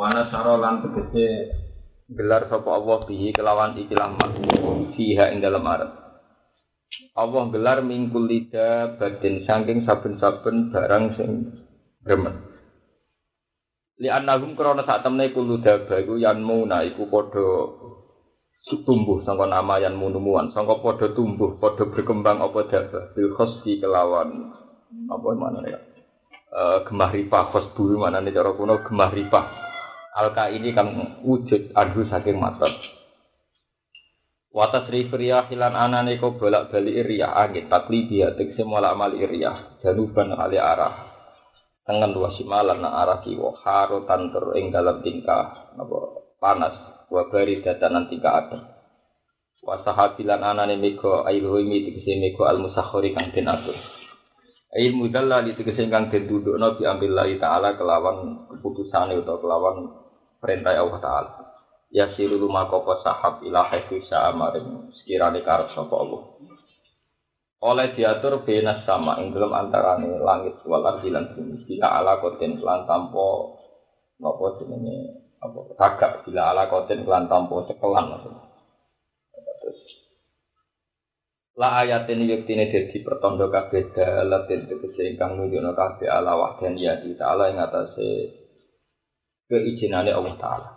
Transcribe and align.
Wana 0.00 0.32
saro 0.32 0.56
lan 0.56 0.80
tegese 0.80 1.52
gelar 2.08 2.48
sapa 2.48 2.72
Allah 2.72 3.04
bihi 3.04 3.36
kelawan 3.36 3.76
ikilah 3.76 4.16
makhluk 4.16 4.96
fiha 4.96 5.28
ing 5.28 5.44
dalam 5.44 5.60
arep. 5.60 5.92
Allah 7.12 7.44
gelar 7.52 7.84
mingkul 7.84 8.24
lida 8.24 8.96
batin 8.96 9.44
saking 9.44 9.84
saben-saben 9.84 10.72
barang 10.72 11.04
sing 11.20 11.30
gremet. 12.00 12.32
Li 14.00 14.08
annahum 14.08 14.56
krana 14.56 14.88
sak 14.88 15.04
temne 15.04 15.36
kulo 15.36 15.60
daba 15.60 16.00
iku 16.00 16.16
yanmuna 16.16 16.80
iku 16.88 17.04
padha 17.12 17.48
tumbuh 18.88 19.20
sangka 19.28 19.44
nama 19.44 19.84
yan 19.84 20.00
munumuan 20.00 20.48
sangka 20.56 20.80
padha 20.80 21.12
tumbuh 21.12 21.60
padha 21.60 21.84
berkembang 21.92 22.40
apa 22.40 22.72
daba 22.72 23.12
bil 23.12 23.36
khosfi 23.36 23.76
kelawan 23.76 24.48
apa 25.12 25.28
mana 25.36 25.60
ya 25.68 25.76
uh, 26.56 26.88
gemah 26.88 27.12
ripah 27.12 27.52
khosbu 27.52 28.00
mana 28.00 28.24
cara 28.24 28.56
kuno 28.56 28.80
gemah 28.80 29.12
ripah 29.12 29.69
alka 30.16 30.50
ini 30.50 30.74
kan 30.74 31.20
wujud 31.22 31.74
adu 31.74 32.06
saking 32.10 32.38
matot 32.38 32.74
Watas 34.50 34.90
rifriyah 34.90 35.46
hilan 35.46 35.78
anane 35.78 36.18
ko 36.18 36.34
bolak 36.34 36.74
balik 36.74 37.06
riyah 37.06 37.38
angin 37.38 37.70
takli 37.70 38.10
dia 38.10 38.34
tegese 38.34 38.66
mola 38.66 38.90
amal 38.90 39.14
riyah 39.14 39.78
januban 39.78 40.34
ali 40.34 40.58
arah. 40.58 41.06
Tengen 41.86 42.10
dua 42.10 42.34
simalan 42.34 42.82
na 42.82 42.98
arah 42.98 43.22
kiwo 43.22 43.54
haro 43.62 44.02
tanter 44.10 44.58
ing 44.58 44.74
dalam 44.74 45.06
tingkah 45.06 45.70
apa 45.70 45.98
panas 46.42 47.06
wa 47.06 47.30
bari 47.30 47.62
datanan 47.62 48.10
tingkah 48.10 48.34
ada 48.42 48.58
wa 49.62 49.86
sahabilan 49.86 50.42
anane 50.42 50.74
mego 50.82 51.22
ailhumi 51.22 51.86
tegese 51.86 52.18
mego 52.18 52.42
al 52.42 52.58
musakhori 52.58 53.14
kang 53.14 53.30
den 53.30 53.46
atur 53.46 53.78
ail 54.70 54.94
mudalla 54.94 55.42
di 55.42 55.58
tegese 55.58 55.90
kang 55.90 56.14
den 56.14 56.30
dudukno 56.30 56.78
bi 56.78 56.86
ambillahi 56.86 57.42
taala 57.42 57.74
kelawan 57.74 58.46
keputusane 58.46 59.18
utawa 59.18 59.42
kelawan 59.42 59.76
perintah 60.38 60.78
Allah 60.78 61.00
taala. 61.02 61.30
Ya 61.90 62.06
siru 62.14 62.38
lumakopo 62.38 63.02
sahab 63.02 63.42
ila 63.42 63.66
haitsu 63.66 63.98
sa'amarin 64.06 64.94
sekirane 65.02 65.42
karep 65.42 65.74
sapa 65.74 65.90
Allah. 65.90 66.22
Oleh 67.60 67.92
diatur 67.98 68.46
benas 68.46 68.86
sama 68.86 69.18
ing 69.20 69.34
dalam 69.34 69.50
antarane 69.52 70.22
langit 70.22 70.62
wal 70.62 70.86
ardi 70.86 71.10
lan 71.10 71.34
bumi. 71.34 71.66
Bila 71.66 71.98
ala 71.98 72.22
koten 72.22 72.62
lan 72.62 72.86
tampo 72.86 73.58
napa 74.22 74.62
jenenge 74.62 75.18
apa 75.42 75.58
tagak. 75.74 76.12
Bila 76.22 76.54
ala 76.54 76.70
koten 76.70 77.02
lan 77.02 77.26
tampo 77.26 77.66
cekelan 77.66 78.06
maksudnya 78.06 78.49
La 81.60 81.84
ayat 81.84 82.08
ini 82.08 82.24
yektine 82.24 82.72
dadi 82.72 83.04
pertondo 83.04 83.52
kabeh 83.52 83.92
dalatin 83.92 84.64
tegese 84.64 85.12
ingkang 85.12 85.36
nunjukno 85.36 85.76
kabeh 85.76 86.08
ala 86.08 86.32
wahdaniyati 86.32 87.20
ta'ala 87.20 87.52
ing 87.52 87.60
atase 87.60 88.32
keijinane 89.44 90.08
Allah 90.08 90.40
taala. 90.40 90.70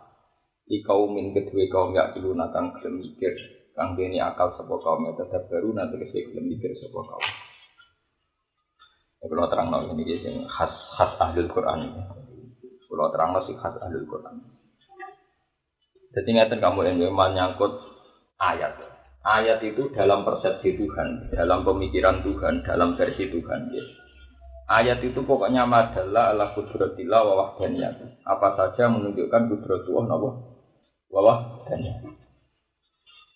Ikaumin 0.67 1.31
kedue 1.31 1.71
kaum 1.71 1.95
ya 1.95 2.11
iluna 2.19 2.51
kang 2.51 2.75
gelem 2.75 2.99
mikir 2.99 3.31
kang 3.79 3.95
dene 3.95 4.19
akal 4.19 4.59
sapa 4.59 4.75
kaum 4.83 5.07
tetap 5.15 5.47
baru 5.47 5.71
nanti 5.71 6.03
kese 6.03 6.27
gelem 6.27 6.51
mikir 6.51 6.75
sapa 6.75 6.99
kaum. 6.99 7.25
Kalau 9.23 9.47
terang 9.47 9.71
nol 9.71 9.87
ini 9.87 10.19
sing 10.19 10.43
khas 10.51 10.73
khas 10.99 11.15
ahli 11.15 11.47
Quran. 11.47 11.95
Kalau 12.91 13.07
terang 13.07 13.31
nol 13.31 13.47
khas 13.47 13.75
ahli 13.79 14.03
Quran. 14.03 14.35
Jadi 16.11 16.27
ngeten 16.27 16.59
kamu 16.59 16.91
yang 16.91 17.15
menyangkut 17.15 17.71
ayat. 18.35 18.92
Ayat 19.23 19.63
itu 19.63 19.87
dalam 19.95 20.27
persepsi 20.27 20.75
Tuhan, 20.75 21.31
dalam 21.31 21.63
pemikiran 21.63 22.19
Tuhan, 22.27 22.59
dalam 22.67 22.99
versi 22.99 23.31
Tuhan. 23.31 23.71
Ya. 23.71 23.83
Ayat 24.67 24.99
itu 24.99 25.23
pokoknya 25.23 25.63
madalah 25.63 26.35
ala 26.35 26.51
kudratillah 26.51 27.21
wa 27.23 27.33
wahdaniyah. 27.39 28.19
Apa 28.27 28.59
saja 28.59 28.91
menunjukkan 28.91 29.47
kudratullah 29.47 30.03
nawa 30.11 30.31
wa 31.07 31.21
wahdaniyah. 31.23 32.03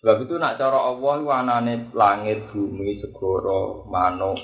Sebab 0.04 0.28
itu 0.28 0.34
nak 0.36 0.60
cara 0.60 0.92
Allah 0.92 1.12
itu 1.18 1.28
anane 1.32 1.74
langit, 1.96 2.52
bumi, 2.52 3.02
segoro, 3.02 3.88
manuk, 3.88 4.38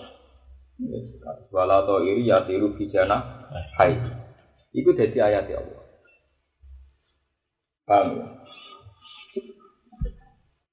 wala 1.54 1.86
to 1.86 2.02
iri 2.02 2.26
ya 2.26 2.42
tiru 2.42 2.74
bijana 2.74 3.46
hai. 3.78 3.94
Itu 4.74 4.90
jadi 4.96 5.30
ayat 5.30 5.46
Allah. 5.54 5.84
Paham 7.86 8.08
ya? 8.18 8.26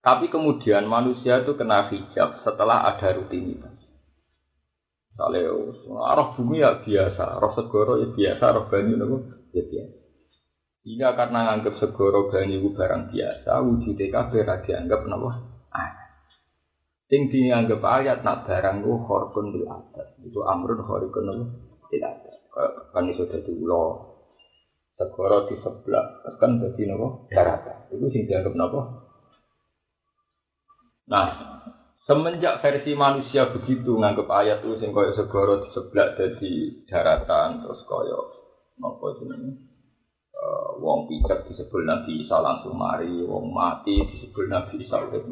Tapi 0.01 0.33
kemudian 0.33 0.89
manusia 0.89 1.45
itu 1.45 1.53
kena 1.53 1.85
hijab 1.93 2.41
setelah 2.41 2.89
ada 2.89 3.13
rutinitas. 3.13 3.77
Misalnya, 5.13 5.53
roh 6.17 6.27
bumi 6.33 6.65
ya 6.65 6.81
biasa, 6.81 7.37
roh 7.37 7.53
segoro 7.53 8.01
ya 8.01 8.09
biasa, 8.09 8.43
roh 8.49 8.65
banyu 8.65 8.97
ya 9.53 9.61
biasa. 9.61 10.01
Iya 10.81 11.13
karena 11.13 11.39
nganggap 11.45 11.77
segoro 11.77 12.25
banyu 12.33 12.57
itu 12.57 12.73
barang 12.73 13.13
biasa, 13.13 13.61
wujud 13.61 13.93
TKB 13.93 14.41
dianggap 14.65 15.05
napa? 15.05 15.29
Ayat. 15.69 16.09
Sing 17.05 17.29
dianggap 17.29 17.85
ayat 17.85 18.25
nak 18.25 18.49
barang 18.49 18.81
itu 18.81 18.93
horkun 19.05 19.53
bil 19.53 19.69
adat. 19.69 20.17
Itu 20.25 20.41
amrun 20.41 20.81
horkun 20.81 21.29
bil 21.85 22.01
adat. 22.01 22.37
Kan 22.89 23.05
iso 23.13 23.29
dadi 23.29 23.53
ulo. 23.53 24.09
Segoro 24.97 25.45
di 25.45 25.61
sebelah, 25.61 26.25
kan 26.41 26.57
dadi 26.57 26.89
napa? 26.89 27.29
Daratan. 27.29 27.93
Itu 27.93 28.09
sing 28.09 28.25
dianggap 28.25 28.57
napa? 28.57 29.00
Nah, 31.11 31.27
semenjak 32.07 32.63
versi 32.63 32.95
manusia 32.95 33.51
begitu 33.51 33.99
nganggap 33.99 34.31
ayat 34.31 34.63
itu 34.63 34.79
sing 34.79 34.95
koyo 34.95 35.11
segoro 35.11 35.59
di 35.59 35.67
sebelah 35.75 36.15
jadi 36.15 36.53
daratan 36.87 37.59
terus 37.59 37.83
koyo 37.83 38.31
napa 38.79 39.19
jenenge? 39.19 39.59
Uh, 40.31 40.79
wong 40.79 41.05
pijak 41.05 41.45
disebut 41.45 41.83
Nabi 41.83 42.23
Isa 42.23 42.39
langsung 42.39 42.73
mari 42.79 43.19
wong 43.27 43.51
mati 43.51 43.99
disebut 44.07 44.47
Nabi 44.47 44.87
Isa 44.87 45.03
urip 45.03 45.27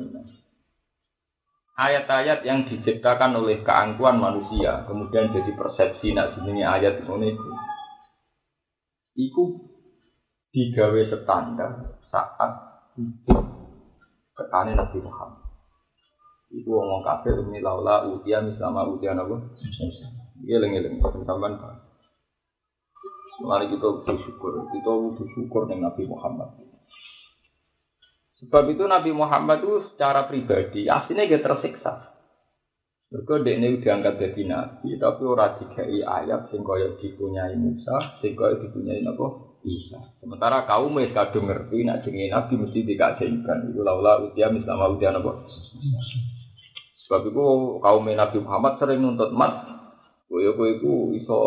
ayat-ayat 1.80 2.44
yang 2.44 2.68
diciptakan 2.68 3.40
oleh 3.40 3.64
keangkuhan 3.64 4.20
manusia 4.20 4.84
kemudian 4.84 5.32
jadi 5.32 5.56
persepsi 5.56 6.12
nak 6.12 6.36
jenenge 6.36 6.68
ayat 6.68 7.00
itu. 7.00 7.50
Iku 9.16 9.44
digawe 10.52 11.02
standar 11.08 11.72
saat 12.12 12.52
hidup 13.00 13.48
ketane 14.36 14.76
Nabi 14.76 15.00
Muhammad 15.00 15.49
Iku 16.50 16.70
ngomong 16.74 17.06
kafir 17.06 17.38
ini 17.46 17.62
laula 17.62 18.10
utia 18.10 18.42
misalnya 18.42 18.82
utia 18.90 19.14
apa? 19.14 19.38
Iya 20.42 20.58
lengi-lengi 20.58 20.98
sampean 21.26 21.56
Mari 23.40 23.72
kita 23.72 23.88
bersyukur, 24.04 24.68
kita 24.74 24.92
bersyukur 25.16 25.62
dengan 25.70 25.94
Nabi 25.94 26.04
Muhammad. 26.10 26.60
Sebab 28.44 28.64
itu 28.72 28.84
Nabi 28.84 29.12
Muhammad 29.16 29.64
itu 29.64 29.94
secara 29.94 30.28
pribadi 30.28 30.92
aslinya 30.92 31.28
dia 31.28 31.40
tersiksa. 31.40 32.20
Mereka 33.10 33.42
ini 33.42 33.82
diangkat 33.82 34.22
jadi 34.22 34.42
nabi, 34.46 34.94
tapi 35.02 35.26
orang 35.26 35.58
dikai 35.58 35.98
ayat 36.06 36.46
sing 36.54 36.62
kaya 36.62 36.94
dipunyai 37.02 37.58
Musa, 37.58 38.22
sing 38.22 38.38
kaya 38.38 38.62
dipunyai 38.62 39.02
apa? 39.02 39.50
Isa. 39.66 39.98
Sementara 40.22 40.70
kaum 40.70 40.94
wis 40.94 41.10
kadung 41.12 41.50
ngerti 41.50 41.84
nak 41.84 42.06
jenenge 42.06 42.30
nabi 42.30 42.54
mesti 42.62 42.86
dikasihkan. 42.86 43.74
Iku 43.74 43.82
laula 43.82 44.24
utia 44.24 44.54
misalnya 44.54 44.94
utia 44.94 45.10
apa? 45.10 45.32
Sebab 47.10 47.26
itu 47.26 47.42
kaum 47.82 48.06
Nabi 48.06 48.38
Muhammad 48.38 48.78
sering 48.78 49.02
nuntut 49.02 49.34
mat. 49.34 49.66
Kowe 50.30 50.46
kowe 50.54 50.70
iku 50.70 51.10
iso 51.18 51.38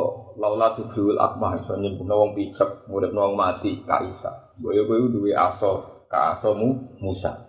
laula 0.43 0.75
tudul 0.75 1.15
akmah 1.15 1.63
iso 1.63 1.79
nyembunyi 1.79 2.11
wong 2.11 2.35
picek, 2.35 2.91
murid 2.91 3.15
wong 3.15 3.39
mati 3.39 3.79
ka 3.87 4.03
Isa. 4.03 4.59
Kowe 4.59 4.75
kowe 4.75 5.07
duwe 5.07 5.31
aso 5.31 6.03
ka 6.11 6.35
asomu 6.35 6.99
Musa. 6.99 7.47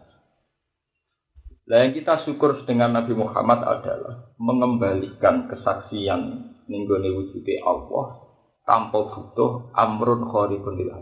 Lah 1.65 1.81
yang 1.81 1.97
kita 1.97 2.21
syukur 2.21 2.53
dengan 2.69 2.93
Nabi 2.93 3.17
Muhammad 3.17 3.65
adalah 3.65 4.29
mengembalikan 4.37 5.49
kesaksian 5.49 6.53
ninggone 6.69 7.09
wujude 7.17 7.65
Allah 7.65 8.29
tanpa 8.69 9.09
butuh 9.09 9.73
amrun 9.73 10.29
khariqun 10.29 10.77
lil 10.77 10.93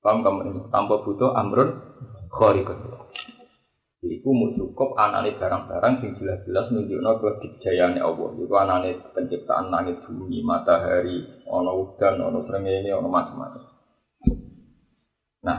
Paham 0.00 0.24
kamu 0.24 0.72
Tanpa 0.72 1.04
butuh 1.04 1.36
amrun 1.36 1.84
khariqun 2.32 2.80
lil 2.80 3.05
Iku 4.06 4.28
mau 4.30 4.54
cukup 4.54 4.94
anane 4.94 5.34
barang-barang 5.34 5.94
sing 5.98 6.10
jelas-jelas 6.22 6.70
nunjukno 6.70 7.18
kedikjayaan 7.18 7.98
Allah. 7.98 8.28
Iku 8.38 8.54
anane 8.54 8.90
penciptaan 9.10 9.74
langit 9.74 9.98
bumi, 10.06 10.46
matahari, 10.46 11.42
ono 11.50 11.72
udan, 11.74 12.22
ono 12.22 12.46
srengenge, 12.46 12.94
ono 12.94 13.08
macam-macam. 13.10 13.62
Nah, 15.42 15.58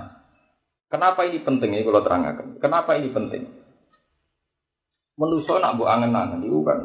kenapa 0.87 1.27
ini 1.27 1.43
penting 1.43 1.75
ini 1.75 1.83
kalau 1.83 2.03
terangkan? 2.03 2.59
Kenapa 2.63 2.95
ini 2.95 3.11
penting? 3.11 3.43
Menuso 5.17 5.59
nak 5.59 5.75
bu 5.75 5.89
angen-angen 5.89 6.45
itu 6.45 6.61
kan 6.61 6.79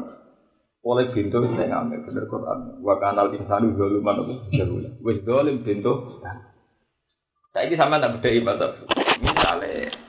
oleh 0.83 1.15
pintu 1.15 1.39
saya 1.55 1.71
ngambil 1.71 2.03
bener 2.03 2.25
Quran. 2.27 2.59
Wa 2.83 2.99
kanal 2.99 3.31
insanu 3.31 3.71
zaluman 3.79 4.19
apa. 4.19 4.33
Wis 4.99 5.23
zalim 5.23 5.63
pintu. 5.63 6.19
Saya 7.55 7.69
ini 7.69 7.77
sama 7.79 8.03
tak 8.03 8.19
beda 8.19 8.29
ibadah. 8.33 8.71
Misalnya 9.21 10.02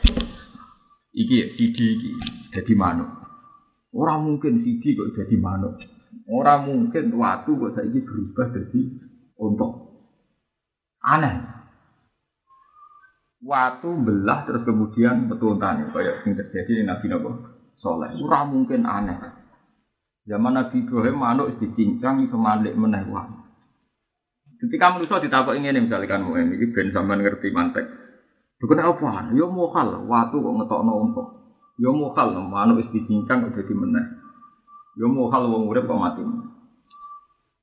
Iki 1.15 1.35
ya, 1.39 1.47
sidi 1.55 1.85
iki 1.95 2.11
jadi 2.51 2.75
manuk. 2.75 3.07
Orang 3.95 4.27
mungkin 4.27 4.67
sidi 4.67 4.99
kok 4.99 5.15
jadi 5.15 5.39
manuk. 5.39 5.79
Orang 6.27 6.67
mungkin 6.67 7.15
waktu 7.15 7.51
kok 7.55 7.75
saiki 7.79 8.03
berubah 8.03 8.47
jadi 8.51 8.81
untuk 9.39 9.73
aneh. 11.07 11.55
Watu 13.45 13.95
belah 14.03 14.43
terus 14.49 14.67
kemudian 14.67 15.31
betuntan 15.31 15.93
kayak 15.95 16.25
yang 16.27 16.33
terjadi 16.35 16.81
di 16.81 16.83
Nabi 16.83 17.07
Nabi 17.13 17.31
Soleh. 17.79 18.19
Ora 18.19 18.43
mungkin 18.49 18.83
aneh. 18.83 19.21
Zaman 20.25 20.57
Nabi 20.57 20.83
Ibrahim 20.83 21.21
manuk 21.21 21.61
dicincang 21.61 22.25
iso 22.25 22.41
malik 22.41 22.75
meneh. 22.75 23.05
Ketika 24.59 24.97
manusia 24.97 25.21
ditakok 25.21 25.55
ini 25.61 25.77
misalkan 25.77 26.25
mau 26.25 26.41
ini 26.41 26.57
ben 26.73 26.89
sampean 26.91 27.21
ngerti 27.21 27.53
mantek. 27.53 27.85
Bukan 28.65 28.81
apa? 28.81 29.29
Yo 29.37 29.53
mokal, 29.53 30.09
watu 30.09 30.41
kok 30.41 30.55
ngetokno 30.57 30.93
unta. 30.97 31.25
Yo 31.77 31.93
mokal, 31.93 32.33
manuk 32.33 32.81
wis 32.81 32.89
dicincang 32.97 33.45
kok 33.45 33.61
dadi 33.61 33.77
meneh. 33.77 34.05
Yo 34.97 35.13
mokal 35.13 35.53
wong 35.53 35.69
urip 35.69 35.85
kok 35.85 36.01
mati. 36.01 36.25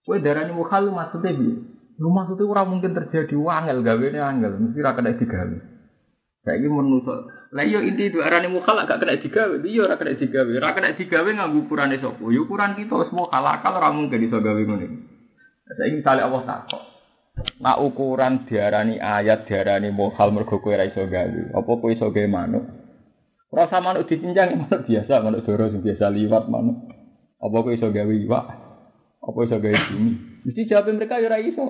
Kowe 0.06 0.18
darani 0.21 0.53
mokal 0.53 0.94
maksudnya 0.94 1.33
piye? 1.33 1.57
Lu 1.98 2.13
maksudnya 2.13 2.45
ora 2.45 2.69
mungkin 2.69 2.94
terjadi 2.94 3.33
wangel 3.33 3.81
gawene 3.81 4.21
angel, 4.21 4.62
mesti 4.62 4.77
ra 4.81 4.94
kena 4.94 5.18
digawe. 5.18 5.57
Saiki 6.45 6.65
menungso. 6.69 7.30
Lah 7.53 7.65
iya 7.65 7.81
inti 7.86 8.09
itu 8.09 8.21
arane 8.21 8.50
mukal 8.50 8.77
gak 8.86 9.01
kena 9.01 9.18
digawe, 9.18 9.57
iya 9.62 9.81
ora 9.86 9.98
kena 9.98 10.18
digawe. 10.18 10.51
Ora 10.53 10.74
kena 10.77 10.98
digawe 10.98 11.30
nganggo 11.33 11.65
ukurane 11.65 11.98
sapa? 11.98 12.25
Ya 12.30 12.42
ukuran 12.45 12.77
kita 12.77 12.94
wis 12.94 13.13
mukal 13.13 13.42
akal 13.42 13.74
ora 13.74 13.89
mungkin 13.89 14.21
iso 14.21 14.38
gawe 14.38 14.62
ngono. 14.62 14.86
Saiki 15.65 15.98
misale 15.98 16.21
Allah 16.21 16.42
takok. 16.45 17.00
Nak 17.62 17.78
ukuran 17.78 18.50
diarani 18.50 18.98
ayat 18.98 19.46
diarani 19.46 19.94
mukal 19.94 20.34
mergo 20.34 20.58
kowe 20.58 20.74
ora 20.74 20.90
iso 20.90 21.06
gawe. 21.06 21.42
Apa 21.54 21.72
kowe 21.78 21.94
iso 21.94 22.10
gawe 22.10 22.26
manuk? 22.26 22.66
Ora 23.54 23.70
sama 23.70 23.94
manuk 23.94 24.10
dicincang 24.10 24.58
manuk 24.66 24.90
biasa, 24.90 25.22
manuk 25.22 25.46
doro 25.46 25.70
sing 25.70 25.86
biasa 25.86 26.10
liwat 26.10 26.50
manuk. 26.50 26.90
Apa 27.38 27.58
kowe 27.62 27.74
iso 27.74 27.94
gawe 27.94 28.14
iwak? 28.14 28.46
Apa 29.22 29.38
iso 29.46 29.58
gawe 29.62 29.78
bumi? 29.94 30.12
Mesti 30.42 30.66
jawab 30.66 30.90
mereka 30.90 31.22
ya 31.22 31.30
ora 31.30 31.38
iso. 31.38 31.66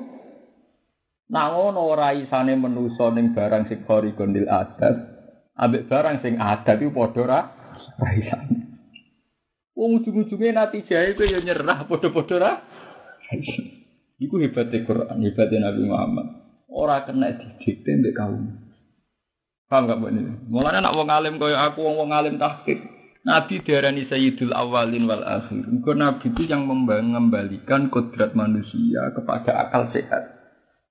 Nah 1.31 1.51
ngono 1.51 1.83
ora 1.91 2.15
isane 2.15 2.55
manusa 2.55 3.11
ning 3.11 3.35
barang 3.35 3.67
sing 3.67 3.83
khori 3.83 4.15
gondil 4.15 4.47
adat. 4.47 4.95
Ambek 5.59 5.91
barang 5.91 6.23
sing 6.23 6.39
adat 6.39 6.79
iku 6.79 6.95
padha 6.95 7.19
ora 7.23 7.39
isane. 8.15 8.57
Wong 9.75 9.99
ujung-ujunge 9.99 10.55
natijahe 10.55 11.19
kowe 11.19 11.27
ya 11.27 11.43
nyerah 11.43 11.83
padha-padha 11.87 12.35
ora. 12.39 12.51
Iku 14.21 14.37
hebate 14.37 14.85
Quran, 14.85 15.17
hebate 15.25 15.57
Nabi 15.57 15.81
Muhammad. 15.89 16.27
Ora 16.69 17.01
kena 17.09 17.33
didikte 17.33 17.89
mbek 17.89 18.13
kaum. 18.13 18.53
Paham 19.65 19.89
gak 19.89 19.97
mbok 19.97 20.11
ini? 20.13 20.21
Mulane 20.45 20.77
nek 20.85 20.93
wong 20.93 21.09
alim 21.09 21.41
kaya 21.41 21.57
aku 21.71 21.81
wong-wong 21.81 22.13
alim 22.13 22.37
tahqiq, 22.37 22.79
Nabi 23.21 23.61
diarani 23.61 24.09
Sayyidul 24.09 24.49
Awalin 24.49 25.05
wal 25.05 25.21
Akhir. 25.21 25.61
Engko 25.69 25.93
Nabi 25.93 26.33
itu 26.33 26.49
yang 26.49 26.65
mengembalikan 26.65 27.93
kodrat 27.93 28.33
manusia 28.33 29.13
kepada 29.13 29.69
akal 29.69 29.93
sehat. 29.93 30.41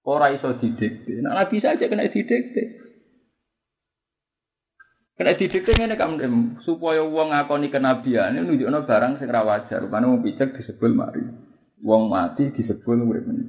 Ora 0.06 0.30
iso 0.30 0.54
didikte. 0.56 1.20
Nah, 1.20 1.36
nabi 1.36 1.58
saja 1.58 1.90
kena 1.90 2.06
didikte. 2.06 2.62
Kena 5.18 5.36
didikte 5.36 5.70
ngene 5.74 5.98
kan 5.98 6.16
supaya 6.62 7.02
wong 7.02 7.34
ngakoni 7.34 7.68
kenabian 7.68 8.38
nunjukno 8.38 8.86
barang 8.86 9.18
sing 9.18 9.28
ra 9.28 9.42
wajar. 9.42 9.82
Rupane 9.82 10.06
wong 10.06 10.22
picek 10.22 10.54
disebul 10.54 10.94
mari. 10.94 11.20
Wong 11.80 12.12
mati 12.12 12.52
disebul 12.52 13.08
urip 13.08 13.24
meneh. 13.24 13.48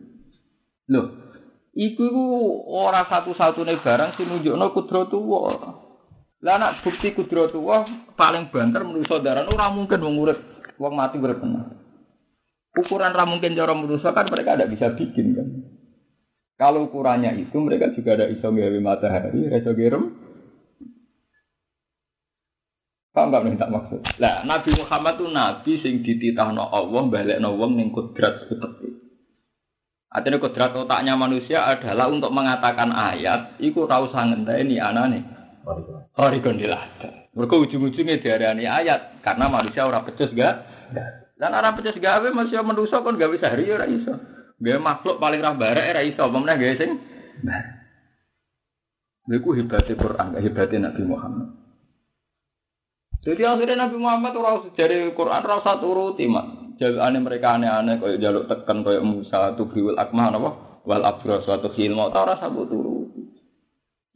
Lho, 0.88 1.02
iku 1.76 2.02
iku 2.08 2.26
ora 2.68 3.04
satu-satunya 3.08 3.84
barang 3.84 4.16
sing 4.16 4.28
nunjukno 4.32 4.72
kudratullah. 4.72 5.60
Lah 6.42 6.56
nak 6.58 6.82
bukti 6.82 7.14
kudratullah 7.14 8.16
paling 8.16 8.50
banter 8.50 8.82
manusa 8.82 9.20
daran 9.20 9.52
ora 9.52 9.70
mungkin 9.70 10.00
wong 10.00 10.16
urip, 10.24 10.40
wong 10.80 10.94
mati 10.96 11.20
urip. 11.20 11.44
Ukuran 12.72 13.12
ra 13.12 13.28
mungkin 13.28 13.54
cara 13.54 13.76
manusa 13.76 14.16
kan 14.16 14.32
mereka 14.32 14.56
tidak 14.56 14.72
bisa 14.72 14.88
bikin 14.96 15.36
kan. 15.36 15.48
Kalau 16.56 16.88
ukurannya 16.88 17.42
itu 17.42 17.58
mereka 17.58 17.90
juga 17.98 18.14
ada 18.14 18.30
iso 18.30 18.48
gawe 18.48 18.80
matahari, 18.80 19.50
iso 19.50 19.74
gerem. 19.74 20.21
Kau 23.12 23.28
nggak 23.28 23.44
minta 23.44 23.68
maksud? 23.68 24.00
Lah 24.24 24.48
Nabi 24.48 24.72
Muhammad 24.72 25.20
tuh 25.20 25.28
nabi 25.28 25.84
sing 25.84 26.00
dititahno 26.00 26.64
Allah 26.72 27.04
balekno 27.12 27.60
wong 27.60 27.76
ning 27.76 27.92
kudrat 27.92 28.48
seperti. 28.48 28.88
Artinya 30.12 30.40
kudrat 30.40 30.72
otaknya 30.76 31.20
manusia 31.20 31.64
adalah 31.64 32.08
untuk 32.08 32.32
mengatakan 32.32 32.92
ayat, 32.92 33.60
iku 33.60 33.84
tahu 33.88 34.12
sangat 34.16 34.48
ini 34.64 34.80
anane. 34.80 35.28
Horikon 36.16 36.60
dilada. 36.60 37.32
Mereka 37.32 37.56
ujung-ujungnya 37.56 38.20
diarani 38.20 38.68
ayat 38.68 39.24
karena 39.24 39.48
manusia 39.48 39.88
orang 39.88 40.04
pecus 40.04 40.32
gak. 40.36 40.68
Dan 41.40 41.56
orang 41.56 41.80
pecus 41.80 41.96
gawe 41.96 42.28
manusia 42.32 42.60
manusia 42.64 43.00
kan 43.00 43.16
gak 43.16 43.32
bisa 43.32 43.52
hari 43.52 43.72
ya 43.72 43.88
iso. 43.88 44.20
Gaya 44.60 44.80
makhluk 44.84 45.20
paling 45.20 45.40
rah 45.40 45.56
barek 45.56 45.86
era 45.96 46.02
iso 46.04 46.28
meneh 46.28 46.56
gaya 46.60 46.76
sing. 46.76 46.92
Lha 49.32 49.36
iku 49.38 49.56
hebate 49.56 49.96
Quran, 49.96 50.36
hebate 50.36 50.76
Nabi 50.76 51.04
Muhammad. 51.08 51.61
Jadi 53.22 53.42
akhirnya 53.46 53.86
Nabi 53.86 53.98
Muhammad 54.02 54.34
ora 54.34 54.66
dari 54.74 55.14
Quran 55.14 55.46
ora 55.46 55.62
usah 55.62 55.78
turuti, 55.78 56.26
Mak. 56.26 56.62
Jalane 56.82 57.22
mereka 57.22 57.54
aneh-aneh 57.54 58.02
koyo 58.02 58.18
jaluk 58.18 58.50
tekan 58.50 58.82
koyo 58.82 59.06
Musa 59.06 59.54
tubriul 59.54 59.94
akmah 59.94 60.34
napa? 60.34 60.50
Wal 60.82 61.06
abra 61.06 61.46
suatu 61.46 61.70
khilma 61.78 62.10
ta 62.10 62.26
ora 62.26 62.42
sabut 62.42 62.66
turuti. 62.66 63.22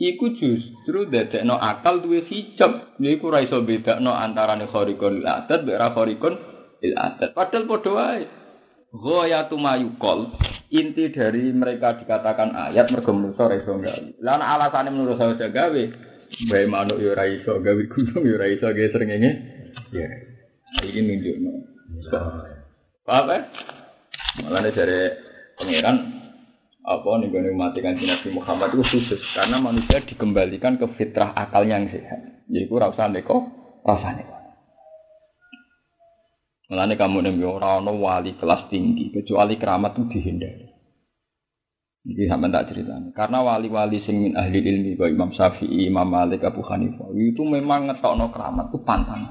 Iku 0.02 0.34
justru 0.34 1.06
dadekno 1.06 1.62
akal 1.62 2.02
duwe 2.02 2.25
hijab. 2.25 2.98
Iku 2.98 3.30
ora 3.30 3.46
iso 3.46 3.62
bedakno 3.62 4.10
antarané 4.10 4.66
khariqul 4.74 5.22
adat 5.22 5.62
mek 5.62 5.78
ora 5.78 5.94
khariqul 5.94 6.36
adat. 6.81 7.38
Padahal 7.38 7.69
padha 7.69 7.92
wae. 7.94 8.25
Ghayatu 8.90 9.56
mayukol 9.62 10.34
inti 10.74 11.13
dari 11.13 11.54
mereka 11.54 12.01
dikatakan 12.01 12.58
ayat 12.74 12.90
mergo 12.90 13.13
manusa 13.13 13.46
ora 13.46 13.62
iso 13.62 13.78
gawe. 13.78 14.25
Lah 14.25 14.42
alasane 14.42 14.90
menurut 14.90 15.22
saya 15.22 15.54
gawe. 15.54 15.84
Bae 16.52 16.68
manuk 16.68 17.00
yo 17.00 17.16
ora 17.16 17.26
iso 17.32 17.64
gawe 17.64 17.84
gunung 17.88 18.24
yo 18.28 18.36
ora 18.36 18.52
iso 18.52 18.68
gawe 18.68 18.90
srengenge. 18.92 19.32
Ya. 19.96 20.08
Iki 20.84 21.00
nunjukno. 21.00 21.52
Paham 23.08 23.32
ya? 23.32 23.40
Malah 24.44 24.68
dari 24.68 25.00
pangeran 25.56 25.98
apa 26.86 27.10
nih 27.18 27.32
gue 27.34 27.56
mati 27.56 27.80
kan 27.82 27.98
Nabi 27.98 28.30
Muhammad 28.30 28.76
itu 28.76 28.84
khusus 28.86 29.22
karena 29.34 29.58
manusia 29.58 30.04
dikembalikan 30.06 30.78
ke 30.78 30.86
fitrah 31.00 31.34
akalnya 31.34 31.82
yang 31.82 31.90
sehat. 31.90 32.46
Jadi 32.46 32.68
gue 32.68 32.78
rasa 32.78 33.10
neko, 33.10 33.38
neko. 33.88 34.36
Mulane 36.70 36.94
kamu 37.00 37.18
ning 37.26 37.42
ora 37.42 37.80
ana 37.80 37.90
wali 37.96 38.38
kelas 38.38 38.70
tinggi 38.70 39.10
kecuali 39.16 39.56
keramat 39.56 39.98
itu 39.98 40.04
dihindari. 40.18 40.75
Jadi 42.06 42.30
sampai 42.30 42.54
tak 42.54 42.69
cerita. 42.69 42.94
Karena 43.18 43.42
wali-wali 43.42 43.98
sing 44.06 44.22
min 44.22 44.38
ahli 44.38 44.62
ilmi 44.62 44.94
kayak 44.94 45.18
Imam 45.18 45.34
Syafi'i, 45.34 45.90
Imam 45.90 46.06
Malik, 46.06 46.46
Abu 46.46 46.62
Hanifah 46.62 47.10
itu 47.18 47.41
memang 47.41 47.89
ngetokno 47.89 48.30
keramat 48.30 48.70
itu 48.70 48.77
pantang. 48.86 49.25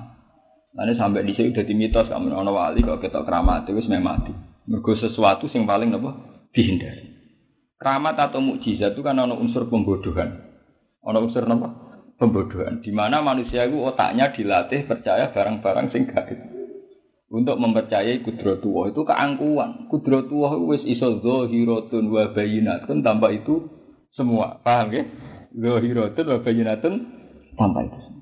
Lalu 0.75 0.99
sampai 0.99 1.23
di 1.23 1.39
sini 1.39 1.55
udah 1.55 1.67
dimitos 1.71 2.11
kamu 2.11 2.35
ana 2.35 2.51
wali 2.51 2.83
kok 2.83 2.99
ketok 2.99 3.23
keramat 3.31 3.71
itu 3.71 3.79
memang 3.87 4.19
mati. 4.19 4.35
Mergo 4.67 4.99
sesuatu 4.99 5.47
sing 5.55 5.71
paling 5.71 5.95
apa 5.95 6.11
dihindari. 6.51 7.15
Keramat 7.79 8.19
atau 8.19 8.43
mukjizat 8.43 8.99
itu 8.99 9.07
kan 9.07 9.23
ana 9.23 9.39
unsur 9.39 9.71
pembodohan. 9.71 10.35
Ana 11.07 11.23
unsur 11.23 11.47
apa? 11.47 11.69
Pembodohan. 12.19 12.83
Di 12.83 12.91
mana 12.91 13.23
manusia 13.23 13.71
itu 13.71 13.79
otaknya 13.87 14.35
dilatih 14.35 14.91
percaya 14.91 15.31
barang-barang 15.31 15.95
sing 15.95 16.11
gaib 16.11 16.54
untuk 17.35 17.59
mempercayai 17.59 18.23
kudratullah 18.23 18.95
itu 18.95 19.03
keangkuhan. 19.03 19.91
Kudratullah 19.91 20.55
wis 20.71 20.87
iso 20.87 21.19
zahiratun 21.19 22.07
wa 22.07 22.31
bayinatun 22.31 23.03
tanpa 23.03 23.35
itu 23.35 23.67
semua. 24.15 24.63
Paham 24.63 24.95
ya? 24.95 25.03
Zahiratun 25.51 26.25
wa 26.31 26.39
bayinatun 26.47 26.95
tanpa 27.59 27.91
itu 27.91 27.99
semua. 28.07 28.15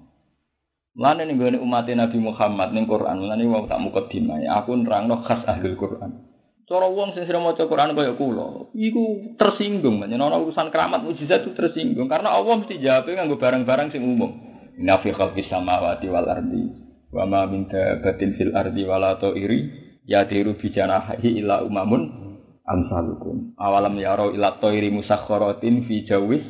Mulane 0.93 1.29
ning 1.29 1.37
gone 1.37 1.61
umat 1.61 1.89
Nabi 1.89 2.19
Muhammad 2.21 2.73
ning 2.73 2.85
Quran, 2.89 3.17
mulane 3.21 3.45
wong 3.49 3.65
tak 3.69 3.81
mukadimah 3.81 4.45
aku 4.61 4.77
nerangno 4.81 5.25
khas 5.25 5.45
ahli 5.45 5.73
Quran. 5.77 6.33
Cara 6.69 6.89
wong 6.89 7.13
sing 7.13 7.29
sering 7.29 7.45
maca 7.45 7.65
Quran 7.69 7.93
kaya 7.93 8.17
kula, 8.17 8.73
iku 8.73 9.37
tersinggung, 9.37 10.01
men 10.01 10.13
ana 10.17 10.41
urusan 10.41 10.73
keramat 10.73 11.05
mujizat 11.05 11.45
itu 11.45 11.53
tersinggung 11.53 12.09
karena 12.09 12.33
Allah 12.33 12.65
mesti 12.65 12.81
jawab 12.81 13.09
nganggo 13.09 13.37
barang-barang 13.37 13.89
sing 13.93 14.05
umum. 14.05 14.37
Inna 14.81 15.01
fi 15.05 15.13
khalqis 15.13 15.53
samawati 15.53 16.09
wal 16.09 16.29
Wa 17.13 17.29
ma 17.29 17.45
min 17.45 17.69
dabatin 17.69 18.41
fil 18.41 18.57
ardi 18.57 18.89
wala 18.89 19.21
iri 19.37 19.69
ya 20.09 20.25
diru 20.25 20.57
bi 20.57 20.73
janahi 20.73 21.45
ila 21.45 21.61
umamun 21.61 22.23
amsalukum. 22.63 23.59
Awalam 23.59 23.99
yaro 23.99 24.31
ila 24.33 24.59
toiri 24.63 24.89
musakharatin 24.89 25.85
fi 25.87 26.07
jawis 26.07 26.43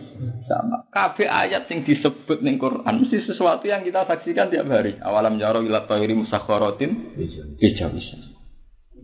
sama. 0.47 0.87
Kabeh 0.93 1.27
ayat 1.27 1.67
sing 1.67 1.83
disebut 1.83 2.45
ning 2.45 2.61
Quran 2.61 2.85
mesti 2.85 3.25
sesuatu 3.25 3.65
yang 3.67 3.83
kita 3.83 4.05
saksikan 4.05 4.53
tiap 4.53 4.69
hari. 4.69 4.97
Awalam 5.01 5.41
yaro 5.41 5.65
ila 5.65 5.89
toiri 5.89 6.13
musakharatin 6.13 7.17
fi 7.59 7.67
jawis. 7.75 8.07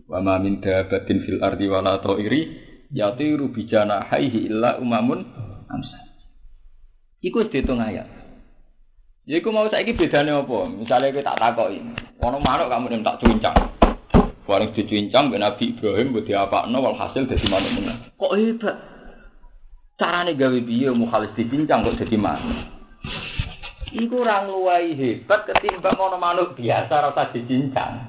Wa 0.09 0.21
ma 0.21 0.37
min 0.41 0.61
dabatin 0.61 1.25
fil 1.25 1.41
ardi 1.41 1.65
wala 1.69 2.01
iri 2.21 2.41
ya 2.93 3.13
diru 3.17 3.49
bi 3.53 3.65
janahi 3.65 4.49
ila 4.49 4.77
umamun 4.81 5.19
amsal. 5.69 6.05
Iku 7.19 7.51
dihitung 7.51 7.83
ayat. 7.83 8.18
Ya 9.29 9.37
iku 9.37 9.53
mau 9.53 9.69
saiki 9.69 9.93
bedane 9.93 10.33
apa? 10.33 10.65
Misale 10.73 11.13
kowe 11.13 11.21
tak 11.21 11.37
takoki, 11.37 11.77
ono 12.17 12.41
manuk 12.41 12.65
kamu 12.65 12.89
ning 12.89 13.05
tak 13.05 13.21
cuincang. 13.21 13.53
Bareng 14.49 14.73
dicuincang 14.73 15.29
ben 15.29 15.45
Nabi 15.45 15.77
Ibrahim 15.77 16.09
mbok 16.09 16.25
diapakno 16.25 16.81
walhasil 16.81 17.29
dadi 17.29 17.45
manuk 17.45 17.77
meneh. 17.77 18.09
Kok 18.17 18.33
hebat? 18.33 18.75
Carane 20.01 20.33
gawe 20.33 20.59
piye 20.65 20.89
mukhalif 20.97 21.37
dicincang 21.37 21.85
kok 21.85 22.01
dadi 22.01 22.17
manuk. 22.17 22.57
Iku 23.93 24.25
ora 24.25 24.49
ngluwahi 24.49 24.97
hebat 24.97 25.45
ketimbang 25.45 25.93
ana 25.93 26.17
manuk 26.17 26.57
biasa 26.57 26.89
ora 26.89 27.13
usah 27.13 27.29
dicincang. 27.29 28.08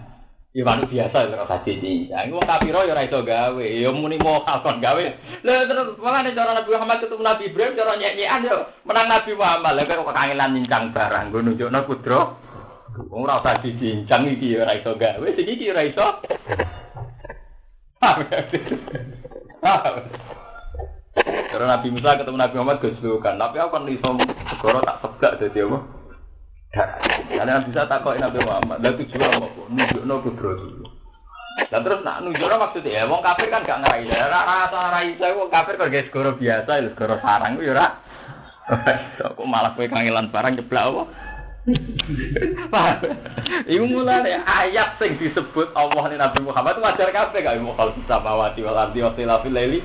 Ya 0.50 0.66
manuk 0.66 0.90
biasa 0.90 1.30
ora 1.30 1.46
usah 1.46 1.62
dicincang. 1.62 2.34
Wong 2.34 2.42
kafir 2.42 2.74
ya 2.74 2.90
ora 2.90 3.06
iso 3.06 3.22
gawe, 3.22 3.62
ya 3.62 3.86
muni 3.94 4.18
mokal 4.18 4.66
kon 4.66 4.82
gawe. 4.82 5.04
Lah 5.46 5.62
terus 5.62 5.94
malah 6.02 6.26
nek 6.26 6.34
cara 6.34 6.58
Nabi 6.58 6.74
Muhammad 6.74 6.98
ketemu 7.06 7.22
Nabi 7.22 7.42
Ibrahim 7.46 7.78
cara 7.78 7.94
nyek-nyekan 7.94 8.50
yo 8.50 8.56
menang 8.82 9.06
Nabi 9.06 9.30
Muhammad. 9.38 9.78
Lah 9.78 9.84
kok 9.86 10.10
kangelan 10.10 10.54
cincang 10.58 10.84
barang 10.90 11.24
nggo 11.30 11.38
nunjukno 11.46 11.86
kudro. 11.86 12.20
Wong 13.14 13.30
ora 13.30 13.38
usah 13.38 13.62
dicincang 13.62 14.26
iki 14.26 14.58
ya 14.58 14.66
ora 14.66 14.74
iso 14.74 14.90
gawe, 14.98 15.26
sing 15.38 15.46
iki 15.46 15.70
ora 15.70 15.82
iso. 15.86 16.06
Karena 21.50 21.78
Nabi 21.78 21.94
Musa 21.94 22.18
ketemu 22.18 22.38
Nabi 22.42 22.54
Muhammad 22.58 22.82
goslukan, 22.82 23.38
tapi 23.38 23.56
aku 23.62 23.70
kan 23.70 23.86
iso 23.86 24.08
segoro 24.50 24.82
tak 24.82 24.98
tegak 24.98 25.46
dadi 25.46 25.62
apa? 25.62 25.99
Karena 26.70 27.58
Nabi 27.58 27.74
Musa 27.74 27.90
takut 27.90 28.14
Nabi 28.14 28.38
Muhammad, 28.46 28.78
lah 28.78 28.94
tujuan 28.94 29.42
apa? 29.42 29.48
Nunjukno 29.74 30.22
dulu. 30.22 30.86
Lah 31.66 31.80
terus 31.82 32.06
nak 32.06 32.22
nunjukno 32.22 32.62
maksudnya 32.62 33.02
ya 33.02 33.10
wong 33.10 33.26
kafir 33.26 33.50
kan 33.50 33.66
gak 33.66 33.82
ngerai. 33.82 34.06
Ora 34.06 34.40
rasa 34.46 34.78
ngerai 34.78 35.18
saya 35.18 35.34
wong 35.34 35.50
kafir 35.50 35.74
kok 35.74 35.90
guys 35.90 36.06
segoro 36.06 36.38
biasa, 36.38 36.70
ya 36.78 36.86
segoro 36.94 37.18
sarang 37.18 37.58
ku 37.58 37.66
ya 37.66 37.74
ora. 37.74 37.86
Kok 39.18 39.50
malah 39.50 39.74
kowe 39.74 39.82
kangelan 39.82 40.30
barang 40.30 40.62
jeblak 40.62 40.94
apa? 40.94 41.02
Iku 43.74 43.84
mulane 43.90 44.30
ayat 44.30 44.94
sing 45.02 45.18
disebut 45.18 45.74
Allah 45.74 46.06
ning 46.06 46.22
Nabi 46.22 46.38
Muhammad 46.46 46.78
itu 46.78 46.86
wajar 46.86 47.10
kabeh 47.10 47.42
gak 47.42 47.58
mau 47.58 47.74
kalau 47.74 47.98
samawati 48.06 48.62
wal 48.62 48.78
ardi 48.78 49.02
wa 49.02 49.10
tilafil 49.18 49.50
laili. 49.50 49.82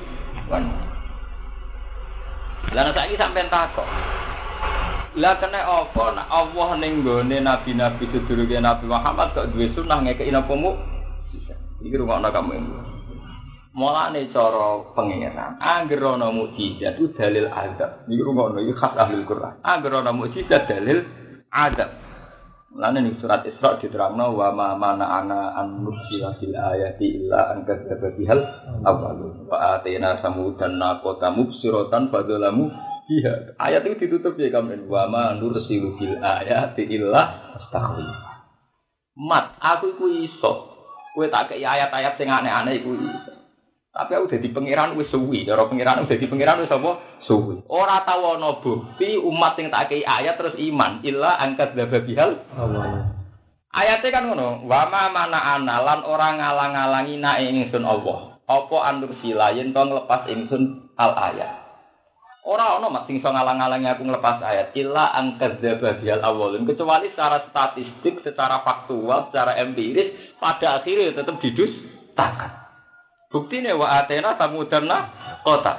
Lah 2.70 2.94
saiki 2.94 3.18
sampean 3.18 3.50
takok. 3.50 3.90
Lah 5.16 5.40
kena 5.40 5.64
apa 5.64 6.12
nak 6.12 6.28
Allah 6.28 6.76
ning 6.76 7.00
gone 7.00 7.40
nabi-nabi 7.40 8.04
sedurunge 8.12 8.60
Nabi 8.60 8.84
Muhammad 8.84 9.32
kok 9.32 9.48
duwe 9.56 9.72
sunah 9.72 10.04
ngekeki 10.04 10.28
napa 10.28 10.52
mu? 10.52 10.76
Iki 11.80 11.96
rungokno 11.96 12.28
kamu 12.28 12.52
ini. 12.52 12.72
Mulane 13.76 14.28
cara 14.32 14.92
pangeran, 14.92 15.56
angger 15.56 16.04
ana 16.04 16.28
mukjizat 16.28 17.00
itu 17.00 17.16
dalil 17.16 17.48
azab. 17.48 18.04
Iki 18.08 18.20
rungokno 18.20 18.60
iki 18.60 18.76
khas 18.76 18.92
ahli 18.92 19.24
Quran. 19.24 19.56
Angger 19.64 20.04
ana 20.04 20.12
mukjizat 20.12 20.68
dalil 20.68 21.00
azab. 21.48 21.88
Mulane 22.76 22.98
ning 23.00 23.16
surat 23.16 23.40
Isra 23.48 23.80
diterangno 23.80 24.36
wa 24.36 24.52
ma 24.52 24.76
mana 24.76 25.16
ana 25.16 25.56
an 25.56 25.80
nursila 25.80 26.36
fil 26.36 26.52
ayati 26.52 27.24
illa 27.24 27.56
an 27.56 27.64
kadzdzaba 27.64 28.12
bihal 28.20 28.40
awwal. 28.84 29.32
Fa 29.48 29.80
atina 29.80 30.20
samudan 30.20 30.76
naqata 30.76 31.32
mubsiratan 31.32 32.12
fadzalamu 32.12 32.68
biha. 33.06 33.56
Ayat 33.56 33.86
itu 33.86 34.06
ditutup 34.06 34.34
ya 34.36 34.50
kamen 34.50 34.90
wa 34.90 35.06
ma 35.06 35.24
nursilu 35.38 35.94
fil 35.96 36.18
ayati 36.18 36.84
illa 36.90 37.54
astaghfir. 37.56 38.06
Mat, 39.16 39.56
aku 39.62 39.96
iku 39.96 40.06
iso. 40.12 40.52
Kowe 41.16 41.24
tak 41.32 41.48
kei 41.48 41.64
ayat-ayat 41.64 42.20
sing 42.20 42.28
aneh-aneh 42.28 42.84
iku 42.84 42.92
iso. 42.92 43.32
Tapi 43.96 44.12
aku 44.12 44.28
dadi 44.28 44.52
pangeran 44.52 44.92
wis 45.00 45.08
suwi, 45.08 45.48
cara 45.48 45.64
pangeran 45.72 46.04
dadi 46.04 46.28
pangeran 46.28 46.60
wis 46.60 46.68
apa? 46.68 47.24
Suwi. 47.24 47.64
Ora 47.72 48.04
tau 48.04 48.36
ana 48.36 48.60
bukti 48.60 49.16
umat 49.16 49.56
sing 49.56 49.72
tak 49.72 49.88
kei 49.88 50.04
ayat 50.04 50.36
terus 50.36 50.52
iman 50.60 51.00
illa 51.00 51.40
angkat 51.40 51.72
dzababihal 51.72 52.44
Allah. 52.60 53.16
Ayatnya 53.72 54.08
kan 54.08 54.24
ngono, 54.28 54.64
wa 54.64 54.88
ma 54.88 55.12
mana 55.12 55.60
analan 55.60 56.00
orang 56.04 56.40
ngalang-alangi 56.40 57.16
na 57.20 57.40
ingsun 57.40 57.84
Allah. 57.84 58.40
Apa 58.48 58.76
andur 58.88 59.16
sila 59.24 59.52
yen 59.56 59.72
to 59.72 59.80
nglepas 59.80 60.28
ingsun 60.28 60.92
al 61.00 61.12
ayat. 61.16 61.65
Ora 62.46 62.78
ono 62.78 62.94
mak 62.94 63.10
sing 63.10 63.18
ngalang-alangi 63.18 63.90
aku 63.90 64.06
nglepas 64.06 64.38
ayat 64.38 64.70
illa 64.78 65.10
angkat 65.18 65.58
dzababihal 65.58 66.22
awalun 66.22 66.62
kecuali 66.62 67.10
secara 67.10 67.42
statistik, 67.50 68.22
secara 68.22 68.62
faktual, 68.62 69.34
secara 69.34 69.58
empiris 69.58 70.38
pada 70.38 70.78
akhirnya 70.78 71.10
tetap 71.10 71.42
didustakan. 71.42 72.66
Buktine 73.34 73.74
wa 73.74 73.98
atena 73.98 74.38
samudarna 74.38 74.98
kota. 75.42 75.74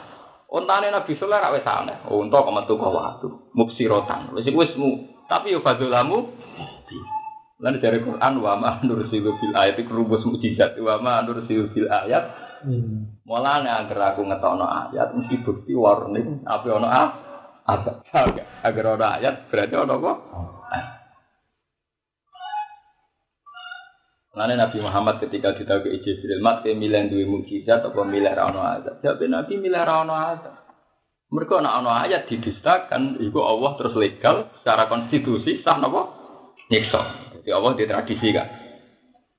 Ontane 0.47 0.91
Nabi 0.91 1.15
Sulaiman 1.15 1.43
rak 1.43 1.55
wis 1.59 1.67
aneh. 1.67 1.97
Unta 2.07 2.39
kok 2.39 2.55
metu 2.55 2.79
kok 2.79 2.91
watu. 2.91 3.27
Mubsirotan. 3.55 4.31
Wis 4.35 4.47
iku. 4.47 4.63
Tapi 5.27 5.55
yo 5.55 5.59
fadzulamu. 5.59 6.35
Lan 7.63 7.79
dari 7.83 7.99
Quran 7.99 8.33
wa 8.39 8.53
ma 8.55 8.71
nursilu 8.83 9.35
bil 9.39 9.55
ayat 9.55 9.75
iku 9.81 10.03
rumus 10.03 10.23
mukjizat 10.23 10.75
wa 10.79 10.99
ma 11.03 11.23
nursilu 11.23 11.71
bil 11.71 11.87
ayat. 11.91 12.46
Mulane 13.27 13.69
agar 13.69 14.13
aku 14.13 14.25
ngetokno 14.25 14.65
ayat 14.65 15.13
mesti 15.13 15.35
bukti 15.45 15.77
warning 15.77 16.41
apa 16.47 16.65
ono 16.73 16.87
ah. 16.87 17.09
Apa? 17.67 17.99
Agar 18.63 18.85
ono 18.95 19.05
ayat 19.05 19.51
berarti 19.51 19.75
ono 19.75 19.93
apa? 19.99 20.13
Lalu 24.37 24.53
Nabi 24.53 24.77
Muhammad 24.85 25.17
ketika 25.17 25.57
ditahu 25.57 25.89
Jibril, 26.05 26.45
mat 26.45 26.61
ke 26.61 26.69
milih 26.77 27.09
duwe 27.09 27.25
mukjizat 27.25 27.81
apa 27.81 28.01
milih 28.05 28.29
ra 28.37 28.53
ayat? 28.53 29.01
Jawab 29.01 29.25
Nabi 29.25 29.53
milih 29.57 29.81
ra 29.81 30.05
ayat. 30.05 30.45
Mereka 31.27 31.59
ana 31.59 31.81
ono 31.81 31.89
ayat 31.91 32.29
didustakan, 32.29 33.19
iku 33.19 33.41
Allah 33.41 33.75
terus 33.81 33.97
legal 33.97 34.47
secara 34.61 34.87
konstitusi 34.87 35.59
sah 35.65 35.81
napa? 35.81 36.13
Nyiksa. 36.69 37.01
Jadi 37.41 37.49
Allah 37.49 37.71
di 37.75 37.83
tradisi 37.89 38.29
kan. 38.31 38.66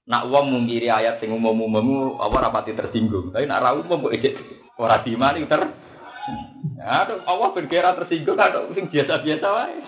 Nak 0.08 0.32
wong 0.32 0.48
mungkiri 0.48 0.88
ayat 0.88 1.20
sing 1.20 1.28
umum-umum 1.28 2.16
apa 2.16 2.36
rapati 2.48 2.72
tersinggung. 2.72 3.28
Tapi 3.28 3.44
nak 3.44 3.60
ra 3.60 3.76
umum 3.76 4.08
kok 4.08 4.16
ijek 4.16 4.34
ora 4.80 5.04
dimani 5.04 5.44
ter. 5.44 5.60
Ya, 6.80 7.04
Allah 7.12 7.48
berkira 7.52 7.92
tersinggung 7.92 8.40
ada 8.40 8.64
sing 8.72 8.88
biasa-biasa 8.88 9.46
wae. 9.52 9.78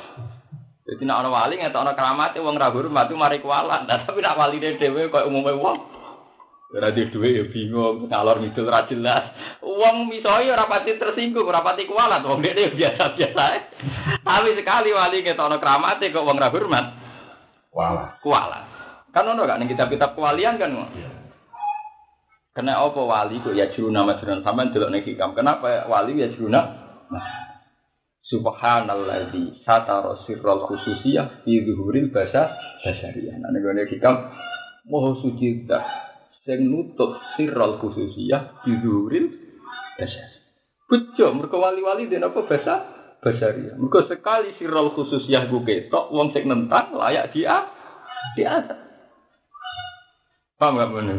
Jadi 0.90 1.02
nak 1.08 1.24
ana 1.24 1.30
wali 1.32 1.56
ngetok 1.56 1.80
ana 1.80 1.96
keramat 1.96 2.36
wong 2.36 2.56
ra 2.60 2.68
hormat 2.68 3.08
mari 3.16 3.40
kualat. 3.40 3.88
Nah, 3.88 4.04
tapi 4.04 4.20
nak 4.20 4.36
wali 4.36 4.60
dhewe 4.60 5.08
koyo 5.08 5.32
umume 5.32 5.56
wong 5.56 5.78
ora 6.70 6.94
di 6.94 7.02
duwe 7.10 7.34
ya 7.34 7.44
bingung, 7.50 8.06
ngalor 8.06 8.38
ngidul 8.38 8.70
ra 8.70 8.86
jelas. 8.86 9.34
Wong 9.58 10.06
miso 10.06 10.30
ya 10.38 10.54
ora 10.54 10.70
pati 10.70 10.94
tersinggung, 10.94 11.42
ora 11.42 11.66
pati 11.66 11.82
kualat, 11.88 12.22
wong 12.22 12.44
dhewe 12.44 12.76
biasa-biasa 12.78 13.42
ae. 13.42 13.58
Tapi 14.22 14.54
sekali 14.54 14.94
wali 14.94 15.24
ngetok 15.24 15.48
ana 15.48 15.58
keramat 15.58 15.98
kok 15.98 16.26
wong 16.28 16.38
ra 16.38 16.52
hormat. 16.52 16.86
Wala. 17.74 18.20
Kualat. 18.22 18.69
Kan 19.10 19.26
ono 19.26 19.42
gak 19.46 19.58
ning 19.58 19.70
kitab-kitab 19.70 20.14
kewalian 20.14 20.58
kan. 20.58 20.70
Kena 22.50 22.82
apa 22.82 23.00
wali 23.02 23.38
kok 23.42 23.54
ya 23.54 23.70
juru 23.74 23.94
nama 23.94 24.18
juru 24.18 24.42
sampean 24.42 24.74
delok 24.74 24.90
ning 24.90 25.02
hikam. 25.06 25.34
Kenapa 25.34 25.86
wali 25.86 26.18
ya 26.18 26.30
juru 26.34 26.50
Nah, 27.10 27.26
Subhanalladzi 28.30 29.66
satara 29.66 30.22
sirral 30.22 30.62
khususiyah 30.70 31.42
fi 31.42 31.66
zuhuril 31.66 32.14
basa 32.14 32.54
basariyah. 32.86 33.42
Nah 33.42 33.50
nek 33.50 33.58
ngene 33.66 33.90
hikam 33.90 34.14
moho 34.86 35.18
suci 35.18 35.66
ta 35.66 35.82
sing 36.46 36.70
nutup 36.70 37.18
sirral 37.34 37.82
khususiyah 37.82 38.62
fi 38.62 38.70
zuhuril 38.86 39.34
basar. 39.98 40.30
Bejo 40.86 41.34
mergo 41.34 41.58
wali-wali 41.58 42.06
den 42.06 42.22
apa 42.22 42.46
basa 42.46 42.74
basariyah. 43.18 43.74
Mergo 43.74 44.06
sekali 44.06 44.54
sirral 44.62 44.94
khususiyah 44.94 45.50
ku 45.50 45.66
ketok 45.66 46.14
wong 46.14 46.30
sing 46.30 46.46
nentang 46.46 46.94
layak 46.94 47.34
dia 47.34 47.66
di 48.38 48.46
atas. 48.46 48.89
Paham 50.60 50.76
gak 50.76 50.92
bener? 50.92 51.18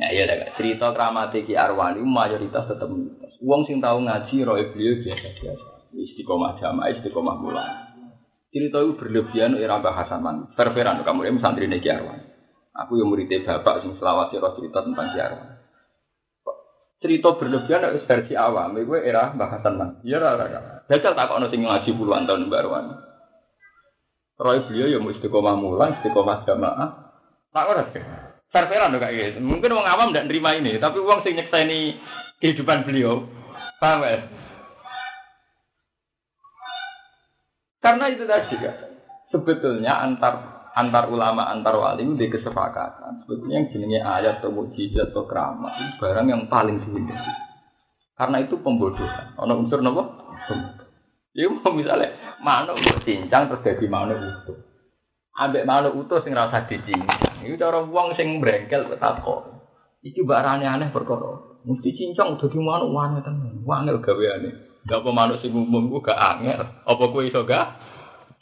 Ya 0.00 0.08
iya 0.08 0.24
dah 0.24 0.56
cerita 0.56 0.96
kramate 0.96 1.44
Ki 1.44 1.52
Arwani 1.52 2.00
mayoritas 2.00 2.64
tetap 2.64 2.88
mitos. 2.88 3.36
Wong 3.44 3.68
sing 3.68 3.84
tahu 3.84 4.08
ngaji 4.08 4.40
roe 4.40 4.64
beliau 4.72 5.04
biasa-biasa. 5.04 5.92
Istiqomah 5.92 6.56
jamaah, 6.58 6.90
istiqomah 6.96 7.36
bulan. 7.44 7.70
Cerita 8.48 8.80
itu 8.80 8.96
berlebihan 8.96 9.52
era 9.60 9.84
bahasan 9.84 10.24
man. 10.24 10.48
Ververan 10.56 11.04
kamu 11.04 11.28
ini 11.28 11.44
santri 11.44 11.68
Ki 11.68 11.92
Arwani. 11.92 12.24
Aku 12.72 12.96
yang 12.96 13.12
muridnya 13.12 13.44
bapak 13.44 13.84
sing 13.84 14.00
selawat 14.00 14.32
roh 14.34 14.56
cerita 14.56 14.80
tentang 14.80 15.12
Ki 15.12 15.20
Arwani. 15.20 15.54
Cerita 17.04 17.36
berlebihan 17.36 17.84
itu 17.92 18.00
versi 18.08 18.32
awam. 18.32 18.80
Itu 18.80 18.96
era 18.96 19.36
bahasan 19.36 19.76
man. 19.76 19.90
Iya 20.08 20.24
rara 20.24 20.48
rara. 20.48 20.88
Jajal 20.88 21.12
tak 21.12 21.28
kok 21.28 21.52
ngaji 21.52 21.90
puluhan 22.00 22.24
tahun 22.24 22.48
Mbak. 22.48 23.13
Roy 24.34 24.66
beliau 24.66 24.90
ya 24.90 24.98
mau 24.98 25.14
istiqomah 25.14 25.54
mulang, 25.54 25.98
istiqomah 26.00 26.42
jamaah. 26.42 26.90
Tak 27.54 27.70
ora 27.70 27.82
sih. 27.94 28.02
Fair-fairan 28.50 28.94
kayak 28.98 29.38
gitu. 29.38 29.38
Mungkin 29.42 29.70
orang 29.74 29.90
awam 29.90 30.08
tidak 30.10 30.30
nerima 30.30 30.58
ini, 30.58 30.78
tapi 30.82 30.98
uang 30.98 31.22
sing 31.22 31.38
nyekseni 31.38 31.98
kehidupan 32.42 32.86
beliau. 32.86 33.26
Paham 33.78 34.02
ya? 34.02 34.18
Karena 37.78 38.04
itu 38.10 38.24
tadi 38.26 38.54
kan. 38.58 38.76
Sebetulnya 39.30 40.02
antar 40.02 40.34
antar 40.74 41.10
ulama 41.10 41.50
antar 41.50 41.78
wali 41.78 42.02
itu 42.02 42.38
kesepakatan. 42.38 43.22
Sebetulnya 43.26 43.62
yang 43.62 43.68
jenenge 43.70 44.00
ayat 44.02 44.34
atau 44.42 44.50
mujizat 44.50 45.14
atau 45.14 45.26
keramat 45.30 45.74
itu 45.78 45.90
barang 46.02 46.26
yang 46.26 46.42
paling 46.50 46.82
dihindari. 46.82 47.34
Karena 48.14 48.42
itu 48.42 48.58
pembodohan. 48.62 49.34
Ono 49.42 49.52
unsur 49.62 49.82
nopo? 49.82 50.02
Ya 51.34 51.50
mau 51.50 51.74
misalnya 51.74 52.14
manuk 52.42 52.80
cincang 53.04 53.50
terus 53.50 53.62
jadi 53.62 53.86
manuk 53.86 54.18
utuh. 54.18 54.58
Ambek 55.34 55.66
manuk 55.66 55.94
utuh 55.98 56.22
sing 56.22 56.32
rasa 56.32 56.66
dicincang. 56.66 57.42
Itu 57.42 57.58
cara 57.58 57.82
wong 57.82 58.14
sing 58.14 58.38
brengkel 58.38 58.90
kok 58.90 59.02
tako. 59.02 59.36
Iki 60.02 60.22
barane 60.24 60.66
aneh 60.66 60.88
perkara. 60.94 61.60
Mesti 61.64 61.90
cincong 61.94 62.40
dadi 62.40 62.58
manuk 62.58 62.90
wangi 62.90 63.20
tenan. 63.22 63.62
Wangel 63.62 64.02
gaweane. 64.02 64.50
Gak 64.84 65.00
apa 65.00 65.10
manuk 65.10 65.40
sing 65.40 65.54
umum 65.54 65.88
ku 65.88 66.04
gak 66.04 66.16
angel. 66.16 66.60
Apa 66.84 67.04
kowe 67.08 67.24
iso 67.24 67.42
gak 67.48 67.66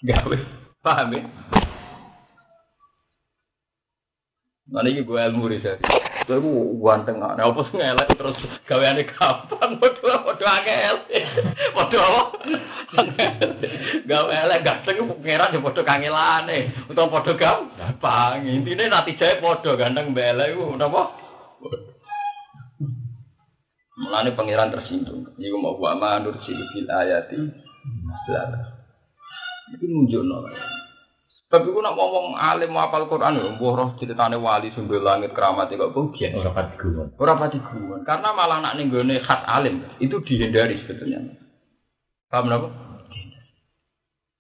gawe? 0.03 0.37
Paham 0.83 1.15
ya? 1.15 1.23
Mana 4.73 4.89
iki 4.89 5.07
gue 5.07 5.21
ilmu 5.21 5.53
riset. 5.53 5.79
Kowe 6.33 6.41
ku 6.41 6.81
ganteng 6.81 7.21
ana 7.21 7.45
apa 7.45 7.61
sing 7.69 7.77
elek 7.77 8.17
terus 8.17 8.41
gaweane 8.65 9.05
gampang 9.05 9.77
padha 9.85 10.25
padha 10.25 10.47
angel. 10.49 10.97
Padha 11.77 12.01
apa? 12.01 12.23
Gawe 14.09 14.33
elek 14.33 14.65
ganteng 14.65 14.97
ku 14.97 15.21
pengeran 15.21 15.53
ya 15.53 15.61
padha 15.61 15.83
kangelane. 15.85 16.73
Utawa 16.89 17.21
padha 17.21 17.37
gampang. 17.37 18.49
Intine 18.49 18.89
natijae 18.89 19.45
padha 19.45 19.77
ganteng 19.77 20.17
mbek 20.17 20.33
elek 20.33 20.57
ku 20.57 20.73
napa? 20.81 21.03
Mulane 24.01 24.33
pangeran 24.33 24.73
tersinggung. 24.73 25.37
Iku 25.37 25.57
mau 25.61 25.77
wa 25.77 25.93
manur 26.01 26.41
bil 26.41 26.89
ayati. 26.89 27.37
Lah. 28.33 28.73
Iki 29.77 29.85
nunjukno. 29.85 30.49
Tapi 31.53 31.69
ku 31.69 31.85
nak 31.85 31.93
ngomong 32.01 32.33
alim 32.33 32.73
hafal 32.81 33.13
Quran 33.13 33.37
ya, 33.37 33.45
mbuh 33.53 33.77
roh 33.77 33.93
ceritane 34.01 34.41
wali 34.41 34.73
sumber 34.73 35.05
langit 35.05 35.37
keramat 35.37 35.69
kok 35.69 35.93
bagian. 35.93 36.41
Ora 36.41 36.49
pati 36.57 36.81
guyon. 36.81 37.13
Ora 37.21 37.37
pati 37.37 37.61
guyon. 37.61 38.01
Karena 38.09 38.33
malah 38.33 38.65
nak 38.65 38.81
ning 38.81 38.89
gone 38.89 39.21
khas 39.21 39.45
alim 39.45 39.85
itu 40.01 40.17
dihindari 40.25 40.81
sebetulnya. 40.81 41.21
Paham 42.33 42.49
napa? 42.49 42.73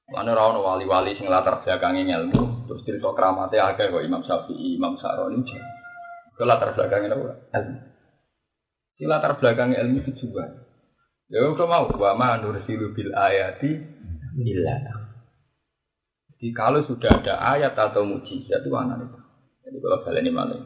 Mana 0.08 0.32
ora 0.32 0.56
ono 0.56 0.64
wali-wali 0.64 1.12
sing 1.12 1.28
latar 1.28 1.60
belakange 1.60 2.08
ilmu, 2.08 2.64
terus 2.64 2.80
cerita 2.88 3.12
keramate 3.12 3.60
akeh 3.60 3.92
kok 3.92 4.04
Imam 4.08 4.24
Syafi'i, 4.24 4.80
Imam 4.80 4.96
Sa'roni. 4.96 5.44
Ke 6.32 6.48
latar 6.48 6.72
belakangnya 6.72 7.12
apa? 7.12 7.32
Ilmu. 7.60 7.76
Si 8.96 9.04
latar 9.04 9.36
belakangnya 9.36 9.84
ilmu 9.84 10.00
itu 10.00 10.16
juga. 10.16 10.48
Ya 11.28 11.44
kok 11.44 11.68
mau 11.68 11.92
wa 11.92 12.12
ma 12.16 12.40
nursilu 12.40 12.96
bil 12.96 13.12
ayati 13.12 13.68
illa 14.40 15.01
jadi 16.42 16.58
kalau 16.58 16.82
sudah 16.90 17.22
ada 17.22 17.38
ayat 17.54 17.78
atau 17.78 18.02
mujizat 18.02 18.66
itu 18.66 18.74
anak 18.74 19.06
itu. 19.06 19.18
Jadi 19.62 19.78
kalau 19.78 20.02
kalian 20.02 20.26
ini. 20.26 20.58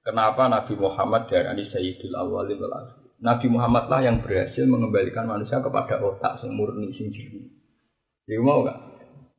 Kenapa 0.00 0.48
Nabi 0.48 0.80
Muhammad 0.80 1.28
dari 1.28 1.68
Sayyidul 1.68 2.16
Awwalin 2.16 2.56
wal 2.56 2.72
Akhir? 2.72 3.04
Nabi 3.20 3.52
Muhammad 3.52 3.92
lah 3.92 4.00
yang 4.00 4.24
berhasil 4.24 4.64
mengembalikan 4.64 5.28
manusia 5.28 5.60
kepada 5.60 6.00
otak 6.00 6.40
yang 6.40 6.56
murni 6.56 6.88
jernih. 6.96 7.52
Jadi 8.24 8.40
mau 8.40 8.64
gak? 8.64 8.80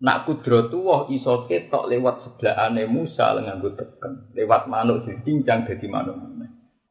Nak 0.05 0.29
kudrotuwah 0.29 1.09
iso 1.09 1.49
ketok 1.49 1.89
lewat 1.89 2.29
sebelahane 2.29 2.85
Musa 2.85 3.33
nganggo 3.41 3.73
teken, 3.73 4.37
lewat 4.37 4.69
manuk 4.69 5.09
dicincang 5.09 5.65
dadi 5.65 5.89
manuk. 5.89 6.13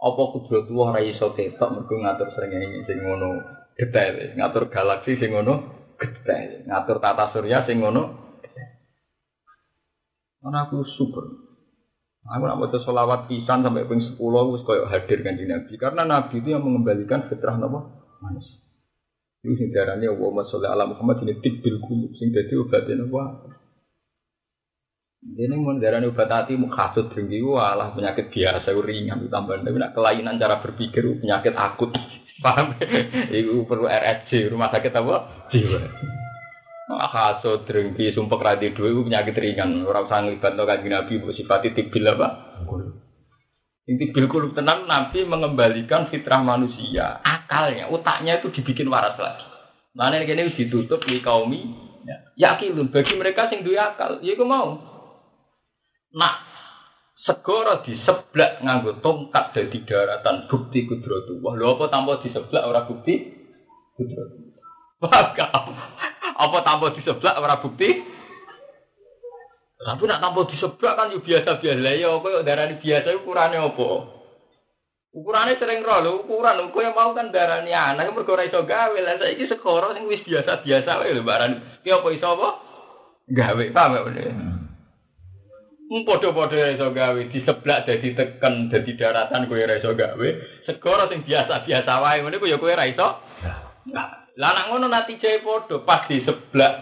Apa 0.02 0.22
kudrotuwah 0.34 0.98
ora 0.98 1.02
iso 1.06 1.30
ketok 1.38 1.78
mergo 1.78 1.94
ngatur 1.94 2.34
srengenge 2.34 2.90
sing 2.90 3.06
ngono 3.06 3.38
detail, 3.78 4.34
ngatur 4.34 4.66
galaksi 4.66 5.14
sing 5.14 5.30
ngono 5.30 5.62
detail, 5.94 6.66
ngatur 6.66 6.98
tata 6.98 7.30
surya 7.30 7.70
sing 7.70 7.78
ngono 7.78 8.29
karena 10.40 10.58
aku 10.66 10.82
syukur. 10.96 11.24
Aku 12.20 12.44
nak 12.44 12.60
baca 12.60 12.78
sholawat 12.84 13.32
pisan 13.32 13.64
sampai 13.64 13.88
ping 13.88 14.00
sepuluh, 14.12 14.44
aku 14.44 14.68
koyok 14.68 14.92
hadir 14.92 15.24
kan 15.24 15.40
di 15.40 15.48
Nabi. 15.48 15.72
Karena 15.80 16.04
Nabi 16.04 16.44
itu 16.44 16.52
yang 16.52 16.64
mengembalikan 16.64 17.28
fitrah 17.32 17.56
apa? 17.56 17.80
Manusia. 18.20 18.60
Itu 19.40 19.56
sing 19.56 19.72
darahnya 19.72 20.12
Allahumma 20.12 20.44
sholli 20.52 20.68
ala 20.68 20.84
Muhammad 20.84 21.24
ini 21.24 21.40
tibbil 21.40 21.80
kulub. 21.80 22.12
Sing 22.20 22.28
jadi 22.28 22.60
obatnya 22.60 23.08
apa? 23.08 23.56
Ini 25.20 25.52
mau 25.56 25.76
darahnya 25.80 26.12
obat 26.12 26.28
hati 26.28 26.60
mukhasut 26.60 27.12
tinggi, 27.16 27.40
walah 27.40 27.92
penyakit 27.96 28.32
biasa, 28.32 28.68
ringan, 28.72 29.28
tambah. 29.32 29.60
Tapi 29.64 29.76
nak 29.80 29.96
kelainan 29.96 30.36
cara 30.36 30.60
berpikir, 30.60 31.04
penyakit 31.24 31.56
akut. 31.56 31.92
Paham? 32.44 32.76
Iku 33.28 33.68
perlu 33.68 33.84
RSC, 33.84 34.48
rumah 34.48 34.72
sakit 34.72 34.92
apa? 34.96 35.16
Jiwa. 35.52 35.80
Haso 36.98 37.62
drengki 37.68 38.10
sumpek 38.10 38.42
radi 38.42 38.74
dua 38.74 38.90
itu 38.90 39.06
penyakit 39.06 39.36
ringan. 39.38 39.86
Orang 39.86 40.10
usah 40.10 40.18
ngelibat 40.26 40.58
no 40.58 40.66
kanji 40.66 40.88
Nabi 40.90 41.22
bu 41.22 41.30
sifati 41.30 41.70
tibil 41.76 42.10
apa? 42.10 42.28
Ini 43.86 43.94
tibil 43.98 44.26
kulub 44.26 44.54
tenang 44.54 44.90
Nabi 44.90 45.22
mengembalikan 45.22 46.10
fitrah 46.10 46.42
manusia. 46.42 47.22
Akalnya, 47.22 47.90
otaknya 47.90 48.38
itu 48.38 48.54
dibikin 48.54 48.90
waras 48.90 49.18
lagi. 49.18 49.46
Mana 49.94 50.22
ini 50.22 50.30
kini 50.30 50.54
ditutup 50.54 51.02
di 51.02 51.18
kaumi. 51.22 51.90
Ya, 52.06 52.16
yakin 52.48 52.88
bagi 52.88 53.14
mereka 53.18 53.52
sing 53.52 53.60
duwe 53.60 53.76
akal, 53.76 54.24
ya 54.24 54.32
aku 54.32 54.46
mau. 54.46 54.78
Nak 56.16 56.34
segoro 57.26 57.84
di 57.84 57.98
sebelah 58.02 58.62
nganggo 58.64 59.04
tongkat 59.04 59.52
dari 59.52 59.78
daratan 59.84 60.48
bukti 60.48 60.88
kudrotu. 60.88 61.38
Wah, 61.44 61.54
lo 61.54 61.76
apa 61.76 61.92
tanpa 61.92 62.24
di 62.24 62.32
sebelah 62.32 62.66
orang 62.66 62.88
bukti 62.88 63.14
kudrotu. 63.98 64.54
Wah, 65.04 65.34
apa 66.40 66.58
tanpa 66.64 66.96
di 66.96 67.02
sebelah 67.04 67.36
ora 67.36 67.60
bukti? 67.60 67.90
Tapi 69.80 70.02
nak 70.04 70.20
tanpa 70.20 70.40
di 70.48 70.56
sebelah 70.60 70.92
kan 70.96 71.12
yo 71.12 71.20
biasa-biasa 71.24 71.80
lah 71.80 71.94
ya 71.96 72.10
kok 72.20 72.44
darani 72.44 72.74
biasa 72.80 73.08
ukurannya 73.20 73.58
apa? 73.64 73.88
Ukurannya 75.10 75.58
sering 75.58 75.82
roh 75.82 75.98
lho, 76.04 76.12
ukuran 76.22 76.70
kok 76.70 76.84
yang 76.84 76.94
mau 76.94 77.10
kan 77.16 77.32
darani 77.34 77.72
anak 77.74 78.12
mergo 78.12 78.36
ora 78.36 78.46
iso 78.46 78.62
gawe 78.62 78.94
lah 78.94 79.18
saiki 79.18 79.48
sekoro 79.48 79.90
sing 79.96 80.04
wis 80.06 80.22
biasa-biasa 80.22 80.90
wae 81.00 81.16
lho 81.16 81.24
barani. 81.24 81.80
Ki 81.80 81.90
apa 81.90 82.08
iso 82.12 82.28
apa? 82.28 82.48
Gawe, 83.30 83.64
paham 83.70 83.94
ya? 84.14 84.32
Hmm, 85.90 86.06
padha-padha 86.06 86.76
iso 86.78 86.94
gawe 86.94 87.20
di 87.26 87.40
sebelah 87.42 87.82
dadi 87.82 88.14
teken 88.14 88.70
dadi 88.70 88.92
daratan 88.94 89.50
kowe 89.50 89.58
iso 89.58 89.90
gawe. 89.96 90.28
Segoro 90.68 91.08
sing 91.08 91.26
biasa-biasa 91.26 91.92
wae 92.04 92.22
ya 92.22 92.56
kowe 92.60 92.70
ora 92.70 92.86
iso. 92.86 93.08
Nah, 93.90 94.19
lah 94.38 94.50
nak 94.54 94.66
ngono 94.70 94.86
natijai 94.86 95.42
padha 95.42 95.82
pas 95.82 96.06
di 96.06 96.22
sebelah 96.22 96.72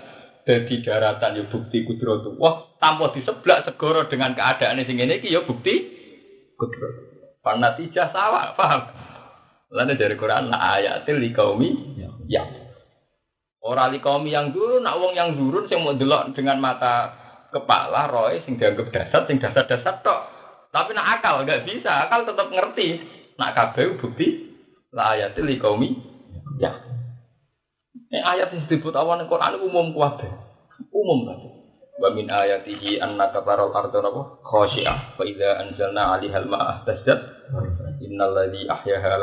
dadi 0.49 0.81
daratan 0.81 1.37
ya 1.37 1.45
bukti 1.53 1.85
kudrotu. 1.85 2.33
Wah, 2.41 2.73
tanpa 2.81 3.13
sebelah 3.13 3.69
segoro 3.69 4.09
dengan 4.09 4.33
keadaan 4.33 4.81
sing 4.89 4.97
ngene 4.97 5.21
iki 5.21 5.29
ya 5.29 5.45
bukti 5.45 5.75
kudrotu. 6.57 7.09
Panatijah 7.45 8.09
sawa, 8.13 8.57
paham? 8.57 8.83
Lalu 9.69 10.01
dari 10.01 10.17
Quran 10.17 10.49
la 10.49 10.81
ayatil 10.81 11.21
liqaumi 11.21 12.01
ya. 12.29 12.45
Ora 13.61 13.93
yang 13.93 14.57
dulu, 14.57 14.81
nak 14.81 14.97
wong 14.97 15.13
yang 15.13 15.37
durun 15.37 15.69
sing 15.69 15.85
mau 15.85 15.93
delok 15.93 16.33
dengan 16.33 16.57
mata 16.57 17.13
kepala 17.53 18.09
roy 18.09 18.41
sing 18.49 18.57
dianggap 18.57 18.89
dasar 18.89 19.29
sing 19.29 19.37
dasar-dasar 19.37 20.01
tok. 20.01 20.21
Tapi 20.73 20.97
nak 20.97 21.21
akal 21.21 21.45
nggak 21.45 21.69
bisa, 21.69 22.09
akal 22.09 22.25
tetap 22.25 22.49
ngerti. 22.49 22.89
Nak 23.37 23.53
kabeh 23.53 24.01
bukti 24.01 24.29
la 24.97 25.13
ayatil 25.17 25.45
liqaumi 25.45 25.93
ya. 26.57 26.88
Ini 28.09 28.25
ayat 28.25 28.49
yang 28.57 28.65
disebut 28.65 28.97
awan 28.97 29.29
Quran 29.29 29.61
umum 29.61 29.93
kuabe, 29.93 30.33
umum 30.89 31.29
kan. 31.29 31.39
Wa 31.99 32.09
min 32.15 32.31
ayatihi 32.31 33.03
annaka 33.05 33.45
taral 33.45 33.75
arda 33.75 34.01
napa 34.01 34.41
khashi'ah 34.47 35.19
fa 35.19 35.23
idza 35.29 35.61
anzalna 35.61 36.15
'alaiha 36.15 36.41
al-ma'a 36.41 36.87
tasjad 36.87 37.21
innal 38.01 38.33
ladzi 38.33 38.65
ahyaha 38.65 39.19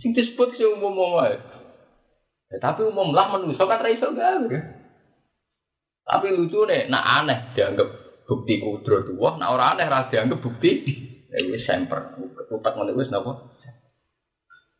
sing 0.00 0.10
disebut 0.16 0.56
sing 0.56 0.72
umum 0.72 0.98
wae. 1.14 1.36
Ya, 2.50 2.58
tapi 2.62 2.86
umum 2.86 3.14
lah 3.14 3.30
manusia 3.30 3.66
kan 3.66 3.82
ra 3.82 3.90
iso 3.90 4.10
gawe. 4.10 4.48
Tapi 6.06 6.26
lucu 6.30 6.62
nih, 6.62 6.86
nak 6.86 7.04
aneh 7.22 7.38
dianggap 7.58 7.90
bukti 8.26 8.62
kudrat 8.62 9.10
wah, 9.18 9.34
nak 9.34 9.50
ora 9.50 9.74
aneh 9.74 9.86
ra 9.86 10.06
dianggap 10.06 10.38
bukti 10.38 10.82
ya 11.30 11.42
wis 11.50 11.66
semper. 11.66 12.14
Utak 12.50 12.78
ngono 12.78 12.94
wis? 12.94 13.10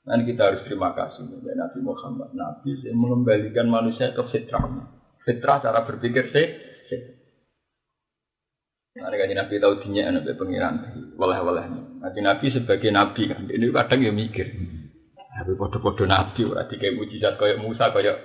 Dan 0.07 0.23
kita 0.23 0.43
harus 0.47 0.63
terima 0.71 0.95
kasih 0.95 1.27
kepada 1.27 1.67
Nabi 1.67 1.79
Muhammad, 1.83 2.31
Nabi 2.31 2.79
yang 2.87 2.95
mengembalikan 2.95 3.67
manusia 3.67 4.15
ke 4.15 4.23
fitrahnya. 4.31 4.87
Fitrah 5.27 5.59
cara 5.59 5.83
berpikir 5.83 6.31
sih. 6.31 6.47
Nah, 9.03 9.11
kan 9.13 9.29
Nabi 9.29 9.59
tahu 9.59 9.83
dinya 9.83 10.15
Nabi 10.15 10.39
pengiran, 10.39 10.75
walah 11.19 11.43
Nanti 12.01 12.23
Nabi 12.23 12.55
sebagai 12.55 12.89
Nabi 12.95 13.29
kan, 13.29 13.51
ini 13.51 13.67
kadang 13.75 14.01
ya 14.07 14.15
mikir. 14.15 14.47
Tapi 15.11 15.53
podo-podo 15.59 16.07
Nabi, 16.07 16.49
berarti 16.49 16.75
kayak 16.79 16.97
mujizat 16.97 17.35
kayak 17.37 17.61
Musa 17.61 17.91
kayak 17.93 18.17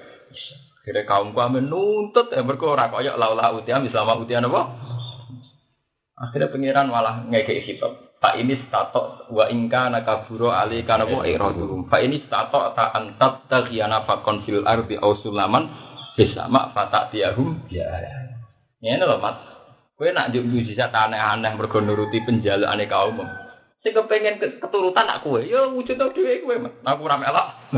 Kira 0.82 1.06
kaum 1.06 1.38
kami 1.38 1.62
menuntut 1.62 2.34
yang 2.34 2.50
berkora 2.50 2.90
kayak 2.90 3.14
laulah 3.14 3.54
utiam, 3.54 3.86
selama 3.86 4.18
utian 4.18 4.50
apa? 4.50 4.62
Akhirnya 6.18 6.50
pengiran 6.50 6.90
malah 6.90 7.22
ngekei 7.30 7.62
hitam. 7.62 8.11
Pak 8.22 8.38
ini 8.38 8.54
stato 8.70 9.26
wa 9.34 9.50
ingka 9.50 9.90
nakaburo 9.90 10.54
ali 10.54 10.86
kana 10.86 11.10
bu 11.10 11.26
iradum. 11.26 11.90
Pak 11.90 12.06
ini 12.06 12.22
stato 12.30 12.70
ta 12.78 12.94
antat 12.94 13.50
taghiyana 13.50 14.06
fakon 14.06 14.46
fil 14.46 14.62
ardi 14.62 14.94
au 15.02 15.18
sulaman 15.26 15.66
bisama 16.14 16.70
fata 16.70 17.10
tiahum 17.10 17.66
ya. 17.74 17.90
Ini 18.78 19.02
loh 19.02 19.18
mas. 19.18 19.42
Kue 19.98 20.14
nak 20.14 20.34
juk 20.34 20.46
mujizat 20.46 20.94
aneh-aneh 20.94 21.58
mergo 21.58 21.82
nuruti 21.82 22.22
penjalukane 22.22 22.86
kaum. 22.86 23.22
Sing 23.82 23.94
kepengen 23.94 24.38
keturutan 24.38 25.10
nak 25.10 25.26
kue, 25.26 25.46
yo 25.46 25.74
wujud 25.74 25.98
tau 25.98 26.14
dhewe 26.14 26.46
kue 26.46 26.62
mas. 26.62 26.74
Aku 26.86 27.06
ora 27.06 27.18
melok. 27.18 27.74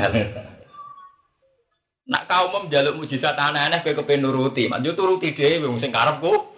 Nak 2.04 2.28
kaum 2.28 2.68
njaluk 2.68 3.00
mujizat 3.00 3.40
aneh-aneh 3.40 3.80
kowe 3.80 3.96
kepengen 3.96 4.28
nuruti, 4.28 4.68
yo 4.68 4.92
turuti 4.92 5.36
dhewe 5.36 5.72
wong 5.72 5.80
sing 5.80 5.96
karepku. 5.96 6.52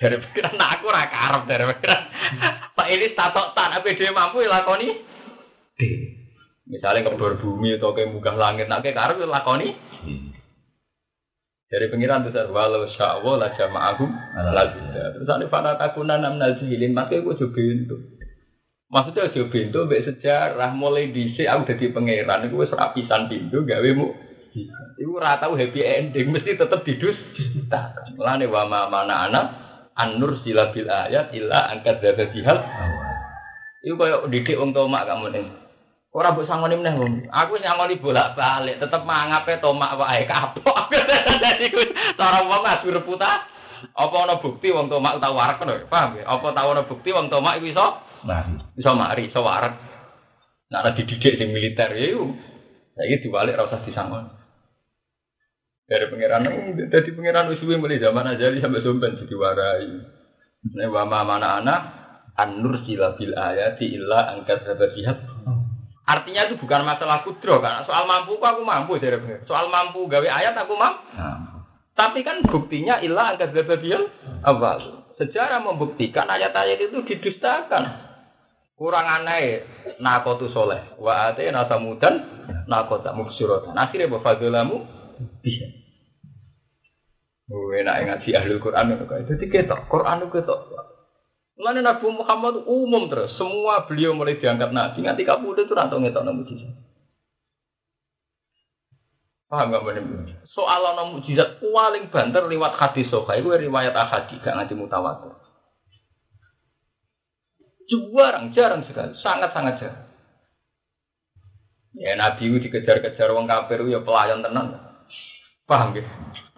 Dari 0.00 0.16
pikiran 0.16 0.56
nah 0.56 0.80
aku 0.80 0.88
ora 0.88 1.12
karep 1.12 1.42
dari 1.44 1.64
pikiran. 1.76 2.02
Pak 2.72 2.88
ini 2.88 3.12
tatok 3.12 3.52
tan 3.52 3.76
apa 3.76 3.92
dia 3.92 4.16
mampu 4.16 4.40
lakoni 4.48 4.88
Misalnya 6.70 7.10
kebor 7.10 7.36
bumi 7.42 7.76
atau 7.76 7.92
kayak 7.92 8.14
munggah 8.14 8.36
langit, 8.38 8.70
nak 8.70 8.80
kayak 8.86 8.96
karep 8.96 9.20
ya 9.20 9.26
lakoni 9.26 9.68
dari 11.70 11.86
pengiran 11.86 12.26
tuh 12.26 12.34
walau 12.50 12.90
sya'wa 12.98 13.38
la 13.38 13.54
jama'ahum 13.54 14.10
la 14.34 14.64
bida. 14.74 15.14
Terus 15.14 15.30
ada 15.30 15.46
fana 15.46 15.78
takunan 15.78 16.18
nam 16.18 16.34
nazilin, 16.42 16.90
makanya 16.90 17.30
gue 17.30 17.38
coba 17.46 17.60
itu. 17.62 17.96
Maksudnya 18.90 19.30
coba 19.30 19.54
itu, 19.54 19.78
mbak 19.86 20.02
sejarah 20.02 20.70
mulai 20.74 21.14
dhisik 21.14 21.46
aku 21.46 21.70
jadi 21.70 21.94
pangeran, 21.94 22.50
gue 22.50 22.66
serapisan 22.66 23.30
pintu 23.30 23.62
gawe 23.62 23.90
mu. 23.94 24.10
Iku 24.98 25.14
ora 25.14 25.38
tau 25.38 25.54
happy 25.54 25.78
ending, 25.78 26.34
mesti 26.34 26.58
tetep 26.58 26.82
didus. 26.82 27.14
Mulane 28.18 28.50
wa 28.50 28.66
ma 28.66 28.90
mana 28.90 29.30
anak 29.30 29.46
an-nur 30.00 30.40
sila 30.40 30.72
bil 30.72 30.88
ayat 30.88 31.32
illa 31.36 31.68
angkat 31.76 32.00
dzata 32.00 32.24
bihal. 32.32 32.58
Iku 33.84 33.94
koyo 33.96 34.28
didik 34.28 34.60
wong 34.60 34.76
tomak 34.76 35.08
kamu 35.08 35.32
ning. 35.32 35.46
Ora 36.10 36.34
mbok 36.34 36.44
sangoni 36.44 36.74
meneh 36.74 36.94
wong. 36.98 37.12
Aku 37.30 37.56
nyangoni 37.56 38.02
bolak-balik, 38.02 38.82
tetep 38.82 39.06
mangape 39.06 39.62
tomak 39.62 39.94
wae 39.94 40.26
kapok. 40.26 40.90
Dadi 41.42 41.70
ku 41.70 41.80
cara 42.18 42.44
wong 42.44 42.62
adu 42.66 42.90
reputa. 42.90 43.46
Apa 43.96 44.16
ana 44.28 44.42
bukti 44.42 44.68
wong 44.68 44.92
tomak 44.92 45.22
tau 45.24 45.32
warak 45.32 45.62
lho, 45.64 45.88
paham 45.88 46.20
ya? 46.20 46.28
Apa 46.28 46.52
tau 46.52 46.76
ana 46.76 46.84
bukti 46.84 47.14
wong 47.14 47.32
tomak 47.32 47.60
iku 47.60 47.72
iso 47.72 47.86
Mari. 48.20 48.52
iso 48.76 48.90
mari, 48.92 49.22
iso 49.32 49.40
warak. 49.40 49.72
Nek 50.68 50.80
ana 50.84 50.90
dididik 50.92 51.40
sing 51.40 51.48
militer 51.54 51.88
ya 51.94 52.06
iku. 52.12 52.26
Saiki 52.98 53.24
diwalik 53.24 53.56
ora 53.56 53.70
usah 53.70 53.80
disangoni. 53.88 54.39
Dari 55.90 56.06
pangeran, 56.06 56.46
dari 56.86 57.10
pangeran 57.10 57.50
usuwi 57.50 57.74
mulai 57.74 57.98
zaman 57.98 58.22
ajali 58.38 58.62
sampai 58.62 58.86
sompen 58.86 59.18
jadi 59.18 59.34
warai. 59.34 59.90
Nek 60.70 60.86
wa 60.86 61.02
ma 61.02 61.26
mana 61.26 61.58
anak 61.58 61.80
an-nur 62.38 62.86
sila 62.86 63.18
bil 63.18 63.34
ayati 63.34 63.98
illa 63.98 64.38
angkat 64.38 64.62
sababiyat. 64.62 65.18
Artinya 66.06 66.46
itu 66.46 66.62
bukan 66.62 66.86
masalah 66.86 67.26
kudro 67.26 67.58
kan. 67.58 67.82
Soal 67.90 68.06
mampu 68.06 68.38
kok 68.38 68.54
aku 68.54 68.62
mampu 68.62 69.02
dari. 69.02 69.18
Soal 69.50 69.66
mampu 69.66 70.06
gawe 70.06 70.28
ayat 70.30 70.54
aku 70.58 70.78
mampu. 70.78 71.02
Nah, 71.18 71.38
Tapi 71.98 72.22
kan 72.22 72.38
buktinya 72.46 73.02
illa 73.02 73.34
angkat 73.34 73.50
sababiyat 73.50 74.02
awal. 74.46 75.10
Sejarah 75.18 75.58
membuktikan 75.58 76.30
ayat-ayat 76.30 76.80
itu 76.86 77.02
didustakan. 77.02 77.82
Kurang 78.78 79.10
aneh 79.10 79.66
nakotu 79.98 80.48
soleh. 80.54 80.96
Wa 81.02 81.34
ate 81.34 81.50
nasamudan 81.50 82.46
nakota 82.70 83.12
mubsyiratan. 83.12 83.76
Akhirnya 83.76 84.08
bafadulamu 84.08 84.86
bisa. 85.44 85.79
Oh, 87.50 87.74
enak 87.74 88.06
ngaji 88.06 88.30
ahli 88.38 88.62
Quran 88.62 88.94
itu 88.94 89.04
kayak 89.10 89.26
itu 89.26 89.46
ketok 89.50 89.90
Quran 89.90 90.22
itu 90.22 90.30
ketok. 90.38 90.70
Nabi 91.60 92.06
Muhammad 92.08 92.64
umum 92.64 93.10
terus, 93.10 93.36
semua 93.36 93.84
beliau 93.84 94.16
mulai 94.16 94.40
diangkat 94.40 94.72
nabi 94.72 95.04
nganti 95.04 95.28
kabudut 95.28 95.68
itu 95.68 95.74
rantau 95.76 96.00
ngetok 96.00 96.24
nang 96.24 96.40
mujizat. 96.40 96.72
Paham 99.50 99.74
gak 99.74 99.82
bener? 99.82 100.40
Soal 100.54 100.94
ana 100.94 101.10
mujizat 101.10 101.58
paling 101.58 102.08
banter 102.14 102.46
lewat 102.46 102.78
hadis 102.78 103.10
sahih 103.10 103.42
iku 103.42 103.58
riwayat 103.58 103.92
ahadi 103.92 104.38
gak 104.40 104.54
nganti 104.56 104.78
mutawatir. 104.78 105.34
Jarang, 107.90 108.54
jarang 108.54 108.86
sekali, 108.86 109.18
sangat-sangat 109.18 109.74
jarang. 109.82 110.06
Ya 111.98 112.14
Nabi 112.14 112.46
itu 112.46 112.70
dikejar-kejar 112.70 113.34
wong 113.34 113.50
kafir 113.50 113.82
ya 113.90 113.98
pelayan 114.06 114.46
tenan. 114.46 114.89
Paham 115.70 115.94
ya? 115.94 116.02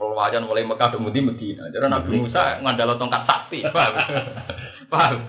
Pelayan 0.01 0.49
mulai 0.49 0.65
Mekah 0.65 0.89
ke 0.89 0.97
Medina. 0.97 1.69
Jadi 1.69 1.85
Nabi 1.85 2.17
Musa 2.17 2.65
ngandalo 2.65 2.97
tongkat 2.97 3.29
sakti, 3.29 3.61
paham? 3.69 3.93
paham? 4.93 5.29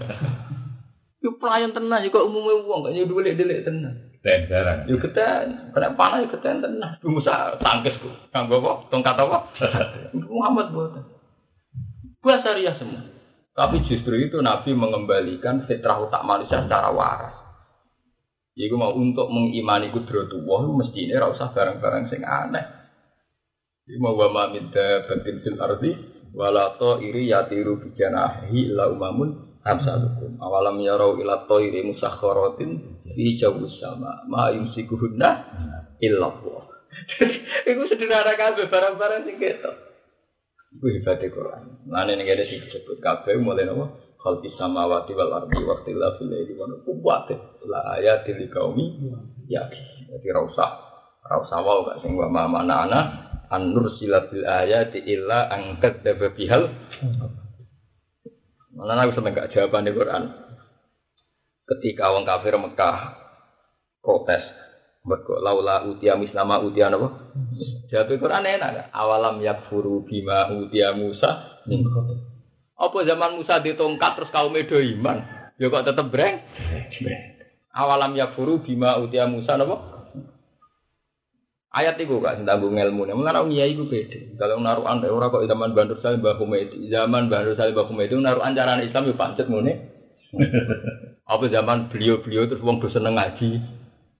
Itu 1.19 1.35
pelayan 1.35 1.75
tenan, 1.75 1.99
juga 2.07 2.23
umumnya 2.23 2.63
uang, 2.63 2.87
gak 2.87 2.95
nyuduh 2.95 3.19
delik 3.19 3.67
tenan. 3.67 4.15
dan 4.23 4.47
jarang. 4.47 4.87
Yo 4.87 5.03
keten, 5.03 5.75
kena 5.75 5.99
panah 5.99 6.23
yo 6.23 6.31
keten 6.31 6.63
tenan. 6.63 6.95
Nabi 6.95 7.07
Musa 7.11 7.59
tangkis 7.59 7.99
ku. 7.99 8.07
Kanggo 8.31 8.63
apa? 8.63 8.87
Tongkat 8.87 9.19
apa? 9.19 9.37
Muhammad 10.31 10.71
buatan. 10.71 11.03
Bahasa 12.23 12.55
ria 12.55 12.71
semua. 12.79 13.03
Tapi 13.51 13.83
justru 13.91 14.15
itu 14.15 14.39
Nabi 14.39 14.71
mengembalikan 14.71 15.67
fitrah 15.67 15.99
utak 15.99 16.23
manusia 16.23 16.63
secara 16.63 16.95
waras. 16.95 17.35
Iku 18.55 18.79
mau 18.79 18.95
untuk 18.95 19.27
mengimani 19.27 19.91
kudratullah 19.91 20.71
mesti 20.71 21.03
ini 21.03 21.13
ora 21.19 21.35
usah 21.35 21.51
barang-barang 21.51 22.07
sing 22.07 22.23
aneh. 22.23 22.82
Iku 23.83 23.99
mau 23.99 24.15
wa 24.15 24.31
ma 24.31 24.43
min 24.47 24.71
dabbatin 24.71 25.43
fil 25.43 25.59
ardi 25.59 25.91
wala 26.31 26.79
iri 27.03 27.27
yatiru 27.27 27.83
bi 27.83 27.91
janahi 27.99 28.71
illa 28.71 28.87
umamun 28.87 29.59
amsalukum. 29.59 30.39
Awalam 30.39 30.79
yarau 30.79 31.19
ila 31.19 31.43
thairi 31.51 31.83
musakhkharatin 31.83 33.03
fi 33.11 33.25
jawus 33.35 33.75
sama 33.83 34.23
ma 34.31 34.55
yumsikuhunna 34.55 35.29
illa 35.99 36.31
Allah. 36.31 36.63
Iku 37.69 37.83
sederhana 37.91 38.39
kabeh 38.39 38.71
barang-barang 38.71 39.27
sing 39.27 39.35
ketok. 39.35 39.75
Iku 40.79 40.85
hebatnya 40.87 41.27
Quran. 41.35 41.63
Lane 41.91 42.15
ning 42.15 42.27
ada 42.31 42.47
sing 42.47 42.63
disebut 42.63 43.03
kabeh 43.03 43.35
mulai 43.43 43.67
napa? 43.67 43.99
Khalqis 44.23 44.55
samawati 44.55 45.11
wal 45.11 45.43
ardi 45.43 45.59
wa 45.59 45.75
ikhtilafil 45.83 46.31
laili 46.31 46.55
wan 46.55 46.71
nahari 46.71 47.35
la 47.67 47.99
ayatil 47.99 48.39
liqaumi 48.47 49.11
ya. 49.51 49.67
Jadi 50.07 50.27
ra 50.31 50.39
usah 50.47 50.71
ra 51.27 51.35
usah 51.43 51.59
wae 51.59 51.83
gak 51.91 51.97
sing 51.99 52.15
wa 52.15 52.31
ma 52.31 52.47
mana 52.47 52.75
ana 52.87 52.99
an 53.53 53.69
nursilatil 53.69 54.41
ayati 54.41 55.05
illa 55.05 55.53
an 55.53 55.77
kadzdzaba 55.77 56.33
bihal. 56.33 56.73
Malah 58.73 59.05
aku 59.05 59.21
seneng 59.21 59.37
gak 59.37 59.53
jawaban 59.53 59.85
di 59.85 59.93
Quran. 59.93 60.23
Ketika 61.69 62.09
wong 62.09 62.25
kafir 62.25 62.57
Mekah 62.57 62.97
protes 64.01 64.43
Mergo 65.03 65.35
laula 65.43 65.83
utia 65.83 66.15
mislama 66.15 66.63
utia 66.63 66.87
napa? 66.87 67.35
Jawab 67.91 68.09
Quran 68.17 68.47
enak 68.47 68.69
gak? 68.71 68.87
Awalam 68.95 69.43
yakfuru 69.43 70.07
bima 70.07 70.47
utia 70.55 70.95
Musa. 70.95 71.61
Apa 72.79 72.97
zaman 73.05 73.35
Musa 73.35 73.59
ditongkat 73.59 74.11
terus 74.15 74.33
kaum 74.33 74.55
edo 74.55 74.79
iman? 74.79 75.51
Ya 75.59 75.67
kok 75.67 75.85
tetep 75.85 76.07
breng? 76.07 76.39
Awalam 77.75 78.15
yakfuru 78.15 78.63
bima 78.63 78.95
utia 79.03 79.27
Musa 79.27 79.59
napa? 79.59 79.92
Ayat 81.73 81.97
itu 81.97 82.21
gak 82.21 82.45
tanggung 82.45 82.77
ilmu 82.77 83.09
nih. 83.09 83.17
Mengenai 83.17 83.49
kiai 83.49 83.73
itu 83.73 83.89
beda. 83.89 84.37
Kalau 84.37 84.61
naruhan 84.61 85.01
deh 85.01 85.09
orang 85.09 85.33
kok 85.33 85.49
zaman 85.49 85.73
Bandur 85.73 85.97
Salim 86.05 86.21
Mbah 86.21 86.37
Humaydi, 86.37 86.85
zaman 86.93 87.33
Bandur 87.33 87.57
Salim 87.57 87.73
Mbah 87.73 87.89
Humaydi 87.89 88.13
naruhan 88.13 88.53
ajaran 88.53 88.85
Islam 88.85 89.09
itu 89.09 89.17
pancet 89.17 89.49
ngene. 89.49 89.73
Apa 91.33 91.49
zaman 91.49 91.89
beliau-beliau 91.89 92.45
terus 92.45 92.61
wong 92.61 92.77
seneng 92.93 93.17
ngaji. 93.17 93.57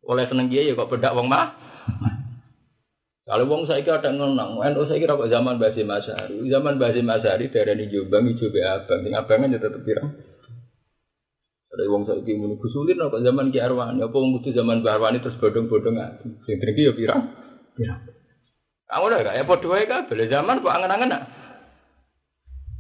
Oleh 0.02 0.26
seneng 0.26 0.50
kiai 0.50 0.74
ya 0.74 0.74
kok 0.74 0.90
bedak 0.90 1.14
wong 1.14 1.30
mah. 1.30 1.54
Kalau 3.24 3.46
wong 3.46 3.70
saiki 3.70 3.88
ada 3.88 4.10
ngenang, 4.10 4.58
NU 4.60 4.84
saiki 4.90 5.06
kok 5.06 5.30
zaman 5.30 5.62
Basim 5.62 5.88
Asyari. 5.94 6.42
Zaman 6.50 6.82
Basim 6.82 7.06
Asyari 7.06 7.54
darani 7.54 7.86
Jombang 7.86 8.34
ijo 8.34 8.50
be 8.50 8.66
abang, 8.66 9.06
sing 9.06 9.14
abangan 9.14 9.54
ya 9.54 9.62
tetep 9.62 9.86
pirang. 9.86 10.10
Ada 11.70 11.86
wong 11.86 12.10
saiki 12.10 12.34
muni 12.34 12.58
gusulin 12.58 12.98
kok 12.98 13.22
zaman 13.22 13.54
Ki 13.54 13.62
Arwani, 13.62 14.02
apa 14.02 14.18
wong 14.18 14.42
kudu 14.42 14.58
zaman 14.58 14.82
Mbah 14.82 14.98
Arwani 14.98 15.22
terus 15.22 15.38
bodong-bodong 15.38 16.02
ngaji. 16.02 16.28
Sing 16.50 16.58
driki 16.58 16.90
ya 16.90 16.98
pirang? 16.98 17.43
Pirang. 17.74 18.02
Kamu 18.90 19.06
udah 19.10 19.20
gak 19.26 19.38
ya 19.38 19.44
padha 19.50 19.68
wae 19.70 19.86
kabeh 19.90 20.30
zaman 20.30 20.62
kok 20.62 20.74
angen-angen 20.74 21.10
nak. 21.10 21.24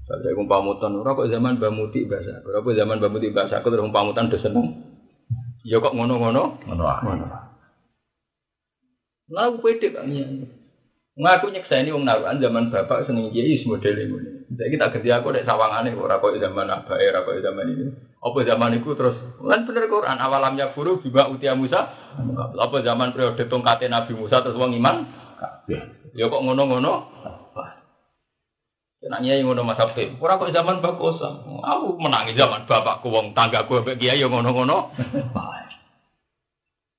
Saya 0.03 0.35
kok 0.35 0.45
pamutan 0.51 0.99
ora 0.99 1.15
kok 1.15 1.31
zaman 1.31 1.57
Mbah 1.57 1.73
Muti 1.73 2.05
bahasa. 2.05 2.43
Ora 2.43 2.59
kok 2.61 2.75
zaman 2.75 2.99
Mbah 2.99 3.11
Muti 3.11 3.33
bahasa 3.33 3.63
aku 3.63 3.71
terus 3.71 3.87
pamutan 3.89 4.29
do 4.29 4.37
seneng. 4.37 4.83
Ya 5.63 5.79
kok 5.79 5.95
ngono-ngono? 5.95 6.59
Ngono 6.69 6.83
ae. 6.85 7.17
Lah 9.31 9.49
pede 9.57 9.87
Nyai. 9.95 10.43
Ngaku 11.13 11.53
nyekseni 11.53 11.93
wong 11.93 12.09
naruhan 12.09 12.41
zaman 12.41 12.73
bapak 12.73 13.05
seneng 13.05 13.29
kiai 13.29 13.61
model 13.69 13.93
ngene. 13.93 14.42
Saiki 14.53 14.77
tak 14.77 14.93
ganti 14.93 15.09
aku 15.09 15.33
nek 15.33 15.47
sawangane 15.49 15.97
ora 15.97 16.21
koyo 16.21 16.37
zaman 16.37 16.69
abake 16.69 17.09
ora 17.09 17.25
koyo 17.25 17.41
zaman 17.41 17.73
ini. 17.73 17.85
Apa 18.21 18.39
zaman 18.45 18.77
iku 18.77 18.93
terus 18.93 19.17
lan 19.41 19.65
bener 19.65 19.89
Quran 19.89 20.21
awalam 20.21 20.53
ya 20.55 20.71
guru 20.77 21.01
biba 21.01 21.27
utia 21.33 21.57
Musa. 21.57 21.89
Apa 22.53 22.77
zaman 22.85 23.17
periode 23.17 23.49
tongkate 23.49 23.89
Nabi 23.89 24.13
Musa 24.13 24.45
terus 24.45 24.59
wong 24.59 24.77
iman? 24.77 25.09
Ya 26.13 26.29
kok 26.29 26.43
ngono-ngono? 26.43 26.93
Nak 29.03 29.19
nyai 29.19 29.43
ngono 29.43 29.67
Mas 29.67 29.81
Afif. 29.81 30.15
Ora 30.21 30.39
kok 30.39 30.53
zaman 30.55 30.79
Kosa. 30.79 31.43
Aku 31.43 31.99
menangi 31.99 32.39
zaman 32.39 32.63
bapakku 32.69 33.11
wong 33.11 33.35
tanggaku 33.35 33.83
mbek 33.83 33.99
kiai 33.99 34.21
ya 34.21 34.31
ngono-ngono. 34.31 34.93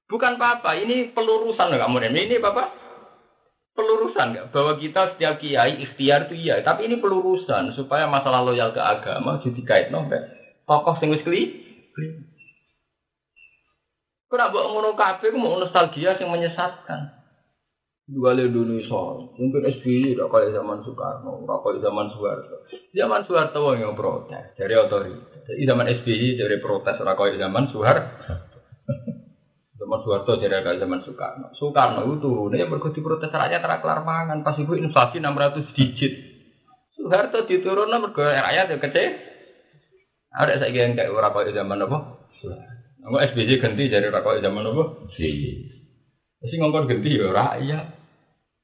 Bukan 0.04 0.36
apa-apa, 0.36 0.76
ini 0.84 1.16
pelurusan 1.16 1.72
loh 1.72 1.80
kamu 1.80 2.12
Ini 2.12 2.36
Bapak 2.36 2.83
pelurusan 3.74 4.26
nggak 4.34 4.46
bahwa 4.54 4.78
kita 4.78 5.14
setiap 5.14 5.42
kiai 5.42 5.82
ikhtiar 5.82 6.30
itu 6.30 6.34
iya, 6.38 6.62
tapi 6.62 6.86
ini 6.86 7.02
pelurusan 7.02 7.74
supaya 7.74 8.06
masalah 8.06 8.46
loyal 8.46 8.70
ke 8.70 8.78
agama 8.78 9.42
jadi 9.42 9.60
kait 9.66 9.88
nombek 9.90 10.44
tokoh 10.64 10.96
sing 11.00 11.12
wis 11.12 11.24
kli. 11.24 11.42
Kau 14.34 14.50
buat 14.50 14.66
ngono 14.66 14.98
kafe, 14.98 15.30
mau 15.30 15.62
nostalgia 15.62 16.18
yang 16.18 16.34
menyesatkan. 16.34 17.22
Dua 18.04 18.36
le 18.36 18.52
dulu 18.52 18.84
soal, 18.84 19.32
mungkin 19.40 19.64
SBY 19.64 20.12
udah 20.12 20.28
kayak 20.28 20.52
zaman 20.52 20.84
Soekarno, 20.84 21.40
udah 21.40 21.56
kayak 21.64 21.80
zaman 21.80 22.12
Soeharto. 22.12 22.56
Zaman 22.92 23.24
Soeharto 23.24 23.64
yang 23.80 23.96
protes 23.96 24.52
dari 24.60 24.76
otoritas. 24.76 25.48
Zaman 25.48 25.88
SBY 25.88 26.36
dari 26.36 26.60
protes, 26.60 27.00
udah 27.00 27.16
kayak 27.16 27.40
zaman 27.40 27.64
Soeharto. 27.72 28.28
Zaman 29.84 30.00
Soeharto 30.00 30.40
jadi 30.40 30.64
agak 30.64 30.80
zaman 30.80 31.04
Soekarno. 31.04 31.52
Soekarno 31.60 32.08
itu 32.08 32.24
turunnya 32.24 32.64
mergo 32.64 32.88
diprotes 32.88 33.28
rakyat 33.28 33.60
ra 33.60 33.84
kelar 33.84 34.00
mangan 34.00 34.40
pas 34.40 34.56
ibu 34.56 34.80
inflasi 34.80 35.20
600 35.20 35.76
digit. 35.76 36.12
Soeharto 36.96 37.44
diturunnya 37.44 38.00
mergo 38.00 38.24
rakyat 38.24 38.72
yang 38.72 38.80
kecil. 38.80 39.12
Ada 40.32 40.64
saya 40.64 40.72
yang 40.72 40.96
kayak 40.96 41.12
ora 41.12 41.36
koyo 41.36 41.52
zaman 41.52 41.84
apa? 41.84 41.98
Enggak 43.04 43.36
SBY 43.36 43.60
ganti 43.60 43.92
jadi 43.92 44.08
ora 44.08 44.24
koyo 44.24 44.40
zaman 44.40 44.72
apa? 44.72 44.84
Si. 45.20 45.28
Mesti 46.40 46.54
ngongkon 46.56 46.88
ganti 46.88 47.20
ya 47.20 47.28
rakyat. 47.28 47.86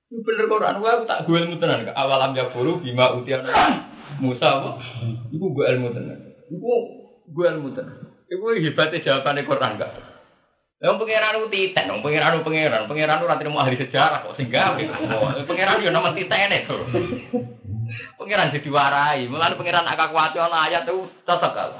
Itu 0.08 0.24
bener 0.24 0.48
Quran 0.48 0.80
gua 0.80 1.04
tak 1.04 1.28
gue 1.28 1.36
ilmu 1.36 1.60
tenan 1.60 1.84
ke 1.84 1.92
awalam 1.92 2.32
ya 2.32 2.50
buru 2.50 2.80
bima 2.80 3.12
utiana 3.12 3.52
Musa 4.24 4.48
apa? 4.48 4.70
Iku 5.36 5.52
gue 5.52 5.68
ilmu 5.68 5.92
tenan. 5.92 6.18
Iku 6.48 6.70
gue 7.28 7.46
ilmu 7.46 7.76
tenan. 7.76 8.08
Iku 8.24 8.56
hebatnya 8.56 9.04
jawabannya 9.04 9.44
Quran 9.44 9.76
gak? 9.76 10.09
Yang 10.80 10.96
pangeran 10.96 11.36
itu 11.36 11.48
titen, 11.52 11.92
yang 11.92 12.00
pangeran 12.00 12.40
itu 12.40 12.46
pangeran, 12.48 12.88
pangeran 12.88 13.20
itu 13.20 13.28
nanti 13.28 13.52
mau 13.52 13.60
ahli 13.60 13.76
sejarah 13.76 14.24
kok 14.24 14.32
sehingga 14.40 14.80
pangeran 15.48 15.84
itu 15.84 15.92
nama 15.92 16.16
titen 16.16 16.56
itu. 16.56 16.76
Pangeran 18.16 18.48
jadi 18.56 18.68
warai, 18.72 19.28
mulai 19.28 19.60
pangeran 19.60 19.84
agak 19.84 20.08
kuat 20.08 20.32
ayat 20.32 20.88
itu 20.88 21.04
cocok 21.28 21.52
kalau. 21.52 21.76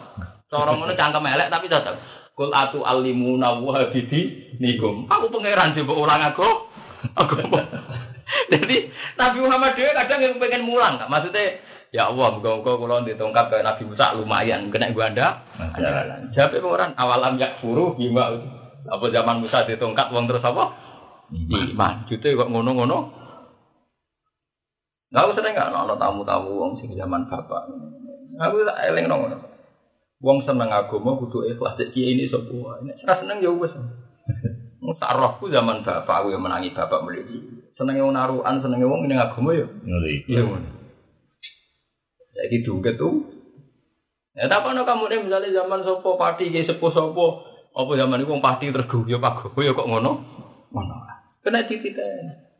Cara 0.52 0.76
ngono 0.76 0.92
cangkem 0.92 1.32
elek 1.32 1.48
tapi 1.48 1.72
cocok. 1.72 1.96
Kul 2.36 2.52
atu 2.52 2.84
alimuna 2.84 3.56
wa 3.56 3.88
bidi 3.88 4.52
nikum. 4.60 5.08
Aku 5.08 5.32
pangeran 5.32 5.72
coba 5.80 5.92
ulang 5.96 6.20
aku. 6.36 6.48
Aku. 7.16 7.34
Jadi 8.52 8.76
Nabi 9.16 9.38
Muhammad 9.40 9.80
dia 9.80 9.96
kadang 9.96 10.20
yang 10.20 10.36
pengen 10.36 10.68
mulang, 10.68 11.00
maksudnya 11.08 11.56
Ya 11.90 12.06
Allah, 12.06 12.38
muga-muga 12.38 12.78
kula 12.78 13.02
ditongkap 13.02 13.50
kayak 13.50 13.66
Nabi 13.66 13.82
Musa 13.82 14.14
lumayan 14.14 14.70
kena 14.70 14.94
gua 14.94 15.10
anda. 15.10 15.42
Jawab 16.38 16.62
orang 16.62 16.94
awalam 16.94 17.34
yak 17.34 17.58
furu 17.58 17.98
bima 17.98 18.59
apa 18.88 19.04
zaman 19.12 19.44
Musa 19.44 19.68
ditongkat 19.68 20.14
wong 20.14 20.24
terus 20.30 20.44
apa? 20.44 20.64
Iman. 21.30 22.08
Jute 22.08 22.34
kok 22.34 22.50
ngono-ngono. 22.50 22.98
Nggak 25.10 25.26
usah 25.34 25.42
nggak 25.42 25.74
ono 25.74 25.94
tamu-tamu 25.98 26.50
wong 26.54 26.72
sing 26.78 26.94
zaman 26.94 27.26
bapak. 27.26 27.66
Aku 28.38 28.62
tak 28.62 28.80
eling 28.88 29.10
ngono. 29.10 29.38
Wong 30.20 30.44
seneng 30.44 30.70
agama 30.70 31.16
kudu 31.18 31.48
ikhlas 31.50 31.80
cek 31.80 31.92
kiai 31.96 32.14
ini 32.14 32.30
sapa. 32.30 32.84
Nek 32.84 33.02
ora 33.04 33.14
seneng 33.24 33.38
ya 33.42 33.50
wis. 33.50 33.72
Wong 34.84 34.96
sarahku 34.96 35.52
zaman 35.52 35.84
bapak 35.84 36.24
aku 36.24 36.32
yang 36.32 36.44
menangi 36.44 36.72
bapak 36.72 37.04
mligi. 37.04 37.68
Senenge 37.76 38.00
wong 38.00 38.16
narukan, 38.16 38.64
senenge 38.64 38.84
wong 38.88 39.08
ning 39.08 39.20
agama 39.20 39.52
ya. 39.56 39.68
Iya 40.28 40.40
ngono. 40.44 40.68
Saiki 42.36 42.64
duket 42.64 42.96
tuh. 42.96 43.28
Ya 44.36 44.48
tak 44.48 44.64
ono 44.64 44.88
kamu 44.88 45.04
nih 45.10 45.20
misalnya 45.26 45.52
zaman 45.52 45.84
sopo 45.84 46.16
pati 46.16 46.48
kayak 46.48 46.68
sepuh 46.70 46.92
sopo 46.94 47.49
apa 47.70 47.92
zaman 47.94 48.22
itu 48.22 48.34
pati 48.42 48.74
terus 48.74 48.90
guyu 48.90 49.22
pak 49.22 49.54
guyu 49.54 49.70
ya 49.70 49.78
kok 49.78 49.88
ngono? 49.88 50.12
Ngono. 50.74 50.96
Kena 51.40 51.64
tititen. 51.64 52.50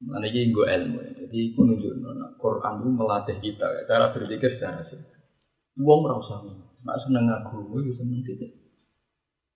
Mana 0.00 0.24
iki 0.26 0.48
nggo 0.48 0.64
ilmu. 0.64 0.98
Jadi 1.20 1.36
iku 1.52 1.60
nunjukno 1.68 2.10
nek 2.16 2.30
Quran 2.40 2.80
itu 2.80 2.88
melatih 2.88 3.36
kita 3.44 3.66
ya, 3.68 3.80
cara 3.84 4.16
berpikir 4.16 4.56
secara 4.56 4.80
sih. 4.88 4.96
Ora 5.80 6.16
usah 6.16 6.40
nek 6.48 6.96
seneng 7.04 7.28
agama 7.28 7.84
ya 7.84 7.92
seneng 8.00 8.24
titik. 8.24 8.56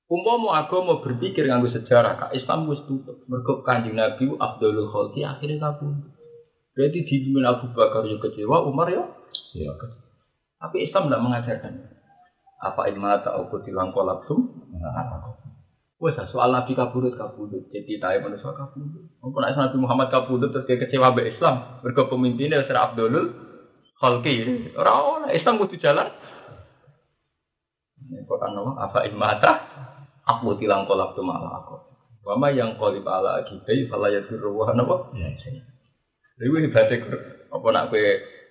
Umpama 0.05 0.61
agama 0.61 1.01
berpikir 1.01 1.49
nganggo 1.49 1.73
sejarah, 1.73 2.21
kak 2.21 2.33
Islam 2.37 2.69
wis 2.69 2.85
tutup. 2.85 3.25
Mergo 3.25 3.65
Kanjeng 3.65 3.97
Nabi 3.97 4.29
Abdul 4.37 4.85
Khalqi 4.93 5.25
akhirnya 5.25 5.65
kabur. 5.65 5.97
Berarti 6.77 7.07
dipimpin 7.09 7.47
Abu 7.49 7.73
Bakar 7.73 8.05
ya 8.05 8.21
kecewa, 8.21 8.69
Umar 8.69 8.91
ya 8.93 9.07
Ya. 9.55 9.71
tapi 10.59 10.83
Islam 10.83 11.07
tidak 11.07 11.23
mengajarkan. 11.23 11.73
Apa 12.65 12.89
ilmu 12.89 13.13
tak 13.21 13.37
aku 13.37 13.61
tilang 13.61 13.93
kolapsum? 13.93 14.41
Wes 16.01 16.17
soal 16.33 16.51
Nabi 16.53 16.73
kabudut 16.73 17.13
kabudut. 17.15 17.69
Jadi 17.69 18.01
tahu 18.01 18.25
manusia 18.25 18.57
kabudut. 18.57 19.05
Apa 19.21 19.37
nak 19.41 19.69
Nabi 19.69 19.77
Muhammad 19.77 20.09
kabudut 20.09 20.49
terus 20.53 20.65
dia 20.65 20.81
kecewa 20.81 21.13
be 21.13 21.29
Islam. 21.29 21.85
Mereka 21.85 22.09
pemimpinnya 22.09 22.65
Sir 22.65 22.77
Abdul 22.77 23.37
Khalqi. 24.01 24.73
Orang 24.81 25.29
Islam 25.33 25.61
kudu 25.61 25.77
jalan. 25.77 26.09
Quran 28.05 28.51
nama 28.53 28.73
apa 28.85 29.05
ilmu 29.09 29.25
Aku 30.25 30.57
tilang 30.57 30.89
kolapsum 30.89 31.29
ala 31.29 31.61
aku. 31.61 31.77
Wama 32.25 32.49
yang 32.57 32.81
kolip 32.81 33.05
ala 33.05 33.45
akibai 33.45 33.85
falayat 33.93 34.25
ruwah 34.33 34.73
napa? 34.73 35.13
Ya. 35.13 35.29
Iku 36.41 36.57
hebatnya 36.57 37.05
apa 37.53 37.67
nak 37.71 37.93
kowe 37.93 38.05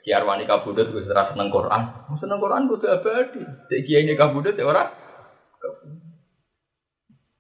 kiar 0.03 0.27
wani 0.27 0.43
kabudut 0.43 0.91
wis 0.91 1.07
ora 1.07 1.31
seneng 1.31 1.49
Quran. 1.49 1.81
Seneng 2.19 2.43
Quran 2.43 2.67
kudu 2.67 2.85
abadi. 2.91 3.41
Cek 3.71 3.81
kiai 3.87 4.03
ini 4.03 4.19
kabudut 4.19 4.53
ya 4.53 4.67
ora. 4.67 4.91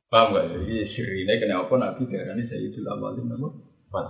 Paham 0.07 0.37
gak? 0.37 0.45
Jadi 0.45 0.93
sirine 0.93 1.41
kenapa 1.41 1.73
Nabi 1.73 2.05
darani 2.05 2.45
Sayyidul 2.45 2.85
Awalin? 2.85 3.33
Wal 3.89 4.07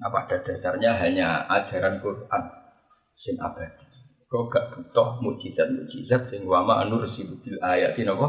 Apa 0.00 0.18
ada 0.24 0.36
dasarnya 0.40 0.96
hanya 0.96 1.44
ajaran 1.46 2.00
Quran 2.00 2.42
sing 3.20 3.36
abadi. 3.38 3.86
Kok 4.32 4.48
gak 4.48 4.72
butuh 4.72 5.20
mujizat-mujizat 5.20 6.32
sing 6.32 6.48
wa 6.48 6.64
ma 6.64 6.88
nursilu 6.88 7.36
bil 7.44 7.60
ayatin 7.60 8.16
apa? 8.16 8.26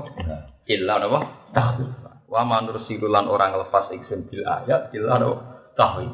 Illa 0.67 0.99
apa? 0.99 1.19
Tahwil. 1.55 1.89
Wa 2.27 2.43
ma 2.43 2.59
nursilu 2.59 3.07
lan 3.07 3.31
orang 3.31 3.55
lepas 3.63 3.87
iksun 3.95 4.27
bil 4.27 4.43
ayat 4.43 4.91
illa 4.91 5.15
apa? 5.15 5.31
Tahwil. 5.79 6.11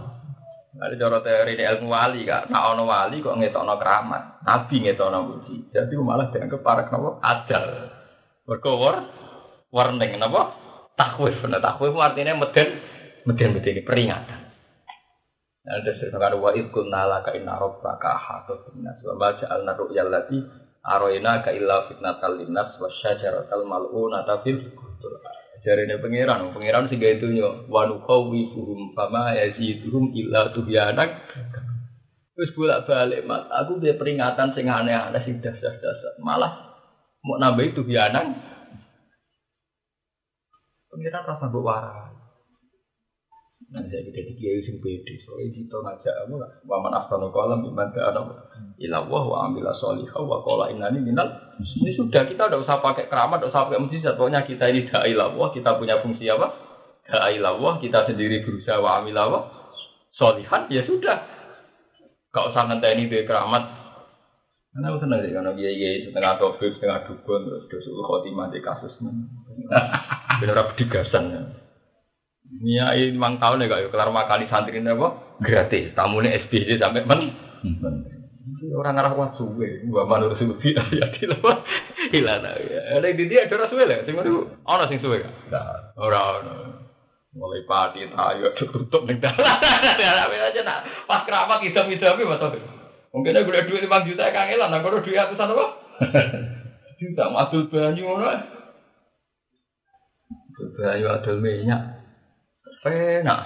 Ada 0.80 0.96
cara 0.96 1.20
teori 1.20 1.60
ilmu 1.60 1.92
wali 1.92 2.24
kak, 2.24 2.48
nak 2.48 2.72
ono 2.72 2.88
wali 2.88 3.20
kok 3.20 3.36
ngetokno 3.36 3.76
keramat, 3.76 4.48
nabi 4.48 4.76
ngetokno 4.80 5.20
muji, 5.28 5.76
jadi 5.76 5.92
malah 6.00 6.32
dianggap 6.32 6.64
para 6.64 6.88
kenapa? 6.88 7.20
Adal, 7.20 7.66
berkowar, 8.48 8.96
warning 9.76 10.16
kenapa? 10.16 10.56
Takwif, 10.96 11.36
nah 11.52 11.60
takwif 11.60 11.92
artinya 12.00 12.40
meden, 12.40 12.80
meden 13.28 13.60
meden 13.60 13.84
peringatan. 13.84 14.40
Nah, 15.68 15.84
ada 15.84 15.92
sekarang 16.00 16.40
wa 16.40 16.56
ikul 16.56 16.88
nala 16.88 17.22
ka 17.28 17.36
inna 17.36 17.60
rabbaka 17.60 18.10
ahata 18.16 18.72
binnas 18.72 19.04
wa 19.04 19.14
ma 19.20 19.30
ja'alna 19.36 19.76
ru'yal 19.76 20.08
lati 20.08 20.40
aroina 20.88 21.44
ka 21.44 21.52
illa 21.52 21.92
fitnatal 21.92 22.40
linnas 22.40 22.80
wa 22.80 22.88
syajaratal 23.04 23.68
mal'unata 23.68 24.40
fil 24.48 24.72
qur'an. 24.74 25.39
Jarine 25.60 26.00
pangeran, 26.00 26.56
pangeran 26.56 26.88
sing 26.88 27.04
gawe 27.04 27.16
donya 27.20 27.68
wa 27.68 27.84
nuqawwifuhum 27.88 28.96
fama 28.96 29.36
yaziduhum 29.36 30.16
illa 30.16 30.56
tuhyanak. 30.56 31.20
Wis 32.40 32.56
bolak-balik 32.56 33.28
Mas, 33.28 33.44
aku 33.52 33.84
dia 33.84 34.00
peringatan 34.00 34.56
sing 34.56 34.72
aneh-aneh 34.72 35.20
sing 35.28 35.44
dasar-dasar. 35.44 36.16
Malah 36.24 36.80
mau 37.28 37.36
nambah 37.36 37.68
itu 37.68 37.84
bianang. 37.84 38.40
Pangeran 40.88 41.28
rasa 41.28 41.46
mbok. 41.52 41.68
Nah, 43.70 43.86
saya 43.86 44.02
kita 44.02 44.26
di 44.26 44.34
kiai 44.34 44.66
sing 44.66 44.82
pede, 44.82 45.22
soalnya 45.22 45.54
kita 45.54 45.78
ngajak 45.78 46.16
apa 46.26 46.34
lah, 46.42 46.50
waman 46.66 46.90
afsanu 46.90 47.30
kolam 47.30 47.62
iman 47.70 47.94
ke 47.94 48.02
anak 48.02 48.50
ilawah 48.82 49.24
wa 49.30 49.38
amila 49.46 49.70
solihah 49.78 50.26
wa 50.26 50.42
kola 50.42 50.74
inani 50.74 50.98
minal. 51.06 51.30
Ini 51.62 51.94
sudah 51.94 52.26
kita 52.26 52.50
udah 52.50 52.66
usah 52.66 52.82
pakai 52.82 53.06
keramat, 53.06 53.46
udah 53.46 53.54
usah 53.54 53.70
pakai 53.70 53.78
mujizat. 53.78 54.18
Pokoknya 54.18 54.42
kita 54.42 54.74
ini 54.74 54.90
da'i 54.90 55.14
lawah, 55.14 55.54
kita 55.54 55.78
punya 55.78 56.02
fungsi 56.02 56.26
apa? 56.34 56.50
Da'i 57.06 57.38
lawah, 57.38 57.78
kita 57.78 58.10
sendiri 58.10 58.42
berusaha 58.42 58.82
wa 58.82 59.06
amila 59.06 59.24
wa 59.30 59.40
solihan, 60.18 60.66
ya 60.74 60.82
sudah. 60.90 61.18
Gak 62.34 62.46
usah 62.50 62.74
ngenteni 62.74 63.06
ini 63.06 63.22
keramat. 63.22 63.70
Karena 64.74 64.86
aku 64.90 64.98
senang 65.06 65.22
sih, 65.22 65.34
karena 65.34 65.54
kiai 65.54 66.10
setengah 66.10 66.34
topik, 66.42 66.74
setengah 66.78 67.06
dukun, 67.06 67.42
terus 67.46 67.70
dosul 67.70 68.02
khotimah 68.02 68.50
di 68.50 68.66
kasus. 68.66 68.98
Bener-bener 70.42 70.74
digasan 70.74 71.26
ya. 71.30 71.42
Nia 72.50 72.98
ini 72.98 73.14
memang 73.14 73.38
tahun 73.38 73.62
ya 73.62 73.70
kak, 73.70 73.94
kelar 73.94 74.10
makali 74.10 74.50
santri 74.50 74.82
ini 74.82 74.90
apa? 74.90 75.38
Gratis, 75.38 75.94
tamunya 75.94 76.34
SBY 76.50 76.82
sampai 76.82 77.06
men. 77.06 77.30
Orang 78.74 78.98
ngarah 78.98 79.14
wah 79.14 79.30
suwe, 79.38 79.86
gua 79.86 80.10
manur 80.10 80.34
suwe 80.34 80.58
ya 80.74 81.06
hilang 82.10 82.42
ya. 82.42 82.98
Ada 82.98 83.14
di 83.14 83.30
dia 83.30 83.46
ada 83.46 83.70
suwe 83.70 83.86
lah, 83.86 84.02
sing 84.02 84.18
itu 84.18 84.50
ono 84.66 84.84
sing 84.90 84.98
suwe 84.98 85.22
kan? 85.22 85.34
Orang. 85.94 86.42
Mulai 87.30 87.62
padi 87.70 88.10
tayo 88.10 88.50
tutup 88.58 89.06
ning 89.06 89.22
dalan. 89.22 89.46
aja 89.46 90.62
nak 90.66 91.06
pas 91.06 91.22
keramat 91.30 91.62
idam-idam 91.62 92.18
betul. 92.18 92.58
Mungkin 93.14 93.38
aku 93.38 93.50
udah 93.54 93.66
duit 93.70 93.86
5 93.86 94.10
juta 94.10 94.34
kangelan, 94.34 94.74
aku 94.74 94.90
udah 94.90 95.02
duit 95.06 95.18
ratusan 95.18 95.54
apa? 95.54 95.66
Juta 97.00 97.32
madul 97.32 97.70
banyu 97.70 98.02
ngono. 98.06 98.28
Banyu 100.78 101.06
adol 101.08 101.38
minyak. 101.40 101.99
Penak. 102.80 103.40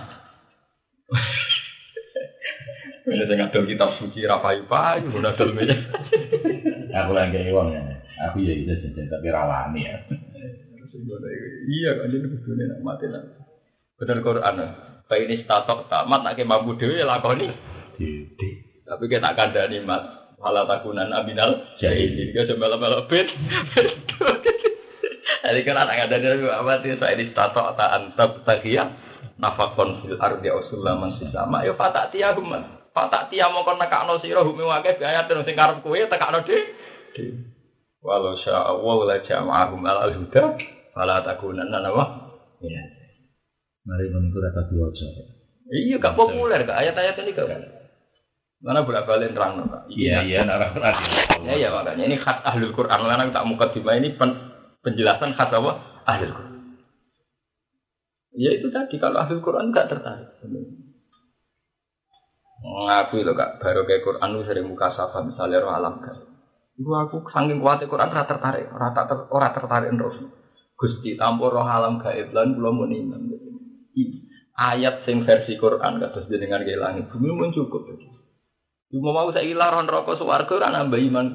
Ini 3.03 3.23
saya 3.27 3.35
ngadol 3.35 3.67
kitab 3.67 3.99
suci 3.99 4.23
rapayu 4.23 4.63
payu, 4.69 5.11
udah 5.11 5.35
adol 5.35 5.51
minyak. 5.51 5.91
Aku 6.93 7.11
lagi 7.11 7.51
uang 7.51 7.73
ya. 7.73 7.81
Aku 8.29 8.39
ya 8.39 8.53
gitu 8.55 8.71
saja, 8.79 9.01
tapi 9.09 9.27
rawani 9.33 9.81
ya. 9.83 9.97
Iya 11.63 11.91
kan 11.99 12.13
jadi 12.13 12.27
begini 12.29 12.63
nak 12.69 12.79
mati 12.85 13.05
lah. 13.09 13.23
Bener 13.97 14.21
Quran. 14.21 14.55
Kayak 15.09 15.23
ini 15.25 15.35
statok 15.43 15.89
tamat 15.89 16.21
nak 16.21 16.37
mampu 16.45 16.77
dewi 16.77 17.01
lakoni. 17.01 17.49
Dede. 17.97 18.49
Tapi 18.85 19.03
kita 19.09 19.33
akan 19.33 19.49
ada 19.51 19.67
mas. 19.83 20.03
Wala 20.37 20.67
takunan 20.69 21.09
abinal 21.11 21.55
jahilin. 21.81 22.35
Dia 22.35 22.45
coba 22.53 22.77
melo 22.77 23.09
bet. 23.09 23.27
Jadi 25.43 25.59
kan 25.67 25.75
anak 25.75 26.07
ada 26.07 26.17
dari 26.19 26.39
sih 26.83 26.95
saya 26.99 27.19
di 27.19 27.35
tato 27.35 27.59
atau 27.59 27.87
antab 27.89 28.47
takia 28.47 28.87
nafakon 29.37 30.05
fil 30.05 30.17
ardi 30.21 30.47
ausulaman 30.49 31.17
sisama 31.17 31.65
yo 31.65 31.73
fatak 31.73 32.13
tia 32.13 32.33
human 32.37 32.83
fatak 32.93 33.33
tia 33.33 33.49
mau 33.49 33.65
kon 33.65 33.81
nekakno 33.81 34.21
sira 34.21 34.45
humi 34.45 34.61
wae 34.61 34.91
biaya 34.97 35.25
terus 35.25 35.45
sing 35.45 35.57
karep 35.57 35.81
kowe 35.81 35.97
tekakno 35.97 36.45
de 36.45 36.57
walau 38.03 38.37
sya 38.41 38.69
Allah 38.69 38.97
la 39.09 39.17
jama'ahum 39.25 39.81
al 39.85 40.13
huda 40.13 40.43
fala 40.93 41.25
takunanna 41.25 41.79
nawa 41.81 42.05
ya 42.61 42.83
Mari 43.83 44.07
meniku 44.15 44.39
rata 44.39 44.63
diwaca. 44.71 45.07
iya 45.67 45.99
gak 45.99 46.15
populer 46.15 46.63
kak 46.63 46.79
ayat-ayat 46.79 47.19
ini 47.19 47.35
gak 47.35 47.51
mana 48.63 48.87
berapa 48.87 49.03
kali 49.03 49.35
terang 49.35 49.59
Kak? 49.59 49.91
Iya 49.91 50.23
iya 50.23 50.47
nak 50.47 50.55
rata. 50.63 50.79
Ya 51.43 51.59
ya 51.59 51.67
makanya 51.67 52.07
ini 52.07 52.15
khas 52.15 52.39
ahlul 52.47 52.71
Quran. 52.71 52.95
Karena 52.95 53.27
tak 53.35 53.43
muka 53.43 53.75
ini 53.75 54.15
pen, 54.15 54.31
penjelasan 54.79 55.35
khas 55.35 55.51
apa? 55.51 55.71
Ahlul 56.07 56.31
Quran. 56.31 56.52
Ya 58.33 58.49
itu 58.49 58.67
tadi 58.73 58.97
kalau 58.97 59.21
ahlul 59.21 59.45
Quran 59.45 59.69
nggak 59.69 59.89
tertarik. 59.93 60.29
Ngakui 62.63 63.27
loh 63.27 63.35
kak, 63.35 63.59
baru 63.59 63.83
kayak 63.83 64.01
Quran 64.07 64.29
lu 64.33 64.41
sering 64.47 64.65
muka 64.65 64.89
safa 64.95 65.19
misalnya 65.21 65.61
roh 65.61 65.75
alam 65.75 65.99
kan. 65.99 66.15
Iku 66.79 66.89
aku 66.89 67.21
saking 67.29 67.61
kuatnya 67.61 67.91
Quran 67.91 68.09
rata 68.09 68.33
tertarik, 68.33 68.71
rata 68.71 69.03
ter, 69.05 69.17
ora 69.29 69.53
tertarik 69.53 69.93
terus. 69.93 70.17
Gusti 70.73 71.13
tampur 71.19 71.53
roh 71.53 71.67
alam 71.67 72.01
gaib 72.01 72.33
lan 72.33 72.57
belum 72.57 72.89
iman. 72.89 73.21
Ayat 74.53 75.05
sing 75.05 75.21
versi 75.27 75.59
Quran 75.59 76.01
kados 76.01 76.25
ke 76.25 76.37
langit 76.77 77.05
bumi 77.13 77.29
mun 77.29 77.53
cukup. 77.53 77.85
Cuma 78.89 79.09
mau 79.09 79.29
saya 79.33 79.49
laron 79.53 79.89
rokok 79.89 80.17
suwargo 80.17 80.57
ora 80.57 80.73
nambah 80.73 81.01
iman. 81.01 81.25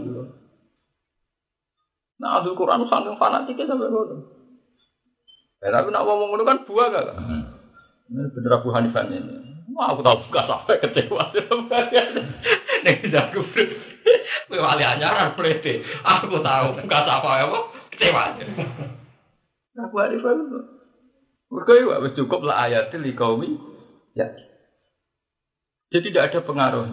Nah, 2.18 2.42
Abdul 2.42 2.58
Quran 2.58 2.82
saking 2.90 3.14
fanatiknya 3.14 3.70
sampai 3.70 3.90
ngono. 3.94 4.16
Ya, 5.58 5.74
tapi 5.74 5.90
nak 5.90 6.06
ngomong 6.06 6.28
ngono 6.30 6.42
kan 6.46 6.62
buah 6.70 6.86
gak? 6.94 7.06
Ini 8.08 8.30
bener 8.30 8.52
Abu 8.62 8.70
Hanifah 8.70 9.04
ini. 9.10 9.18
Wah, 9.74 9.92
aku 9.92 10.06
tahu 10.06 10.30
gak 10.30 10.46
sampai 10.46 10.80
kecewa. 10.80 11.28
Nih, 12.86 12.94
bro. 13.10 13.42
Kowe 14.48 14.58
wali 14.62 14.84
anyaran 14.86 15.34
plete. 15.34 15.82
Aku 16.06 16.38
tahu 16.38 16.66
gak 16.86 17.04
sampai 17.04 17.42
apa 17.42 17.58
kecewa. 17.90 18.22
Abu 19.82 19.96
Hanifah 19.98 20.30
itu. 20.30 20.58
Mereka 21.48 21.72
itu 21.80 21.88
wis 22.04 22.14
cukup 22.16 22.40
lah 22.44 22.68
ayatil 22.68 23.00
li 23.00 23.16
kaumi. 23.16 23.56
Ya. 24.12 24.28
Jadi 25.88 26.12
tidak 26.12 26.28
ada 26.32 26.40
pengaruh. 26.44 26.86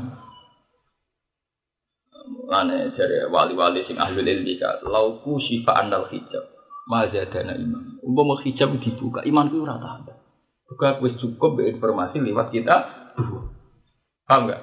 Lane 2.47 2.95
dari 2.95 3.27
wali-wali 3.27 3.83
sing 3.85 3.99
ahli 3.99 4.23
ilmi 4.23 4.55
ka 4.57 4.81
lauku 4.87 5.37
syifa 5.43 5.75
andal 5.75 6.07
hijab. 6.07 6.54
Mazadana 6.85 7.57
iman. 7.57 7.97
Umpama 8.05 8.37
hijab 8.45 8.77
dibuka, 8.77 9.25
imanku 9.25 9.65
ora 9.65 9.81
tambah. 9.81 10.15
Buka 10.65 11.01
wis 11.01 11.17
cukup 11.21 11.61
be 11.61 11.69
informasi 11.69 12.21
lewat 12.21 12.49
kita. 12.53 12.75
Paham 14.25 14.49
enggak? 14.49 14.61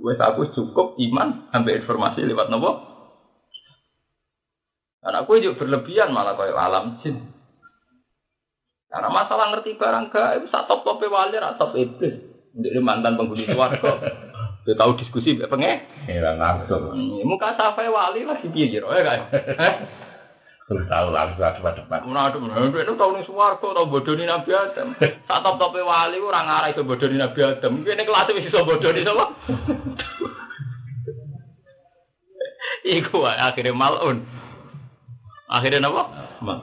Wis 0.00 0.20
aku 0.20 0.52
cukup 0.52 0.96
iman 1.00 1.48
sampai 1.52 1.80
informasi 1.80 2.24
lewat 2.24 2.52
nopo? 2.52 2.80
Karena 5.04 5.20
aku 5.20 5.36
juga 5.36 5.60
berlebihan 5.60 6.16
malah 6.16 6.36
kayak 6.36 6.56
alam 6.56 7.00
jin. 7.04 7.20
Karena 8.88 9.08
masalah 9.12 9.52
ngerti 9.52 9.76
barang 9.76 10.08
gaib, 10.08 10.48
sak 10.48 10.64
top 10.64 10.80
tope 10.84 11.12
wali, 11.12 11.36
top 11.36 11.76
iblis. 11.76 12.14
Jadi 12.54 12.78
mantan 12.80 13.20
penghuni 13.20 13.44
suarga. 13.44 14.00
Dia 14.64 14.80
tahu 14.80 14.96
diskusi 14.96 15.36
mbek 15.36 15.52
penge. 15.52 15.72
Ora 16.08 16.32
langsung. 16.40 16.96
Muka 17.20 17.52
safai 17.52 17.92
wali 17.92 18.24
lagi 18.24 18.48
piye 18.48 18.72
kira 18.72 18.88
ya 18.96 19.02
kan? 19.04 19.20
Tahu 20.64 21.08
langsung 21.12 21.44
aku 21.44 21.60
depan. 21.76 22.08
Menadu 22.08 22.40
menadu 22.40 22.80
itu 22.80 22.96
tahu 22.96 23.12
nih 23.12 23.28
suwargo 23.28 23.76
tahu 23.76 23.84
bodoni 23.84 24.24
Nabi 24.24 24.48
Adam. 24.56 24.96
Saat 25.28 25.44
top 25.44 25.60
tope 25.60 25.84
wali 25.84 26.16
orang 26.16 26.48
arah 26.48 26.72
itu 26.72 26.80
bodoni 26.80 27.20
Nabi 27.20 27.36
Adam. 27.44 27.84
Ini 27.84 28.00
kelas 28.00 28.32
itu 28.32 28.48
bisa 28.48 28.64
bodoni 28.64 29.04
sama. 29.04 29.28
Iku 32.84 33.18
akhirnya 33.28 33.76
malun. 33.76 34.24
Akhirnya 35.52 35.84
apa? 35.84 36.02
Mal. 36.40 36.58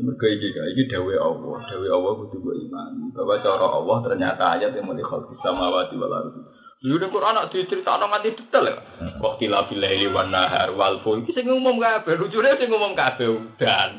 Mereka 0.00 0.26
iki 0.32 0.48
iki 0.50 0.82
dawe 0.90 1.14
Allah, 1.22 1.60
dawe 1.70 1.86
Allah 1.86 2.12
kudu 2.18 2.50
iman. 2.66 3.14
Bahwa 3.14 3.36
cara 3.46 3.66
Allah 3.78 3.96
ternyata 4.02 4.42
ayat 4.58 4.74
yang 4.74 4.90
mulai 4.90 5.06
khalqis 5.06 5.38
samawati 5.38 5.94
wal 6.00 6.14
ardi. 6.18 6.40
Lu 6.80 6.96
ning 6.96 7.12
Quran 7.12 7.36
nak 7.36 7.52
diceritakno 7.52 8.08
nganti 8.08 8.40
detail 8.40 8.64
ya. 8.64 8.76
Waqti 9.20 9.52
la 9.52 9.68
bilaili 9.68 10.08
wan 10.08 10.32
nahar 10.32 10.72
wal 10.72 11.04
ful. 11.04 11.20
Iki 11.20 11.36
sing 11.36 11.44
ngumum 11.44 11.76
kabeh, 11.76 12.16
lucune 12.16 12.56
sing 12.56 12.72
ngumum 12.72 12.96
kabeh 12.96 13.28
udan. 13.28 13.90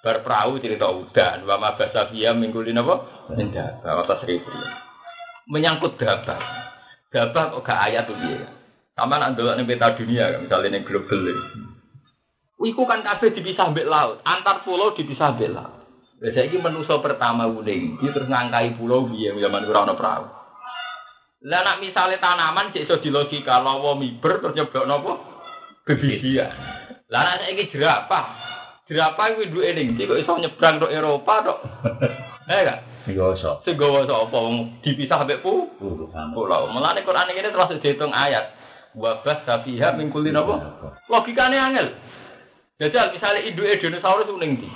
Bar 0.00 0.24
perahu 0.24 0.56
cerita 0.58 0.88
udan, 0.88 1.44
wa 1.44 1.60
ma 1.60 1.76
basafiya 1.76 2.32
minggulin 2.32 2.80
apa? 2.80 3.28
Indah, 3.36 3.84
bahwa 3.84 4.08
tas 4.08 4.24
ribu. 4.24 4.48
Menyangkut 5.52 6.00
dabah. 6.00 6.40
Dabah 7.12 7.44
kok 7.52 7.62
gak 7.68 7.80
ayat 7.92 8.08
tuh 8.08 8.16
dia. 8.16 8.48
Sama 8.96 9.20
nak 9.20 9.36
ndelok 9.36 9.60
ning 9.60 9.68
peta 9.68 9.92
dunia, 9.92 10.40
misalnya 10.40 10.72
ning 10.72 10.88
global 10.88 11.20
ini. 11.20 11.44
Iku 12.62 12.82
kan 12.88 13.04
kabeh 13.04 13.36
dipisah 13.36 13.70
mbek 13.76 13.86
laut, 13.86 14.24
antar 14.24 14.64
pulau 14.64 14.96
dipisah 14.96 15.36
mbek 15.36 15.52
laut. 15.52 15.84
Lah 16.22 16.30
saiki 16.32 16.56
manusa 16.56 16.96
pertama 17.02 17.44
uning, 17.44 18.00
iki 18.00 18.08
terus 18.14 18.30
ngangkai 18.30 18.78
pulau 18.80 19.04
piye 19.10 19.36
zaman 19.36 19.68
ora 19.68 19.84
ana 19.84 19.94
perahu. 19.98 20.41
Lah 21.42 21.60
nak 21.66 21.82
misale 21.82 22.22
tanaman 22.22 22.70
cek 22.70 22.86
iso 22.86 23.02
dilogika 23.02 23.58
lawa 23.58 23.98
miber 23.98 24.38
terus 24.38 24.54
nyebok 24.54 24.86
napa? 24.86 25.12
Bebibian. 25.82 26.54
Lah 27.10 27.20
nak 27.26 27.38
saiki 27.42 27.74
jerapah. 27.74 28.24
Jerapah 28.86 29.34
kuwi 29.34 29.50
duwe 29.50 29.74
ning 29.74 29.98
iki 29.98 30.06
kok 30.06 30.22
iso 30.22 30.38
nyebrang 30.38 30.78
tok 30.78 30.94
Eropa 30.94 31.34
tok. 31.42 31.58
Eh 32.46 32.62
gak? 32.62 32.80
Iku 33.10 33.34
Sing 33.66 33.74
gawa 33.74 34.06
sapa 34.06 34.34
wong 34.34 34.82
dipisah 34.86 35.26
mbek 35.26 35.42
pu? 35.42 35.66
Pulau. 36.34 36.70
Mulane 36.70 37.02
Quran 37.02 37.30
ini 37.34 37.50
terus 37.50 37.74
dihitung 37.82 38.14
ayat. 38.14 38.54
Wabah 38.94 39.42
safiha 39.42 39.98
min 39.98 40.14
kulli 40.14 40.30
napa? 40.30 40.78
Logikane 41.10 41.58
angel. 41.58 41.90
Jajal 42.78 43.14
misalnya 43.14 43.46
induk 43.46 43.66
dinosaurus 43.82 44.30
ning 44.38 44.62
ndi? 44.62 44.70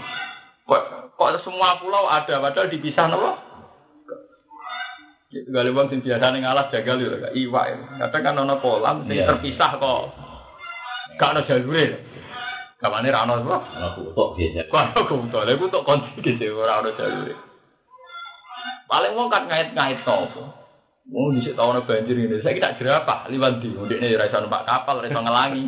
Kok 0.66 1.14
kok 1.14 1.30
semua 1.46 1.78
pulau 1.78 2.10
ada 2.10 2.42
padahal 2.42 2.70
dipisah 2.74 3.06
napa? 3.06 3.55
Kali 5.26 5.70
wong 5.74 5.90
sing 5.90 6.00
biasa 6.06 6.30
ning 6.30 6.46
alas 6.46 6.70
jagal 6.70 7.02
yo 7.02 7.18
gak 7.18 7.34
iwak. 7.34 7.64
ya. 7.66 7.76
Kadang 8.06 8.22
kan 8.22 8.40
ana 8.46 8.54
kolam 8.62 9.10
sing 9.10 9.18
Iya. 9.18 9.26
terpisah 9.34 9.74
kok. 9.76 10.02
Gak 11.18 11.30
ana 11.34 11.42
jalure. 11.50 11.86
Kamane 12.78 13.10
ra 13.10 13.26
ana 13.26 13.42
apa? 13.42 13.56
Ana 13.74 13.88
kutuk 13.98 14.38
biasa. 14.38 14.70
Kok 14.70 14.78
ana 14.78 15.00
kumpul. 15.10 15.42
Lha 15.42 15.52
iku 15.58 15.66
tok 15.66 15.82
konci 15.82 16.22
gitu 16.22 16.54
ora 16.54 16.78
ana 16.78 16.94
jalure. 16.94 17.34
Paling 18.86 19.12
wong 19.18 19.26
kan 19.26 19.50
ngait-ngait 19.50 20.06
to 20.06 20.14
apa. 20.14 20.42
Wong 21.10 21.34
dhisik 21.34 21.58
tau 21.58 21.74
ana 21.74 21.82
banjir 21.82 22.14
ngene. 22.14 22.38
Saiki 22.46 22.62
tak 22.62 22.78
jerapah 22.78 23.26
liwat 23.26 23.58
ndi. 23.58 23.74
Ndekne 23.74 24.14
ora 24.14 24.30
iso 24.30 24.38
numpak 24.38 24.62
kapal, 24.62 25.02
ora 25.02 25.10
iso 25.10 25.20
ngelangi. 25.26 25.64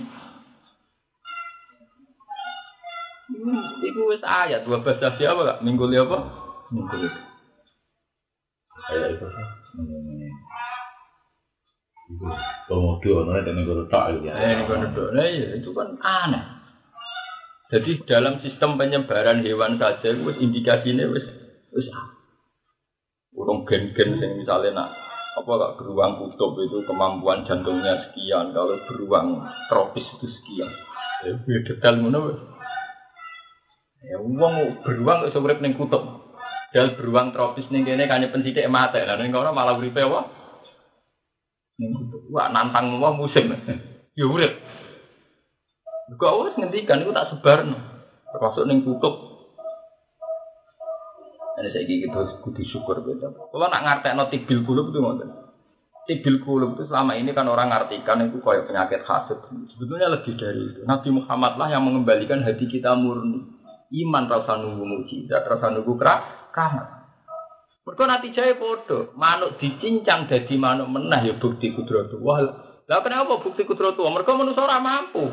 Hmm, 3.28 3.84
Iku 3.84 4.00
wis 4.08 4.24
ayat 4.24 4.64
dua 4.64 4.80
belas 4.80 5.02
siapa 5.20 5.40
gak? 5.44 5.60
Minggu 5.66 5.84
apa? 5.92 6.18
Minggu 6.72 7.27
Komodo, 12.68 13.24
nona 13.24 13.46
dengan 13.46 13.64
guru 13.64 13.84
tak 13.88 14.20
ya. 14.20 14.34
Eh, 14.34 14.66
nah, 14.66 15.24
iya, 15.24 15.56
itu 15.56 15.70
kan 15.72 15.94
aneh. 16.02 16.44
Jadi 17.68 18.00
dalam 18.08 18.40
sistem 18.40 18.80
penyebaran 18.80 19.44
hewan 19.44 19.76
saja, 19.76 20.12
wis 20.12 20.40
indikasinya 20.40 21.04
wis 21.12 21.24
wis 21.72 21.86
urung 23.36 23.68
gen-gen 23.68 24.16
sing 24.16 24.40
misalnya 24.40 24.72
nak 24.72 24.88
apa 25.38 25.50
gak 25.52 25.74
beruang 25.78 26.18
kutub 26.18 26.58
itu 26.58 26.82
kemampuan 26.88 27.44
jantungnya 27.46 28.08
sekian, 28.08 28.50
kalau 28.56 28.74
beruang 28.88 29.46
tropis 29.68 30.04
itu 30.16 30.26
sekian. 30.26 30.70
Ya, 31.28 31.32
ya 31.44 31.58
detail 31.62 31.94
ngono 32.00 32.18
wis. 32.32 32.40
Ya 34.08 34.16
wong 34.16 34.54
beruang 34.82 35.28
iso 35.28 35.44
urip 35.44 35.60
ning 35.60 35.76
kutub. 35.76 36.24
Dal 36.72 36.96
beruang 36.96 37.36
tropis 37.36 37.68
ning 37.68 37.84
kene 37.84 38.08
kanya 38.08 38.32
pensithik 38.32 38.68
mate. 38.72 39.04
Lah 39.04 39.20
ning 39.20 39.28
kono 39.28 39.52
malah 39.52 39.76
uripe 39.76 40.00
apa? 40.04 40.37
Wah 42.34 42.50
nantang 42.50 42.98
wong 42.98 43.22
musim. 43.22 43.54
ya 44.18 44.26
urip. 44.26 44.58
Kok 46.18 46.36
wis 46.48 46.54
ngendikan 46.58 47.04
iku 47.04 47.14
tak 47.14 47.30
sebarno. 47.30 47.78
Termasuk 48.34 48.66
ning 48.66 48.82
kutub. 48.82 49.28
Ini 51.58 51.74
saya 51.74 51.84
gitu 51.90 52.20
kudu 52.46 52.62
syukur 52.70 53.02
beda. 53.02 53.34
Kalau 53.34 53.66
nak 53.66 53.82
ngartekno 53.82 54.30
tibil 54.30 54.62
kulub 54.62 54.94
itu 54.94 54.98
ngoten. 55.02 55.30
Tibil 56.06 56.38
kulub 56.46 56.78
itu 56.78 56.86
selama 56.86 57.18
ini 57.18 57.34
kan 57.34 57.50
orang 57.50 57.74
ngartikan 57.74 58.30
itu 58.30 58.38
kayak 58.38 58.70
penyakit 58.70 59.02
hasad. 59.02 59.42
Sebetulnya 59.74 60.06
lebih 60.06 60.38
dari 60.38 60.70
itu. 60.70 60.80
Nabi 60.86 61.10
Muhammad 61.10 61.58
lah 61.58 61.68
yang 61.74 61.82
mengembalikan 61.82 62.46
hati 62.46 62.70
kita 62.70 62.94
murni. 62.94 63.58
Iman 63.88 64.28
rasa 64.28 64.60
nunggu 64.60 64.84
mujizat, 64.84 65.48
rasa 65.48 65.72
nunggu 65.72 65.96
kera, 65.96 66.46
keramat. 66.52 66.97
Mereka 67.88 68.04
nanti 68.04 68.36
jaya 68.36 68.52
podo, 68.60 69.16
manuk 69.16 69.56
dicincang 69.56 70.28
jadi 70.28 70.60
manuk 70.60 70.92
menah 70.92 71.24
ya 71.24 71.40
bukti 71.40 71.72
kudrat 71.72 72.12
Wah, 72.20 72.36
lah 72.84 73.00
kenapa 73.00 73.40
bukti 73.40 73.64
kudrat 73.64 73.96
Mereka 73.96 74.28
manusia 74.36 74.60
ora 74.60 74.76
mampu. 74.76 75.24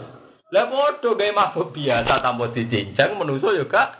Lah 0.55 0.71
padha 0.71 1.19
gawe 1.19 1.31
mabuk 1.35 1.75
biasa 1.75 2.23
tanpa 2.23 2.55
dicincang 2.55 3.19
menungso 3.19 3.51
yo 3.51 3.67
gak. 3.67 3.99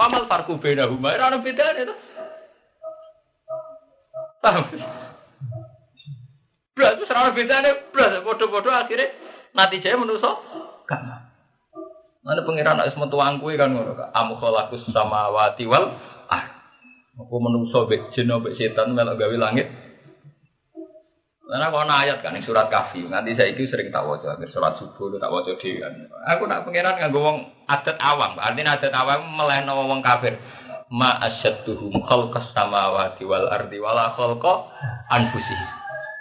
Famal 0.00 0.32
farku 0.32 0.56
beda 0.64 0.88
huma 0.88 1.12
ora 1.12 1.28
ono 1.28 1.44
bedane 1.44 1.84
to. 1.84 1.94
Paham? 4.40 4.64
Blas 6.72 7.04
ora 7.04 7.20
ono 7.20 7.36
bedane, 7.36 7.70
blas 7.92 8.24
padha-padha 8.24 8.88
akhire 8.88 9.06
natijane 9.52 10.08
menungso 10.08 10.40
gak. 10.88 11.04
Mana 12.24 12.40
pengiran 12.48 12.80
wis 12.80 12.96
metu 12.96 13.20
kuwi 13.44 13.60
kan 13.60 13.76
ngono 13.76 13.92
kak. 13.92 14.08
Am 14.16 14.32
khalaqus 14.40 14.88
samawati 14.88 15.68
wal 15.68 15.84
ardh. 15.84 16.09
Aku 17.20 17.36
menungso 17.36 17.84
mbek 17.84 18.16
jin 18.16 18.32
mbek 18.32 18.56
setan 18.56 18.96
melok 18.96 19.20
gawe 19.20 19.36
langit. 19.36 19.68
Karena 21.50 21.66
kalau 21.66 21.82
ayat 21.82 22.22
kan 22.22 22.38
surat 22.46 22.70
kafi, 22.70 23.10
nanti 23.10 23.34
saya 23.34 23.50
itu 23.50 23.66
sering 23.66 23.90
tak 23.90 24.06
waca, 24.06 24.38
surat 24.54 24.78
subuh 24.78 25.18
tak 25.18 25.34
waca 25.34 25.50
dhewe 25.58 25.82
kan. 25.82 26.06
Aku 26.30 26.46
nak 26.46 26.62
pengiran 26.62 26.94
nganggo 26.94 27.26
wong 27.26 27.42
adat 27.66 27.98
awam, 27.98 28.38
artinya 28.38 28.78
adat 28.78 28.94
awam 28.94 29.34
melehno 29.34 29.82
wong 29.90 29.98
kafir. 29.98 30.38
Ma 30.94 31.18
asyadduhum 31.18 32.06
khalqas 32.06 32.54
samawati 32.54 33.26
wal 33.26 33.50
ardi 33.50 33.82
wala 33.82 34.14
khalqa 34.14 34.54
anfusihim. 35.10 35.70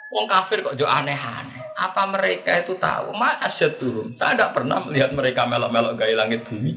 Wong 0.10 0.26
kafir 0.26 0.66
kok 0.66 0.74
jo 0.82 0.90
aneh-aneh. 0.90 1.78
Apa 1.78 2.10
mereka 2.10 2.66
itu 2.66 2.74
tahu? 2.82 3.14
Ma 3.14 3.38
asyadduhum. 3.54 4.18
Saya 4.18 4.34
tidak 4.34 4.58
pernah 4.58 4.82
melihat 4.82 5.14
mereka 5.14 5.46
melok-melok 5.46 5.94
gaya 5.94 6.18
langit 6.26 6.42
bumi. 6.50 6.74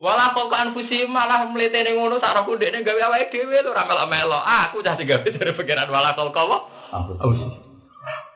Wala 0.00 0.32
khalqa 0.32 0.56
anfusihim 0.64 1.12
malah 1.12 1.44
mletene 1.44 1.92
ngono 1.92 2.16
sarahku 2.16 2.56
dekne 2.56 2.80
gawe 2.80 3.12
awake 3.12 3.28
dhewe 3.36 3.60
lho 3.60 3.68
ora 3.68 3.84
melok-melok. 3.84 4.40
Ah, 4.40 4.72
aku 4.72 4.80
cah 4.80 4.96
digawe 4.96 5.28
dari 5.28 5.52
pikiran 5.52 5.92
wala 5.92 6.16
khalqa 6.16 6.40
apa? 6.40 6.58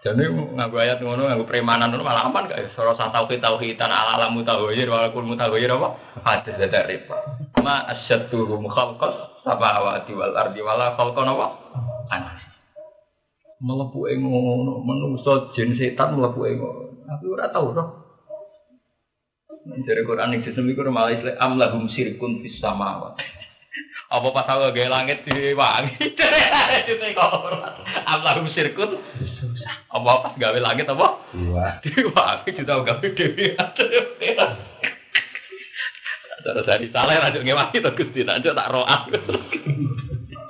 Jadi 0.04 0.28
nganggo 0.28 0.76
ayat 0.76 1.00
ngono, 1.00 1.24
nganggo 1.24 1.48
premanan 1.48 1.88
ngono 1.88 2.04
malah 2.04 2.28
aman 2.28 2.52
gak? 2.52 2.76
Sora 2.76 2.92
sah 3.00 3.08
tauhid 3.08 3.40
tauhidan 3.40 3.88
ala 3.88 4.20
alam 4.20 4.36
mutaghayir 4.36 4.84
wa 4.92 5.08
kul 5.08 5.24
mutaghayir 5.24 5.72
apa? 5.72 5.88
Hadis 6.20 6.60
ada 6.60 6.84
riba. 6.84 7.16
Ma 7.64 7.88
asyadduhum 7.96 8.68
khalqas 8.68 9.40
samawati 9.48 10.12
wal 10.12 10.36
ardi 10.36 10.60
wala 10.60 10.92
khalqan 11.00 11.32
apa? 11.32 11.46
Anas. 12.12 12.44
Melebu 13.64 14.04
ngono, 14.04 14.84
menungso 14.84 15.56
jin 15.56 15.72
setan 15.80 16.12
melebu 16.12 16.44
ngono. 16.44 17.08
Aku 17.08 17.32
ora 17.32 17.48
tau 17.48 17.72
roh. 17.72 18.03
Dari 19.64 20.02
Quran 20.04 20.36
yang 20.36 20.44
sistem 20.44 20.68
itu 20.68 20.84
malah 20.92 21.16
istilah 21.16 21.40
amlahum 21.40 21.88
sirkun 21.96 22.44
fis 22.44 22.60
samawati. 22.60 23.24
Apa 24.14 24.28
pas 24.30 24.46
aku 24.46 24.76
gawe 24.76 24.88
langit 24.92 25.24
diwangi? 25.24 25.96
Itu 26.92 27.06
kok 27.16 27.30
Amlahum 28.04 28.46
sirkun 28.52 28.94
apa 29.94 30.10
pas 30.22 30.34
gawe 30.36 30.58
langit 30.60 30.86
apa? 30.86 31.08
Iya. 31.34 31.66
Diwangi 31.82 32.50
juga 32.54 32.84
gawe 32.84 33.06
dewi. 33.14 33.54
Cara 36.44 36.60
saya 36.68 36.86
salah 36.92 37.24
rajuk 37.24 37.42
ngewangi 37.42 37.80
to 37.80 37.90
Gusti, 37.96 38.20
tak 38.22 38.44
tak 38.44 38.70
roak. 38.70 39.08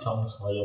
Sama 0.03 0.27
saya. 0.27 0.65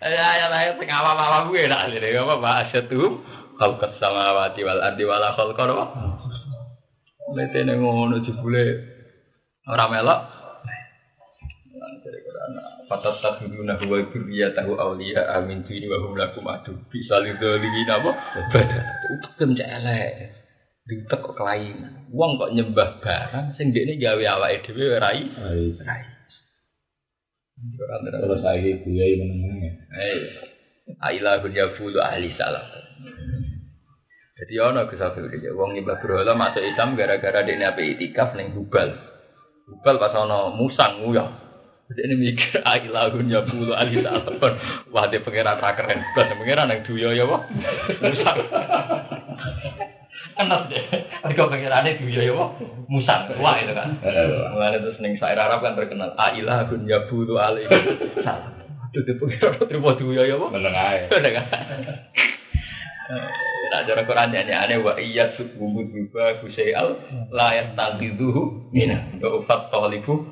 Ya 0.00 0.28
ya 0.38 0.46
lah 0.48 0.78
sing 0.78 0.88
awam-awam 0.88 1.50
gue 1.50 1.66
nak 1.66 1.90
lire 1.90 2.14
apa 2.14 2.38
bahasa 2.38 2.86
tuh 2.86 3.20
khalqas 3.58 3.98
samawati 3.98 4.62
wal 4.62 4.80
ardi 4.80 5.04
wala 5.04 5.34
khalqa 5.34 5.62
apa? 5.66 5.84
Letene 7.36 7.76
ngono 7.76 8.24
jebule 8.24 8.64
ora 9.68 9.84
melok. 9.92 10.20
Fatat 12.86 13.18
takhiduna 13.18 13.76
huwa 13.82 13.98
dzurriyyatahu 14.08 14.78
awliya 14.78 15.36
amin 15.36 15.66
dini 15.66 15.90
wa 15.90 15.98
hum 16.06 16.14
lakum 16.14 16.46
adu 16.46 16.78
bisa 16.88 17.18
lidzalimin 17.18 17.90
apa? 17.90 18.10
Badan. 18.54 18.84
Utem 19.26 19.50
cek 19.58 19.68
elek. 19.68 20.10
Diutek 20.86 21.18
kok 21.18 21.34
kelainan. 21.34 22.06
Wong 22.14 22.38
kok 22.38 22.54
nyembah 22.54 23.02
barang 23.02 23.58
sing 23.58 23.74
dekne 23.74 23.98
gawe 23.98 24.22
i. 24.22 24.56
Baik. 24.62 25.82
Rai. 25.82 26.02
Kalau 28.06 28.38
saya 28.38 28.70
gue 28.80 29.06
menengah 29.18 29.56
ya. 29.66 29.72
Ailahun 31.02 31.50
yafulu 31.50 31.98
ahli 31.98 32.30
salam. 32.38 32.62
Jadi 34.36 34.52
ono 34.60 34.84
kesafir 34.84 35.32
dia. 35.32 35.56
Wong 35.56 35.72
nyembah 35.72 35.96
berhala 35.96 36.36
masuk 36.36 36.60
Islam 36.60 36.92
gara-gara 36.92 37.40
dia 37.40 37.56
nabi 37.56 37.96
itikaf 37.96 38.36
neng 38.36 38.52
Hubal. 38.52 38.92
Hubal 39.64 39.96
pas 39.96 40.12
ono 40.12 40.52
musang 40.52 41.00
nguyah. 41.00 41.28
Jadi 41.88 42.00
ini 42.04 42.14
mikir 42.20 42.60
ailahun 42.76 43.32
yafulu 43.32 43.72
ahli 43.72 44.04
salam. 44.04 44.36
Wah 44.92 45.08
dia 45.08 45.24
pengiran 45.24 45.56
tak 45.56 45.80
keren. 45.80 46.04
Plus 46.12 46.28
pengiran 46.36 46.68
yang 46.68 46.84
duyo 46.84 47.16
ya 47.16 47.24
wah. 47.24 47.48
Musang. 48.04 48.38
Enak 50.36 50.60
deh. 50.68 50.84
Mereka 51.24 51.42
pengirannya 51.48 51.96
duyo 51.96 52.20
ya 52.20 52.32
wah. 52.36 52.50
Musang. 52.92 53.32
Wah 53.40 53.56
itu 53.56 53.72
kan. 53.72 53.96
Mulanya 54.52 54.84
terus 54.84 55.00
neng 55.00 55.16
Sair 55.16 55.40
Arab 55.40 55.64
kan 55.64 55.80
terkenal 55.80 56.12
ailahun 56.12 56.84
yafulu 56.84 57.40
ahli 57.40 57.64
salam. 58.20 58.52
Aduh 58.92 59.00
dia 59.00 59.16
pengiran 59.16 59.64
terima 59.64 59.96
duyo 59.96 60.28
ya 60.28 60.36
wah. 60.36 60.52
Menengah. 60.52 61.08
Udah 61.08 61.32
kan? 61.40 61.46
Nah, 63.06 63.82
cara 63.86 64.02
Quran 64.02 64.30
nyanyi 64.34 64.54
aneh 64.54 64.78
wa 64.82 64.98
iya 64.98 65.34
subhumud 65.38 65.90
biba 65.90 66.42
husayal 66.42 66.98
layat 67.30 67.78
tangkiduhu 67.78 68.70
mina 68.74 69.14
do'ufat 69.22 69.70
tolibu. 69.70 70.26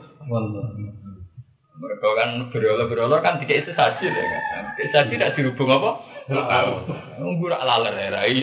Mereka 1.75 2.07
kan 2.07 2.31
berolah-berolah 2.55 3.19
kan 3.19 3.43
tidak 3.43 3.67
itu 3.67 3.73
saji 3.75 4.07
ya 4.07 4.25
kan? 4.27 4.65
Tidak 4.79 4.91
saji 4.95 5.15
tidak 5.19 5.35
dirubung 5.35 5.71
apa? 5.71 5.91
nunggu 7.21 7.53
rak 7.53 7.63
laler 7.63 7.95
ya 7.95 8.09
rai. 8.15 8.39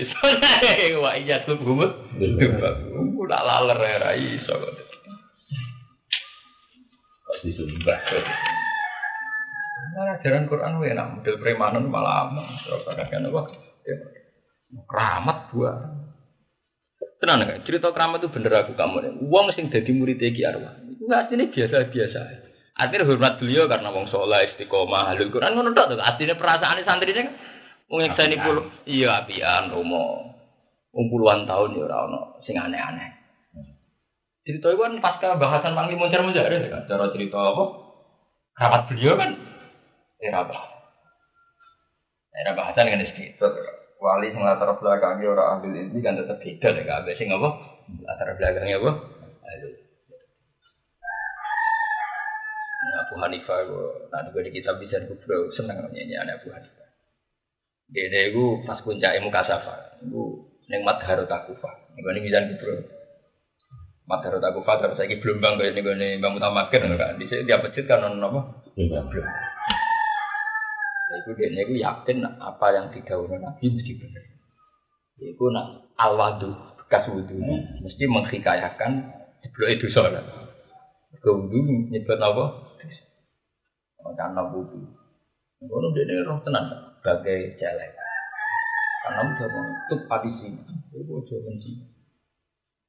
Wa 1.04 1.12
iya 1.18 1.42
subhumud 1.48 1.92
biba 2.20 2.70
nunggu 2.92 3.22
rak 3.26 3.44
laler 3.44 3.80
ya 3.80 3.98
rai 4.00 4.38
Pasti 7.26 7.50
sumpah. 7.56 8.00
Nah, 9.92 10.16
ajaran 10.16 10.48
Quran 10.48 10.80
enak 10.84 11.08
model 11.20 11.36
premanan 11.42 11.84
malah 11.92 12.28
aman. 12.28 12.48
Terus 12.64 12.84
kadang 12.88 13.28
apa? 13.28 13.42
Keramat 14.88 15.52
buah. 15.52 15.78
Tenang 17.22 17.46
kan, 17.46 17.62
cerita 17.70 17.94
keramat 17.94 18.26
itu 18.26 18.34
bener 18.34 18.66
aku 18.66 18.74
kamu 18.74 18.98
nih. 19.06 19.14
Uang 19.30 19.54
sing 19.54 19.70
jadi 19.70 19.94
murid 19.94 20.18
Ki 20.18 20.42
Arwah. 20.42 20.74
Itu 20.90 21.06
artinya 21.06 21.46
biasa-biasa. 21.54 22.20
Artinya 22.82 23.06
hormat 23.06 23.38
beliau 23.38 23.70
karena 23.70 23.94
wong 23.94 24.10
soleh 24.10 24.50
istiqomah 24.50 25.14
halul 25.14 25.30
Quran 25.30 25.54
ngono 25.54 25.70
tok 25.78 25.94
tuh. 25.94 26.02
Artinya 26.02 26.34
perasaan 26.40 26.82
santri 26.82 27.14
ini 27.14 27.30
wong 27.94 28.00
yang 28.02 28.18
saya 28.18 28.42
puluh 28.42 28.66
iya 28.90 29.22
apian 29.22 29.70
romo. 29.70 30.34
Puluhan 30.92 31.46
tahun 31.46 31.78
ya 31.78 31.86
ora 31.86 31.98
ono 32.10 32.42
sing 32.42 32.58
aneh-aneh. 32.58 33.22
Cerita 34.42 34.74
itu 34.74 34.82
kan 34.82 34.98
pasca 34.98 35.38
bahasan 35.38 35.78
Mang 35.78 35.94
Limun 35.94 36.10
Munjar 36.10 36.50
kan. 36.50 36.90
Cara 36.90 37.14
cerita 37.14 37.38
apa? 37.38 37.64
Keramat 38.58 38.82
beliau 38.90 39.14
kan 39.14 39.30
era 40.26 40.42
bahasa. 40.42 40.78
Era 42.34 42.58
bahasan 42.58 42.90
dengan 42.90 43.06
istiqomah 43.06 43.81
wali 44.02 44.34
sing 44.34 44.42
latar 44.42 44.74
belakangnya 44.82 45.30
orang 45.30 45.62
ahli 45.62 45.94
ini 45.94 46.00
kan 46.02 46.18
tetap 46.18 46.42
beda 46.42 46.74
deh 46.74 46.86
kabeh. 46.90 47.14
Sing 47.14 47.30
apa? 47.30 47.50
Latar 48.02 48.34
belakangnya 48.34 48.82
apa? 48.82 48.92
Ahli 49.46 49.70
Nah, 52.82 53.06
Abu 53.06 53.14
Hanifah 53.22 53.62
gua 53.70 54.10
nah 54.10 54.26
juga 54.26 54.42
di 54.42 54.58
kitab 54.58 54.82
bisa 54.82 54.98
kubro 55.06 55.54
seneng 55.54 55.86
nyanyi 55.94 56.18
Abu 56.18 56.50
Hanifah. 56.50 56.90
Dia 57.94 58.10
dia 58.10 58.34
gua 58.34 58.58
pas 58.66 58.82
puncak 58.82 59.22
ilmu 59.22 59.30
kasafa 59.30 60.02
gua 60.10 60.42
neng 60.66 60.82
madharot 60.82 61.30
akufah 61.30 61.78
ini 61.94 62.26
bisa 62.26 62.42
kubro 62.42 62.74
madharot 64.10 64.42
akufah 64.42 64.82
terus 64.82 64.98
lagi 64.98 65.22
belum 65.22 65.46
bang 65.46 65.54
kayak 65.62 65.78
nih 65.78 65.94
nih 65.94 66.12
bang 66.18 66.34
mutamakin 66.34 66.98
kan. 66.98 67.22
Di 67.22 67.30
sini 67.30 67.46
dia 67.46 67.62
pecit 67.62 67.86
kan 67.86 68.02
non 68.02 68.18
apa? 68.18 68.66
Belum 68.74 69.06
Iku 71.22 71.38
dia 71.38 71.54
niku 71.54 71.78
yakin 71.78 72.26
apa 72.26 72.66
yang 72.74 72.90
didhawuhna 72.90 73.38
Nabi 73.38 73.70
mesti 73.70 73.94
benar. 73.94 74.26
Iku 75.22 75.54
nak 75.54 75.86
alwadu 76.02 76.50
bekas 76.82 77.06
wudu 77.14 77.38
mesti 77.86 78.10
menghikayakan 78.10 79.06
sebelum 79.46 79.70
itu 79.70 79.86
sholat. 79.94 80.26
Wudu 81.22 81.62
nyebut 81.94 82.18
apa? 82.18 82.46
Karena 84.18 84.42
wudu. 84.50 84.82
Ngono 85.62 85.94
dia 85.94 86.26
roh 86.26 86.42
tenan 86.42 86.66
sebagai 86.98 87.54
celek. 87.62 87.94
Karena 89.06 89.22
udah 89.30 89.48
mau 89.54 89.66
tutup 89.94 90.22
sini. 90.42 90.58
Iku 90.90 91.22
aja 91.22 91.38
benci. 91.46 91.86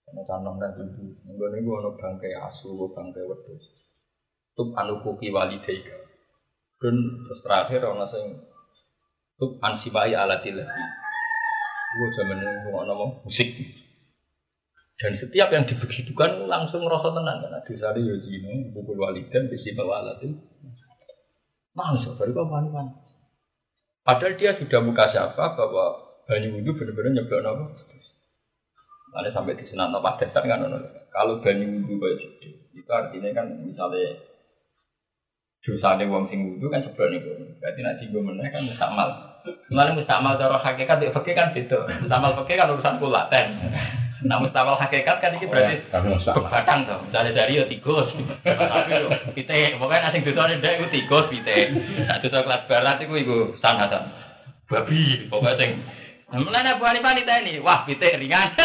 Karena 0.08 0.24
tanam 0.24 0.56
dan 0.56 0.72
wudu. 0.80 1.04
Ngono 1.28 1.52
niku 1.52 1.68
ono 1.84 1.90
bangkai 2.00 2.32
asu, 2.32 2.88
bangkai 2.96 3.28
wedhus. 3.28 3.64
Tutup 4.56 4.72
anu 4.80 5.04
kuki 5.04 5.28
walidaika. 5.28 6.11
Dan 6.82 6.94
terus 7.24 7.40
terakhir 7.46 7.86
orang 7.86 8.10
sing 8.10 8.24
tuh 9.38 9.54
ansibai 9.62 10.12
alatil 10.18 10.58
lagi. 10.58 10.84
Gue 11.94 12.08
zaman 12.18 12.38
ngomong 12.66 13.22
musik. 13.22 13.48
Dan 14.98 15.18
setiap 15.18 15.50
yang 15.54 15.66
dibegitukan 15.66 16.46
langsung 16.50 16.82
ngerasa 16.82 17.14
tenang 17.14 17.38
karena 17.42 17.60
di 17.66 17.74
sana 17.78 17.98
ya 17.98 18.14
zino, 18.22 18.70
pukul 18.74 18.98
walidan, 18.98 19.46
bisi 19.50 19.74
bawa 19.74 20.02
alatil. 20.02 20.34
Langsung 21.78 22.18
baru 22.18 22.34
kau 22.34 22.50
mana 22.50 22.90
Padahal 24.02 24.34
dia 24.34 24.58
sudah 24.58 24.82
buka 24.82 25.14
siapa 25.14 25.54
bahwa 25.54 26.12
Banyu 26.26 26.54
wudhu 26.54 26.78
bener-bener 26.78 27.18
nyeblok 27.18 27.42
apa? 27.42 27.64
Ada 29.12 29.30
sampai 29.34 29.58
di 29.58 29.66
apa 29.74 30.10
dasar 30.22 30.42
kan 30.46 30.64
ono. 30.64 30.78
Kalau 31.12 31.44
banyu 31.44 31.84
gitu, 31.84 32.08
itu 32.72 32.88
artinya 32.88 33.28
kan 33.36 33.46
misalnya 33.60 34.16
dosa 35.62 35.94
ada 35.94 36.02
wong 36.10 36.26
sing 36.26 36.42
wudhu 36.42 36.66
kan 36.66 36.82
sebelah 36.82 37.14
nih 37.14 37.22
Berarti 37.62 37.80
nanti 37.86 38.10
gue 38.10 38.18
meneh 38.18 38.50
kan 38.50 38.66
mustamal. 38.66 39.38
Mana 39.70 39.94
mustamal 39.94 40.34
cara 40.34 40.58
hakikat 40.58 40.98
ya 40.98 41.14
fakir 41.14 41.38
kan 41.38 41.54
beda. 41.54 42.02
Mustamal 42.02 42.34
fakir 42.42 42.58
kan 42.58 42.74
urusan 42.74 42.98
kulaten. 42.98 43.62
Nah 44.26 44.42
mustamal 44.42 44.74
hakikat 44.74 45.22
kan 45.22 45.38
ini 45.38 45.46
berarti. 45.46 45.86
Begadang 46.34 46.90
tuh, 46.90 46.98
misalnya 47.06 47.30
dari 47.30 47.62
ya 47.62 47.64
tikus, 47.70 48.10
tapi 48.42 48.90
yo 48.90 49.06
asing 49.86 50.22
dosa 50.26 50.50
ini 50.50 50.58
itu 50.58 50.86
tikus 50.90 51.30
pite. 51.30 51.54
Nah 52.10 52.18
dosa 52.18 52.42
kelas 52.42 52.66
barat 52.66 52.98
itu 52.98 53.14
ibu 53.22 53.54
sanatan, 53.62 54.10
babi, 54.66 55.30
pokoknya 55.30 55.62
sing. 55.62 55.70
Mulai 56.32 56.74
Abu 56.74 56.88
Hanifah 56.88 57.12
nih 57.12 57.22
ini, 57.22 57.62
wah 57.62 57.86
pite 57.86 58.18
ringan. 58.18 58.50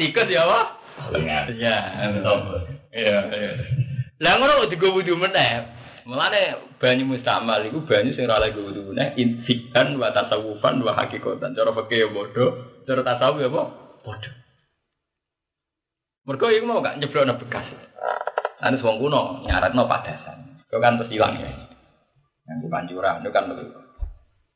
tikus 0.00 0.32
ya 0.32 0.48
wah. 0.48 0.80
Dengan. 1.12 1.44
Iya, 1.48 1.76
Betul. 2.12 2.40
iya, 2.92 3.16
iya. 3.32 3.52
Lah 4.20 4.36
ngono 4.36 4.64
kok 4.64 4.70
digo 4.76 4.92
wudu 4.92 5.16
meneh. 5.16 5.80
Mulane 6.04 6.76
banyu 6.76 7.08
mustamal 7.08 7.64
iku 7.64 7.84
banyu 7.88 8.12
sing 8.12 8.28
ora 8.28 8.48
lagi 8.48 8.60
wudu 8.60 8.92
meneh 8.92 9.16
insikan 9.16 9.96
wa 9.96 10.12
tasawufan 10.12 10.84
wa 10.84 10.92
hakikatan. 10.92 11.56
Cara 11.56 11.72
fikih 11.72 11.98
ya 12.04 12.08
padha, 12.12 12.46
cara 12.84 13.00
tasawuf 13.00 13.40
ya 13.40 13.48
apa? 13.48 13.62
Padha. 14.04 14.30
Mergo 16.28 16.46
iku 16.52 16.64
mau 16.68 16.84
gak 16.84 17.00
nyeblokno 17.00 17.40
bekas. 17.40 17.64
Anu 18.60 18.76
wong 18.84 18.96
kuno 19.00 19.48
nyaratno 19.48 19.88
padasan. 19.88 20.60
Kau 20.68 20.84
kan 20.84 21.00
terus 21.00 21.16
ilang 21.16 21.40
ya. 21.40 21.48
Yang 22.44 22.68
pancuran 22.68 23.24
itu 23.24 23.30
kan 23.32 23.48
begitu. 23.48 23.80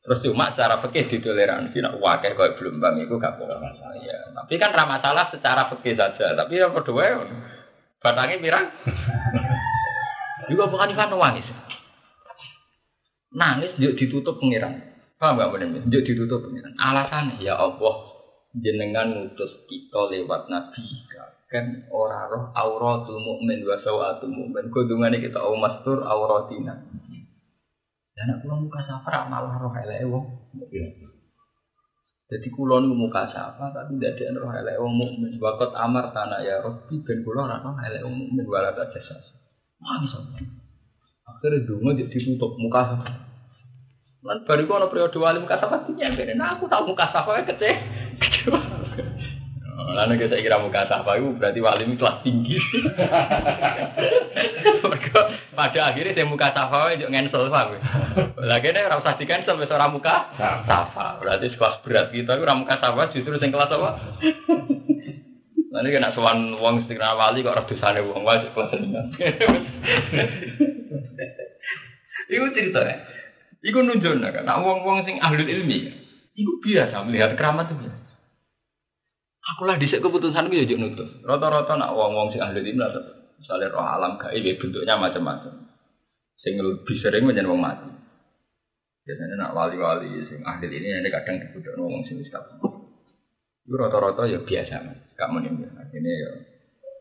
Terus 0.05 0.21
cuma 0.21 0.53
secara 0.53 0.77
fikih 0.85 1.09
ditoleransi 1.09 1.81
nak 1.81 1.97
wakil 1.97 2.37
kau 2.37 2.53
belum 2.61 2.77
bang 2.77 3.01
itu 3.01 3.17
gak 3.17 3.41
boleh 3.41 3.57
masalah 3.57 3.97
ya. 3.97 4.29
Tapi 4.29 4.61
kan 4.61 4.77
ramah 4.77 5.01
salah 5.01 5.33
secara 5.33 5.73
fikih 5.73 5.97
saja. 5.97 6.37
Tapi 6.37 6.61
yang 6.61 6.77
kedua 6.77 7.25
batangnya 7.97 8.37
pirang. 8.37 8.69
Juga 10.51 10.69
bukan 10.69 10.91
Ivan 10.93 11.09
nangis. 11.15 11.47
Nangis 13.35 13.71
yuk 13.81 13.97
ditutup 13.97 14.37
pengiran. 14.39 14.79
Paham 15.15 15.39
gak 15.39 15.51
benar? 15.51 15.83
Yuk 15.87 16.03
ditutup 16.05 16.45
pengiran. 16.45 16.73
Alasannya 16.77 17.41
ya 17.41 17.57
Allah 17.57 18.15
jenengan 18.55 19.11
ngutus 19.11 19.67
kita 19.67 19.99
lewat 20.15 20.47
nabi 20.47 20.83
kan 21.51 21.85
ora 21.91 22.25
roh 22.31 22.49
auratul 22.55 23.19
mukmin 23.19 23.61
wa 23.67 23.77
sawatul 23.83 24.31
mukmin 24.31 24.71
kudungane 24.71 25.19
kita 25.19 25.37
au 25.43 25.59
mastur 25.59 26.01
auratina 26.01 26.73
dan 28.15 28.27
aku 28.39 28.47
muka 28.47 28.81
safra 28.87 29.27
malah 29.27 29.59
roh 29.59 29.75
eleke 29.75 30.07
wong 30.07 30.25
jadi 32.25 32.47
kula 32.49 32.81
niku 32.81 32.95
muka 32.97 33.29
sapa 33.29 33.69
tapi 33.75 33.99
tidak 34.01 34.23
ada 34.23 34.39
roh 34.39 34.51
eleke 34.55 34.79
wong 34.79 34.93
mukmin 34.95 35.31
wakot 35.37 35.71
amar 35.75 36.15
tanah 36.15 36.41
ya 36.41 36.63
rabbi 36.63 36.95
ben 37.03 37.21
kula 37.27 37.45
ora 37.45 37.59
roh 37.59 37.75
eleke 37.75 38.07
wong 38.07 38.15
mukmin 38.23 38.45
wala 38.47 38.71
jasa 38.71 39.34
nangis 39.85 40.11
sampe 40.11 40.41
akhirnya 41.25 41.65
dungo 41.65 41.93
jadi 41.93 42.09
ditutup 42.09 42.57
muka 42.57 43.05
Lan 44.25 44.41
bariku 44.41 44.73
ana 44.73 44.89
periode 44.89 45.13
wali 45.21 45.37
muka 45.37 45.61
sapa 45.61 45.85
nyampe 45.85 46.25
nah 46.33 46.57
aku 46.57 46.65
tau 46.65 46.81
muka 46.81 47.13
sapa 47.13 47.29
wae 47.29 47.45
kece 47.45 47.69
Lalu 49.75 50.23
kita 50.23 50.39
kira 50.41 50.57
muka 50.57 50.87
sapa 50.87 51.19
itu 51.19 51.35
berarti 51.35 51.59
wali 51.59 51.83
itu 51.85 51.99
kelas 51.99 52.23
tinggi. 52.23 52.55
Pada 55.55 55.79
akhirnya 55.91 56.15
saya 56.15 56.25
muka 56.25 56.55
sapa 56.55 56.89
wae 56.89 56.97
yo 56.97 57.11
ngensel. 57.11 57.51
Lah 57.51 58.57
kene 58.63 58.87
ora 58.87 59.03
usah 59.03 59.19
di 59.19 59.27
cancel 59.27 59.59
wis 59.59 59.69
ora 59.69 59.91
muka 59.91 60.31
sapa. 60.65 61.19
Berarti 61.21 61.53
kelas 61.53 61.83
berat 61.83 62.07
kita 62.09 62.39
itu 62.39 62.43
ora 62.43 62.55
muka 62.57 62.79
sapa 62.79 63.11
justru 63.13 63.37
sing 63.37 63.51
kelas 63.53 63.71
apa? 63.71 63.89
Nanti 65.75 65.91
kena 65.91 66.15
sowan 66.15 66.55
wong 66.55 66.87
sing 66.87 66.95
wali 66.95 67.43
kok 67.43 67.51
ora 67.51 67.67
dosane 67.67 67.99
wong 68.07 68.23
wae 68.23 68.47
kelas 68.55 68.71
dengan. 68.79 69.11
Iku 72.31 72.45
ceritanya. 72.55 72.95
Iku 73.65 73.81
nunjukno 73.81 74.29
kan, 74.29 74.45
nah 74.45 74.61
wong-wong 74.61 75.09
sing 75.09 75.17
ahli 75.17 75.41
ilmi, 75.41 75.89
iku 76.37 76.51
biasa 76.61 77.01
melihat 77.01 77.33
keramat 77.33 77.73
itu. 77.73 77.89
Aku 79.41 79.65
lah 79.65 79.81
dhisik 79.81 80.05
keputusan 80.05 80.53
gue 80.53 80.69
ya 80.69 80.77
nutus. 80.77 81.09
Rata-rata 81.25 81.73
nak 81.73 81.97
wong-wong 81.97 82.29
sing 82.29 82.45
ahli 82.45 82.61
ilmi 82.61 82.85
atau 82.85 83.01
misalnya 83.41 83.73
roh 83.73 83.81
alam 83.81 84.21
gaib 84.21 84.45
ya 84.45 84.53
bentuknya 84.61 85.01
macam-macam. 85.01 85.65
Sing 86.45 86.61
lebih 86.61 86.97
sering 87.01 87.25
menjadi 87.25 87.49
wong 87.49 87.57
mati. 87.57 87.89
Biasanya 89.01 89.33
nak 89.33 89.53
wali-wali 89.57 90.13
sing 90.29 90.45
ahli 90.45 90.69
ini 90.69 91.09
kadang 91.09 91.41
dibutuh 91.41 91.73
wong 91.81 92.05
sing 92.05 92.21
wis. 92.21 92.29
Itu 93.65 93.75
rata-rata 93.81 94.29
ya 94.29 94.39
biasa. 94.45 94.73
Gak 95.17 95.29
ya. 95.29 95.69
Akhirnya 95.81 96.13
ya 96.13 96.31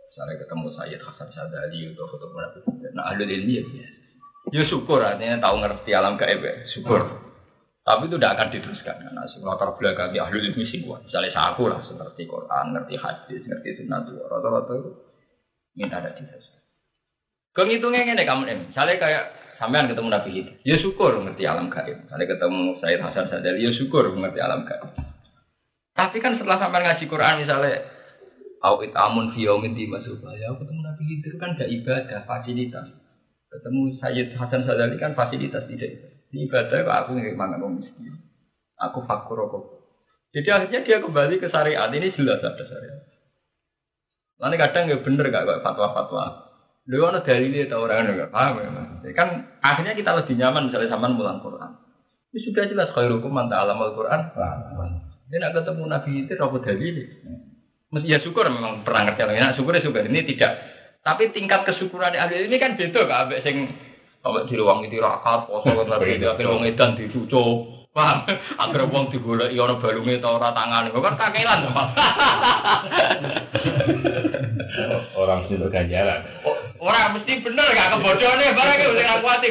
misalnya 0.09 0.35
ketemu 0.41 0.67
Sayyid 0.79 1.01
Hasan 1.05 1.29
Sadali 1.35 1.93
atau 1.93 2.07
foto 2.09 2.27
munafik. 2.33 2.62
Nah 2.95 3.12
ahli 3.12 3.29
ilmi 3.29 3.61
ya 3.61 3.65
biasa. 3.69 3.95
Ya 4.53 4.62
syukur 4.69 5.01
artinya 5.01 5.41
tahu 5.41 5.57
ngerti 5.65 5.91
alam 5.97 6.21
gaib 6.21 6.41
ya, 6.45 6.55
syukur. 6.77 7.01
Tapi 7.85 8.09
itu 8.09 8.17
tidak 8.17 8.33
akan 8.41 8.49
diteruskan 8.49 8.97
karena 8.97 9.23
latar 9.45 9.71
belakang 9.77 10.12
ahli 10.17 10.39
ilmi 10.41 10.65
sing 10.69 10.85
kuat. 10.89 11.05
Misalnya 11.05 11.33
saya 11.37 11.47
aku 11.53 11.69
lah 11.69 11.81
seperti 11.85 12.25
Quran, 12.29 12.77
ngerti 12.77 12.95
hadis, 12.97 13.43
ngerti 13.45 13.69
sunnah 13.81 14.01
tua. 14.05 14.25
Rata-rata 14.29 14.73
itu 14.79 14.91
minta 15.77 16.01
ada 16.01 16.17
diteruskan. 16.17 16.62
Kehitungnya 17.55 18.09
ini 18.09 18.25
kamu 18.25 18.43
nih, 18.47 18.57
misalnya 18.73 18.97
kayak 18.99 19.25
sampean 19.59 19.87
ketemu 19.87 20.09
Nabi 20.11 20.31
itu, 20.35 20.53
ya 20.67 20.77
syukur 20.83 21.15
ngerti 21.23 21.45
alam 21.47 21.71
gaib. 21.71 22.03
Misalnya 22.03 22.27
ketemu 22.35 22.62
Sayyid 22.83 23.01
Hasan 23.03 23.27
Sadali, 23.31 23.62
ya 23.62 23.71
syukur 23.75 24.11
ngerti 24.11 24.39
alam 24.43 24.67
gaib. 24.67 25.04
Tapi 25.95 26.16
kan 26.18 26.34
setelah 26.34 26.59
sampean 26.59 26.82
ngaji 26.84 27.05
Quran 27.07 27.47
misalnya 27.47 27.86
Au 28.64 28.80
amun 28.80 29.36
fi 29.36 29.45
yaumin 29.45 29.76
di 29.76 29.84
ya 29.84 30.49
aku 30.49 30.64
ketemu 30.64 30.80
Nabi 30.80 31.05
itu 31.20 31.36
kan 31.36 31.53
gak 31.53 31.68
ibadah, 31.68 32.24
fasilitas. 32.24 32.97
Ketemu 33.53 33.80
Sayyid 34.01 34.28
Hasan 34.40 34.64
Sadali 34.64 34.97
kan 34.97 35.12
fasilitas 35.12 35.68
tidak. 35.68 35.92
Di 36.32 36.49
ibadah 36.49 36.80
kok 36.80 36.97
aku 37.05 37.20
nggak 37.20 37.36
mangan 37.36 37.61
orang 37.61 37.84
miskin. 37.84 38.16
Aku 38.80 39.05
fakur 39.05 39.36
rokok. 39.36 39.84
Jadi 40.32 40.49
akhirnya 40.49 40.80
dia 40.80 40.99
kembali 41.05 41.45
ke 41.45 41.53
syariat 41.53 41.92
ini 41.92 42.09
jelas 42.16 42.40
ada 42.40 42.64
syariat. 42.64 43.05
Lalu 44.40 44.57
kadang 44.57 44.82
nggak 44.88 45.03
bener 45.05 45.26
gak 45.28 45.45
kayak 45.45 45.61
fatwa-fatwa. 45.61 46.24
Lu 46.88 47.05
ada 47.05 47.20
dalilnya 47.20 47.68
atau 47.68 47.84
orang 47.84 48.16
nggak 48.16 48.32
paham 48.32 48.64
ya 48.64 48.70
mas. 48.72 48.88
Kan 49.12 49.28
akhirnya 49.61 49.92
kita 49.92 50.16
lebih 50.24 50.40
nyaman 50.40 50.72
misalnya 50.72 50.88
sama 50.88 51.12
mulang 51.12 51.45
Quran. 51.45 51.84
Ini 52.32 52.40
sudah 52.49 52.64
jelas 52.64 52.88
khairukum 52.97 53.28
man 53.28 53.53
ta'alam 53.53 53.76
al-Quran. 53.76 54.20
Ini 55.25 55.37
nak 55.41 55.53
ketemu 55.57 55.85
Nabi 55.89 56.11
itu 56.25 56.33
apa 56.37 56.57
dalil? 56.61 56.97
Mesti 57.95 58.11
ya 58.11 58.18
syukur 58.20 58.45
memang 58.51 58.85
pernah 58.85 59.09
ngerti 59.09 59.20
orang. 59.25 59.41
Nah, 59.41 59.55
syukur 59.57 59.72
ya 59.72 59.81
syukur. 59.81 60.05
Ini 60.05 60.20
tidak. 60.29 60.53
Tapi 61.05 61.33
tingkat 61.33 61.64
kesyukuran 61.68 62.16
ahli 62.16 62.49
ini 62.49 62.57
kan 62.61 62.77
beda 62.77 63.01
kak. 63.09 63.20
Abek 63.29 63.41
sing 63.45 63.57
Awak 64.25 64.49
di 64.49 64.57
ruang 64.57 64.81
itu 64.89 64.97
rakat, 65.05 65.45
poso 65.45 65.68
kan 65.77 66.01
di 66.01 66.25
akhir 66.25 66.49
wong 66.49 66.64
edan 66.64 66.97
dicucuk. 66.97 67.85
Paham? 67.93 68.25
Agar 68.57 68.89
wong 68.89 69.12
digoleki 69.12 69.61
ana 69.61 69.77
balunge 69.79 70.16
ta 70.18 70.33
ora 70.33 70.51
tangane. 70.57 70.89
Kok 70.91 71.05
kan 71.05 71.20
kakelan. 71.20 71.68
Orang 75.20 75.45
situ 75.47 75.68
ganjaran. 75.68 76.25
Ora 76.81 77.12
mesti 77.14 77.39
bener 77.45 77.68
gak 77.70 77.91
kebodohane 77.95 78.57
barang 78.57 78.97
sing 78.97 79.07
aku 79.12 79.27
ati. 79.29 79.49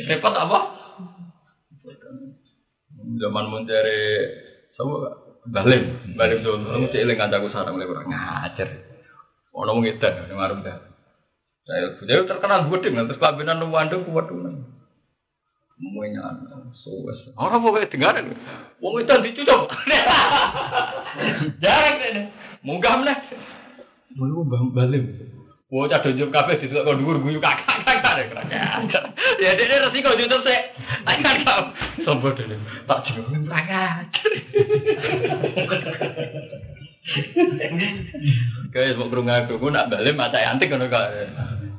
Repot 0.10 0.34
apa? 0.34 0.79
Zaman 3.18 3.44
mencari 3.50 4.02
sama 4.78 5.20
Balim, 5.48 6.14
balim 6.20 6.44
tuh, 6.44 6.60
mesti 6.60 7.00
eling 7.00 7.16
kancaku 7.16 7.48
sarang 7.48 7.72
mulai 7.72 7.88
kurang 7.88 8.12
ngajar. 8.12 8.68
Ono 9.56 9.72
wong 9.72 9.88
edan 9.88 10.28
ning 10.28 10.36
warung 10.36 10.60
dah. 10.60 10.76
Saya 11.64 11.96
dia 12.04 12.28
terkenal 12.28 12.68
gede 12.68 12.92
dengan 12.92 13.08
terus 13.08 13.16
kabinan 13.16 13.56
nuwando 13.56 14.04
kuat 14.04 14.28
tuh. 14.28 14.36
Semuanya 15.80 16.28
suwes. 16.76 17.32
Orang 17.40 17.64
pokoknya 17.64 17.88
dengar 17.88 18.20
Wong 18.84 19.00
itu 19.00 19.14
dicucuk. 19.32 19.72
Jarang 21.64 21.94
deh. 22.04 22.28
Munggah 22.60 23.00
meneh. 23.00 23.16
Mau 24.20 24.44
balim. 24.76 25.08
Wah, 25.70 25.86
cah 25.86 26.02
donjok 26.02 26.34
kabeh 26.34 26.58
ditukok 26.58 26.82
kok 26.82 26.96
dhuwur 26.98 27.22
guyu 27.22 27.38
kakak 27.38 27.86
kakak 27.86 28.26
Ya 29.38 29.54
dene 29.54 29.86
resiko 29.86 30.18
jutuk 30.18 30.42
sik. 30.42 30.74
Ayo 31.06 31.30
kau. 31.46 31.62
Sombong 32.02 32.34
dene. 32.34 32.58
Tak 32.90 33.06
jeneng 33.06 33.46
rakyat. 33.46 34.10
Kayak 38.74 38.98
mau 38.98 39.06
kerungu 39.14 39.30
aku, 39.30 39.62
gue 39.62 39.70
nak 39.70 39.94
balik 39.94 40.18
mata 40.18 40.42
antik 40.42 40.74
kan. 40.74 40.82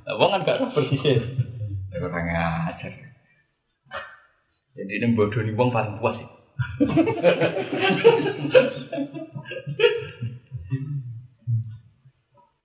Wong 0.07 0.29
kan 0.39 0.47
gak 0.47 0.71
persis. 0.71 1.23
Orang 1.99 2.31
ngajar. 2.31 2.95
Jadi 4.71 5.03
ini 5.03 5.11
bodoh 5.19 5.43
nih 5.43 5.51
wong 5.51 5.75
paling 5.75 5.99
puas 5.99 6.15
sih. 6.15 6.27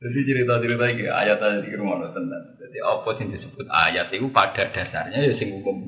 Jadi 0.06 0.22
cerita-cerita 0.22 0.84
ini 0.86 1.10
ayat 1.10 1.42
tadi 1.42 1.66
di 1.66 1.74
rumah 1.74 1.98
tenan. 2.14 2.54
Jadi 2.62 2.78
apa 2.78 3.10
sih 3.18 3.26
disebut 3.26 3.66
ayat 3.66 4.06
itu 4.14 4.30
pada 4.30 4.70
dasarnya 4.70 5.18
ya 5.18 5.34
sing 5.34 5.50
hukum. 5.50 5.82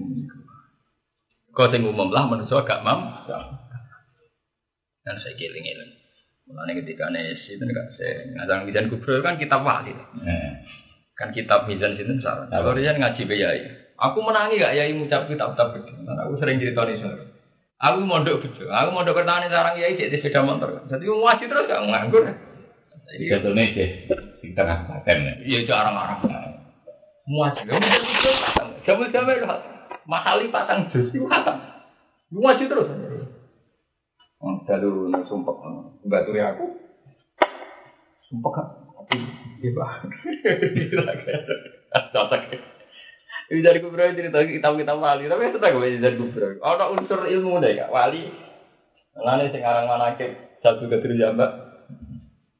Kau 1.54 1.70
sing 1.70 1.86
umum 1.86 2.10
lah 2.10 2.26
manusia 2.26 2.66
gak 2.66 2.82
mam. 2.82 3.22
Dan 5.06 5.14
saya 5.22 5.38
giling-giling. 5.38 5.94
Mulanya 6.50 6.82
ketika 6.82 7.06
nes 7.14 7.38
itu 7.46 7.62
enggak 7.62 7.94
saya 7.94 8.26
ngajang 8.34 8.66
Mizan 8.66 8.90
Kubro 8.90 9.22
kan 9.22 9.38
kitab 9.38 9.62
wali. 9.62 9.94
Eh, 9.94 10.50
Kan 11.14 11.30
kitab 11.30 11.70
Mizan 11.70 11.94
itu 11.94 12.18
salah. 12.18 12.50
Kalau 12.50 12.74
dia 12.74 12.98
ngaji 12.98 13.22
be 13.22 13.38
yai. 13.38 13.70
Aku 14.02 14.18
menangi 14.18 14.58
gak 14.58 14.74
yai 14.74 14.98
ngucap 14.98 15.30
kitab-kitab 15.30 15.78
begitu. 15.78 15.94
Aku 16.10 16.42
sering 16.42 16.58
cerita 16.58 16.82
nih 16.90 16.98
soalnya. 16.98 17.26
Aku 17.78 18.02
mondok 18.02 18.42
betul. 18.42 18.66
Aku 18.66 18.90
mondok 18.90 19.14
pertanian 19.14 19.54
sarang 19.54 19.78
yai 19.78 19.94
cek 19.94 20.10
di 20.10 20.18
sepeda 20.18 20.42
motor. 20.42 20.82
Jadi 20.90 21.06
mau 21.06 21.22
ngaji 21.30 21.44
terus 21.46 21.70
gak 21.70 21.82
nganggur. 21.86 22.24
Jadi 23.08 23.24
Jatuhnya 23.32 23.64
sih, 23.72 23.88
di 24.44 24.48
tengah 24.52 24.84
paten 24.84 25.24
ya. 25.24 25.34
iya 25.40 25.58
jarang-jarang. 25.64 26.60
Muaji. 27.28 27.64
Jamu-jamu 28.84 29.30
itu 29.32 29.48
mahali 30.08 30.48
patang 30.52 30.88
jus 30.92 31.08
itu 31.12 31.24
kata. 31.24 31.56
Muaji 32.32 32.68
terus. 32.68 32.88
Oh, 34.38 34.60
dalu 34.68 35.12
sumpah. 35.28 35.56
Enggak 36.04 36.24
turi 36.28 36.40
aku. 36.40 36.66
Sumpah 38.28 38.52
kan. 38.52 38.66
Iya, 39.58 39.70
Pak. 39.72 39.90
Cocok. 42.14 42.42
Ini 43.48 43.64
dari 43.64 43.80
kubro 43.80 44.04
cerita 44.12 44.44
kitab-kitab 44.44 45.00
wali, 45.00 45.24
tapi 45.24 45.48
itu 45.48 45.56
tak 45.56 45.72
gue 45.72 45.96
dari 45.96 46.16
kubro. 46.20 46.60
Ada 46.60 46.92
unsur 46.92 47.24
ilmu 47.24 47.64
deh 47.64 47.80
kak, 47.80 47.88
wali. 47.88 48.28
Lalu 49.16 49.48
sekarang 49.50 49.88
mana 49.88 50.20
ke 50.20 50.36
satu 50.60 50.84
ketir 50.86 51.16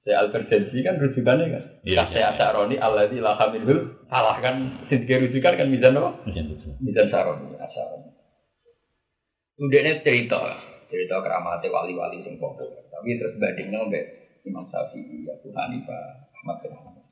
Saya 0.09 0.25
Albergensi 0.25 0.81
kan 0.81 0.97
rujukannya 0.97 1.53
kan. 1.53 1.65
Iya, 1.85 2.09
Saya 2.09 2.33
Asaroni 2.33 2.81
Allah 2.81 3.13
di 3.13 3.21
lahamilhul 3.21 4.09
salah 4.09 4.41
kan. 4.41 4.89
Sintiga 4.89 5.21
rujukan 5.21 5.53
kan 5.61 5.69
mizan 5.69 6.01
apa? 6.01 6.25
Itu. 6.25 6.73
Mizan 6.81 7.13
Saroni, 7.13 7.53
Asaroni. 7.61 8.09
Udah 9.61 9.81
ini 9.85 10.01
cerita, 10.01 10.41
cerita 10.89 11.21
keramatnya 11.21 11.69
wali-wali 11.69 12.25
sing 12.25 12.41
populer. 12.41 12.89
Tapi 12.89 13.21
terus 13.21 13.37
bandingnya 13.37 13.85
mbak 13.85 14.05
Imam 14.49 14.65
Syafi'i, 14.73 15.29
Abu 15.29 15.53
Hanifah, 15.53 16.25
Ahmad 16.41 16.57
bin 16.65 16.73
Hanbal. 16.73 17.05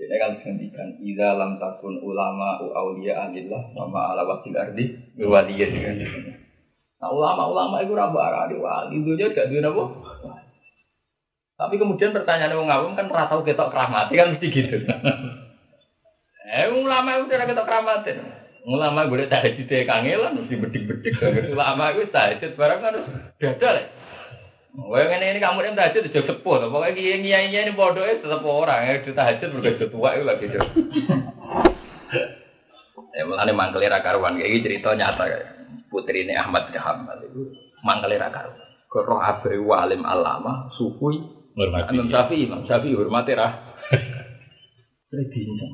Jadi 0.00 0.16
kan 0.16 0.32
dihentikan 0.40 0.88
Iza 1.04 1.28
lam 1.36 1.60
takun 1.60 2.00
ulama 2.00 2.56
u 2.64 2.72
aulia 2.72 3.28
alillah 3.28 3.68
sama 3.76 4.16
ala 4.16 4.24
wakil 4.24 4.56
ardi 4.56 5.12
Waliya 5.20 5.66
dengan 5.68 6.00
Nah 7.04 7.10
ulama-ulama 7.12 7.84
itu 7.84 7.92
rabu 7.92 8.16
aradi 8.16 8.56
wali 8.56 8.96
Itu 9.04 9.12
aja 9.12 9.28
gak 9.30 9.48
duit 9.52 9.62
apa 9.62 9.84
Tapi 11.54 11.74
kemudian 11.78 12.10
pertanyaan 12.10 12.58
orang 12.58 12.74
awam 12.74 12.92
kan 12.98 13.06
ratau 13.06 13.46
ketok 13.46 13.70
keramati 13.70 14.18
kan 14.18 14.34
mesti 14.34 14.46
gitu. 14.50 14.76
Eh 16.44 16.68
ulama 16.70 17.18
itu 17.18 17.32
tidak 17.32 17.56
ketok 17.56 17.66
keramatin 17.66 18.20
Ulama 18.64 19.08
tak 19.28 19.44
hajit 19.48 19.68
ya 19.68 19.88
kangelan 19.88 20.44
mesti 20.44 20.54
bedik-bedik 20.60 21.16
Ulama 21.52 21.92
itu 21.96 22.08
tahajud 22.12 22.52
barang 22.56 22.80
kan 22.84 22.94
dadal 23.40 23.74
ya 23.80 23.86
Wah 24.74 25.06
ini 25.06 25.38
ini 25.38 25.38
kamu 25.38 25.62
yang 25.62 25.78
tahajud 25.78 26.02
itu 26.02 26.18
sepuh, 26.26 26.58
tuh. 26.58 26.66
pokoknya 26.66 26.98
kiai 26.98 27.22
kiai 27.22 27.46
ini 27.46 27.78
tetap 27.78 28.42
orang 28.42 28.90
yang 28.90 29.06
sudah 29.06 29.14
tahajud 29.14 29.48
bergaya 29.54 29.86
tua 29.86 30.08
itu 30.18 30.24
lagi 30.26 30.46
tuh. 30.50 30.62
Ya 33.14 33.22
mulane 33.22 33.54
mangkeli 33.54 33.86
ra 33.86 34.02
karuan. 34.02 34.42
Kayak 34.42 34.66
cerita 34.66 34.90
nyata 34.98 35.22
kayak 35.22 35.46
putri 35.86 36.26
ini 36.26 36.34
Ahmad 36.34 36.66
bin 36.66 36.82
itu 37.30 37.54
mangkeli 37.86 38.18
ra 38.18 38.34
karuan. 38.34 38.58
Roh 38.90 39.22
abai 39.22 39.54
walim 39.62 40.02
alama 40.02 40.66
sufi 40.74 41.22
Hormati. 41.54 41.94
Imam 41.94 42.10
Syafi'i 42.10 42.46
Imam 42.50 42.62
Syafi'i 42.66 42.98
hormati 42.98 43.32
ra. 43.38 43.48
Ini 45.14 45.24
bincang. 45.30 45.72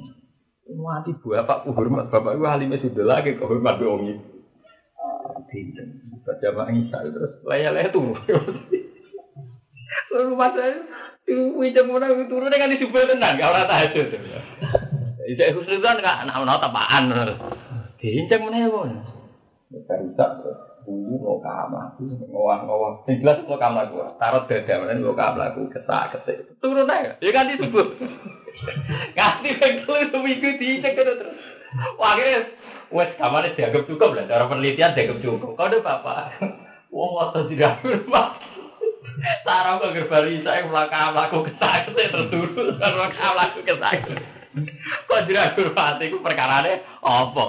Mati 0.70 1.10
bapakku 1.18 1.74
hormat 1.74 2.12
bapak 2.12 2.38
itu 2.38 2.46
halimnya 2.46 2.78
sudah 2.78 3.04
lagi 3.08 3.34
kok 3.40 3.48
hormat 3.48 3.80
wong 3.80 4.12
itu. 4.12 4.24
Bincang. 5.48 5.88
Baca 6.20 6.46
Pak 6.52 6.68
Isa 6.76 6.98
terus 7.00 7.32
laya-laya 7.48 7.88
turu. 7.88 8.12
Lalu 10.10 10.32
masa 10.36 10.62
itu 11.24 11.56
wincang 11.56 11.88
mana 11.88 12.12
itu 12.12 12.28
turun 12.28 12.52
dengan 12.52 12.74
disubel 12.74 13.08
tenang, 13.08 13.40
gak 13.40 13.50
orang 13.50 13.66
tahajud. 13.70 14.06
Ijak 15.30 15.48
khusnuzan 15.56 16.02
gak 16.04 16.28
anak 16.28 16.36
anak 16.36 16.60
tapaan. 16.60 17.04
Bincang 17.96 18.40
mana 18.44 18.56
ya 18.60 18.68
pun. 18.68 18.90
Barusak 19.88 20.30
dulu 20.84 21.16
mau 21.20 21.38
kamar, 21.42 21.96
ngowah 22.00 22.58
ngowah. 22.64 22.92
Yang 23.08 23.16
jelas 23.22 23.38
mau 23.44 23.58
kamar 23.60 23.84
gua. 23.92 24.16
Tarot 24.16 24.48
dada 24.48 24.74
mana 24.80 25.00
mau 25.00 25.16
kamar 25.16 25.52
aku 25.52 25.68
kesak 25.72 26.16
kesak. 26.16 26.46
Turun 26.60 26.88
aja, 26.88 27.16
ya 27.20 27.30
kan 27.32 27.50
disebut. 27.52 27.86
Ganti 29.18 29.48
bengkel 29.56 29.96
itu 30.08 30.18
minggu 30.18 30.50
dicek 30.60 30.92
terus. 30.96 31.18
Wah 31.96 32.18
akhirnya 32.18 32.40
Wes 32.90 33.14
kamarnya 33.14 33.54
dianggap 33.54 33.86
cukup 33.86 34.18
lah, 34.18 34.26
cara 34.26 34.50
penelitian 34.50 34.98
dianggap 34.98 35.22
cukup. 35.22 35.54
Kau 35.54 35.70
udah 35.70 35.80
apa? 35.86 36.14
Wong 36.90 37.10
waktu 37.14 37.54
tidak 37.54 37.78
berubah. 37.86 38.34
Sarang 39.46 39.78
kok 39.78 39.94
gerbari 39.94 40.42
saya 40.42 40.66
melakukan 40.66 41.14
melaku 41.14 41.46
kesakit 41.46 41.92
terturut, 41.94 42.74
melakukan 42.82 43.30
melaku 43.36 43.58
kesakit. 43.62 44.18
Kok 45.06 45.22
tidak 45.30 45.54
berubah 45.54 46.02
itu 46.02 46.18
perkara 46.18 46.66
apa? 46.98 47.48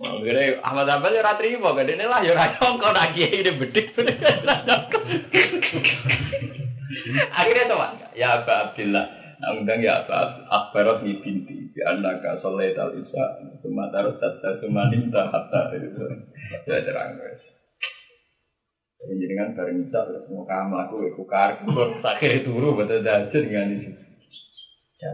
Akhirnya 0.00 0.64
Ahmad 0.64 0.88
Abel 0.88 1.20
ya 1.20 1.60
mau 1.60 1.76
gede 1.76 1.92
ini 1.92 2.08
lah 2.08 2.24
ya 2.24 2.32
rayong 2.32 2.80
kau 2.80 2.88
kiai 2.88 3.44
ini 3.44 3.52
bedik 3.60 3.92
Akhirnya 7.36 7.68
coba 7.68 7.86
ya 8.16 8.40
Aba 8.40 8.54
Abdillah 8.72 9.06
Nah, 9.40 9.56
undang 9.56 9.80
ya 9.80 10.04
Aba 10.04 10.44
Akbarat 10.48 11.04
ni 11.04 11.20
binti 11.20 11.72
Bi 11.72 11.80
annaka 11.84 12.40
sholat 12.40 12.76
al 12.80 12.96
isya 12.96 13.24
Suma 13.60 13.92
tarus 13.92 14.16
tata 14.20 14.60
suma 14.60 14.88
ninta 14.92 15.32
hatta 15.32 15.72
itu. 15.76 16.04
Ya 16.68 16.84
terang 16.84 17.16
guys. 17.16 17.40
Jadi 19.00 19.16
jenengan 19.16 19.56
bareng 19.56 19.84
isya 19.88 20.00
Terus 20.08 20.28
mau 20.28 20.44
kamu 20.44 20.76
aku 20.76 20.94
Aku 21.12 21.24
karku 21.24 21.72
Akhirnya 22.04 22.44
turu 22.44 22.76
betul 22.76 23.00
dajud 23.00 23.42
dengan 23.48 23.68
itu. 23.80 23.92
Ya 25.00 25.12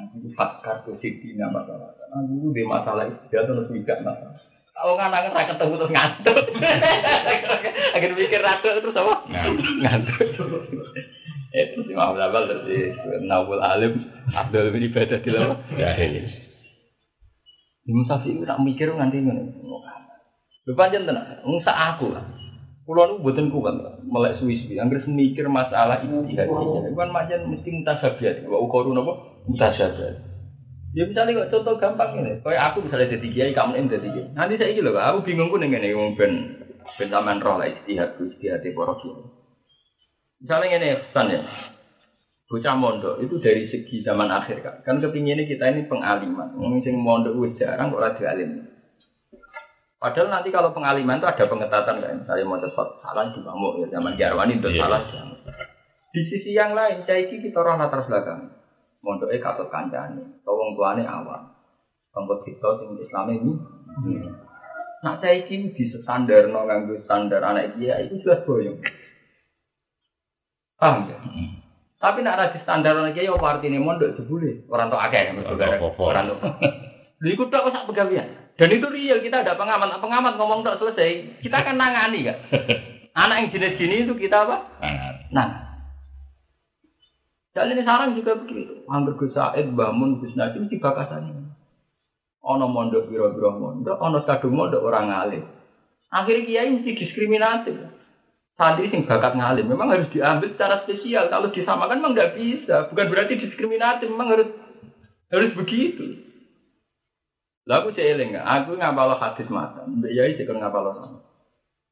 Aku 0.00 0.28
fakar 0.32 0.80
tuh 0.88 0.96
siti 1.02 1.36
nama 1.36 1.60
masalah 1.60 1.92
Aku 2.16 2.54
di 2.56 2.64
masalah 2.64 3.04
itu 3.04 3.20
Dia 3.28 3.44
terus 3.44 3.68
mikir 3.68 4.00
masalah. 4.00 4.40
Kalau 4.80 4.96
nggak 4.96 5.28
nggak 5.28 5.48
ketemu 5.52 5.74
terus 5.76 5.92
ngantuk. 5.92 6.36
Akhirnya 7.94 8.16
mikir 8.16 8.40
ratu 8.40 8.68
terus 8.80 8.96
apa? 8.96 9.14
Ngantuk. 9.84 10.16
Itu 11.50 11.78
si 11.84 11.92
Muhammad 11.92 12.32
Abal 12.32 12.48
terus 12.48 12.64
si 12.64 12.78
Nawul 13.28 13.60
Alim 13.60 14.08
Abdul 14.32 14.72
bin 14.72 14.88
ibadah 14.88 15.20
di 15.20 15.30
lama 15.34 15.60
Ya, 15.76 15.92
ini. 16.00 16.24
Imam 17.84 18.08
Syafi'i 18.08 18.38
itu 18.38 18.46
nak 18.48 18.62
mikir 18.64 18.88
nganti 18.88 19.20
ngono. 19.20 19.52
Tenan. 20.64 21.44
Wong 21.44 21.60
sak 21.60 21.76
aku 21.96 22.14
lah. 22.14 22.24
Kulo 22.90 23.06
nu 23.06 23.14
mboten 23.22 23.54
kuat 23.54 23.76
melek 24.02 24.42
suwi-suwi 24.42 24.74
mikir 25.14 25.46
masalah 25.46 26.02
ijtihad 26.02 26.48
itu 26.50 26.90
kan 26.96 27.14
pancen 27.14 27.46
mesti 27.46 27.70
mutasabiat 27.70 28.42
wa 28.50 28.58
ukoru 28.58 28.90
napa 28.90 29.39
mutasabiat 29.50 30.30
Ya 30.90 31.06
misalnya 31.06 31.46
kok 31.46 31.54
contoh 31.54 31.78
gampang 31.78 32.18
ini, 32.18 32.42
kayak 32.42 32.74
aku 32.74 32.82
misalnya 32.82 33.14
jadi 33.14 33.28
kiai, 33.30 33.54
kamu 33.54 33.78
ini 33.78 33.94
jadi 33.94 34.08
kiai. 34.10 34.28
Nanti 34.34 34.58
saya 34.58 34.74
gitu 34.74 34.90
loh, 34.90 34.98
aku 34.98 35.22
bingung 35.22 35.46
pun 35.46 35.62
dengan 35.62 35.86
ini, 35.86 35.94
wong 35.94 36.18
ben 36.18 36.58
ben 36.98 37.06
sampean 37.14 37.38
roh 37.38 37.62
lah 37.62 37.70
istihad, 37.70 38.18
istihad 38.18 38.58
para 38.58 38.98
kiai. 38.98 39.22
Misalnya 40.42 40.82
ini 40.82 40.98
pesan 40.98 41.30
ya, 41.30 41.46
bocah 42.50 42.74
mondok 42.74 43.22
itu 43.22 43.38
dari 43.38 43.70
segi 43.70 44.02
zaman 44.02 44.34
akhir 44.34 44.66
kan, 44.66 44.82
kan 44.82 44.98
kepinginnya 44.98 45.46
kita 45.46 45.70
ini 45.70 45.86
pengaliman, 45.86 46.58
sing 46.82 46.98
mondok 46.98 47.38
wis 47.38 47.54
jarang 47.54 47.94
kok 47.94 48.02
radio 48.02 48.26
alim. 48.26 48.50
Padahal 50.02 50.26
nanti 50.26 50.50
kalau 50.50 50.74
pengaliman 50.74 51.22
itu 51.22 51.28
ada 51.30 51.44
pengetatan 51.46 52.02
kan, 52.02 52.18
misalnya 52.18 52.50
mau 52.50 52.58
sesuatu 52.58 52.98
salah 52.98 53.30
di 53.30 53.38
bambu 53.46 53.78
ya 53.78 53.94
zaman 53.94 54.18
Jarwani 54.18 54.58
itu 54.58 54.74
Iya. 54.74 54.90
salah. 54.90 55.00
Di 56.10 56.20
sisi 56.26 56.50
yang 56.50 56.74
lain, 56.74 57.06
caiki 57.06 57.38
kita 57.38 57.62
orang 57.62 57.78
latar 57.78 58.02
belakang, 58.10 58.50
mondoknya 59.00 59.40
katut 59.40 59.68
kancane, 59.72 60.20
atau 60.44 60.54
wong 60.56 60.76
tuane 60.76 61.04
awam, 61.04 61.52
tempat 62.12 62.38
kita 62.44 62.68
sing 62.80 63.00
Islam 63.00 63.26
ini. 63.32 63.52
Nah, 65.00 65.16
caiki 65.16 65.72
di 65.72 65.84
standar 65.96 66.52
no 66.52 66.68
nganggo 66.68 67.00
standar 67.08 67.40
anak 67.40 67.80
dia 67.80 67.96
itu 68.04 68.20
jelas 68.20 68.44
boyong. 68.44 68.76
Paham 70.76 71.08
ya? 71.08 71.16
Tapi 72.00 72.24
nak 72.24 72.36
ada 72.36 72.52
di 72.52 72.60
standar 72.64 72.96
anak 72.96 73.16
kiai 73.16 73.28
apa 73.28 73.60
artinya 73.60 73.80
mondok 73.80 74.16
jebule 74.16 74.64
orang 74.68 74.88
tua 74.92 75.08
akeh 75.08 75.20
ya 75.20 75.32
Orang 75.36 75.56
tua 75.56 75.80
kofol. 75.80 76.12
orang 76.12 76.24
tua. 76.32 76.40
Lha 77.20 77.28
iku 77.32 77.48
tok 77.48 77.72
sak 77.72 77.88
pegawean. 77.88 78.28
Dan 78.56 78.76
itu 78.76 78.88
real 78.92 79.24
kita 79.24 79.40
ada 79.40 79.56
pengamat, 79.56 79.88
Nah, 79.88 80.00
pengamat 80.04 80.36
ngomong 80.36 80.60
tok 80.60 80.80
selesai, 80.80 81.40
kita 81.40 81.64
akan 81.64 81.80
nangani 81.80 82.28
kan. 82.28 82.36
Anak 83.24 83.36
yang 83.40 83.48
jenis 83.56 83.76
gini 83.80 83.96
itu 84.04 84.12
kita 84.16 84.48
apa? 84.48 84.56
Nah. 85.32 85.69
Dan 87.50 87.74
ini 87.74 87.82
sarang 87.82 88.14
juga 88.14 88.38
begitu. 88.38 88.86
Hampir 88.86 89.18
Gus 89.18 89.34
Said, 89.34 89.74
bangun 89.74 90.22
Gus 90.22 90.34
Najim 90.38 90.70
mesti 90.70 90.78
bakasan 90.78 91.50
Ono 92.40 92.66
mondok 92.70 93.10
biro-biro 93.10 93.52
mondok, 93.52 94.00
ono 94.00 94.24
kadung 94.24 94.56
mondok 94.56 94.80
orang 94.80 95.12
ngalim. 95.12 95.44
Akhirnya 96.08 96.46
kiai 96.46 96.72
mesti 96.72 96.96
diskriminatif. 96.96 97.76
Santri 98.56 98.88
sing 98.88 99.04
bakat 99.04 99.36
ngalim 99.36 99.68
memang 99.68 99.92
harus 99.92 100.08
diambil 100.08 100.48
secara 100.52 100.80
spesial. 100.88 101.28
Kalau 101.28 101.52
disamakan 101.52 102.00
memang 102.00 102.16
nggak 102.16 102.34
bisa. 102.40 102.88
Bukan 102.88 103.08
berarti 103.12 103.36
diskriminatif, 103.44 104.08
memang 104.08 104.32
harus 104.32 104.48
harus 105.28 105.52
begitu. 105.52 106.32
Lah 107.68 107.84
aku 107.84 107.92
eling, 107.92 108.34
aku 108.40 108.72
ngapalo 108.80 109.20
hadis 109.20 109.46
matan, 109.52 110.00
mbek 110.00 110.16
yai 110.16 110.34
cek 110.34 110.48
ngapalo 110.48 110.96
sama. 110.96 111.18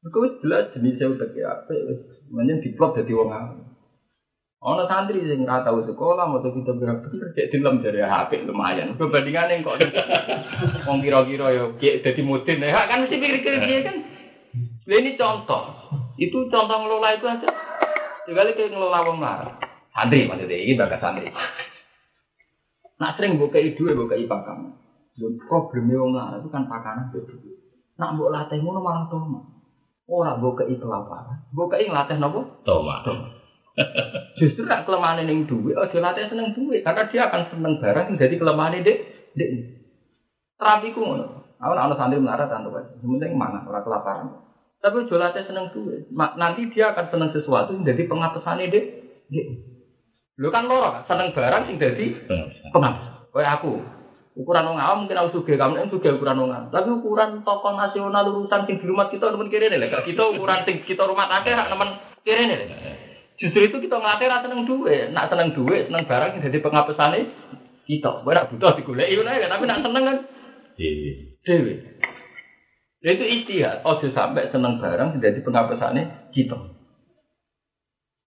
Wis 0.01 0.33
jelas 0.41 0.73
jenis 0.73 0.97
saya 0.97 1.13
utek 1.13 1.37
ya, 1.37 1.61
wis 1.69 2.01
menyen 2.33 2.59
diplot 2.65 2.97
dadi 2.97 3.13
wong 3.13 3.29
awam. 3.29 3.68
Ono 4.59 4.83
santri 4.91 5.23
sing 5.23 5.47
ora 5.47 5.63
tau 5.63 5.79
sekolah 5.87 6.27
mau 6.27 6.43
kita 6.43 6.75
berapa 6.75 6.99
bener 7.07 7.31
cek 7.31 7.47
dilem 7.55 7.79
dari 7.79 8.03
HP 8.03 8.43
lumayan. 8.43 8.99
Perbandingannya 8.99 9.63
kok 9.63 9.79
wong 10.87 10.99
kira-kira 10.99 11.47
ya 11.55 11.63
kayak 11.79 12.03
dadi 12.03 12.21
mudin 12.27 12.59
ya 12.59 12.83
kan 12.91 13.07
mesti 13.07 13.15
pikir-pikir 13.15 13.55
dia 13.55 13.87
kan. 13.87 13.95
Lah 14.83 14.97
ini 14.99 15.15
contoh. 15.15 15.63
Itu 16.19 16.51
contoh 16.51 16.75
ngelola 16.75 17.15
itu 17.15 17.23
aja. 17.31 17.47
Sekali 18.27 18.51
kayak 18.51 18.75
ngelola 18.75 19.07
wong 19.07 19.17
marah. 19.23 19.55
Santri 19.95 20.27
maksudnya 20.27 20.59
ini 20.59 20.75
bagas 20.75 20.99
santri. 20.99 21.31
Nak 22.99 23.15
sering 23.15 23.39
buka 23.39 23.63
duwe 23.63 23.95
buka 23.95 24.19
pakan. 24.27 24.75
Dan 25.15 25.39
problemnya 25.47 26.03
wong 26.03 26.11
marah 26.11 26.35
itu 26.43 26.51
kan 26.51 26.67
pakanan 26.67 27.15
itu. 27.15 27.31
Nak 27.95 28.11
mbok 28.11 28.35
latih 28.35 28.59
ngono 28.59 28.83
malah 28.83 29.07
toma. 29.07 29.39
Ora 30.03 30.35
buka 30.35 30.67
kelaparan. 30.67 31.47
Buka 31.55 31.79
ngelatih 31.79 32.19
nopo? 32.19 32.43
Toma. 32.67 33.38
Justru 34.39 34.63
nak 34.63 34.87
kelemahan 34.87 35.23
ning 35.23 35.47
duit, 35.47 35.75
aja 35.75 35.97
latih 35.99 36.31
seneng 36.31 36.55
duit 36.55 36.83
karena 36.83 37.07
dia 37.11 37.27
akan 37.27 37.41
seneng 37.51 37.73
barang 37.79 38.05
yang 38.13 38.17
jadi 38.19 38.35
kelemahan 38.39 38.79
dek 38.83 38.97
dek. 39.35 39.49
Terapi 40.59 40.95
ku 40.95 41.03
ngono. 41.03 41.25
Aku 41.59 41.71
nak 41.75 41.91
ono 41.91 41.95
santri 41.99 42.23
melarat 42.23 42.51
antuk. 42.51 42.79
Yang 43.03 43.19
penting 43.19 43.31
mana 43.35 43.67
ora 43.67 43.83
kelaparan. 43.83 44.27
Tapi 44.79 44.95
aja 45.03 45.15
latih 45.19 45.43
seneng 45.43 45.71
duit. 45.75 46.07
Nanti 46.15 46.71
dia 46.71 46.95
akan 46.95 47.05
seneng 47.11 47.29
sesuatu 47.35 47.75
yang 47.75 47.83
jadi 47.83 48.07
pengapesan 48.07 48.63
dek 48.63 48.71
dek. 48.71 48.85
Lu 50.39 50.47
kan 50.55 50.71
loro 50.71 50.95
kan 50.95 51.03
seneng 51.03 51.35
barang 51.35 51.67
sing 51.67 51.75
jadi 51.75 52.05
pengapes. 52.71 53.27
Kayak 53.35 53.59
aku. 53.59 53.75
Ukuran 54.39 54.71
wong 54.71 54.79
awam 54.79 55.03
mungkin 55.03 55.19
aku 55.19 55.41
sugih, 55.41 55.59
kamu 55.59 55.83
yang 55.83 55.91
sugih 55.91 56.15
ukuran 56.15 56.39
wong 56.39 56.55
awam. 56.55 56.71
Tapi 56.71 56.95
ukuran 56.95 57.43
tokoh 57.43 57.75
nasional 57.75 58.23
urusan 58.31 58.63
sing 58.71 58.79
di 58.79 58.87
rumah 58.87 59.11
kita 59.11 59.35
temen 59.35 59.51
kiri 59.51 59.67
nih, 59.67 59.91
Gak 59.91 60.07
kita 60.07 60.31
ukuran 60.31 60.63
sing 60.63 60.79
kita 60.87 61.03
rumah 61.03 61.27
hak 61.27 61.43
temen 61.43 61.89
kiri 62.23 62.43
nih. 62.47 62.59
Justru 63.39 63.71
itu 63.71 63.77
kita 63.87 63.95
ngelatih 63.95 64.27
rasa 64.27 64.45
seneng 64.51 64.67
duit, 64.67 65.15
nak 65.15 65.31
seneng 65.31 65.55
duit, 65.55 65.87
seneng 65.87 66.03
barang 66.03 66.29
yang 66.35 66.43
jadi 66.43 66.59
pengapesane 66.59 67.19
kita. 67.87 68.11
Gue 68.27 68.35
nak 68.35 68.51
butuh 68.51 68.75
ngono 68.75 69.31
ya, 69.31 69.47
tapi 69.47 69.63
nak 69.63 69.81
seneng 69.83 70.03
kan 70.03 70.17
Iya. 70.79 71.11
dewe. 71.43 71.73
Ya 72.99 73.09
itu 73.15 73.25
istihad, 73.27 73.83
ojo 73.83 74.11
sampai 74.11 74.51
seneng 74.51 74.79
barang 74.79 75.15
yang 75.15 75.23
jadi 75.23 75.39
pengapesane 75.43 76.31
kita. 76.35 76.55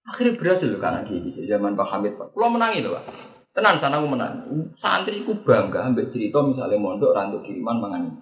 Akhirnya 0.02 0.36
berhasil 0.36 0.68
loh 0.68 0.80
karena 0.80 1.06
gini, 1.06 1.44
zaman 1.48 1.78
Pak 1.78 1.88
Hamid 1.92 2.18
Pak. 2.18 2.34
Kalau 2.34 2.52
menangi 2.52 2.84
loh 2.84 2.98
Pak. 2.98 3.04
Tenan 3.52 3.84
sana 3.84 4.00
aku 4.00 4.08
menang. 4.08 4.48
Santri 4.80 5.28
ku 5.28 5.36
bangga 5.44 5.84
ambek 5.84 6.08
cerita 6.08 6.40
misalnya 6.40 6.80
mondok 6.80 7.12
randuk 7.12 7.44
kiriman 7.44 7.84
mangan. 7.84 8.16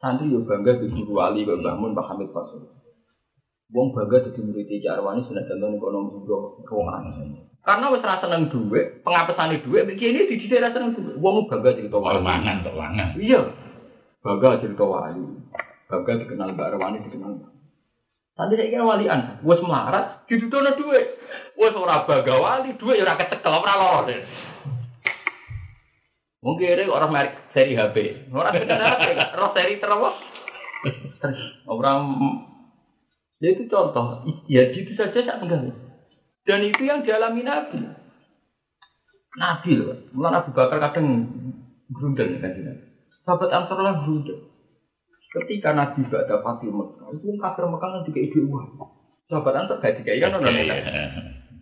Santri 0.00 0.32
yo 0.32 0.48
bangga 0.48 0.80
di 0.80 0.88
wali 1.04 1.44
Bangun 1.44 1.92
Pak 1.92 2.08
Hamid 2.08 2.32
Pak. 2.32 2.44
Wong 3.72 3.96
bangga 3.96 4.28
dadi 4.28 4.40
murid 4.44 4.68
Jarwani 4.68 5.24
sudah 5.24 5.48
contoh 5.48 5.68
ekonomi 5.72 6.20
bro 6.28 6.60
ruangan. 6.68 7.40
Karena 7.64 7.88
wis 7.88 8.04
rasa 8.04 8.28
seneng 8.28 8.52
duit, 8.52 9.00
pengapesane 9.00 9.64
duit 9.64 9.88
begini 9.88 10.28
di 10.28 10.36
sini 10.44 10.60
rasa 10.60 10.76
seneng 10.76 10.92
duit. 10.92 11.16
Wong 11.16 11.48
bangga 11.48 11.72
cerita 11.72 11.96
wali. 11.96 12.20
Mangan 12.20 12.68
tok. 12.68 12.76
Iya. 13.16 13.40
Bangga 14.20 14.60
cerita 14.60 14.84
wali. 14.84 15.24
Bangga 15.88 16.12
dikenal 16.20 16.52
Mbak 16.52 16.68
Arwani 16.68 17.04
dikenal. 17.08 17.32
Tadi 18.32 18.56
saya 18.56 18.72
kira 18.72 18.84
walian, 18.88 19.44
wes 19.44 19.60
melarat, 19.60 20.24
ditutup 20.24 20.64
duit. 20.76 21.20
Wes 21.56 21.76
ora 21.76 22.04
bangga 22.04 22.36
wali, 22.36 22.76
duit 22.76 23.00
ya 23.00 23.08
ora 23.08 23.20
kecekel, 23.20 23.56
ora 23.56 24.04
deh. 24.04 24.20
Mungkin 26.42 26.74
ini 26.74 26.90
orang 26.90 27.14
merek 27.14 27.54
seri 27.54 27.78
HP. 27.78 28.28
Orang 28.34 28.58
kenal 28.58 28.98
HP, 28.98 29.14
roh 29.38 29.50
seri 29.54 29.78
terus. 29.78 30.16
Orang 31.70 32.18
ya 33.42 33.48
itu 33.50 33.66
contoh. 33.66 34.22
Ya 34.46 34.70
gitu 34.70 34.94
saja 34.94 35.18
saya 35.18 35.42
enggak. 35.42 35.74
Dan 36.46 36.62
itu 36.62 36.82
yang 36.86 37.02
dialami 37.02 37.42
Nabi. 37.42 37.82
Nabi 39.34 39.70
loh. 39.74 39.98
Mulai 40.14 40.38
Abu 40.38 40.54
Bakar 40.54 40.78
kadang 40.78 41.26
berundang 41.90 42.38
kan 42.38 42.54
Nabi. 42.54 42.86
Sahabat 43.26 43.50
Ansar 43.50 43.78
lah 43.82 44.02
berundang. 44.06 44.46
Ketika 45.32 45.72
Nabi 45.72 46.04
gak 46.06 46.28
ada 46.28 46.44
Fatih 46.44 46.68
Mekah, 46.68 47.08
itu 47.16 47.24
kafir 47.40 47.64
Mekah 47.64 47.88
nanti 47.88 48.10
kayak 48.12 48.26
ide 48.30 48.40
uang. 48.44 48.78
Sahabat 49.26 49.54
Ansar 49.64 49.80
gak 49.80 49.96
dikai 49.98 50.20
kan 50.20 50.36
orang 50.36 50.54
Iya. 50.54 50.76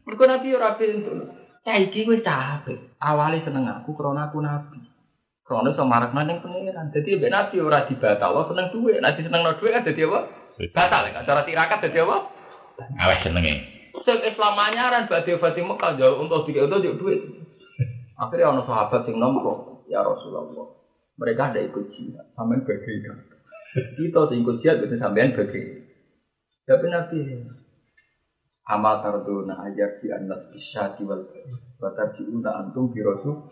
Mereka 0.04 0.24
Nabi 0.26 0.48
ora 0.56 0.74
pintu. 0.74 1.12
Saiki 1.60 2.08
wis 2.08 2.24
capek. 2.24 2.96
Awale 2.96 3.44
seneng 3.44 3.68
aku 3.68 3.92
karena 3.92 4.32
aku 4.32 4.40
nabi. 4.40 4.80
Karena 5.44 5.76
iso 5.76 5.84
marakna 5.84 6.24
ning 6.24 6.40
pangeran. 6.40 6.88
Dadi 6.88 7.20
mbek 7.20 7.28
nabi 7.28 7.56
ora 7.60 7.84
dibatal, 7.84 8.48
seneng 8.48 8.72
duwe. 8.72 8.96
Nek 8.96 9.20
seneng 9.20 9.44
no 9.44 9.52
duwe 9.60 9.76
kan 9.76 9.84
dadi 9.84 10.02
apa? 10.08 10.20
Batal 10.68 11.08
kan 11.16 11.24
cara 11.24 11.42
tirakat 11.48 11.80
dadi 11.88 12.04
apa? 12.04 12.16
Awas 13.00 13.24
senenge. 13.24 13.54
Sing 14.04 14.18
Islam 14.24 14.56
anyaran 14.56 15.08
badhe 15.08 15.40
Fatih 15.40 15.64
Mekah 15.64 15.96
jauh 15.96 16.20
untuk 16.20 16.44
dikek 16.48 16.68
untuk 16.68 16.84
juk 16.84 16.98
duit. 17.00 17.20
Akhirnya 18.20 18.52
ono 18.52 18.68
sahabat 18.68 19.08
sing 19.08 19.16
nompo, 19.16 19.84
ya 19.88 20.04
Rasulullah. 20.04 20.76
Mereka 21.16 21.52
ada 21.52 21.60
ikut 21.60 21.92
jihad, 21.96 22.32
sampean 22.36 22.64
bagi. 22.68 23.04
Kita 23.96 24.20
sing 24.28 24.44
ikut 24.44 24.60
jihad 24.60 24.84
itu 24.84 24.96
sampean 25.00 25.32
bagi. 25.32 25.60
Tapi 26.68 26.86
Nabi 26.92 27.18
amal 28.70 29.02
tarduna 29.02 29.64
ajar 29.66 29.98
di 29.98 30.08
anas 30.12 30.52
bisyati 30.54 31.02
wal 31.02 31.26
batar 31.80 32.14
una 32.20 32.50
antum 32.60 32.92
bi 32.92 33.02
rasul. 33.02 33.48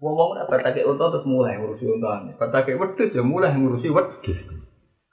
Wong-wong 0.00 0.40
nek 0.40 0.48
batake 0.48 0.80
unta 0.86 1.12
terus 1.12 1.28
mulai 1.28 1.60
ngurusi 1.60 1.84
untane. 1.84 2.32
Batake 2.40 2.72
wedhus 2.80 3.12
ya 3.12 3.20
mulai 3.20 3.52
ngurusi 3.52 3.92
wedhus. 3.92 4.59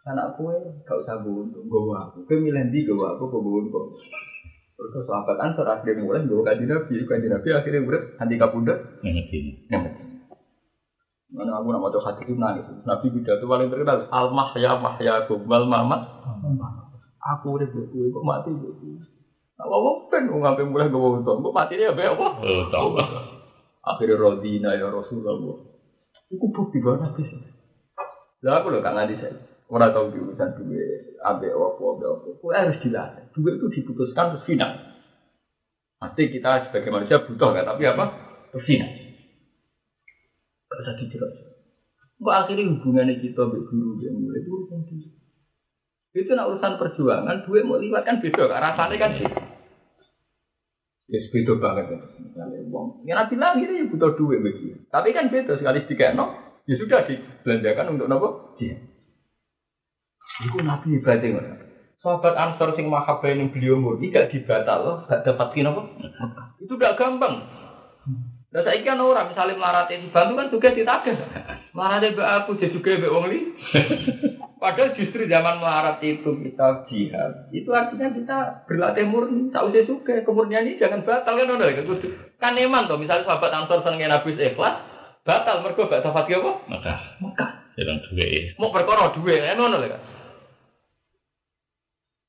Anak 0.08 0.40
kue 0.40 0.56
gak 0.88 1.04
usah 1.04 1.20
buntu, 1.20 1.60
gue 1.68 1.82
aku. 1.92 2.24
Kue 2.24 2.40
milih 2.40 2.72
di 2.72 2.88
gue 2.88 2.96
aku, 2.96 3.28
gue 3.28 3.44
buntu. 3.44 4.00
Terus 4.78 5.04
sahabat 5.04 5.36
ansor 5.42 5.68
akhirnya 5.68 6.00
mulai 6.00 6.24
gue 6.24 6.38
kaji 6.48 6.64
nabi, 6.64 7.02
kaji 7.04 7.28
nabi 7.28 7.48
akhirnya 7.52 7.84
gue 7.84 8.00
nanti 8.16 8.36
kapunda. 8.40 8.76
Mana 11.28 11.60
aku 11.60 11.76
nak 11.76 11.82
mau 11.84 11.92
hati 11.92 12.24
itu 12.24 12.40
nangis. 12.40 12.72
Nabi 12.88 13.12
pidato 13.12 13.44
paling 13.52 13.68
terkenal 13.68 14.08
al 14.08 14.32
mahya 14.32 14.80
mahya 14.80 15.28
wal 15.28 15.66
mamat. 15.68 16.02
Aku 17.36 17.60
udah 17.60 17.68
buku, 17.68 18.08
kok 18.08 18.24
mati 18.24 18.56
buku. 18.56 19.04
Apa 19.60 19.74
apa 19.76 19.90
pen 20.08 20.32
mau 20.32 20.40
ngambil 20.40 20.66
mulai 20.72 20.88
gue 20.88 21.02
buntu, 21.04 21.32
kok 21.36 21.56
mati 21.58 21.76
dia 21.76 21.92
apa? 21.92 22.28
Akhirnya 23.84 24.16
rodina 24.16 24.72
ya 24.72 24.88
Rasulullah. 24.88 25.68
Iku 26.32 26.46
bukti 26.56 26.80
banget 26.80 27.12
nabi. 27.12 27.24
Lah 28.46 28.64
aku 28.64 28.72
loh 28.72 28.80
kak 28.80 28.96
nanti 28.96 29.20
saya. 29.20 29.57
Orang 29.68 29.92
tahu 29.92 30.16
di 30.16 30.20
urusan 30.24 30.64
duit, 30.64 31.20
ambek 31.20 31.52
apa, 31.52 31.84
ambek 31.84 32.08
apa. 32.08 32.28
Kue 32.40 32.56
harus 32.56 32.80
dilatih. 32.80 33.24
Duit 33.36 33.60
itu 33.60 33.68
diputuskan 33.76 34.32
terus 34.32 34.48
final. 34.48 34.72
Pasti 36.00 36.32
kita 36.32 36.72
sebagai 36.72 36.88
manusia 36.88 37.20
butuh 37.28 37.52
kan, 37.52 37.68
tapi 37.68 37.84
apa? 37.84 38.06
Terus 38.56 38.64
final. 38.64 38.92
Gak 40.72 40.80
usah 40.80 40.96
dijelaskan. 41.04 41.48
Kok 42.18 42.34
akhirnya 42.34 42.64
hubungannya 42.74 43.20
kita 43.20 43.40
ambek 43.44 43.64
guru 43.68 44.00
yang 44.02 44.16
mulai 44.18 44.40
itu 44.40 44.50
urusan 44.50 44.80
duit. 44.88 45.12
Itu 46.16 46.32
nak 46.34 46.50
urusan 46.50 46.74
perjuangan, 46.80 47.46
duit 47.46 47.62
mau 47.68 47.78
liwat 47.78 48.08
kan 48.08 48.24
beda, 48.24 48.44
kan 48.48 48.64
rasanya 48.64 48.96
kan 48.98 49.12
sih. 49.20 49.28
Ya 51.08 51.20
beda 51.32 51.54
banget 51.60 51.86
ya. 51.92 52.00
Misalnya 52.20 52.60
uang. 52.68 53.08
Ya 53.08 53.24
ini 53.32 53.84
ya 53.84 53.86
butuh 53.88 54.12
duit 54.16 54.40
begitu. 54.44 54.80
Tapi 54.92 55.12
kan 55.12 55.28
beda 55.28 55.60
sekali 55.60 55.84
sedikit 55.84 56.16
no. 56.16 56.36
Ya 56.68 56.76
sudah 56.76 57.08
dibelanjakan 57.08 57.96
untuk 57.96 58.08
nopo? 58.12 58.30
Iya. 58.60 58.97
Iku 60.46 60.62
Nabi 60.62 61.02
ibadah 61.02 61.30
ngono. 61.34 61.54
Sahabat 61.98 62.36
Ansor 62.38 62.78
sing 62.78 62.86
mahabbah 62.94 63.26
yang 63.26 63.50
beliau 63.50 63.82
murni 63.82 64.14
gak 64.14 64.30
dibatal 64.30 64.80
loh, 64.86 64.98
gak 65.10 65.26
dapat 65.26 65.50
apa? 65.66 65.82
Itu 66.62 66.78
gak 66.78 66.94
gampang. 66.94 67.42
Nah 68.48 68.62
saya 68.64 68.80
kan 68.86 69.02
orang 69.02 69.34
misalnya 69.34 69.60
melarati 69.60 70.00
dibantu 70.00 70.34
kan 70.40 70.48
juga 70.54 70.70
ditagih. 70.78 71.16
Melarati 71.76 72.16
mbak 72.16 72.30
aku 72.42 72.52
jadi 72.62 72.72
juga 72.72 72.96
mbak 72.96 73.12
wong 73.12 73.26
li. 73.28 73.40
Padahal 74.62 74.98
justru 74.98 75.30
zaman 75.30 75.62
melarat 75.62 76.02
itu 76.02 76.30
kita 76.42 76.88
jihad. 76.90 77.34
Itu 77.52 77.70
artinya 77.76 78.10
kita 78.10 78.38
berlatih 78.66 79.06
murni. 79.06 79.54
Tak 79.54 79.68
usah 79.70 79.86
suka. 79.86 80.26
Kemurnian 80.26 80.66
ini 80.66 80.82
jangan 80.82 81.06
batal 81.06 81.38
kan 81.38 81.54
udah. 81.54 81.70
Kan 82.42 82.58
eman 82.58 82.90
toh. 82.90 82.98
Misalnya 82.98 83.28
sahabat 83.28 83.54
Ansor 83.54 83.86
senengnya 83.86 84.18
Nabi 84.18 84.34
ikhlas. 84.34 84.82
Batal 85.28 85.60
mereka 85.60 85.92
gak 85.92 86.08
dapat 86.08 86.26
apa? 86.40 86.52
Maka 86.72 86.94
Mekah. 87.20 87.52
sedang 87.78 88.00
duwe. 88.10 88.58
Mau 88.58 88.74
berkorok 88.74 89.20
duwe 89.20 89.44
kan 89.44 89.60
kan. 89.60 90.17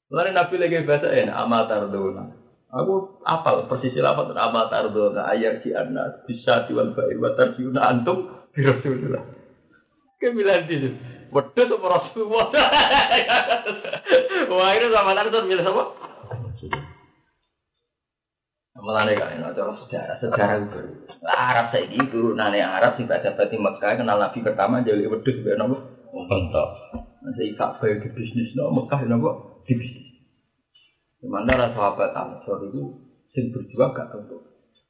Lalu 0.08 0.30
Nabi 0.32 0.54
lagi 0.56 0.88
bahasa 0.88 1.12
enak 1.12 1.36
amal 1.36 1.68
tardona. 1.68 2.24
Aku 2.68 3.24
apal 3.24 3.68
persis 3.68 3.96
apa 4.00 4.28
tuh 4.28 4.36
amal 4.36 4.72
tardona 4.72 5.28
ayat 5.28 5.60
si 5.60 5.72
anas 5.72 6.24
bisa 6.24 6.64
diwal 6.68 6.96
bair 6.96 7.16
wa 7.20 7.36
tarjiuna 7.36 7.80
antum 7.92 8.48
bi 8.56 8.64
Rasulullah. 8.64 9.20
Kemilan 10.16 10.64
di 10.64 10.76
Wedhus 11.28 11.68
apa 11.76 11.86
Rasulullah. 11.86 12.48
Wah, 14.52 14.72
ini 14.72 14.86
sama 14.88 15.12
Nabi 15.12 15.44
milih 15.44 15.68
apa? 15.68 15.84
Mulane 18.78 19.18
kan 19.18 19.34
ana 19.34 19.50
cara 19.52 19.74
sejarah, 19.84 20.16
sejarah 20.22 20.56
itu. 20.62 20.80
Arab 21.26 21.74
saiki 21.74 21.98
turunane 22.14 22.62
Arab 22.62 22.94
sing 22.94 23.10
baca 23.10 23.34
di 23.34 23.58
Mekah 23.58 23.98
kenal 23.98 24.22
Nabi 24.22 24.38
pertama 24.40 24.86
jadi 24.86 25.10
wedhus 25.10 25.42
ben 25.42 25.58
nopo? 25.58 25.82
Pentok. 26.08 26.68
Nanti 27.20 27.52
kak 27.58 27.82
bae 27.82 27.98
di 27.98 28.08
bisnis 28.14 28.54
no 28.54 28.70
Mekah 28.70 29.02
nopo? 29.04 29.47
Di 29.68 29.76
bisnis. 29.76 30.08
Di 31.20 31.28
mana 31.28 31.52
rasa 31.60 31.76
sahabat 31.76 32.16
Ansor 32.16 32.72
itu 32.72 33.04
sing 33.36 33.52
berjuang 33.52 33.92
gak 33.92 34.16
tentu. 34.16 34.40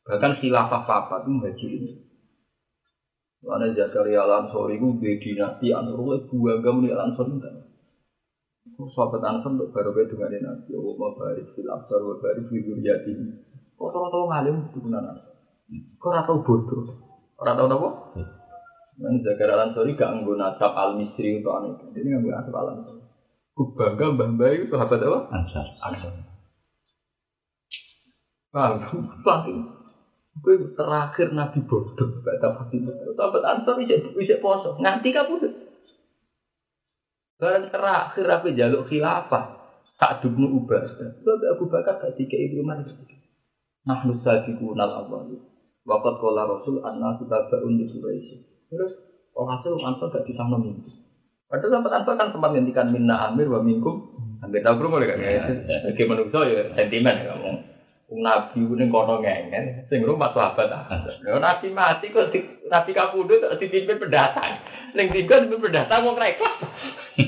Bahkan 0.07 0.39
khilafah 0.39 0.87
papa 0.87 1.27
itu 1.27 1.35
haji 1.43 1.67
ini. 1.67 1.93
Mana 3.43 3.75
Zakaria 3.75 4.23
Al-Ansori 4.23 4.79
itu 4.79 4.89
di 5.03 5.19
dinasti 5.19 5.75
Ansor 5.75 5.99
itu 6.23 6.37
bangga 6.39 6.71
muni 6.71 6.95
Al-Ansor 6.95 7.27
itu. 7.27 7.51
Sahabat 8.95 9.23
Ansor 9.27 9.59
untuk 9.59 9.75
baru 9.75 9.91
dengan 10.07 10.31
Nabi. 10.47 10.71
Allah 10.71 10.95
mabarik 10.95 11.47
fil 11.59 11.67
absar 11.67 11.99
wa 11.99 12.15
barik 12.23 12.47
fil 12.47 12.63
zuriyati. 12.63 13.13
Kok 13.75 13.91
tau-tau 13.91 14.31
ngalim 14.31 14.71
itu 14.71 14.79
benar 14.79 15.07
Kok 15.99 16.07
ora 16.07 16.23
tau 16.23 16.43
bodoh? 16.47 16.87
Ora 17.39 17.59
tau 17.59 17.67
napa? 17.67 17.89
Nah, 18.99 19.15
Zakaria 19.27 19.55
Al-Ansori 19.59 19.99
gak 19.99 20.23
nggo 20.23 20.39
nasab 20.39 20.71
al-Misri 20.75 21.43
untuk 21.43 21.55
aneh. 21.59 21.73
Jadi 21.95 22.07
nggo 22.15 22.31
nasab 22.31 22.55
al-Ansori. 22.55 22.98
Ku 22.98 22.98
bangga 23.75 24.15
mbah-mbah 24.15 24.51
itu 24.55 24.71
sahabat 24.71 25.01
apa? 25.03 25.19
Ansar. 25.35 25.67
Paham? 28.55 28.77
Paham? 29.27 29.57
Gue 30.39 30.71
terakhir 30.79 31.35
Nabi 31.35 31.67
bodoh, 31.67 32.23
gak 32.23 32.39
dapat 32.39 32.71
itu. 32.79 32.91
Sahabat 33.19 33.43
Ansor 33.43 33.75
bisa 33.83 33.99
bisa 34.15 34.39
poso, 34.39 34.79
nganti 34.79 35.11
kabudut. 35.11 35.51
Barang 37.39 37.71
terakhir 37.71 38.27
apa 38.27 38.47
jaluk 38.55 38.87
khilafah, 38.87 39.45
tak 39.99 40.23
dubnu 40.23 40.63
ubah. 40.63 40.83
Sebab 40.95 41.39
Abu 41.59 41.67
Bakar 41.67 41.99
gak 41.99 42.15
tiga 42.15 42.39
ibu 42.39 42.63
mana 42.63 42.87
Nahnu 43.87 44.23
sadiqun 44.23 44.79
al 44.79 45.07
awwal. 45.07 45.27
Waqat 45.87 46.15
qala 46.21 46.43
Rasul 46.47 46.85
anna 46.85 47.19
tabaun 47.19 47.81
di 47.81 47.87
Quraisy. 47.91 48.37
Terus 48.71 48.93
orang 49.35 49.59
Rasul 49.59 49.83
Ansor 49.83 50.07
gak 50.15 50.27
disahno 50.27 50.59
mimpi. 50.63 50.98
Padahal 51.49 51.81
sahabat 51.81 51.93
Ansor 52.05 52.15
kan 52.21 52.29
sempat 52.29 52.53
ngendikan 52.53 52.93
minna 52.93 53.33
amir 53.33 53.49
wa 53.49 53.65
minkum. 53.65 54.13
Hampir 54.45 54.61
tahu 54.61 54.85
belum 54.85 55.01
boleh 55.01 55.09
kan? 55.09 55.19
Oke 55.89 56.05
manusia 56.05 56.41
ya 56.45 56.63
sentimen 56.77 57.25
ya 57.25 57.33
ngomong. 57.33 57.57
Wong 58.09 58.21
Nabi 58.25 58.65
ku 58.65 58.73
ning 58.77 58.89
kono 58.93 59.21
ngengen, 59.21 59.89
sing 59.89 60.05
rumah 60.05 60.33
sahabat 60.37 60.69
Ansor. 60.69 61.17
Lha 61.25 61.41
Nabi 61.41 61.73
mati 61.73 62.13
kok 62.13 62.29
di, 62.37 62.45
Nabi 62.69 62.93
kapundhut 62.93 63.41
kok 63.41 63.57
dipimpin 63.57 63.97
pendatang. 63.97 64.61
Ning 64.93 65.09
tiga 65.09 65.41
dipimpin 65.41 65.73
pendatang 65.73 66.05
wong 66.05 66.21
ra 66.21 66.29
ikhlas. 66.29 66.57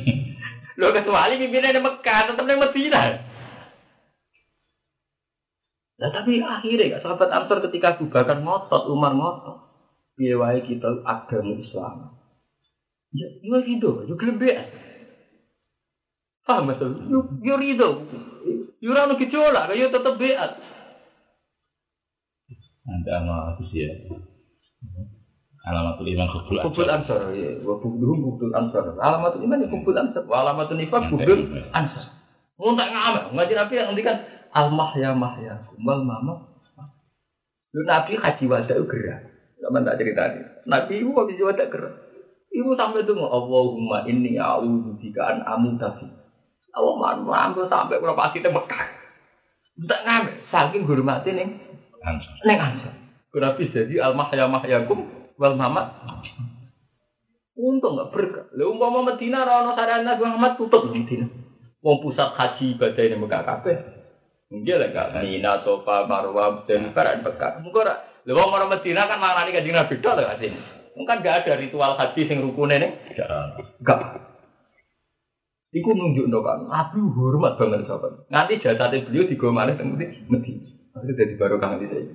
Lho 0.80 0.92
kecuali 0.92 1.40
pimpinannya 1.40 1.76
di 1.76 1.80
Mekah, 1.80 2.20
tetep 2.28 2.44
ning 2.44 2.60
Madinah. 2.60 3.04
Nah 6.00 6.10
tapi 6.12 6.40
akhirnya 6.44 7.00
sahabat 7.00 7.28
Ansor 7.32 7.64
ketika 7.68 7.96
Abu 7.96 8.12
Bakar 8.12 8.36
ngotot, 8.44 8.84
Umar 8.88 9.16
ngotot. 9.16 9.64
Piye 10.20 10.36
wae 10.36 10.60
kita 10.60 11.04
agama 11.08 11.56
Islam. 11.56 12.19
Ya, 13.10 13.26
yo 13.42 13.58
rido, 13.58 14.06
yo 14.06 14.14
gelembek. 14.14 14.70
Paham 16.46 16.70
betul? 16.70 16.94
Yo 17.10 17.18
yo 17.42 17.54
rido. 17.58 17.88
Yo 18.78 18.94
ora 18.94 19.10
ono 19.10 19.18
gejolak, 19.18 19.74
yo 19.74 19.90
tetep 19.90 20.14
beat. 20.18 20.50
Nanti 22.86 23.10
ama 23.10 23.54
itu 23.54 23.62
sih 23.70 23.86
ya. 23.86 23.94
Alamatul 25.60 26.08
iman 26.08 26.28
kubul 26.32 26.56
Kubul 26.64 26.88
ansor, 26.88 27.36
ya. 27.36 27.60
Wa 27.60 27.76
bukduhum 27.76 28.18
bukdul 28.24 28.54
ansor. 28.56 28.96
Alamatul 28.96 29.44
iman 29.44 29.62
ya 29.62 29.68
kubul 29.68 29.94
ansor. 29.94 30.24
Wa 30.24 30.46
alamatul 30.46 30.80
nifaq 30.80 31.12
bukdul 31.12 31.50
ansor. 31.76 32.06
Nguntak 32.56 32.88
ngamal. 32.88 33.24
Ngaji 33.36 33.54
Nabi 33.56 33.74
yang 33.76 33.86
nanti 33.92 34.02
kan 34.02 34.16
al-mahya 34.56 35.10
mahya. 35.12 35.54
Kumbal 35.70 36.02
mama. 36.02 36.50
Lu 37.70 37.86
Nabi 37.86 38.16
haji 38.16 38.44
wada 38.50 38.74
itu 38.74 38.88
gerak. 38.88 39.20
Sama 39.60 39.84
tak 39.84 40.00
cerita 40.00 40.22
nih. 40.32 40.44
Nabi 40.66 40.92
itu 41.04 41.12
haji 41.12 41.42
wada 41.44 41.64
gerak. 41.68 42.09
Ibu 42.50 42.74
sampai 42.74 43.06
itu 43.06 43.14
Allahumma 43.14 44.02
inni 44.10 44.34
a'udzu 44.34 44.98
bika 44.98 45.22
an 45.22 45.38
amuta 45.46 45.94
fi. 46.02 46.06
Allah 46.74 47.22
mampu 47.22 47.66
sampai 47.70 48.02
berapa 48.02 48.18
pasti 48.18 48.42
Mekah. 48.42 48.82
Tak 49.80 50.00
ngamen, 50.04 50.34
saking 50.52 50.84
hormati 50.84 51.30
ning 51.32 51.56
Ansar. 52.04 52.36
ning 52.44 52.58
ansor. 52.58 52.92
Nabi 53.30 53.70
jadi 53.70 53.94
al 54.02 54.18
mahya 54.18 54.50
mahyakum 54.50 55.06
wal 55.38 55.54
mamat. 55.54 55.94
Untung 57.54 57.94
nggak 57.94 58.10
berkah. 58.10 58.46
Lalu 58.56 58.76
umpama 58.76 59.14
Medina 59.14 59.46
rono 59.46 59.76
sarana 59.78 60.18
Muhammad 60.18 60.58
tutup 60.58 60.90
Medina. 60.90 61.28
Wong 61.80 62.02
pusat 62.02 62.34
haji 62.36 62.76
ibadah 62.76 63.04
ini 63.04 63.16
Mekah 63.16 63.42
kabeh. 63.46 63.76
Mungkin 64.50 64.82
lah 64.82 64.90
gak 64.90 65.22
Mina, 65.22 65.62
Sofa, 65.62 66.10
Marwah, 66.10 66.66
dan 66.66 66.90
Barat 66.90 67.22
Mekah. 67.22 67.62
Mungkin 67.62 67.86
ora. 67.86 68.02
Lalu 68.26 68.36
wong 68.36 68.68
Medina 68.68 69.06
kan 69.06 69.22
mangrani 69.22 69.54
kanjeng 69.54 69.78
Nabi 69.78 69.94
tok 70.02 70.18
lho 70.18 70.26
kasih. 70.26 70.79
Mungkin 70.98 71.22
gak 71.22 71.46
ada 71.46 71.54
ritual 71.60 71.94
haji 71.94 72.20
sing 72.26 72.38
rukune 72.42 72.76
nih. 72.78 72.92
Gak. 73.82 74.00
Iku 75.70 75.94
nunjuk 75.94 76.26
kan, 76.42 76.66
Nabi 76.66 76.98
hormat 76.98 77.54
banget 77.54 77.86
sahabat. 77.86 78.26
Nanti 78.26 78.58
jasadnya 78.58 79.06
beliau 79.06 79.30
digomane 79.30 79.78
teng 79.78 79.94
Medina. 79.94 80.66
Akhirnya 80.90 81.14
jadi 81.14 81.34
barokah 81.38 81.78
nanti 81.78 81.86
saya. 81.86 82.10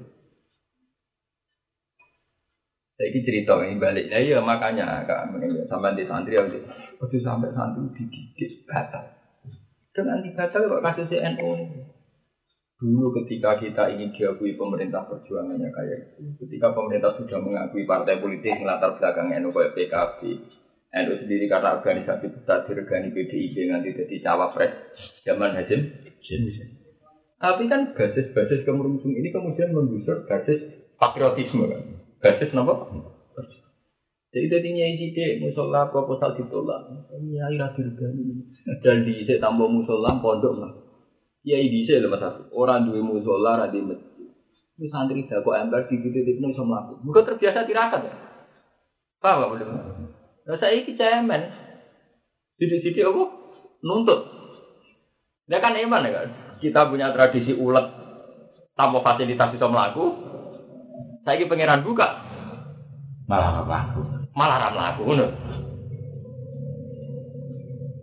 Saya 2.99 3.07
ini 3.11 3.19
cerita 3.23 3.55
ini 3.63 3.79
balik. 3.79 4.11
Nah, 4.11 4.19
iya 4.19 4.43
makanya 4.43 5.07
kak, 5.07 5.39
ya, 5.39 5.63
sampai 5.71 5.95
di 5.95 6.03
santri 6.03 6.35
ya, 6.35 6.43
waktu 6.99 7.19
sampai 7.23 7.55
santri 7.55 7.91
dididik 7.95 8.67
batal. 8.67 9.03
Dengan 9.95 10.19
dibatal 10.19 10.67
kok 10.67 10.83
kasus 10.83 11.11
NU 11.15 11.49
Dulu 12.75 13.15
ketika 13.23 13.55
kita 13.55 13.87
ingin 13.87 14.11
diakui 14.11 14.59
pemerintah 14.59 15.07
perjuangannya 15.07 15.71
kayak 15.71 16.11
itu, 16.11 16.35
ketika 16.43 16.75
pemerintah 16.75 17.15
sudah 17.15 17.39
mengakui 17.39 17.87
partai 17.87 18.19
politik 18.19 18.51
latar 18.67 18.99
belakang 18.99 19.31
NU 19.31 19.55
kayak 19.55 19.79
PKB, 19.79 20.19
NU 20.91 21.13
sendiri 21.23 21.47
karena 21.47 21.79
organisasi 21.79 22.35
besar 22.35 22.67
diregani 22.67 23.15
PDIP 23.15 23.71
nanti 23.71 23.95
jadi 23.95 24.15
cawapres 24.27 24.75
zaman 25.23 25.55
Hasim. 25.55 25.87
Tapi 27.35 27.63
kan 27.71 27.95
basis-basis 27.95 28.67
kemerungsung 28.67 29.11
ini 29.15 29.31
kemudian 29.31 29.71
menggusur 29.71 30.27
basis 30.27 30.59
patriotisme 30.99 31.67
kan. 31.71 31.83
Basis 32.19 32.51
apa? 32.51 32.91
Jadi 34.35 34.51
tadinya 34.51 34.83
ide 34.83 35.39
musola 35.39 35.87
proposal 35.87 36.35
ditolak. 36.35 36.91
Iya, 37.07 37.55
iya 37.55 37.67
dirgani. 37.71 38.43
Dan 38.83 39.07
di 39.07 39.23
tambah 39.39 39.71
musola 39.71 40.19
pondok 40.19 40.53
lah. 40.59 40.71
Iya, 41.45 41.61
di 41.61 41.85
isi 41.85 41.93
lemas 42.01 42.25
aku. 42.25 42.49
Orang 42.57 42.89
dua 42.89 43.05
musola 43.05 43.61
radi 43.61 43.77
masjid. 43.77 44.27
Ini 44.81 44.89
santri 44.89 45.29
dah 45.29 45.39
kok 45.45 45.55
ember 45.55 45.85
di 45.87 46.01
titik 46.01 46.25
ini 46.25 46.51
bisa 46.51 46.65
melakukan. 46.65 47.05
Muka 47.05 47.21
terbiasa 47.21 47.69
tirakat 47.69 48.01
ya. 48.01 48.13
Paham 49.21 49.39
gak 49.45 49.49
boleh? 49.53 49.65
Nah 50.49 50.57
saya 50.57 50.75
ini 50.75 50.97
cemen. 50.97 51.41
Sidik-sidik 52.57 53.05
apa? 53.05 53.23
Nuntut. 53.85 54.19
Dia 55.45 55.61
kan 55.61 55.77
iman 55.77 56.03
ya 56.03 56.11
kan? 56.11 56.27
Kita 56.59 56.89
punya 56.89 57.13
tradisi 57.13 57.53
ulet 57.53 57.87
tanpa 58.73 59.05
fasilitas 59.05 59.53
bisa 59.53 59.69
melaku. 59.69 60.11
Saya 61.23 61.39
ini 61.39 61.47
pangeran 61.47 61.85
buka. 61.85 62.07
Malah 63.29 63.63
apa 63.63 63.75
aku? 63.89 64.01
malah 64.35 64.57
ram 64.67 64.75
laku 64.75 65.01
ngono. 65.07 65.27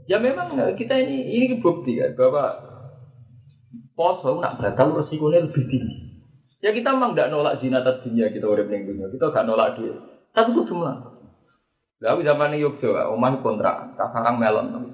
Ya 0.09 0.19
memang 0.19 0.57
kita 0.75 0.99
ini 0.99 1.31
ini 1.31 1.61
bukti 1.63 2.01
kan 2.01 2.17
bahwa 2.17 2.45
poso 3.93 4.41
nak 4.41 4.59
batal 4.59 5.03
resikonya 5.03 5.49
lebih 5.49 5.65
tinggi. 5.69 5.97
Ya 6.63 6.71
kita 6.71 6.95
memang 6.95 7.19
tidak 7.19 7.35
nolak 7.35 7.59
zina 7.59 7.83
atas 7.83 8.07
dunia 8.07 8.31
kita 8.31 8.47
urip 8.47 8.71
ning 8.71 8.87
dunia, 8.87 9.11
kita 9.11 9.35
gak 9.35 9.47
nolak 9.51 9.75
duit. 9.75 9.99
Tapi 10.31 10.55
itu 10.55 10.63
cuma 10.71 11.13
Lalu 12.03 12.27
zaman 12.27 12.51
ini 12.59 12.67
Yogyo, 12.67 12.99
omah 13.15 13.39
kontrak, 13.47 13.95
tak 13.95 14.11
sarang 14.11 14.43
melon. 14.43 14.91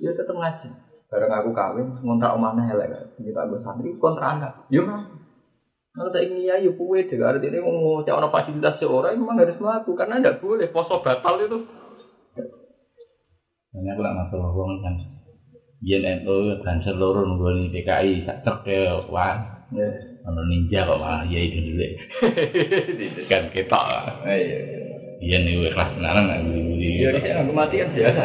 Ya 0.00 0.16
tetap 0.16 0.32
ngaji. 0.32 0.72
Bareng 1.12 1.32
aku 1.32 1.52
kawin, 1.52 2.00
ngontrak 2.00 2.32
omahnya 2.40 2.72
elek 2.72 2.88
kan. 2.88 3.04
Kita 3.20 3.44
gue 3.52 3.60
santri, 3.60 3.92
kontrak 4.00 4.40
anak. 4.40 4.52
Ya 4.72 4.80
mas. 4.80 5.12
Kalau 5.92 6.08
tak 6.08 6.24
ingin 6.24 6.48
ya, 6.48 6.56
ya 6.56 6.72
kue 6.72 7.04
deh. 7.04 7.16
Ini 7.20 7.60
mau 7.60 8.00
cewek 8.00 8.32
fasilitas 8.32 8.80
seorang 8.80 9.20
memang 9.20 9.40
harus 9.40 9.60
melaku 9.60 9.92
karena 9.92 10.20
tidak 10.20 10.40
boleh 10.40 10.68
poso 10.72 11.04
batal 11.04 11.36
itu. 11.36 11.58
Ini 13.76 13.88
aku 13.92 14.00
masalah 14.00 14.48
uang 14.48 14.80
YNNO 15.78 16.58
dan 16.66 16.82
seluruh 16.82 17.22
nunggu 17.22 17.70
PKI 17.70 18.26
sak 18.26 18.42
truk 18.42 18.66
ya 18.66 18.98
wah. 19.06 19.62
Ono 20.26 20.40
ninja 20.50 20.82
kok 20.82 20.98
malah 20.98 21.22
ya 21.30 21.38
itu 21.38 21.58
dulu. 21.70 21.86
kan 23.30 23.46
ketok. 23.54 23.84
Iya. 24.26 24.58
Iya 25.18 25.36
nih 25.42 25.54
ikhlas 25.70 25.94
tenanan 25.98 26.30
nak 26.30 26.40
beli-beli. 26.46 27.02
Iya, 27.02 27.08
di 27.14 27.20
sini 27.22 27.42
kematian 27.50 27.88
biasa. 27.94 28.22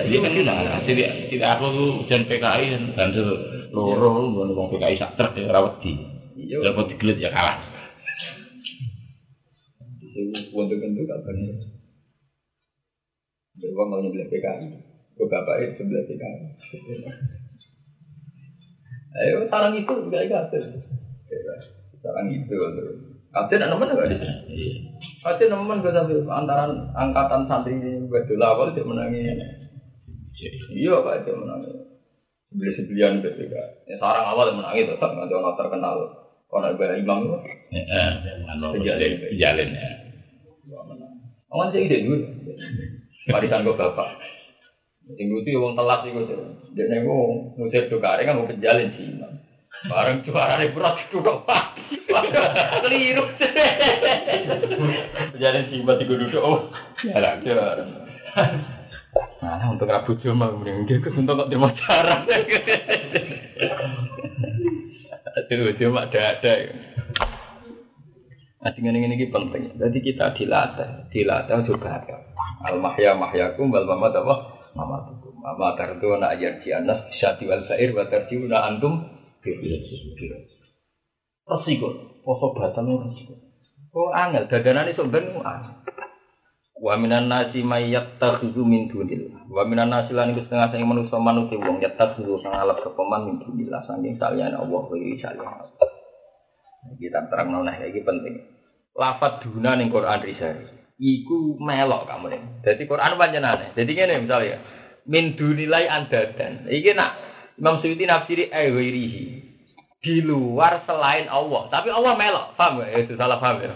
Jadi 0.00 0.16
kan 0.16 0.32
tidak, 0.32 0.56
tidak, 0.88 1.10
tidak 1.28 1.48
aku 1.56 1.66
dan 2.08 2.22
PKI 2.24 2.64
dan 2.96 3.08
seluruh 3.12 4.12
nunggu 4.32 4.76
PKI 4.76 4.96
sak 4.96 5.20
truk 5.20 5.36
ya 5.36 5.52
rawat 5.52 5.76
di. 5.84 5.92
Iya. 6.40 6.72
Dapat 6.72 6.96
digelit 6.96 7.20
ya 7.20 7.28
kalah. 7.28 7.60
Itu 10.00 10.20
untuk-untuk 10.56 11.04
apa 11.04 11.28
nih? 11.36 11.52
Beruang 13.60 13.88
mau 13.92 14.00
nyebelah 14.00 14.28
PKI. 14.32 14.89
Gue 15.20 15.28
bapaknya 15.28 15.76
sebelah 15.76 16.00
PKI. 16.08 16.40
Ayo, 19.20 19.44
sarang 19.52 19.76
itu 19.76 19.92
juga 19.92 20.24
ikat. 20.24 20.48
Sekarang 21.92 22.32
itu 22.32 22.56
terus. 22.56 22.96
Enggak 23.36 24.08
di 24.08 24.16
sini? 24.16 24.32
Iya. 24.48 24.74
Kabeh 25.20 25.52
nemen 25.52 25.84
gue 25.84 25.92
sampai 25.92 26.24
antara 26.24 26.72
angkatan 26.96 27.44
santri 27.44 27.76
gue 27.76 28.20
dulu 28.24 28.40
awal 28.40 28.72
dia 28.72 28.80
menangi. 28.80 29.20
Iya 30.72 31.04
pak 31.04 31.28
dia 31.28 31.36
menangi. 31.36 31.68
Beli 32.56 32.72
sebelian 32.80 33.20
BPK. 33.20 33.52
Ya 33.92 34.00
sarang 34.00 34.24
awal 34.24 34.56
menangi 34.56 34.88
tuh, 34.88 34.96
tak 34.96 35.12
nggak 35.12 35.36
orang 35.36 35.52
terkenal. 35.60 35.94
Kalau 36.48 36.66
ada 36.66 36.96
imam 36.98 37.28
itu, 37.28 37.36
Heeh, 37.70 38.08
anu 38.50 38.74
Sejalin. 38.74 39.22
sejalin 39.30 39.70
ya. 39.70 39.90
Awan 41.52 41.70
sih 41.70 41.84
ide 41.86 42.08
dulu. 42.08 42.24
Warisan 43.28 43.62
gue 43.68 43.76
bapak. 43.76 44.08
Sing 45.16 45.26
lucu 45.30 45.56
wong 45.58 45.74
telat 45.74 46.06
iku 46.06 46.20
tuh. 46.28 46.42
Dia 46.76 46.86
nego 46.86 47.50
ngusir 47.58 47.90
tukare 47.90 48.22
kan 48.22 48.38
mau 48.38 48.46
kejalin 48.46 48.94
sih. 48.94 49.16
Bareng 49.88 50.20
suarane 50.28 50.74
berat 50.76 51.00
duduk 51.12 51.48
pak. 51.48 51.78
Keliru. 52.84 53.24
Kejalin 55.34 55.64
sih 55.72 55.80
buat 55.82 55.98
iku 56.02 56.14
duduk. 56.20 56.42
Oh, 56.42 56.68
jalan 57.02 57.40
jalan. 57.42 57.88
Nah, 59.40 59.66
untuk 59.72 59.90
rabu 59.90 60.14
cuma 60.22 60.52
mending 60.52 60.86
dia 60.86 61.02
kesuntuk 61.02 61.34
kok 61.34 61.48
dia 61.50 61.58
cara. 61.82 62.22
Aduh, 65.50 65.74
cuma 65.82 66.06
ada-ada. 66.06 66.54
Nah, 68.60 68.70
dengan 68.76 69.00
ini, 69.00 69.16
ini 69.16 69.26
penting. 69.32 69.74
Jadi 69.80 69.98
kita 70.04 70.36
dilatih, 70.36 71.10
dilatih 71.10 71.64
juga 71.64 71.96
ada. 71.96 72.16
Al 72.68 72.76
mahya 72.78 73.16
mahyakum 73.16 73.72
wal 73.72 73.88
mamat 73.88 74.20
apa? 74.20 74.59
Mamatukum. 74.74 75.34
Mama 75.40 75.74
tardu 75.74 76.14
na 76.20 76.36
ayat 76.36 76.62
di 76.62 76.70
anas 76.70 77.10
syati 77.18 77.48
wal 77.48 77.64
sair 77.66 77.90
wa 77.96 78.06
tarjiuna 78.06 78.70
antum 78.70 79.02
Resiko, 81.50 81.88
poso 82.22 82.52
batal 82.54 82.86
resiko. 82.86 83.34
Oh 83.90 84.12
angel, 84.14 84.46
dadanane 84.46 84.94
sok 84.94 85.10
ben. 85.10 85.34
Wa 86.80 86.96
minan 86.96 87.28
nasi 87.28 87.60
may 87.60 87.90
yattakhidhu 87.92 88.64
min 88.64 88.88
dunillah. 88.88 89.50
Wa 89.50 89.66
minan 89.68 89.90
nasi 89.92 90.16
lan 90.16 90.32
iku 90.32 90.46
setengah 90.46 90.72
sing 90.72 90.86
manusa 90.86 91.18
manuti 91.20 91.58
wong 91.58 91.82
yattakhidhu 91.82 92.40
kang 92.40 92.56
alap 92.56 92.80
kepeman 92.80 93.28
min 93.28 93.36
dunillah 93.42 93.84
saking 93.84 94.16
saliyane 94.16 94.56
Allah 94.56 94.80
wa 94.80 94.88
saliyane. 94.88 95.44
Kita 96.96 97.28
terang 97.28 97.52
noleh 97.52 97.76
iki 97.92 98.00
penting. 98.00 98.40
Lafat 98.96 99.44
duna 99.44 99.76
ning 99.76 99.92
Quran 99.92 100.24
risari. 100.24 100.79
Iku 101.00 101.56
melok 101.56 102.04
kamu 102.04 102.26
nih. 102.28 102.42
Jadi 102.60 102.82
Quran 102.84 103.16
panjenane. 103.16 103.72
Jadi 103.72 103.90
ngene 103.96 104.28
misalnya 104.28 104.60
min 105.08 105.32
dunilai 105.32 105.88
andadan. 105.88 106.68
Iki 106.68 106.92
nak 106.92 107.10
Imam 107.56 107.80
Suyuti 107.80 108.04
nafsiri 108.04 108.52
aywirihi. 108.52 109.24
Di 110.00 110.20
luar 110.20 110.84
selain 110.84 111.24
Allah. 111.32 111.72
Tapi 111.72 111.88
Allah 111.88 112.12
melok. 112.20 112.46
Paham 112.56 112.84
gak? 112.84 113.08
Itu 113.08 113.16
salah 113.16 113.40
paham 113.40 113.64
ya. 113.64 113.72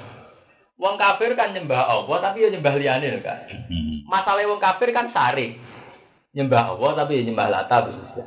Wong 0.76 1.00
kafir 1.00 1.32
kan 1.38 1.54
nyembah 1.56 1.86
Allah 1.86 2.16
tapi 2.18 2.44
ya 2.44 2.52
nyembah 2.52 2.74
liyane 2.76 3.08
kan. 3.24 3.48
Masalah 4.04 4.44
wong 4.44 4.60
kafir 4.60 4.92
kan 4.92 5.08
sari. 5.14 5.56
Nyembah 6.36 6.76
Allah 6.76 6.90
tapi 6.92 7.22
ya 7.22 7.22
nyembah 7.24 7.48
lata 7.48 7.88
bisa. 7.88 8.24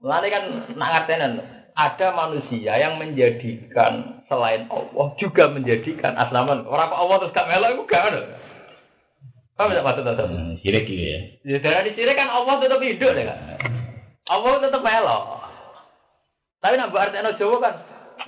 Mulane 0.00 0.26
kan 0.32 0.42
nak 0.74 0.90
ngertenen 0.98 1.59
ada 1.74 2.12
manusia 2.14 2.72
yang 2.76 2.98
menjadikan 2.98 4.22
selain 4.26 4.66
Allah 4.70 5.06
juga 5.18 5.50
menjadikan 5.50 6.14
asnaman. 6.14 6.66
Orang 6.66 6.90
Allah 6.92 7.16
terus 7.22 7.34
gak 7.34 7.48
melok 7.50 7.70
iku 7.74 7.82
gak 7.86 8.06
ono. 8.12 8.20
Paham 9.58 9.76
tak 9.76 9.84
maksud 9.84 10.04
tadi? 10.08 10.22
Hmm, 10.24 10.56
Sirik 10.64 10.88
gitu 10.88 11.04
ya. 11.04 11.20
Ya 11.44 11.58
dari 11.60 11.92
sini 11.92 12.12
kan 12.16 12.32
Allah 12.32 12.64
tetap 12.64 12.80
hidup 12.80 13.12
ya 13.12 13.24
kan. 13.28 13.38
Allah 14.30 14.52
tetap 14.64 14.80
melok. 14.80 15.22
Tapi 16.60 16.74
nak 16.76 16.90
buat 16.92 17.08
artinya 17.08 17.36
Jawa 17.36 17.56
kan 17.60 17.74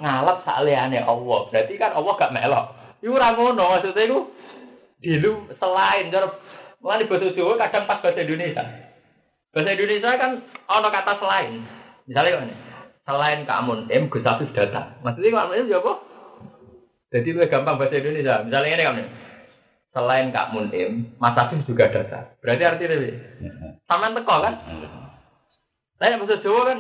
ngalap 0.01 0.39
saliane 0.45 1.01
Allah. 1.01 1.41
Berarti 1.49 1.75
kan 1.81 1.93
Allah 1.97 2.13
gak 2.21 2.35
melok. 2.35 2.67
Iku 3.03 3.13
ora 3.19 3.35
ngono 3.35 3.65
maksudnya 3.79 4.07
iku 4.07 4.19
dilu 5.03 5.51
selain 5.59 6.15
cara 6.15 6.31
mulane 6.79 7.11
bahasa 7.11 7.35
Jawa 7.35 7.59
kadang 7.59 7.85
pas 7.89 7.99
bahasa 8.03 8.21
Indonesia. 8.23 8.65
Bahasa 9.53 9.71
Indonesia 9.75 10.11
kan 10.21 10.31
ono 10.69 10.89
kata 10.89 11.13
selain. 11.19 11.63
Misalnya 12.03 12.45
ini, 12.45 12.55
selain 13.03 13.43
kamun 13.45 13.91
M 13.91 14.07
Gus 14.09 14.23
Hafiz 14.23 14.51
datang. 14.55 14.97
Maksudnya 15.03 15.35
maknanya 15.35 15.65
itu 15.67 15.77
apa? 15.79 15.93
Jadi 17.13 17.29
lebih 17.37 17.51
gampang 17.53 17.77
bahasa 17.77 18.01
Indonesia. 18.01 18.41
Misalnya 18.41 18.73
ini 18.73 18.85
kamu 18.89 19.05
selain 19.93 20.33
Kak 20.33 20.57
Munim, 20.57 21.13
Mas 21.21 21.37
Hafiz 21.37 21.61
juga 21.69 21.93
datang. 21.93 22.33
Berarti 22.41 22.63
artinya 22.65 22.97
apa? 22.97 23.11
Sama 23.85 24.17
teko 24.17 24.37
kan? 24.41 24.55
Saya 26.01 26.17
bahasa 26.19 26.41
Jawa 26.41 26.61
kan, 26.67 26.79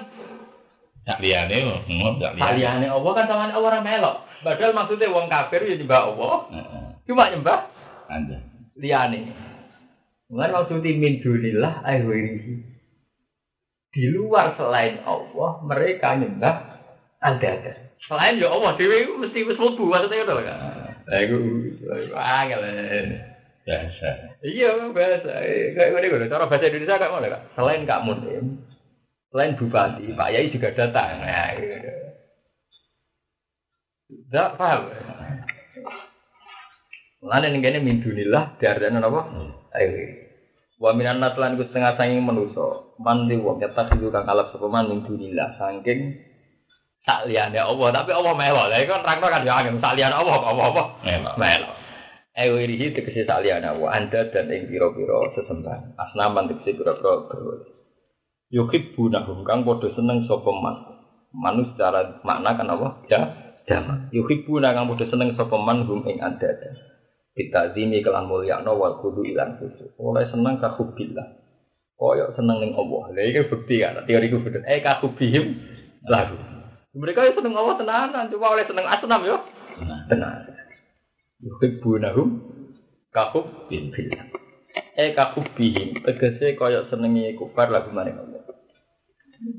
Tak 1.03 1.19
liane, 1.19 1.57
ngomong 1.87 2.17
tak 2.19 2.35
liane. 2.35 2.43
saliyane 2.43 2.87
Allah 2.89 3.13
kan 3.13 3.27
sama 3.27 3.51
Allah 3.51 3.59
ora 3.61 3.81
melok. 3.83 4.17
Padahal 4.43 4.73
maksudnya 4.75 5.11
wong 5.11 5.27
kafir 5.27 5.63
ya 5.63 5.75
nyembah 5.79 6.03
Allah, 6.11 6.35
cuma 7.07 7.31
nyembah 7.31 7.59
Anda. 8.09 8.39
liyane. 8.75 9.31
Mulane 10.27 10.53
maksudnya 10.57 10.91
min 10.97 11.21
dunillah 11.21 11.83
aywirihi. 11.85 12.72
Di 13.93 14.09
luar 14.09 14.57
selain 14.57 15.05
Allah, 15.05 15.61
mereka 15.69 16.17
nyembah 16.17 16.81
ada-ada. 17.21 17.93
Selain 18.09 18.41
ya 18.41 18.49
Allah, 18.49 18.75
dewi 18.81 19.05
mesti 19.21 19.45
wis 19.45 19.61
mlebu 19.61 19.85
maksudnya 19.85 20.25
itu 20.25 20.33
kan. 20.33 20.59
Lah 21.07 21.19
iku 21.23 21.37
angel. 22.17 22.61
Biasa. 23.63 24.09
Iya, 24.43 24.91
bahasa. 24.91 25.33
Kayak 25.77 25.91
ngene 25.95 26.07
ngono, 26.11 26.27
cara 26.27 26.51
bahasa 26.51 26.67
Indonesia 26.67 26.99
kayak 26.99 27.13
ngono 27.15 27.27
Kak. 27.31 27.43
Selain 27.55 27.87
Kak 27.87 28.03
Munim, 28.03 28.45
selain 29.31 29.55
Bupati, 29.55 30.11
Pak 30.19 30.31
Yai 30.35 30.51
juga 30.51 30.75
datang. 30.75 31.23
Nah, 31.23 31.55
gitu. 31.55 31.77
Tidak 34.11 34.49
paham. 34.59 34.83
Mulane 37.23 37.47
ning 37.55 37.63
kene 37.63 37.79
min 37.79 38.03
dunillah 38.03 38.59
diarani 38.59 38.99
apa? 38.99 39.21
Ayo. 39.79 40.22
Wa 40.83 40.91
minan 40.99 41.23
nas 41.23 41.39
lan 41.39 41.55
iku 41.55 41.71
setengah 41.71 41.95
sanging 41.95 42.27
manusa. 42.27 42.99
Man 42.99 43.31
di 43.31 43.39
wong 43.39 43.63
dulu 43.63 44.11
kang 44.11 44.27
kalap 44.27 44.51
sapa 44.51 44.67
man 44.67 44.91
min 44.91 45.07
dunillah 45.07 45.55
saking 45.55 46.19
sak 47.07 47.31
liyane 47.31 47.63
Allah, 47.63 48.03
tapi 48.03 48.11
Allah 48.11 48.35
mewah. 48.35 48.67
Lah 48.67 48.83
iku 48.83 48.99
nerangno 48.99 49.27
kan 49.31 49.47
ya 49.47 49.63
angin 49.63 49.79
sak 49.79 49.95
liyane 49.95 50.19
Allah 50.19 50.43
apa 50.43 50.63
apa. 50.75 50.83
Melo. 51.39 51.71
Ewa 52.33 52.65
irihi 52.65 52.97
tegesi 52.97 53.29
saliyana 53.29 53.79
wa 53.79 53.93
anda 53.95 54.27
dan 54.35 54.51
ing 54.51 54.67
piro-piro 54.67 55.37
sesembahan. 55.39 55.95
Asnaman 56.01 56.51
tegesi 56.51 56.75
piro-piro 56.75 57.31
berwala. 57.31 57.69
Yukib 58.51 58.99
bunahum 58.99 59.47
kang 59.47 59.63
podo 59.63 59.87
seneng 59.95 60.27
sapa 60.27 60.51
man. 60.51 60.77
Manus 61.31 61.71
secara 61.77 62.19
makna 62.27 62.59
kan 62.59 62.73
apa? 62.73 62.89
Ya, 63.07 63.21
jama. 63.71 64.11
Yukib 64.11 64.51
bunah 64.51 64.75
kang 64.75 64.91
podo 64.91 65.07
seneng 65.07 65.39
sapa 65.39 65.55
man 65.61 65.87
hum 65.87 66.03
ing 66.11 66.19
anda 66.25 66.51
dan. 67.33 67.39
Kita 67.39 67.61
zimi 67.73 68.05
kelan 68.05 68.29
mulyakno 68.29 68.77
wal 68.77 69.01
kudu 69.01 69.25
ilan 69.25 69.57
kudu. 69.57 69.97
Oleh 69.97 70.29
seneng 70.29 70.61
ka 70.61 70.77
hubbillah. 70.77 71.41
Koyok 71.97 72.37
seneng 72.37 72.61
ning 72.61 72.73
Allah. 72.77 73.03
Lah 73.17 73.25
iki 73.25 73.49
bukti 73.49 73.81
kan 73.81 74.05
teoriku 74.05 74.45
bener. 74.45 74.63
Eh 74.69 74.85
ka 74.85 75.01
hubihim 75.01 75.57
lagu. 76.09 76.37
Mereka 76.93 77.25
ya 77.25 77.33
seneng 77.33 77.57
Allah 77.57 77.81
tenanan, 77.81 78.29
cuma 78.29 78.53
oleh 78.53 78.69
seneng 78.69 78.85
asnam 78.85 79.25
yo. 79.25 79.41
Nah, 79.81 80.05
Tenan. 80.13 80.45
yuhibbunahum 81.43 82.29
kahub 83.11 83.67
bin 83.73 83.91
billah. 83.91 84.29
Eh 84.95 85.17
kahub 85.17 85.49
bihim 85.57 86.05
tegese 86.05 86.55
kaya 86.55 86.87
senenge 86.93 87.35
kufar 87.41 87.73
lagu 87.73 87.91
maring 87.91 88.21
Allah. 88.21 88.45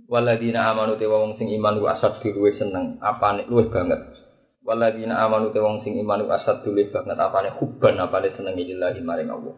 Waladina 0.07 0.71
amanu 0.71 0.95
te 0.95 1.09
wong 1.09 1.36
sing 1.36 1.51
iman 1.59 1.82
ku 1.82 1.89
asad 1.89 2.24
luwih 2.24 2.55
seneng 2.55 3.01
apane 3.03 3.43
luwih 3.49 3.67
banget. 3.67 3.99
Waladina 4.64 5.28
amanu 5.28 5.51
te 5.51 5.59
wong 5.59 5.84
sing 5.84 5.99
iman 5.99 6.24
ku 6.24 6.32
asad 6.32 6.64
luwih 6.64 6.88
banget 6.88 7.20
apane 7.20 7.51
hubban 7.59 7.99
apane 7.99 8.32
senenge 8.36 8.64
lillahi 8.64 9.03
maring 9.03 9.30
Allah. 9.30 9.55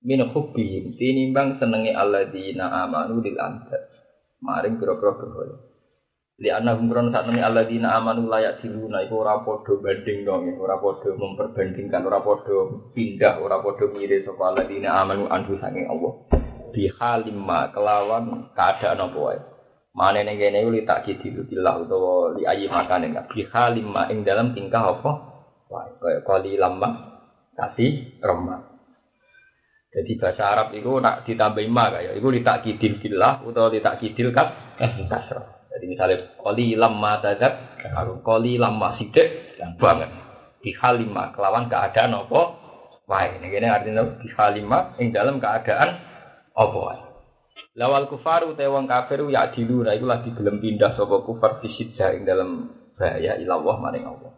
Min 0.00 0.24
hubbihim 0.24 0.96
tinimbang 0.96 1.60
senenge 1.60 1.92
alladzina 1.92 2.88
amanu 2.88 3.20
lil 3.20 3.36
anta. 3.36 3.76
Maring 4.40 4.80
pira-pira 4.80 5.12
berhala. 5.20 5.70
li 6.40 6.48
anahum 6.48 6.88
krono 6.88 7.12
sak 7.12 7.28
temene 7.28 7.44
alladzina 7.44 8.00
amanu 8.00 8.24
layak 8.32 8.64
diluna 8.64 9.04
iku 9.04 9.20
ora 9.20 9.44
padha 9.44 9.76
banding 9.76 10.24
dong 10.24 10.56
ora 10.56 10.80
padha 10.80 11.12
memperbandingkan 11.12 12.00
ora 12.00 12.24
padha 12.24 12.56
pindah 12.96 13.44
ora 13.44 13.60
padha 13.60 13.84
mirip 13.92 14.24
sapa 14.24 14.48
alladzina 14.48 15.04
amanu 15.04 15.28
anhu 15.28 15.60
saking 15.60 15.84
Allah 15.92 16.16
bi 16.72 16.88
halimma 16.96 17.68
kelawan 17.76 18.48
keadaan 18.56 19.04
apa 19.04 19.18
wae 19.20 19.38
mane 19.96 20.20
ning 20.22 20.36
kene 20.38 20.66
li 20.70 20.82
tak 20.86 21.06
kidilu 21.06 21.46
billah 21.46 21.82
utawa 21.82 22.34
li 22.38 22.46
ayi 22.46 22.66
makane 22.70 23.10
enggak 23.10 23.26
bi 23.30 23.46
halimma 23.46 24.10
ing 24.10 24.22
dalam 24.22 24.54
tingkah 24.54 24.98
apa 24.98 25.10
wae 25.70 25.90
kaya 25.98 26.20
kali 26.26 26.54
lama 26.58 27.20
kasih 27.58 28.20
remah 28.22 28.66
jadi 29.90 30.12
bahasa 30.22 30.42
Arab 30.46 30.68
itu 30.78 30.90
nak 31.02 31.26
ditambah 31.26 31.66
ma 31.66 31.90
kayak 31.90 32.14
itu 32.14 32.28
litak 32.30 32.62
kidil 32.62 33.02
billah 33.02 33.42
utawa 33.42 33.74
litak 33.74 33.98
kidil 33.98 34.30
kas 34.30 34.54
kasroh 35.10 35.60
jadi 35.70 35.84
misalnya 35.86 36.18
koli 36.36 36.74
lama 36.74 37.22
tadak, 37.22 37.78
kalau 37.78 38.18
koli 38.26 38.58
lama 38.58 38.98
sidik 38.98 39.56
banget. 39.78 40.10
Di 40.60 40.76
halima 40.76 41.32
kelawan 41.32 41.72
keadaan 41.72 42.20
apa? 42.20 42.40
Wae, 43.08 43.40
ini 43.40 43.48
gini 43.48 43.64
artinya 43.64 44.04
di 44.20 44.28
halima 44.36 44.92
ing 45.00 45.14
dalam 45.14 45.40
keadaan 45.40 45.96
apa. 46.52 46.80
Lawal 47.78 48.10
kufar 48.10 48.42
utai 48.50 48.66
wong 48.66 48.90
kafir 48.90 49.22
ya 49.30 49.54
dilu, 49.54 49.86
nah 49.86 49.94
itu 49.94 50.02
lagi 50.02 50.34
belum 50.34 50.58
pindah 50.58 50.98
sopo 50.98 51.22
kufar 51.22 51.62
ing 51.62 52.26
dalam 52.26 52.66
bahaya 52.98 53.38
ilallah 53.38 53.76
maring 53.78 54.10
Allah. 54.10 54.32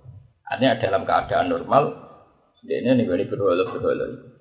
Artinya 0.44 0.76
dalam 0.76 1.02
keadaan 1.08 1.48
normal, 1.48 1.84
nih 2.60 3.08
gue 3.08 3.24
berdoa 3.32 3.56
berdoa 3.72 4.32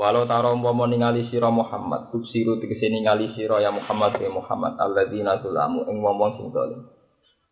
Walau 0.00 0.24
taro 0.24 0.56
umpama 0.56 0.88
ningali 0.88 1.28
sira 1.28 1.52
Muhammad, 1.52 2.08
tuksiru 2.08 2.56
tegese 2.56 2.88
ningali 2.88 3.36
sira 3.36 3.60
ya 3.60 3.68
Muhammad 3.68 4.16
ya 4.16 4.32
Muhammad 4.32 4.80
alladzina 4.80 5.44
zulamu 5.44 5.84
ing 5.92 6.00
wong 6.00 6.40
sing 6.40 6.48
zalim. 6.56 6.88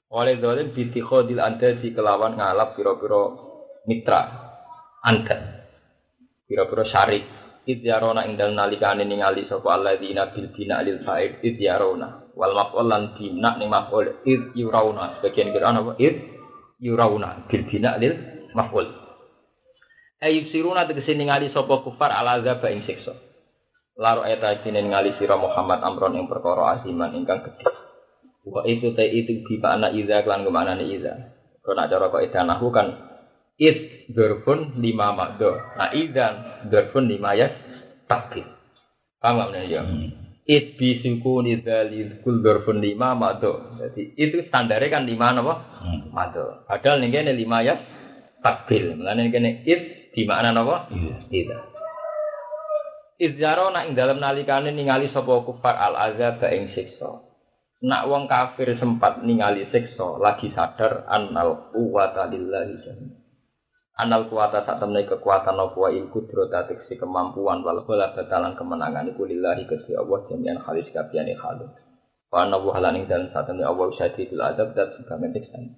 Oleh 0.08 0.40
zalim 0.40 0.72
bitikhodil 0.72 1.44
anda 1.44 1.76
di 1.76 1.92
kelawan 1.92 2.40
ngalap 2.40 2.72
pira-pira 2.72 3.36
mitra 3.84 4.20
anda. 5.04 5.68
Pira-pira 6.48 6.88
syarik 6.88 7.37
idyarona 7.68 8.24
ing 8.24 8.40
dalem 8.40 8.56
nalikane 8.56 9.04
ningali 9.04 9.44
sapa 9.44 9.76
alladzina 9.76 10.32
bil 10.32 10.48
bina 10.56 10.80
lil 10.80 11.04
fa'id 11.04 11.44
idyarona 11.44 12.32
wal 12.32 12.56
maf'ul 12.56 12.88
lan 12.88 13.12
bina 13.20 13.60
ning 13.60 13.68
maf'ul 13.68 14.24
id 14.24 14.56
yurauna 14.56 15.20
sebagian 15.20 15.52
kira 15.52 15.76
apa 15.76 15.92
id 16.00 16.16
yurauna 16.80 17.44
bil 17.44 17.62
bina 17.68 18.00
lil 18.00 18.16
maf'ul 18.56 18.88
Ayub 20.18 20.50
siruna 20.50 20.82
tegese 20.82 21.14
ningali 21.14 21.54
sapa 21.54 21.78
kufar 21.86 22.10
ala 22.10 22.42
azab 22.42 22.58
ing 22.66 22.82
siksa. 22.82 23.14
Laro 23.94 24.26
eta 24.26 24.50
kene 24.66 24.82
ningali 24.82 25.14
sira 25.14 25.38
Muhammad 25.38 25.78
amron 25.78 26.18
ing 26.18 26.26
perkara 26.26 26.82
asiman 26.82 27.14
ingkang 27.14 27.46
gedhe. 27.46 27.70
Wa 28.42 28.66
itu 28.66 28.98
te 28.98 29.06
itu 29.06 29.46
bi 29.46 29.62
makna 29.62 29.94
iza 29.94 30.26
kelan 30.26 30.42
ke 30.42 30.50
mana 30.50 30.74
nih 30.74 30.98
iza. 30.98 31.14
Nak 31.68 31.86
cara 31.86 32.10
kok 32.10 32.24
idanahu 32.24 32.66
kan 32.74 32.88
id 33.58 34.08
dorfun 34.14 34.78
lima 34.78 35.12
makdo. 35.12 35.58
Nah 35.76 35.90
idan 35.92 36.66
dorfun 36.70 37.10
lima 37.10 37.34
ya 37.34 37.50
takdir. 38.06 38.46
Paham 39.18 39.50
nggak 39.50 39.50
nih 39.50 39.62
ya? 39.68 39.82
It 40.48 40.80
bi 40.80 41.04
suku 41.04 41.44
nidali 41.44 42.22
kul 42.22 42.40
dorfun 42.40 42.80
lima 42.80 43.12
makdo. 43.18 43.76
Jadi 43.82 44.14
itu 44.16 44.46
standarnya 44.48 44.88
kan 44.88 45.04
lima 45.04 45.34
apa? 45.34 45.54
Makdo. 46.14 46.64
Padahal 46.64 47.02
nih 47.02 47.10
kene 47.10 47.32
lima 47.34 47.66
ya 47.66 47.74
takbil. 48.40 48.94
Mulane 48.96 49.28
kene 49.34 49.66
it 49.66 50.14
di 50.14 50.22
makna 50.24 50.54
napa? 50.54 50.88
Iya. 51.28 51.58
Izjaro 53.18 53.74
nak 53.74 53.90
ing 53.90 53.94
dalam 53.98 54.22
nalikane 54.22 54.70
ningali 54.70 55.10
sapa 55.10 55.42
kufar 55.42 55.74
al 55.74 55.98
azab 55.98 56.38
ing 56.54 56.70
siksa. 56.70 57.26
Nak 57.82 58.06
wong 58.06 58.30
kafir 58.30 58.78
sempat 58.78 59.26
ningali 59.26 59.66
siksa 59.74 60.22
lagi 60.22 60.54
sadar 60.54 61.02
annal 61.10 61.74
quwata 61.74 62.30
lillahi 62.30 62.74
jami. 62.86 63.27
Anal 63.98 64.30
kuwata 64.30 64.62
sak 64.62 64.78
temne 64.78 65.02
kekuatan 65.10 65.58
wa 65.58 65.90
il 65.90 66.06
kudrata 66.06 66.70
si 66.86 66.94
kemampuan 66.94 67.66
wal 67.66 67.82
bala 67.82 68.14
batalan 68.14 68.54
kemenangan 68.54 69.10
iku 69.10 69.26
lillahi 69.26 69.66
Gusti 69.66 69.98
Allah 69.98 70.22
jami'an 70.30 70.62
halis 70.62 70.86
kabehane 70.94 71.34
halus. 71.34 71.74
Wa 72.30 72.46
anna 72.46 72.62
wa 72.62 72.78
halaning 72.78 73.10
dan 73.10 73.26
sak 73.34 73.50
temne 73.50 73.66
Allah 73.66 73.90
syadidul 73.98 74.38
adab 74.38 74.78
dan 74.78 74.94
sebagai 74.94 75.42
teksan. 75.42 75.74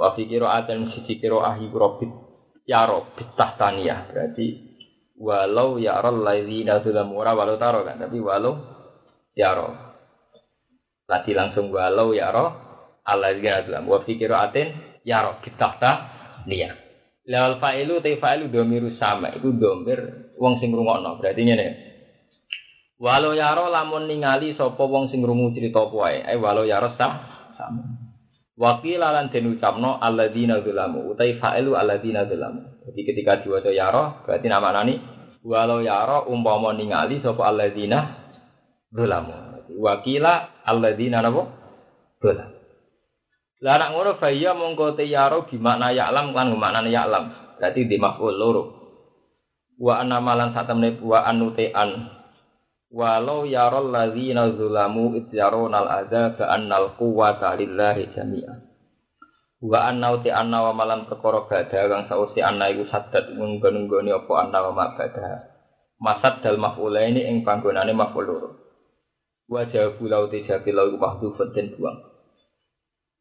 Wa 0.00 0.16
fi 0.16 0.24
qira'atin 0.24 0.96
siji 0.96 1.20
qira'ah 1.20 1.60
rabbit 1.60 2.32
yaro 2.64 3.12
bitah 3.20 3.60
taniyah 3.60 4.08
berarti 4.08 4.46
walau 5.20 5.76
yaro 5.76 6.24
ladzina 6.24 6.80
zalamu 6.80 7.20
ora 7.20 7.36
walau 7.36 7.60
taro 7.60 7.84
kan 7.84 8.00
tapi 8.00 8.16
walau 8.16 8.58
yaro 9.36 9.76
tadi 11.04 11.36
langsung 11.36 11.68
walau 11.68 12.16
yaro 12.16 12.54
alladzina 13.04 13.66
zalamu 13.66 13.98
wa 13.98 14.00
fi 14.06 14.16
qira'atin 14.16 15.02
yaro 15.04 15.42
bitah 15.44 15.72
taniyah 15.76 16.81
lawal 17.28 17.62
fa'ilu 17.62 18.02
te 18.02 18.18
fa'ilu 18.18 18.50
domiru 18.50 18.94
sama 18.98 19.30
iku 19.34 19.54
domir 19.54 20.32
wong 20.38 20.58
sing 20.58 20.74
ngrungokno 20.74 21.22
berarti 21.22 21.42
ngene 21.46 21.66
walau 22.98 23.34
yaro 23.34 23.70
lamun 23.70 24.10
ningali 24.10 24.58
sapa 24.58 24.82
wong 24.82 25.10
sing 25.10 25.22
ngrungu 25.22 25.54
cerita 25.54 25.86
kuwi 25.90 26.22
eh 26.26 26.38
walau 26.38 26.66
yaro 26.66 26.94
sama 26.98 27.32
Wakil 28.52 29.00
lan 29.00 29.32
den 29.32 29.56
ucapno 29.56 29.96
alladzina 29.96 30.60
zalamu 30.60 31.08
utai 31.08 31.40
fa'ilu 31.40 31.72
alladzina 31.72 32.28
zalamu. 32.28 32.84
Jadi 32.84 33.00
ketika 33.08 33.40
diwaca 33.40 33.72
yaro 33.72 34.22
berarti 34.28 34.46
nama 34.46 34.76
nani 34.76 35.00
walau 35.40 35.80
yaro 35.80 36.28
umpama 36.28 36.76
ningali 36.76 37.24
sapa 37.24 37.48
alladzina 37.48 38.12
zalamu. 38.92 39.34
Wakila 39.72 40.62
alladzina 40.68 41.24
napa? 41.24 41.42
Zalamu. 42.20 42.51
Lah 43.62 43.78
nak 43.78 43.94
ngono 43.94 44.18
fa 44.18 44.26
mongko 44.34 44.98
te 44.98 45.06
yaro 45.06 45.46
bimakna 45.46 45.94
ya'lam 45.94 46.34
kan 46.34 46.50
maknane 46.50 46.90
ya'lam. 46.90 47.24
Berarti 47.62 47.86
di 47.86 47.94
maf'ul 47.94 48.34
loro. 48.34 48.62
Wa 49.78 50.02
anna 50.02 50.18
malan 50.18 50.50
satemne 50.50 50.98
wa 50.98 51.22
anute 51.22 51.70
an 51.70 52.10
walau 52.90 53.46
yarol 53.46 53.88
ladzina 53.88 54.50
zulamu 54.52 55.14
idyarona 55.14 55.86
al-adza 55.86 56.36
ka 56.36 56.44
annal 56.52 56.92
quwwata 57.00 57.56
lillahi 57.56 58.12
jami'a 58.12 58.52
wa 59.64 59.78
anna 59.88 60.12
uti 60.12 60.28
anna 60.28 60.60
wa 60.68 60.72
malan 60.76 61.08
perkara 61.08 61.48
gada 61.48 61.88
kang 61.88 62.04
sausi 62.10 62.44
anna 62.44 62.68
iku 62.68 62.84
sadat 62.92 63.32
nggon-nggoni 63.32 64.12
apa 64.12 64.32
anna 64.44 64.58
wa 64.68 64.72
ma 64.76 64.86
gada 64.92 65.48
masad 66.02 66.44
dal 66.44 66.60
maf'ulaini 66.60 67.24
ing 67.30 67.46
panggonane 67.46 67.94
maf'ul 67.96 68.26
loro. 68.26 68.50
Wa 69.46 69.64
jawabu 69.70 70.04
lau 70.10 70.26
te 70.28 70.44
jawabi 70.44 70.70
lau 70.74 70.92
mahdhufun 70.98 71.54
den 71.54 71.78
buang 71.78 72.11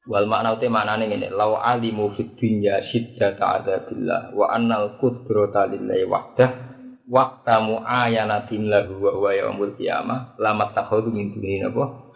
wal 0.09 0.25
makna 0.25 0.57
uti 0.57 0.65
maknane 0.65 1.05
ngene 1.05 1.29
lau 1.29 1.61
alimu 1.61 2.17
fid 2.17 2.33
dunya 2.41 2.81
syiddata 2.89 3.61
adzabillah 3.61 4.33
wa 4.33 4.49
annal 4.49 4.97
qudrata 4.97 5.69
lillahi 5.69 6.09
wahdah 6.09 6.49
waktamu 7.05 7.85
ayanatin 7.85 8.65
lahu 8.65 8.97
wa 8.97 9.11
huwa 9.13 9.31
yaumul 9.37 9.77
qiyamah 9.77 10.33
lamat 10.41 10.73
takhudhu 10.73 11.13
min 11.13 11.37
duni 11.37 11.61
napa? 11.61 12.09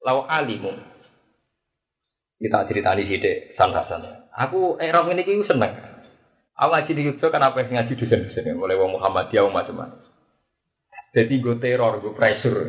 Lau 0.00 0.24
alimu. 0.28 0.72
Kita 2.40 2.64
cerita 2.68 2.96
di 2.96 3.04
sini 3.04 3.52
sandasan 3.52 4.32
aku 4.32 4.80
erok 4.80 5.12
ini 5.12 5.26
kiu 5.26 5.44
seneng. 5.44 5.76
Aku 6.56 6.72
ngaji 6.72 6.92
di 6.92 7.02
Yogyakarta 7.08 7.36
kenapa 7.36 7.64
ngaji 7.64 7.94
di 7.96 8.06
sini 8.08 8.50
mulai 8.52 8.76
wong 8.76 9.00
Muhammadiyah 9.00 9.48
macam-macam. 9.48 10.00
Jadi 11.16 11.34
gue 11.40 11.56
teror 11.58 11.98
gue 12.04 12.14
pressure. 12.14 12.60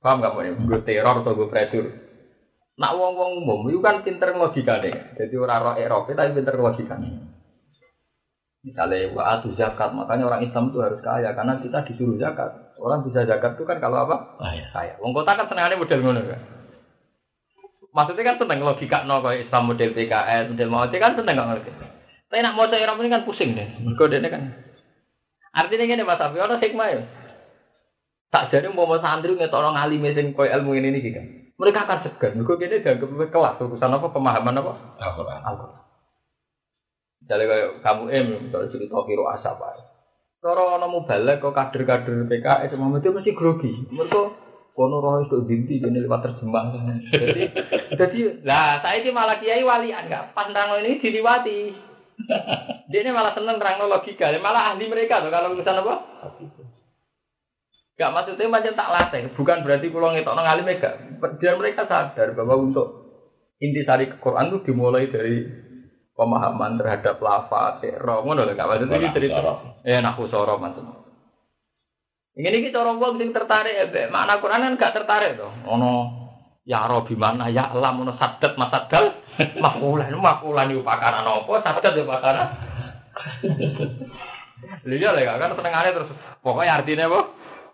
Paham 0.00 0.24
gak 0.24 0.32
mau 0.32 0.44
gue 0.44 0.80
teror 0.84 1.22
atau 1.22 1.36
gue 1.36 1.48
pressure 1.48 2.07
nak 2.78 2.94
wong 2.94 3.12
wong 3.18 3.30
umum 3.42 3.60
itu 3.66 3.82
kan 3.82 4.06
pinter 4.06 4.30
logikanya 4.32 5.18
jadi 5.18 5.34
orang 5.34 5.60
roh 5.62 5.76
Eropa 5.76 6.14
tapi 6.14 6.38
pinter 6.38 6.54
logikanya 6.54 7.38
Misalnya 8.58 9.14
atu 9.38 9.54
zakat, 9.54 9.94
makanya 9.94 10.26
orang 10.26 10.42
Islam 10.42 10.74
itu 10.74 10.82
harus 10.82 10.98
kaya 10.98 11.30
karena 11.30 11.62
kita 11.62 11.88
disuruh 11.88 12.18
zakat. 12.18 12.74
Orang 12.76 13.06
bisa 13.06 13.22
zakat 13.22 13.54
itu 13.54 13.62
kan 13.62 13.78
kalau 13.78 14.02
apa? 14.02 14.34
Kaya. 14.34 14.66
Kaya. 14.74 14.92
Wong 14.98 15.14
kota 15.14 15.38
kan 15.38 15.46
senangannya 15.46 15.78
model 15.78 16.02
ngono 16.02 16.20
kan. 16.26 16.40
Maksudnya 17.94 18.28
kan 18.34 18.36
seneng 18.42 18.60
logika 18.66 19.06
no 19.06 19.22
kayak 19.24 19.48
Islam 19.48 19.62
model 19.72 19.90
PKS, 19.94 20.44
model 20.52 20.68
mau 20.68 20.90
kan 20.90 21.14
seneng 21.14 21.34
nggak 21.38 21.48
ngerti. 21.54 21.70
Tapi 22.28 22.42
nak 22.44 22.56
mau 22.58 22.68
Islam 22.68 22.98
ini 23.00 23.14
kan 23.14 23.24
pusing 23.24 23.50
deh. 23.54 23.68
Mereka 23.80 24.04
dia 24.10 24.28
kan. 24.28 24.42
Artinya 25.54 25.84
ini 25.88 26.04
Mas 26.04 26.20
Afi, 26.20 26.36
orang 26.36 26.60
hikmah 26.60 26.88
ya. 26.92 27.00
Tak 28.28 28.52
jadi 28.52 28.68
mau 28.68 28.90
santri 29.00 29.32
nggak 29.32 29.48
tolong 29.48 29.72
alim 29.72 30.04
sing 30.12 30.36
koy 30.36 30.52
ilmu 30.52 30.76
ini 30.76 30.92
nih 30.92 31.14
kan. 31.14 31.26
Mereka 31.58 31.78
akan 31.84 31.98
segan. 32.06 32.38
Mereka 32.38 32.54
gini 32.62 32.82
dianggap 32.86 33.10
kelas 33.34 33.58
urusan 33.58 33.96
apa 33.98 34.06
pemahaman 34.14 34.62
apa? 34.62 34.72
Al-Quran. 35.02 35.42
Misalnya 37.18 37.44
kayak 37.50 37.70
kamu 37.82 38.02
em, 38.14 38.26
misalnya 38.46 38.70
cerita 38.70 38.96
kiro 39.02 39.26
asap 39.34 39.58
aja. 39.58 39.84
Kalau 40.38 40.78
mau 40.78 41.02
balik 41.02 41.42
kok 41.42 41.50
kader-kader 41.50 42.30
PKS, 42.30 42.70
semua 42.70 42.94
itu 43.02 43.10
mesti 43.10 43.34
grogi. 43.34 43.74
Mereka 43.90 44.22
kono 44.78 45.02
roh 45.02 45.26
itu 45.26 45.42
dinti 45.50 45.82
ini 45.82 45.98
lewat 45.98 46.22
terjemah. 46.22 46.70
Jadi, 47.10 47.42
jadi 47.98 48.18
lah 48.46 48.78
saya 48.78 49.02
ini 49.02 49.10
malah 49.10 49.42
kiai 49.42 49.66
walian 49.66 50.06
nggak 50.06 50.38
pandang 50.38 50.78
ini 50.86 51.02
diliwati. 51.02 51.74
Dia 52.86 53.02
ini 53.02 53.10
malah 53.10 53.34
seneng 53.34 53.58
terang 53.58 53.82
logika, 53.82 54.30
malah 54.38 54.74
ahli 54.74 54.86
mereka 54.86 55.18
tuh 55.26 55.34
kalau 55.34 55.58
urusan 55.58 55.82
apa? 55.82 55.94
Gak 57.98 58.14
maksudnya 58.14 58.46
macam 58.46 58.78
tak 58.78 58.92
latih, 58.94 59.22
bukan 59.34 59.66
berarti 59.66 59.90
pulang 59.90 60.14
itu 60.14 60.30
orang 60.30 60.46
alim 60.46 60.70
gak. 60.78 61.18
Biar 61.42 61.58
mereka 61.58 61.82
sadar 61.90 62.30
bahwa 62.30 62.54
untuk 62.70 62.86
intisari 63.58 64.06
ke 64.06 64.22
Quran 64.22 64.54
itu 64.54 64.70
dimulai 64.70 65.10
dari 65.10 65.42
pemahaman 66.14 66.78
terhadap 66.78 67.18
lafaz 67.18 67.82
roh 67.98 68.22
ngono 68.22 68.46
lho 68.46 68.54
gak 68.54 68.70
maksud 68.70 68.86
iki 68.86 69.10
cerita. 69.14 69.38
eh 69.82 69.98
nahu 69.98 70.30
soro 70.30 70.62
maksud. 70.62 70.86
Ini 72.38 72.54
iki 72.54 72.70
cara 72.70 72.94
wong 72.94 73.18
sing 73.18 73.34
tertarik 73.34 73.90
ya 73.90 74.06
makna 74.14 74.38
Quran 74.38 74.62
kan 74.62 74.78
gak 74.78 74.94
tertarik 74.94 75.34
to. 75.34 75.50
Ono 75.66 75.90
ya 76.62 76.86
roh 76.86 77.02
mana 77.18 77.50
ya 77.50 77.74
lam 77.74 78.06
ono 78.06 78.14
sadat 78.14 78.54
masadal 78.54 79.10
makulan 79.64 80.14
makulan 80.14 80.70
iku 80.70 80.86
pakaran 80.86 81.26
apa? 81.26 81.50
Sadat 81.66 81.98
ya 81.98 82.06
pakaran 82.06 82.48
Lihat 84.86 85.14
lah 85.18 85.34
kan 85.34 85.58
senengane 85.58 85.90
terus. 85.90 86.14
Pokoknya 86.46 86.78
artinya 86.78 87.10
apa 87.10 87.20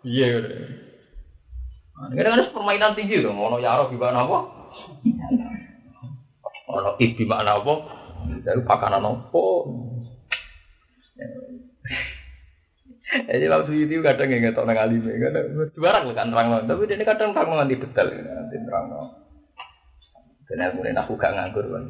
iya 0.05 0.27
ini 2.13 2.21
kan 2.21 2.53
permainan 2.53 2.95
tinggi 2.95 3.23
tuh 3.23 3.33
ono 3.33 3.59
ya 3.59 3.81
roh 3.81 3.89
mana 3.97 4.27
apa 4.27 4.39
ono 6.69 6.91
ibi 6.99 7.25
makna 7.25 7.61
apa 7.61 7.75
dari 8.45 8.61
pakanan 8.65 9.05
nopo. 9.05 9.69
Jadi 13.15 13.47
waktu 13.47 13.87
itu 13.87 14.03
kadang 14.03 14.27
nggak 14.27 14.59
tahu 14.59 14.67
nang 14.67 14.81
alim, 14.81 15.07
kadang 15.07 15.71
barang 15.71 16.05
kan 16.19 16.29
terang 16.35 16.67
tapi 16.67 16.89
dia 16.91 17.05
kadang 17.07 17.31
terang 17.31 17.55
nanti 17.55 17.79
detail, 17.79 18.11
nanti 18.11 18.57
terang. 18.59 18.87
Dan 20.45 20.61
ilmu 20.61 20.83
aku 20.85 21.17
gak 21.17 21.33
nganggur 21.33 21.65
kan. 21.73 21.85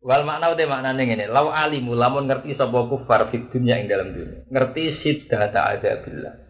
Wal 0.00 0.24
makna 0.24 0.54
uti 0.54 0.64
maknane 0.64 1.02
ngene, 1.02 1.28
law 1.28 1.52
alimu 1.52 1.92
lamun 1.92 2.24
ngerti 2.24 2.56
sapa 2.56 2.88
kufar 2.88 3.28
fid 3.28 3.52
dunya 3.52 3.84
ing 3.84 3.90
dalam 3.90 4.16
dunia. 4.16 4.48
Ngerti 4.48 5.02
siddah 5.04 5.52
ta'ala 5.52 6.00
billah. 6.00 6.49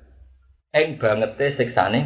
Eng 0.70 1.02
bangete 1.02 1.58
siksane 1.58 2.00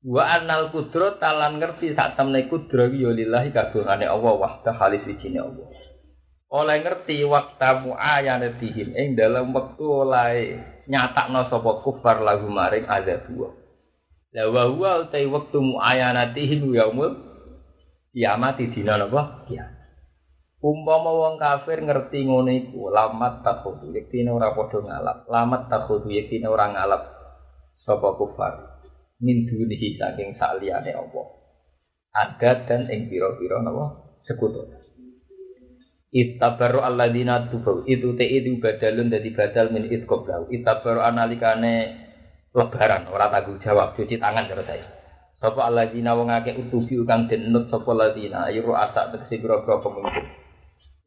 Wa 0.00 0.40
annal 0.40 0.72
kudro 0.72 1.20
talan 1.20 1.60
ngerti 1.60 1.92
sak 1.92 2.16
temne 2.16 2.48
kudro 2.48 2.88
ya 2.88 3.12
lillahi 3.12 3.52
kagungane 3.52 4.08
Allah 4.08 4.32
wahda 4.32 4.72
halis 4.80 5.04
wijine 5.04 5.44
Allah. 5.44 5.68
Oleh 6.48 6.80
ngerti 6.80 7.20
waktu 7.28 7.84
muayanatihim 7.84 8.96
ing 8.96 9.12
dalam 9.12 9.52
wektu 9.52 9.84
oleh 9.84 10.56
nyatakno 10.88 11.52
sapa 11.52 11.84
kufar 11.84 12.24
lagu 12.24 12.48
maring 12.48 12.88
azab 12.88 13.28
wa. 13.36 13.52
La 14.32 14.48
wa 14.48 14.72
huwa 14.72 15.04
utai 15.04 15.28
wektu 15.28 15.60
muayanatihim 15.60 16.64
yaumul 16.72 17.20
kiamat 18.16 18.56
di 18.56 18.72
dina 18.72 18.96
napa 18.96 19.44
kiamat 19.52 19.79
umpama 20.60 21.10
wong 21.10 21.34
kafir 21.40 21.80
ngerti 21.80 22.28
ngono 22.28 22.52
iku 22.52 22.92
lamat 22.92 23.44
takhudu 23.44 23.92
yektine 23.96 24.32
ora 24.32 24.52
padha 24.52 24.80
ngalap. 24.80 25.18
Lamat 25.26 25.62
takhudu 25.72 26.08
yektine 26.12 26.46
ora 26.48 26.68
ngalap 26.72 27.02
sapa 27.84 28.16
kufar. 28.16 28.80
Min 29.20 29.44
dunihi 29.44 30.00
saking 30.00 30.40
saliyane 30.40 30.96
apa 30.96 31.40
adat 32.14 32.66
dan 32.66 32.90
ing 32.90 33.06
pira-pira 33.06 33.62
napa? 33.62 34.10
Sekutu. 34.26 34.66
Ittabaru 36.10 36.82
alladzina 36.82 37.46
tubu 37.54 37.86
itu 37.86 38.18
te 38.18 38.26
itu 38.26 38.58
badalun 38.58 39.14
dadi 39.14 39.30
badal 39.30 39.70
min 39.70 39.86
itqoblau 39.86 40.50
ittabaru 40.50 40.98
analikane 41.06 41.94
lebaran 42.50 43.06
ora 43.14 43.30
tanggung 43.30 43.62
jawab 43.62 43.94
cuci 43.94 44.18
tangan 44.18 44.50
terus 44.50 44.66
saya. 44.66 44.86
Sapa 45.38 45.70
alladzina 45.70 46.18
wong 46.18 46.34
akeh 46.34 46.58
utubi 46.58 46.98
kang 47.06 47.30
denut 47.30 47.70
sapa 47.70 47.94
alladzina 47.94 48.50
ayu 48.50 48.66
asak 48.74 49.14
tegese 49.14 49.38
pira-pira 49.38 49.78
pemimpin. 49.78 50.39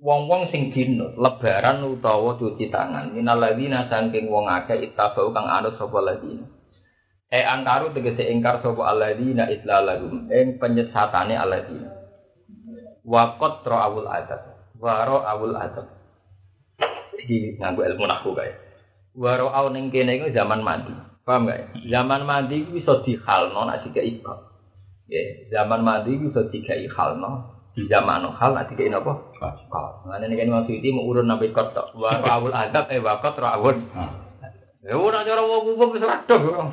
Wong-wong 0.04 0.52
sing 0.52 0.76
dinut 0.76 1.16
lebaran 1.16 1.88
utawa 1.88 2.36
cuci 2.36 2.68
tangan 2.68 3.16
minal 3.16 3.40
ladzina 3.40 3.88
saking 3.88 4.28
wong 4.28 4.52
akeh 4.52 4.92
ittabau 4.92 5.32
kang 5.32 5.48
anut 5.48 5.80
sapa 5.80 5.96
alladzina. 5.96 6.44
E 7.32 7.40
angkaru 7.40 7.96
tegese 7.96 8.28
ingkar 8.28 8.60
sapa 8.60 8.84
alladzina 8.84 9.48
islalahum 9.48 10.28
ing 10.28 10.60
penyesatane 10.60 11.40
alladzina. 11.40 11.88
Wa 13.08 13.40
qatra 13.40 13.88
awul 13.88 14.12
adab. 14.12 14.76
Waro 14.76 15.24
awul 15.24 15.56
adab. 15.56 15.88
Iki 17.24 17.64
nganggo 17.64 17.88
ilmu 17.88 18.04
nahwu 18.04 18.36
kae. 18.36 18.60
Waro 19.16 19.56
aw 19.56 19.72
ning 19.72 19.88
kene 19.88 20.20
iku 20.20 20.36
zaman 20.36 20.68
mandi. 20.68 20.92
Paham 21.24 21.48
gak? 21.48 21.80
Zaman 21.88 22.28
mandi 22.28 22.60
itu 22.60 22.76
bisa 22.76 23.00
dihalno 23.08 23.64
nak 23.64 23.88
tiga 23.88 24.04
ibad. 24.04 24.52
Ya, 25.08 25.48
zaman 25.56 25.80
mandi 25.80 26.20
itu 26.20 26.28
bisa 26.28 26.52
tiga 26.52 26.76
halno. 27.00 27.63
Di 27.74 27.90
zaman 27.90 28.30
hal 28.38 28.52
nak 28.54 28.70
tiga 28.70 29.02
apa? 29.02 29.14
Kal. 29.42 30.06
Mana 30.06 30.30
nih 30.30 30.38
kan 30.38 30.54
maksud 30.54 30.78
itu 30.78 30.94
mau 30.94 31.10
urun 31.10 31.26
nabi 31.26 31.50
kotok. 31.50 31.98
Wa 31.98 32.22
awul 32.22 32.54
adab 32.54 32.86
eh 32.94 33.02
wakot 33.02 33.34
rawun. 33.34 33.90
Ya 34.86 34.94
ora 34.94 35.26
cara 35.26 35.42
wong 35.42 35.74
umum 35.74 35.90
wis 35.98 36.06
ora 36.06 36.22
dong. 36.30 36.70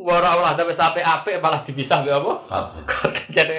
Wa 0.00 0.16
awul 0.16 0.48
adab 0.48 0.72
sampai 0.72 1.04
ape 1.04 1.36
malah 1.44 1.68
dipisah 1.68 2.00
be 2.00 2.10
apa? 2.16 2.32
Jadi 3.36 3.56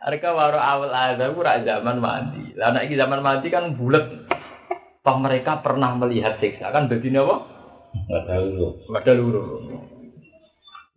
Mereka 0.00 0.28
baru 0.28 0.60
awal 0.60 0.92
adab 0.92 1.32
ora 1.32 1.64
zaman 1.64 2.04
mandi. 2.04 2.52
Lah 2.60 2.76
nek 2.76 2.92
zaman 2.92 3.24
mandi 3.24 3.48
kan 3.48 3.80
bulat. 3.80 4.28
Toh 5.00 5.16
mereka 5.16 5.64
pernah 5.64 5.96
melihat 5.96 6.36
siksa 6.36 6.68
kan 6.68 6.92
begini 6.92 7.16
apa? 7.16 7.36
Ada 8.12 8.44
luru. 8.44 8.68
Ada 8.92 9.12
luru. 9.16 9.42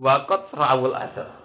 Wakot 0.03 0.51
rawul 0.51 0.91
asal. 0.99 1.42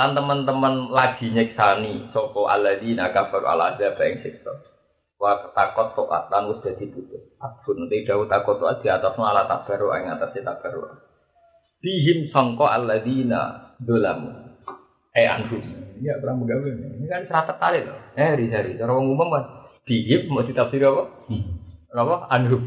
Lan 0.00 0.16
teman-teman 0.16 0.88
lagi 0.96 1.28
nyeksani 1.28 2.08
soko 2.16 2.48
aladina 2.48 3.12
kafir 3.12 3.44
ala 3.44 3.76
azab 3.76 4.00
yang 4.00 4.24
siksa. 4.24 4.48
Wa 5.20 5.52
takot 5.52 5.92
toat 5.92 6.32
lan 6.32 6.48
wis 6.48 6.64
dadi 6.64 6.88
putus. 6.88 7.20
Abun 7.36 7.84
te 7.84 8.08
dawuh 8.08 8.24
takot 8.24 8.56
toat 8.56 8.80
di 8.80 8.88
atas 8.88 9.12
ala 9.20 9.44
tabaru 9.44 9.92
ing 10.00 10.08
atas 10.08 10.32
tabaru. 10.32 10.88
Bihim 11.84 12.32
sangka 12.32 12.80
aladina 12.80 13.76
dolamu. 13.76 14.56
Eh 15.12 15.28
anhum. 15.28 15.60
Ya 16.00 16.16
berang 16.16 16.48
begawe. 16.48 16.64
Ini 16.64 17.04
kan 17.04 17.28
serata 17.28 17.60
tali 17.60 17.84
loh. 17.84 18.00
Eh 18.16 18.24
hari-hari. 18.24 18.80
Cara 18.80 18.96
umum 18.96 19.28
kan. 19.28 19.68
Bihim 19.84 20.32
mau 20.32 20.48
ditafsir 20.48 20.80
apa? 20.80 21.12
Apa? 21.92 22.16
Anhum. 22.32 22.64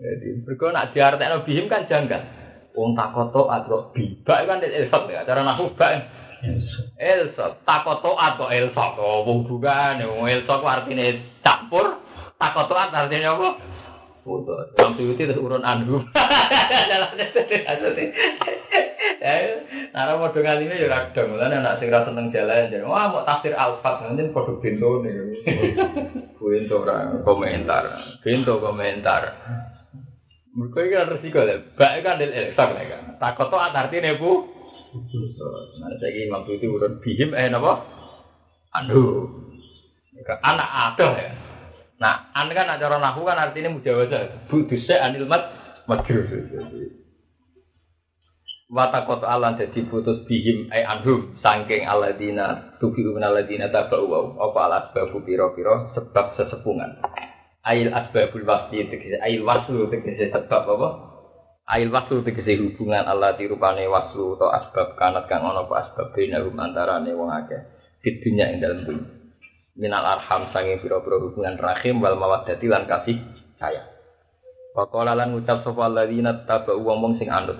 Jadi, 0.00 0.40
mereka 0.40 0.72
nak 0.72 0.96
diartekno 0.96 1.44
bihim 1.44 1.68
kan 1.68 1.84
janggal. 1.84 2.37
Wong 2.78 2.94
takoto 2.94 3.50
atau 3.50 3.90
bibak 3.90 4.46
kan 4.46 4.62
elsot 4.62 5.10
ya, 5.10 5.26
cara 5.26 5.42
nahu 5.42 5.74
bak. 5.74 5.98
Elsot, 6.94 7.66
takoto 7.66 8.14
atau 8.14 8.46
elsot, 8.46 8.94
oh 9.02 9.26
wong 9.26 9.50
bukan, 9.50 9.98
wong 10.06 10.30
elsot 10.30 10.62
artinya 10.62 11.10
campur, 11.42 11.98
takoto 12.38 12.78
artinya 12.78 13.34
apa? 13.34 13.48
Putus. 14.22 14.78
Itu 14.94 15.18
terus 15.18 15.42
urun 15.42 15.66
anhu. 15.66 15.98
Nara 19.98 20.14
mau 20.14 20.30
dengan 20.30 20.62
ini 20.62 20.78
ya 20.78 20.86
radang, 20.86 21.34
lah 21.34 21.50
anak 21.50 21.82
sing 21.82 21.90
rasa 21.90 22.14
seneng 22.14 22.30
jalan 22.30 22.70
jadi 22.70 22.86
wah 22.86 23.10
mau 23.10 23.26
tafsir 23.26 23.50
alfat 23.50 24.06
nanti 24.06 24.30
produk 24.30 24.62
bento 24.62 25.02
nih, 25.02 25.42
bento 26.38 26.76
orang 26.86 27.26
komentar, 27.26 27.82
bento 28.22 28.62
komentar. 28.62 29.22
Mereka 30.56 30.78
ini 30.80 30.96
kan 30.96 31.10
resiko 31.12 31.40
lah. 31.44 31.58
Baik 31.76 32.00
kan 32.04 32.20
elsak 32.22 32.68
lah 32.72 32.84
kan. 32.88 33.02
Takut 33.20 33.46
tuh 33.52 33.60
artinya 33.60 34.16
bu. 34.16 34.32
Nah 35.78 35.92
saya 36.00 36.10
ini 36.16 36.32
waktu 36.32 36.56
itu 36.56 36.66
urut 36.72 37.04
bihim 37.04 37.36
eh 37.36 37.52
napa? 37.52 37.84
Anu. 38.72 39.28
Anak 40.40 40.68
ada 40.68 41.08
ya. 41.20 41.30
Nah, 41.98 42.30
an 42.30 42.46
kan 42.54 42.70
acara 42.70 42.96
nahu 43.02 43.26
kan 43.26 43.38
artinya 43.38 43.74
mujawazah. 43.74 44.46
Budusnya 44.46 45.02
anil 45.02 45.26
mat 45.26 45.50
madrus. 45.90 46.30
Watakot 48.68 49.24
alan 49.24 49.56
jadi 49.56 49.80
putus 49.88 50.28
bihim 50.28 50.68
ay 50.68 50.84
anhum 50.84 51.40
sangking 51.40 51.88
aladina 51.88 52.76
tubi 52.76 53.00
umin 53.00 53.24
aladina 53.24 53.72
tabau 53.72 54.36
apa 54.36 54.58
alas 54.60 54.84
babu 54.92 55.24
piro 55.24 55.56
piro 55.56 55.88
sebab 55.96 56.36
sesepungan 56.36 57.00
ail 57.68 57.92
asbabul 57.92 58.48
wasli 58.48 58.88
tegese 58.88 59.20
ail 59.20 59.44
waslu 59.44 59.92
tegese 59.92 60.32
sebab 60.32 60.64
apa? 60.64 60.88
Ail 61.68 61.92
waslu 61.92 62.24
tegese 62.24 62.56
hubungan 62.56 63.04
Allah 63.04 63.36
dirupane 63.36 63.84
waslu 63.84 64.40
atau 64.40 64.48
asbab 64.48 64.96
kanat 64.96 65.28
kang 65.28 65.44
ana 65.44 65.68
apa 65.68 65.74
asbab 65.84 66.16
binahum 66.16 66.56
antarane 66.56 67.12
wong 67.12 67.28
akeh. 67.28 67.60
Di 68.00 68.16
dunya 68.24 68.48
ing 68.56 68.64
dunya. 68.64 69.04
Minal 69.78 70.18
arham 70.18 70.50
sange 70.50 70.80
pira-pira 70.82 71.22
hubungan 71.22 71.54
rahim 71.54 72.02
wal 72.02 72.18
mawaddati 72.18 72.66
lan 72.66 72.88
kasih 72.88 73.20
sayang. 73.62 73.86
Pakola 74.74 75.14
lan 75.14 75.36
ngucap 75.36 75.62
sapa 75.62 75.86
alladzina 75.86 76.48
tabu 76.48 76.74
wong 76.82 77.20
sing 77.20 77.30
anut 77.30 77.58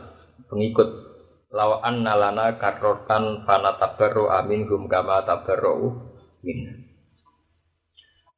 pengikut 0.49 0.89
lawa 1.53 1.85
anna 1.85 2.17
lana 2.17 2.57
karrotan 2.61 3.45
fana 3.45 3.77
tabarru 3.81 4.29
amin 4.29 4.69
hum 4.69 4.89
kama 4.89 5.25
tabarru 5.25 6.15
min 6.45 6.88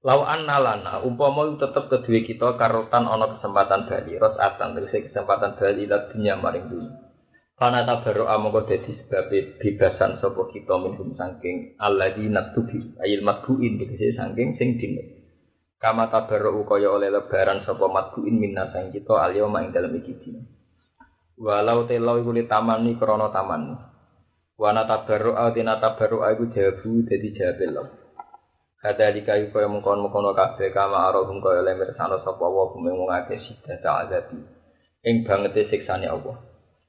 Lau 0.00 0.24
anna 0.24 0.56
lana 0.56 1.04
umpama 1.04 1.44
tetep 1.60 1.92
kedua 1.92 2.24
kita 2.24 2.56
karotan 2.56 3.04
ono 3.04 3.36
kesempatan 3.36 3.84
bali 3.84 4.16
ros 4.16 4.32
atan 4.40 4.72
tegese 4.72 5.12
kesempatan 5.12 5.60
bali 5.60 5.84
ila 5.84 6.08
dunya 6.08 6.40
maring 6.40 6.72
dunya. 6.72 6.92
Kana 7.60 7.84
tabaru 7.84 8.24
amangka 8.24 8.72
dadi 8.72 8.96
sebab 8.96 9.28
bebasan 9.60 10.16
sapa 10.24 10.42
kita 10.48 10.80
minhum 10.80 11.12
saking 11.12 11.76
alladzina 11.76 12.56
tubi 12.56 12.96
ayil 12.96 13.20
madbuin 13.20 13.76
tegese 13.76 14.16
saking 14.16 14.56
sing 14.56 14.80
dinut. 14.80 15.04
Kama 15.76 16.08
tabaru 16.08 16.64
kaya 16.64 16.88
oleh 16.96 17.12
lebaran 17.12 17.68
sapa 17.68 17.84
madbuin 17.84 18.40
minna 18.40 18.72
sang 18.72 18.88
kita 18.96 19.12
alyo 19.20 19.52
ing 19.52 19.68
dalem 19.68 20.00
iki. 20.00 20.16
Walau 21.36 21.84
telo 21.84 22.16
iku 22.16 22.32
tamani 22.48 22.96
krana 22.96 23.28
taman. 23.28 23.76
Wana 24.56 24.88
tabaru 24.88 25.36
atina 25.36 25.76
tabaru 25.76 26.24
iku 26.24 26.48
jawabu 26.56 27.04
dadi 27.04 27.36
jawab 27.36 27.99
Kata 28.80 29.12
di 29.12 29.20
kayu 29.28 29.52
kaya 29.52 29.68
mengkon 29.68 30.00
mengkono 30.00 30.32
kafe 30.32 30.72
kama 30.72 31.12
arohum 31.12 31.44
kaya 31.44 31.60
lemir 31.60 31.92
sana 32.00 32.16
sapa 32.24 32.40
wa 32.40 32.72
bumi 32.72 32.88
mengake 32.88 33.36
sida 33.44 33.76
ta'adabi. 33.76 34.40
Ing 35.04 35.28
banget 35.28 35.68
siksane 35.68 36.08
Allah. 36.08 36.40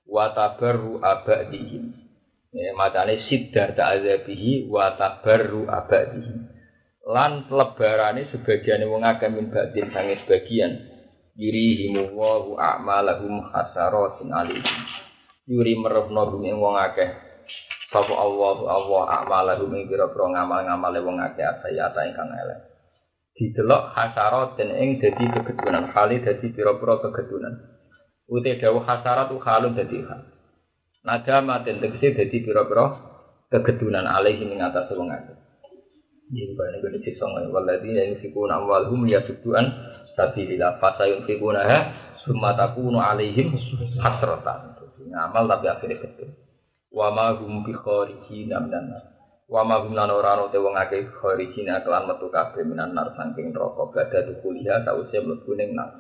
Wa 0.07 0.31
tabarru 0.31 1.03
abadihim. 1.03 1.91
Ya, 2.55 2.71
matane 2.79 3.27
sida 3.27 3.75
ta'adabihi 3.75 4.71
wa 4.71 4.95
tabarru 4.95 5.67
abadihim. 5.67 6.47
Lan 7.11 7.51
lebarane 7.51 8.31
sebagian 8.31 8.87
wong 8.87 9.03
akeh 9.03 9.27
min 9.27 9.51
badin 9.51 9.91
sange 9.91 10.15
sebagian. 10.23 10.87
Yurihimu 11.35 12.15
wa 12.15 12.39
a'malahum 12.55 13.51
hasaratin 13.51 14.31
alihim. 14.31 14.77
Yuri 15.43 15.75
merepno 15.75 16.23
bumi 16.31 16.55
wong 16.55 16.79
akeh 16.79 17.30
Sapa 17.91 18.15
Allah 18.15 18.55
Allah 18.71 19.03
amalahu 19.19 19.67
ing 19.75 19.91
pira-pira 19.91 20.31
ngamal-ngamale 20.31 21.03
wong 21.03 21.19
akeh 21.19 21.43
asayata 21.43 22.07
ingkang 22.07 22.31
elek. 22.31 22.59
Didelok 23.35 23.91
hasarat 23.91 24.55
den 24.55 24.71
ing 24.71 25.03
dadi 25.03 25.27
kegedunan, 25.27 25.91
kali 25.91 26.23
dadi 26.23 26.55
pira-pira 26.55 27.03
kegedunan. 27.03 27.51
Ute 28.31 28.63
dawuh 28.63 28.87
hasarat 28.87 29.27
tu 29.27 29.43
halun 29.43 29.75
dadi 29.75 30.07
hal. 30.07 30.23
Nadama 31.03 31.67
den 31.67 31.83
tegese 31.83 32.15
dadi 32.15 32.39
pira-pira 32.39 32.95
kegedunan 33.51 34.07
alaihi 34.07 34.47
ing 34.47 34.63
atas 34.63 34.87
wong 34.95 35.11
akeh. 35.11 35.35
Iki 36.31 36.55
bane 36.55 36.79
gede 36.79 36.99
sisa 37.03 37.27
ngene 37.27 37.51
waladina 37.51 38.07
yunfikuna 38.07 38.55
amwalhum 38.55 39.03
yasudduan 39.03 39.67
sabilillah 40.15 40.79
fasayunfikuna 40.79 41.59
ha 41.59 41.79
summa 42.23 42.55
takunu 42.55 43.03
alaihim 43.03 43.51
hasratan. 43.99 44.79
Ngamal 45.11 45.43
tapi 45.51 45.67
akhirnya 45.67 45.99
betul. 45.99 46.31
Wa 46.91 47.07
ma 47.07 47.31
hum 47.31 47.63
bi 47.63 47.71
kharijina 47.71 48.59
minan 48.59 48.91
nar. 48.91 49.03
Wa 49.47 49.63
ma 49.63 49.79
hum 49.79 49.95
lan 49.95 50.11
ora 50.11 50.35
te 50.51 50.59
wong 50.59 50.75
akeh 50.75 51.07
kharijina 51.07 51.79
kelan 51.87 52.03
metu 52.03 52.27
kabeh 52.27 52.67
minan 52.67 52.91
nar 52.91 53.15
saking 53.15 53.55
neraka 53.55 53.87
badha 53.87 54.27
kuliah 54.43 54.83
sause 54.83 55.17
mlebu 55.23 55.55
ning 55.55 55.71
nar. 55.71 55.95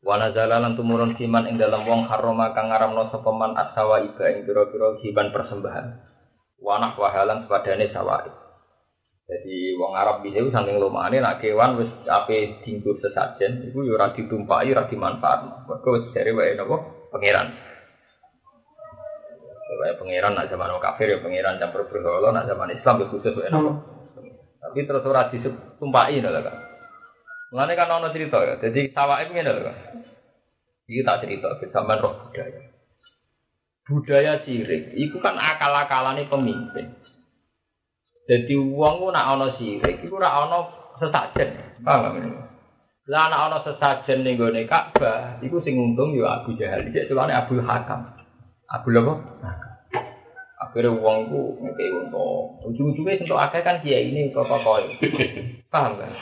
Wa 0.00 0.16
nazala 0.16 0.56
lan 0.56 0.72
tumurun 0.80 1.12
siman 1.20 1.44
ing 1.52 1.60
dalam 1.60 1.84
wong 1.84 2.08
haroma 2.08 2.56
kang 2.56 2.72
ngaramno 2.72 3.12
sapa 3.12 3.28
man 3.28 3.52
asawa 3.52 4.00
iba 4.00 4.32
ing 4.32 4.48
pira-pira 4.48 4.96
hiban 5.04 5.28
persembahan. 5.28 5.86
Wa 6.64 6.80
nak 6.80 6.96
wahalan 6.96 7.44
sepadane 7.44 7.92
sawai. 7.92 8.32
Jadi 9.28 9.76
wong 9.76 9.94
Arab 9.94 10.24
bisa 10.24 10.40
itu 10.40 10.48
saking 10.48 10.80
lumane 10.80 11.20
nak 11.20 11.38
kewan 11.44 11.76
wis 11.76 11.92
ape 12.08 12.64
dinggo 12.64 12.96
sesajen 12.98 13.62
iku 13.68 13.84
yo 13.84 14.00
ora 14.00 14.16
ditumpaki 14.16 14.72
ora 14.72 14.88
dimanfaatno. 14.88 15.68
Mergo 15.68 15.88
wis 16.00 16.08
jare 16.16 16.32
wae 16.32 16.56
napa 16.56 16.80
pangeran. 17.12 17.69
Wae 19.70 19.94
pangeran 19.94 20.34
nak 20.34 20.50
zaman 20.50 20.74
kafir 20.82 21.14
ya 21.14 21.22
pangeran 21.22 21.62
campur 21.62 21.86
berhala 21.86 22.34
nak 22.34 22.50
zaman 22.50 22.74
Islam 22.74 23.00
ya 23.02 23.06
khusus 23.06 23.34
wae 23.38 23.50
napa. 23.50 23.70
Tapi 24.60 24.84
terus 24.84 25.06
ora 25.06 25.30
ditumpaki 25.30 26.18
lho 26.18 26.30
kan. 26.42 26.56
Mulane 27.54 27.72
kan 27.78 27.90
ono 27.90 28.10
cerita 28.10 28.38
ya. 28.42 28.54
Jadi 28.58 28.90
sawake 28.90 29.30
ngene 29.30 29.50
lho 29.50 29.62
kan. 29.62 29.76
Iki 30.90 31.06
tak 31.06 31.22
cerita 31.22 31.48
sampean 31.70 32.02
roh 32.02 32.18
budaya. 32.18 32.60
Budaya 33.86 34.32
sirik 34.42 34.94
iku 34.98 35.22
kan 35.22 35.38
akal-akalane 35.38 36.26
pemimpin. 36.26 36.90
Jadi 38.30 38.54
uang 38.54 39.02
ku 39.02 39.10
nak 39.10 39.34
ono 39.34 39.58
sirik, 39.58 40.06
iku 40.06 40.22
ora 40.22 40.46
ono 40.46 40.58
sesajen. 41.02 41.82
Paham 41.82 42.14
ini? 42.22 42.30
Lah 43.10 43.26
nak 43.26 43.42
ono 43.50 43.58
sesajen 43.66 44.22
ning 44.22 44.38
gone 44.38 44.62
Ka'bah, 44.70 45.42
iku 45.42 45.58
sing 45.66 45.74
untung 45.74 46.14
yo 46.14 46.30
Abu 46.30 46.54
Jahal. 46.54 46.86
Celane 46.94 47.34
Abu 47.34 47.58
Hakam. 47.58 48.19
Abu 48.70 48.94
apa? 48.94 49.14
Akhirnya 50.60 50.94
uang 50.94 51.18
ku 51.26 51.58
ngekei 51.58 51.90
untung. 51.90 52.62
Ujung-ujungnya 52.70 53.26
untuk 53.26 53.42
akeh 53.42 53.66
kan 53.66 53.82
kiai 53.82 54.14
ini 54.14 54.30
kok 54.30 54.46
kok 54.46 54.62
Paham 55.72 55.98
kan? 55.98 56.12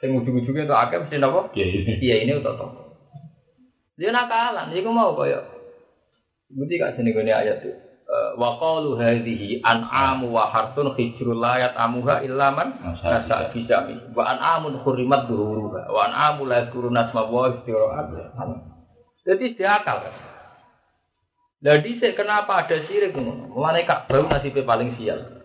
Sing 0.00 0.16
ujung-ujungnya 0.16 0.64
untuk 0.64 0.80
akeh 0.80 0.96
mesti 1.04 1.16
napa? 1.20 1.52
Kiai 1.52 2.24
ini 2.24 2.32
untuk 2.40 2.56
tokoh. 2.56 2.84
Dia 3.96 4.12
nakalan, 4.12 4.72
iku 4.76 4.92
mau 4.92 5.16
koyo. 5.16 5.40
Bukti 6.52 6.80
gak 6.80 6.96
sini 6.96 7.16
gone 7.16 7.32
ayat 7.32 7.64
itu. 7.64 7.86
wa 8.38 8.54
qalu 8.62 8.94
hadhihi 8.94 9.66
an'amu 9.66 10.30
wa 10.30 10.46
hartun 10.46 10.94
hijrul 10.94 11.42
la 11.42 11.58
yat'amuha 11.58 12.22
illa 12.22 12.54
man 12.54 12.78
nasa 13.02 13.50
bijami 13.50 13.98
wa 14.14 14.22
an'amun 14.30 14.78
hurrimat 14.86 15.26
duhuruha 15.26 15.90
wa 15.90 16.00
an'amu 16.06 16.46
la 16.46 16.64
yadhkuruna 16.64 17.10
asma 17.10 17.26
wa 17.26 17.50
istira'at 17.50 18.06
jadi 19.26 19.44
dia 19.58 19.82
akal 19.82 20.06
kan 20.06 20.14
Lah 21.66 21.82
dhisik 21.82 22.14
kenapa 22.14 22.62
ada 22.62 22.78
sirik 22.86 23.10
ngono? 23.10 23.50
Mulane 23.50 23.82
Ka'bah 23.82 24.22
nasibe 24.30 24.62
paling 24.62 24.94
sial. 24.94 25.42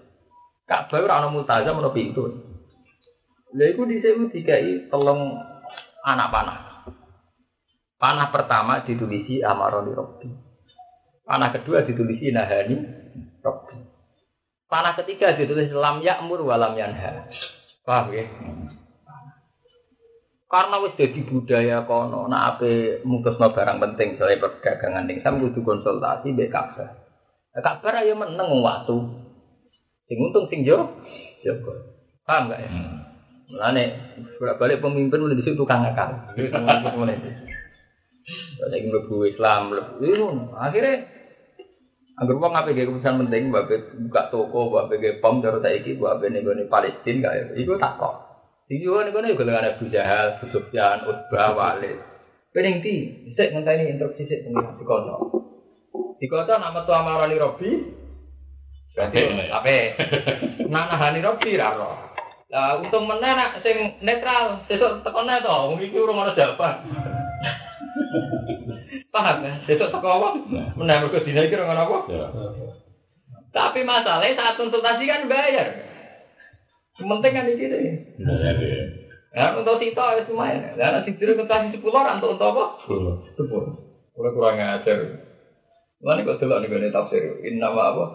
Ka'bah 0.70 1.02
ora 1.02 1.18
ana 1.18 1.34
multazam 1.34 1.82
ana 1.82 1.90
pintu. 1.90 2.30
Lah 3.58 3.66
iku 3.66 3.90
dhisik 3.90 4.30
dikai 4.30 4.86
telung 4.94 5.34
anak 6.06 6.30
panah. 6.30 6.60
Panah 7.98 8.30
pertama 8.30 8.86
ditulisi 8.86 9.42
amaroni 9.42 9.98
Rabbi. 9.98 10.30
Panah 11.26 11.50
kedua 11.58 11.82
ditulisi 11.90 12.30
nahani 12.30 12.78
Rabbi. 13.42 13.78
Panah 14.70 14.94
ketiga 15.02 15.34
ditulis 15.34 15.74
lam 15.74 16.06
ya'mur 16.06 16.46
wa 16.46 16.54
lam 16.54 16.78
yanha. 16.78 17.26
Paham 17.82 18.14
ya? 18.14 18.30
Karena 20.52 20.84
wis 20.84 21.00
jadi 21.00 21.20
budaya 21.24 21.88
kono, 21.88 22.28
nak 22.28 22.60
ape 22.60 23.00
mutusno 23.08 23.56
barang 23.56 23.80
penting 23.80 24.20
soalnya 24.20 24.44
perdagangan 24.44 25.08
ning 25.08 25.24
sam 25.24 25.40
kudu 25.40 25.64
konsultasi 25.64 26.36
mbek 26.36 26.52
Ka'bah. 26.52 26.92
Nah, 27.56 27.62
Ka'bah 27.64 28.04
ayo 28.04 28.20
meneng 28.20 28.60
waktu. 28.60 29.00
Sing 30.12 30.18
untung 30.20 30.52
sing 30.52 30.68
yo 30.68 30.92
jaga. 31.40 31.72
Paham 32.28 32.52
gak 32.52 32.68
ya? 32.68 32.70
Mulane 33.48 33.84
bolak-balik 34.36 34.84
pemimpin 34.84 35.24
mulai 35.24 35.40
di 35.40 35.44
situ 35.48 35.56
tukang 35.56 35.88
akal. 35.88 36.36
Mulai 36.36 37.16
Saiki 38.62 38.88
mlebu 38.92 39.26
Islam, 39.26 39.72
mlebu 39.72 40.52
akhirnya 40.54 41.08
Anggur 42.22 42.38
wong 42.38 42.54
ape 42.54 42.78
ge 42.78 42.86
keputusan 42.86 43.18
penting 43.26 43.50
babe 43.50 43.98
buka 43.98 44.30
toko, 44.30 44.70
babe 44.70 45.02
ge 45.02 45.18
pom 45.18 45.42
cara 45.42 45.58
saiki 45.58 45.98
ning 45.98 46.44
gone 46.46 46.70
Palestina 46.70 47.34
kae. 47.34 47.58
Iku 47.58 47.82
tak 47.82 47.98
Iki 48.72 48.88
yo 48.88 49.04
ning 49.04 49.12
gone 49.12 49.36
golongan 49.36 49.76
Abu 49.76 49.92
Jahal, 49.92 50.40
Abu 50.40 50.48
Sufyan, 50.56 51.04
Utbah, 51.04 51.52
Walid. 51.60 52.00
Pening 52.56 52.80
ti, 52.80 53.12
sik 53.36 53.52
ngenteni 53.52 53.92
instruksi 53.92 54.24
sik 54.24 54.48
pengen 54.48 54.80
dikono. 54.80 55.28
Dikono 56.24 56.48
nama 56.48 56.88
tu 56.88 56.96
amarani 56.96 57.36
Robi. 57.36 57.68
Berarti 58.96 59.20
ape? 59.52 59.78
Nak 60.72 60.88
nahani 60.88 61.20
Robi 61.20 61.60
ra 61.60 61.76
ro. 61.76 61.92
Lah 62.52 62.80
untung 62.80 63.12
meneh 63.12 63.32
nak 63.32 63.60
sing 63.60 64.00
netral, 64.04 64.64
sesuk 64.68 65.04
tekone 65.04 65.40
to, 65.44 65.52
wong 65.52 65.80
iki 65.84 65.96
urung 65.96 66.20
ana 66.20 66.36
jawaban. 66.36 66.76
Paham 69.16 69.44
ya? 69.44 69.54
Sesuk 69.68 69.92
teko 69.92 70.10
apa? 70.16 70.30
Meneh 70.80 70.96
mergo 71.04 71.20
dina 71.24 71.44
iki 71.44 71.60
ora 71.60 71.76
apa? 71.76 72.08
Tapi 73.52 73.84
masalahnya 73.84 74.40
saat 74.40 74.56
konsultasi 74.56 75.04
kan 75.12 75.28
bayar. 75.28 75.91
Penting 77.02 77.32
kan 77.34 77.50
di 77.50 77.54
situ. 77.58 77.78
Ya, 79.32 79.56
untuk 79.56 79.80
sito 79.80 80.04
ya 80.04 80.28
lumayan. 80.28 80.76
Dan 80.76 81.08
si 81.08 81.16
dulu 81.16 81.40
konsultasi 81.40 81.72
sepuluh 81.72 82.04
orang 82.04 82.20
untuk 82.20 82.36
untuk 82.36 82.52
apa? 82.52 82.64
Sepuluh. 83.40 83.68
Kurang 84.12 84.34
kurang 84.36 84.56
ngajar. 84.60 85.00
Mana 86.04 86.26
kok 86.28 86.44
delok 86.44 86.60
nih 86.62 86.68
gue 86.68 86.92
tafsir? 86.92 87.24
Innama 87.48 87.96
apa? 87.96 88.06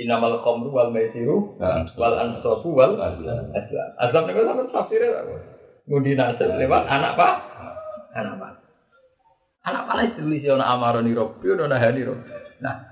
Innamal 0.00 0.40
khamru 0.40 0.72
wal 0.72 0.94
maisiru 0.94 1.58
wal 1.98 2.14
ansabu 2.16 2.70
wal 2.72 2.96
azlam. 2.96 3.52
Azlam 4.00 4.22
nih 4.24 4.40
sama 4.40 4.62
tafsirnya 4.72 5.20
apa? 5.20 5.36
Ngudi 5.84 6.16
nasib 6.16 6.48
lewat 6.48 6.84
anak 6.88 7.12
pak? 7.18 7.34
Anak 8.16 8.34
pak. 8.40 8.52
Anak 9.68 9.84
paling 9.84 10.16
ditulis 10.16 10.48
ono 10.48 10.64
amaroni 10.64 11.12
robbi 11.12 11.52
ono 11.52 11.68
nahani. 11.68 12.08
Nah, 12.64 12.87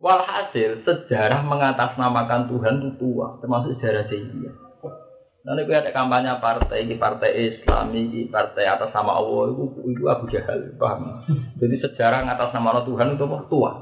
walhasil 0.00 0.84
sejarah 0.84 1.44
mengatasnamakan 1.44 2.52
Tuhan 2.52 2.74
itu 2.80 2.90
tua, 3.00 3.40
termasuk 3.40 3.76
sejarah 3.78 4.06
Jahiliyah. 4.08 4.54
Nanti 5.46 5.62
gue 5.62 5.78
ada 5.78 5.94
kampanye 5.94 6.42
partai, 6.42 6.82
ini 6.82 6.98
partai 6.98 7.30
Islam, 7.38 7.94
ini 7.94 8.26
partai 8.26 8.66
atas 8.66 8.90
nama 8.90 9.14
Allah, 9.14 9.54
itu, 9.54 9.64
itu 9.94 10.02
Abu 10.10 10.26
Jahal, 10.26 10.74
paham? 10.74 11.22
Jadi 11.62 11.76
sejarah 11.86 12.26
atas 12.26 12.50
nama 12.50 12.82
Tuhan 12.82 13.14
itu? 13.14 13.24
Tua. 13.46 13.72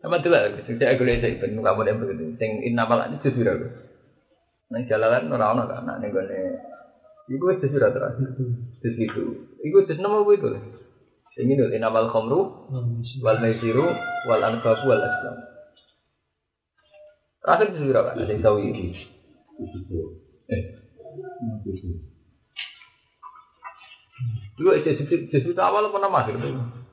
Sama 0.00 0.18
itu 0.18 0.32
lah, 0.32 0.48
saya 0.64 0.96
gue 0.96 1.06
lihat 1.06 1.28
itu, 1.28 1.44
kamu 1.44 1.82
yang 1.84 2.00
begitu. 2.00 2.24
Sing 2.40 2.50
malah 2.72 3.12
ini 3.12 3.20
justru 3.20 3.44
aku. 3.44 3.68
Nang 4.72 4.88
jalanan 4.88 5.28
orang-orang 5.28 5.68
kan, 5.68 5.82
nah 5.84 5.96
nih 6.00 6.08
gue 6.08 6.24
Iku 7.30 7.54
wis 7.54 7.62
sudah 7.62 7.94
terakhir. 7.94 8.34
Terus 8.82 8.94
gitu. 8.98 9.22
Iku 9.62 9.86
wis 9.86 10.00
nama 10.02 10.26
itu. 10.26 10.48
Sing 11.32 11.48
ini 11.48 11.64
inamal 11.72 12.12
khamru 12.12 12.68
wal 13.24 13.38
maisiru 13.40 13.88
wal 14.28 14.42
anfabu 14.44 14.84
wal 14.84 15.00
aslam. 15.00 15.36
Terakhir 17.40 17.66
itu 17.72 17.88
berapa? 17.88 18.12
Ada 18.12 18.28
yang 18.28 18.44
tahu 18.44 18.56
ini. 18.60 18.92
Eh. 20.52 20.62
Dulu 24.60 24.70
itu 24.76 25.50
awal 25.56 25.88
apa 25.88 25.98
nama 26.04 26.20
itu? 26.28 26.36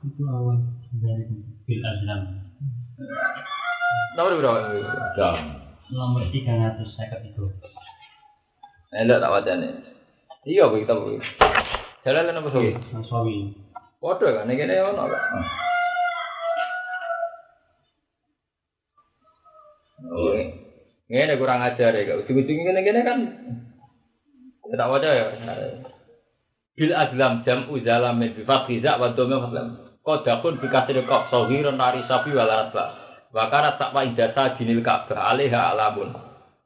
Itu 0.08 0.24
awal 0.24 0.56
dari 1.04 1.28
bil 1.68 1.84
azlam. 1.84 2.22
Nomor 4.16 4.40
berapa? 4.40 4.60
Jam. 5.20 5.36
Nomor 5.92 6.24
tiga 6.32 6.56
ratus 6.56 6.90
saya 6.96 7.20
itu. 7.28 7.44
Enggak 8.96 9.20
tak 9.20 9.34
wajahnya. 9.36 9.70
Iya, 10.48 10.66
kita 10.72 10.96
boleh. 10.96 11.22
Jalan 12.08 12.32
apa 12.32 12.50
sih? 12.56 12.74
Nasawi. 12.96 13.69
Waduh 14.00 14.32
kan, 14.32 14.48
ini 14.48 14.56
kene 14.56 14.80
ono 14.80 15.04
kan. 15.12 15.24
Oh, 20.08 20.32
ini 21.12 21.34
kurang 21.36 21.60
ajar 21.60 21.92
ya, 21.92 22.16
ujung-ujung 22.16 22.64
gini 22.64 23.02
kan. 23.04 23.20
Tak 24.70 24.88
wajah 24.88 25.12
ya. 25.12 25.26
Bil 26.80 26.96
azlam 26.96 27.44
jam 27.44 27.68
uzalam 27.68 28.16
min 28.22 28.38
bi 28.38 28.48
faqiza 28.48 28.96
wa 28.96 29.12
dhamma 29.12 29.44
faslam. 29.50 29.68
Qadakun 30.00 30.64
bi 30.64 30.72
kasri 30.72 31.04
qaf 31.04 31.28
sahiran 31.28 31.76
nari 31.76 32.08
sapi 32.08 32.32
wal 32.32 32.48
asba. 32.48 32.86
Wa 33.36 33.52
kana 33.52 33.76
taqwa 33.76 34.08
ijasa 34.08 34.56
dinil 34.56 34.80
ka'bah 34.80 35.36
alaiha 35.36 35.76
alamun. 35.76 36.16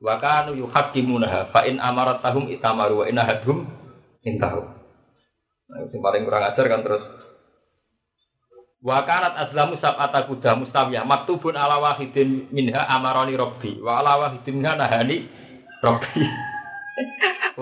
Wa 0.04 0.22
kanu 0.22 0.54
yuhaqqimunaha 0.60 1.50
fa 1.50 1.66
in 1.66 1.82
amaratahum 1.82 2.52
itamaru 2.52 3.02
wa 3.02 3.06
intahu. 3.10 4.62
Nah, 5.64 5.80
yang 5.90 6.02
paling 6.04 6.24
kurang 6.28 6.44
ajar 6.44 6.66
kan 6.68 6.84
terus 6.84 7.04
Wa 8.84 9.08
kanat 9.08 9.40
azlamu 9.48 9.80
sab'ata 9.80 10.28
kuda 10.28 10.60
mustawiyah 10.60 11.08
maktubun 11.08 11.56
ala 11.56 11.80
wahidin 11.80 12.52
minha 12.52 12.84
amaroni 12.92 13.32
rabbi 13.40 13.80
wa 13.80 14.04
ala 14.04 14.28
wahidin 14.28 14.60
minha 14.60 14.76
nahani 14.76 15.24
rabbi. 15.80 16.24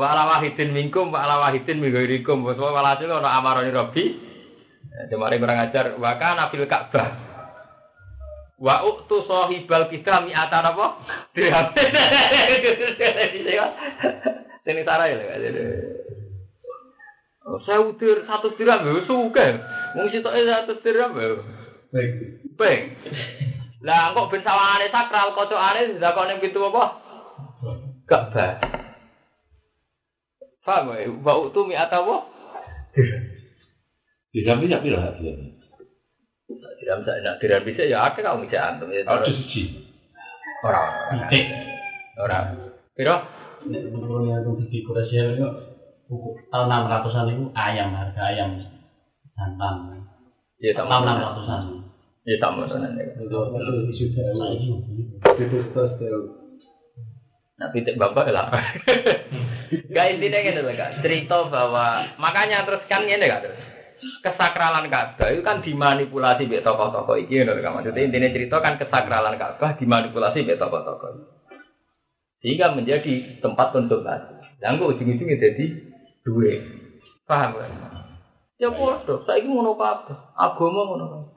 wa 0.02 0.18
ala 0.18 0.34
wahidin 0.34 0.74
minkum 0.74 1.14
wa 1.14 1.22
ala 1.22 1.46
wahidin 1.46 1.78
min 1.78 1.94
ghairikum. 1.94 2.42
Wa 2.42 2.58
walhasil 2.58 3.06
ana 3.06 3.38
amaroni 3.38 3.70
rabbi. 3.70 4.04
Demare 5.14 5.38
kurang 5.38 5.62
ajar 5.62 5.94
wa 6.02 6.18
kana 6.18 6.50
fil 6.50 6.66
Ka'bah. 6.66 7.08
Wa 8.58 8.82
uktu 8.90 9.22
sahibal 9.30 9.94
kita 9.94 10.26
mi'atan 10.26 10.74
apa? 10.74 10.86
Dirham. 11.38 11.70
Sini 14.66 14.82
sarai 14.86 15.18
lho. 15.18 15.26
Oh, 17.42 17.58
saya 17.66 17.82
utir 17.82 18.22
satu 18.30 18.54
dirham 18.54 18.86
ya 18.86 19.02
suka. 19.10 19.46
Wong 19.96 20.08
sitoke 20.12 20.40
satu 20.48 20.74
dirham 20.84 21.12
ya. 21.20 21.28
Baik. 21.92 22.12
Peng. 22.56 22.80
Lah 23.84 24.14
kok 24.16 24.30
ben 24.32 24.46
sawangane 24.46 24.88
sakral 24.94 25.36
kocokane 25.36 25.98
didakone 25.98 26.40
pitu 26.40 26.60
apa? 26.64 26.84
Gak 28.08 28.24
ba. 28.32 28.48
Paham 30.62 30.94
ya? 30.96 31.10
Wa 31.20 31.34
uktu 31.42 31.66
mi'atan 31.68 32.06
apa? 32.06 32.18
Bisa 34.32 34.56
bisa 34.62 34.80
pira 34.80 35.00
hadiah. 35.02 35.36
Dirham 36.80 37.04
sak 37.04 37.16
nak 37.26 37.40
dirham 37.44 37.66
bisa 37.68 37.84
ya 37.84 38.08
akeh 38.12 38.24
kamu 38.24 38.48
bisa 38.48 38.60
antum 38.62 38.94
ya. 38.94 39.04
Ada 39.04 39.28
siji. 39.28 39.92
Ora. 40.64 41.10
Titik. 41.12 41.46
Ora. 42.22 42.40
Piro? 42.96 43.16
Nek 43.68 43.84
menurutnya 43.94 44.42
itu 44.42 44.52
di 44.70 44.82
itu 44.82 45.48
buku 46.12 46.30
tahun 46.52 46.68
enam 46.68 46.92
ratusan 46.92 47.32
itu 47.32 47.46
ayam 47.56 47.96
harga 47.96 48.22
ayam 48.36 48.81
jantan. 49.38 49.76
Ya 50.62 50.72
tak 50.78 50.86
mau. 50.86 51.02
enam 51.02 51.18
ratusan. 51.20 51.62
Ya 52.28 52.36
tak 52.38 52.52
mau 52.54 52.70
itu 52.70 53.94
sudah 53.98 54.28
lagi. 54.38 54.70
Nah, 57.62 57.70
titik 57.70 57.94
bapak 58.02 58.34
lah. 58.34 58.50
Gak 59.94 60.08
intinya 60.18 60.40
gitu 60.42 60.60
loh 60.66 60.74
kak. 60.74 61.06
Cerita 61.06 61.46
bahwa 61.46 62.10
makanya 62.18 62.66
terus 62.66 62.82
kan 62.90 63.06
ini 63.06 63.22
kak 63.22 63.46
terus. 63.46 63.60
Kesakralan 64.26 64.90
Ka'bah 64.90 65.30
itu 65.30 65.46
kan 65.46 65.62
dimanipulasi 65.62 66.50
oleh 66.50 66.66
tokoh-tokoh 66.66 67.22
iki 67.22 67.38
ngono 67.38 67.62
lho. 67.62 67.70
Maksudnya 67.70 68.02
intinya 68.02 68.34
cerita 68.34 68.58
kan 68.58 68.82
kesakralan 68.82 69.38
Ka'bah 69.38 69.78
dimanipulasi 69.78 70.42
oleh 70.42 70.58
tokoh-tokoh. 70.58 71.22
Sehingga 72.42 72.74
menjadi 72.74 73.38
tempat 73.46 73.78
konsultasi. 73.78 74.58
Dan 74.58 74.82
kok 74.82 74.98
ujung-ujungnya 74.98 75.38
jadi 75.38 75.66
duit. 76.26 76.60
Paham 77.30 77.62
kan? 77.62 77.91
Ya 78.62 78.70
bodoh, 78.70 79.26
saya 79.26 79.42
ini 79.42 79.50
ngono 79.50 79.74
kabeh. 79.74 80.14
Agama 80.38 80.86
ngono 80.86 81.06
kabeh. 81.10 81.34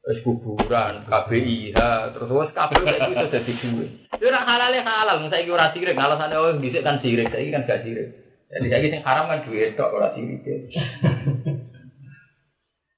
Wis 0.00 0.24
kuburan, 0.24 1.04
KBIH, 1.04 1.76
terus 2.16 2.32
wis 2.32 2.56
kabeh 2.56 2.80
saiki 2.80 3.12
iso 3.12 3.26
dadi 3.28 3.52
duit. 3.60 3.90
Yo 4.16 4.32
ora 4.32 4.40
halal 4.40 4.72
ya 4.72 4.80
halal, 4.80 5.28
saiki 5.28 5.52
ora 5.52 5.68
sirik, 5.76 6.00
alasane 6.00 6.32
oh 6.40 6.56
dhisik 6.56 6.80
kan 6.80 7.04
sirik, 7.04 7.28
saiki 7.28 7.52
kan 7.52 7.68
gak 7.68 7.84
sirik. 7.84 8.08
Jadi 8.48 8.66
saiki 8.72 8.88
sing 8.88 9.04
haram 9.04 9.28
kan 9.28 9.44
duit 9.44 9.76
tok 9.76 9.92
ora 9.92 10.16
sirik. 10.16 10.40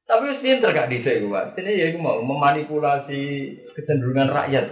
Tapi 0.07 0.23
wis 0.31 0.43
pinter 0.47 0.71
gak 0.71 0.87
dhisik 0.87 1.19
kuwi. 1.19 1.59
Ini 1.59 1.71
ya 1.83 1.85
iku 1.91 1.99
mau 1.99 2.23
memanipulasi 2.23 3.23
kecenderungan 3.75 4.31
rakyat. 4.31 4.71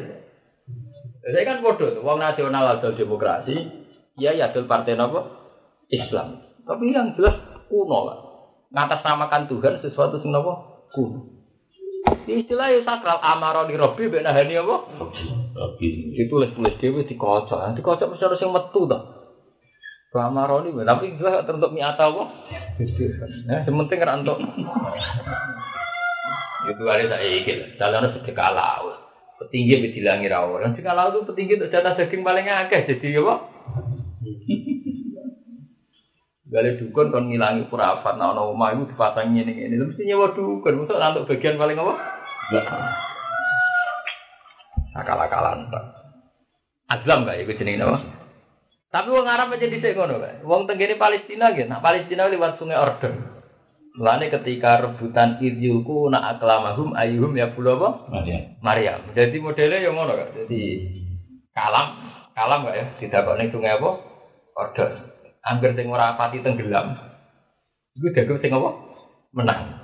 Saya 1.27 1.43
kan 1.43 1.59
bodoh 1.59 1.99
wong 2.07 2.23
nasional 2.23 2.79
atau 2.79 2.95
demokrasi, 2.95 3.59
ya 4.15 4.31
ya 4.31 4.55
partai 4.55 4.95
apa? 4.95 5.21
Islam. 5.91 6.39
Tapi 6.63 6.95
yang 6.95 7.19
jelas 7.19 7.50
kuno 7.71 7.99
lah. 8.11 8.19
Ngatasnamakan 8.75 9.47
Tuhan 9.47 9.79
sesuatu 9.79 10.19
sing 10.19 10.35
apa? 10.35 10.53
Kuno. 10.91 11.31
Istilah 12.27 12.75
ya 12.75 12.81
sakral 12.83 13.23
amaro 13.23 13.71
di 13.71 13.79
Robi 13.79 14.11
benahani 14.11 14.59
apa? 14.59 14.77
Tapi 15.55 15.87
Ditulis-tulis 16.19 16.79
dhewe 16.83 17.07
dikocok. 17.07 17.59
Nah, 17.59 17.73
dikocok 17.79 18.11
mesti 18.11 18.25
harus 18.27 18.43
yang 18.43 18.51
metu 18.51 18.91
to. 18.91 18.99
Amaro 20.11 20.67
ini 20.67 20.75
tapi 20.83 21.15
jelas 21.23 21.47
teruntuk 21.47 21.71
miata 21.71 22.11
apa? 22.11 22.25
Nah, 23.47 23.63
sementing 23.63 24.03
ora 24.03 24.19
entuk. 24.19 24.43
Itu 26.67 26.83
ada 26.91 27.05
saya 27.07 27.31
ikut. 27.31 27.79
Jalan 27.79 28.11
sedekah 28.19 28.51
laut. 28.51 28.99
Petinggi 29.39 29.87
bisa 29.87 29.95
dilangi 29.95 30.27
rawol. 30.27 30.67
Sedekah 30.75 30.95
laut 30.99 31.15
itu 31.15 31.31
petinggi 31.31 31.63
untuk 31.63 31.71
jatah 31.71 31.95
daging 31.95 32.27
paling 32.27 32.43
akeh. 32.43 32.91
Jadi 32.91 33.23
apa? 33.23 33.35
Gale 36.51 36.83
dukun 36.83 37.15
kon 37.15 37.31
ngilangi 37.31 37.71
kurafat 37.71 38.19
nah 38.19 38.35
ono 38.35 38.51
omah 38.51 38.75
iku 38.75 38.91
dipasangi 38.91 39.39
ngene 39.39 39.53
ngene. 39.55 39.75
Mesti 39.95 40.03
nyewa 40.03 40.35
dukun 40.35 40.83
untuk 40.83 40.99
nantuk 40.99 41.31
bagian 41.31 41.55
paling 41.55 41.79
apa? 41.79 41.95
Akal-akalan 44.99 45.71
Pak. 45.71 45.85
Azlam 46.91 47.23
gak 47.23 47.39
iku 47.47 47.55
jenenge 47.55 47.87
apa? 47.87 47.99
Tapi 48.91 49.09
wong 49.15 49.31
Arab 49.31 49.55
aja 49.55 49.71
dhisik 49.71 49.95
ngono 49.95 50.19
kae. 50.19 50.43
Wong 50.43 50.67
tenggene 50.67 50.99
Palestina 50.99 51.55
nggih, 51.55 51.71
nah 51.71 51.79
Palestina 51.79 52.27
liwat 52.27 52.59
sungai 52.59 52.75
Ordon. 52.75 53.39
Mulane 53.95 54.35
ketika 54.35 54.83
rebutan 54.83 55.39
idyuku 55.39 56.11
nak 56.11 56.39
aklamahum 56.39 56.99
ayuhum 56.99 57.31
ya 57.39 57.55
pulau 57.55 57.79
apa? 57.79 58.11
Maria. 58.11 58.59
Maryam. 58.59 59.01
Jadi 59.15 59.39
modelnya 59.39 59.87
yang 59.87 59.95
ngono. 59.95 60.19
Jadi 60.35 60.63
kalam, 61.55 61.87
kalam 62.35 62.67
gak 62.67 62.75
ya? 62.75 62.87
Tidak 62.99 63.23
kok 63.23 63.39
ning 63.39 63.55
sungai 63.55 63.79
apa? 63.79 63.91
Ordon. 64.59 65.10
Angger 65.41 65.73
sing 65.73 65.89
ora 65.89 66.17
pati 66.21 66.45
tenggelam. 66.45 66.97
Iku 67.97 68.13
dagu 68.13 68.37
sing 68.41 68.53
apa? 68.53 68.71
Menang. 69.33 69.81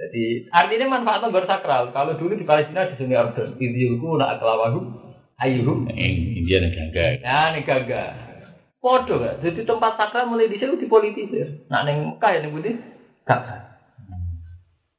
Jadi 0.00 0.48
artinya 0.48 0.96
manfaatnya 0.96 1.28
bersakral. 1.28 1.92
Kalau 1.92 2.16
dulu 2.16 2.32
di 2.34 2.48
Palestina 2.48 2.88
di 2.88 2.96
sungai 2.96 3.20
Ordon, 3.20 3.60
idyuku 3.60 4.16
nak 4.16 4.40
aklamahum 4.40 4.96
ayuhum 5.36 5.92
India 5.92 6.64
negara. 6.64 7.20
Ya 7.20 7.52
nih 7.52 7.62
gagah. 7.68 8.10
Podo 8.80 9.20
gak. 9.20 9.44
Jadi 9.44 9.68
tempat 9.68 10.00
sakral 10.00 10.32
mulai 10.32 10.48
di 10.48 10.56
sini 10.56 10.80
dipolitisir. 10.80 11.68
Nah 11.68 11.84
neng 11.84 12.16
Mekah 12.16 12.30
ya 12.32 12.40
neng 12.40 12.56
Budi 12.56 12.72
gak. 13.28 13.68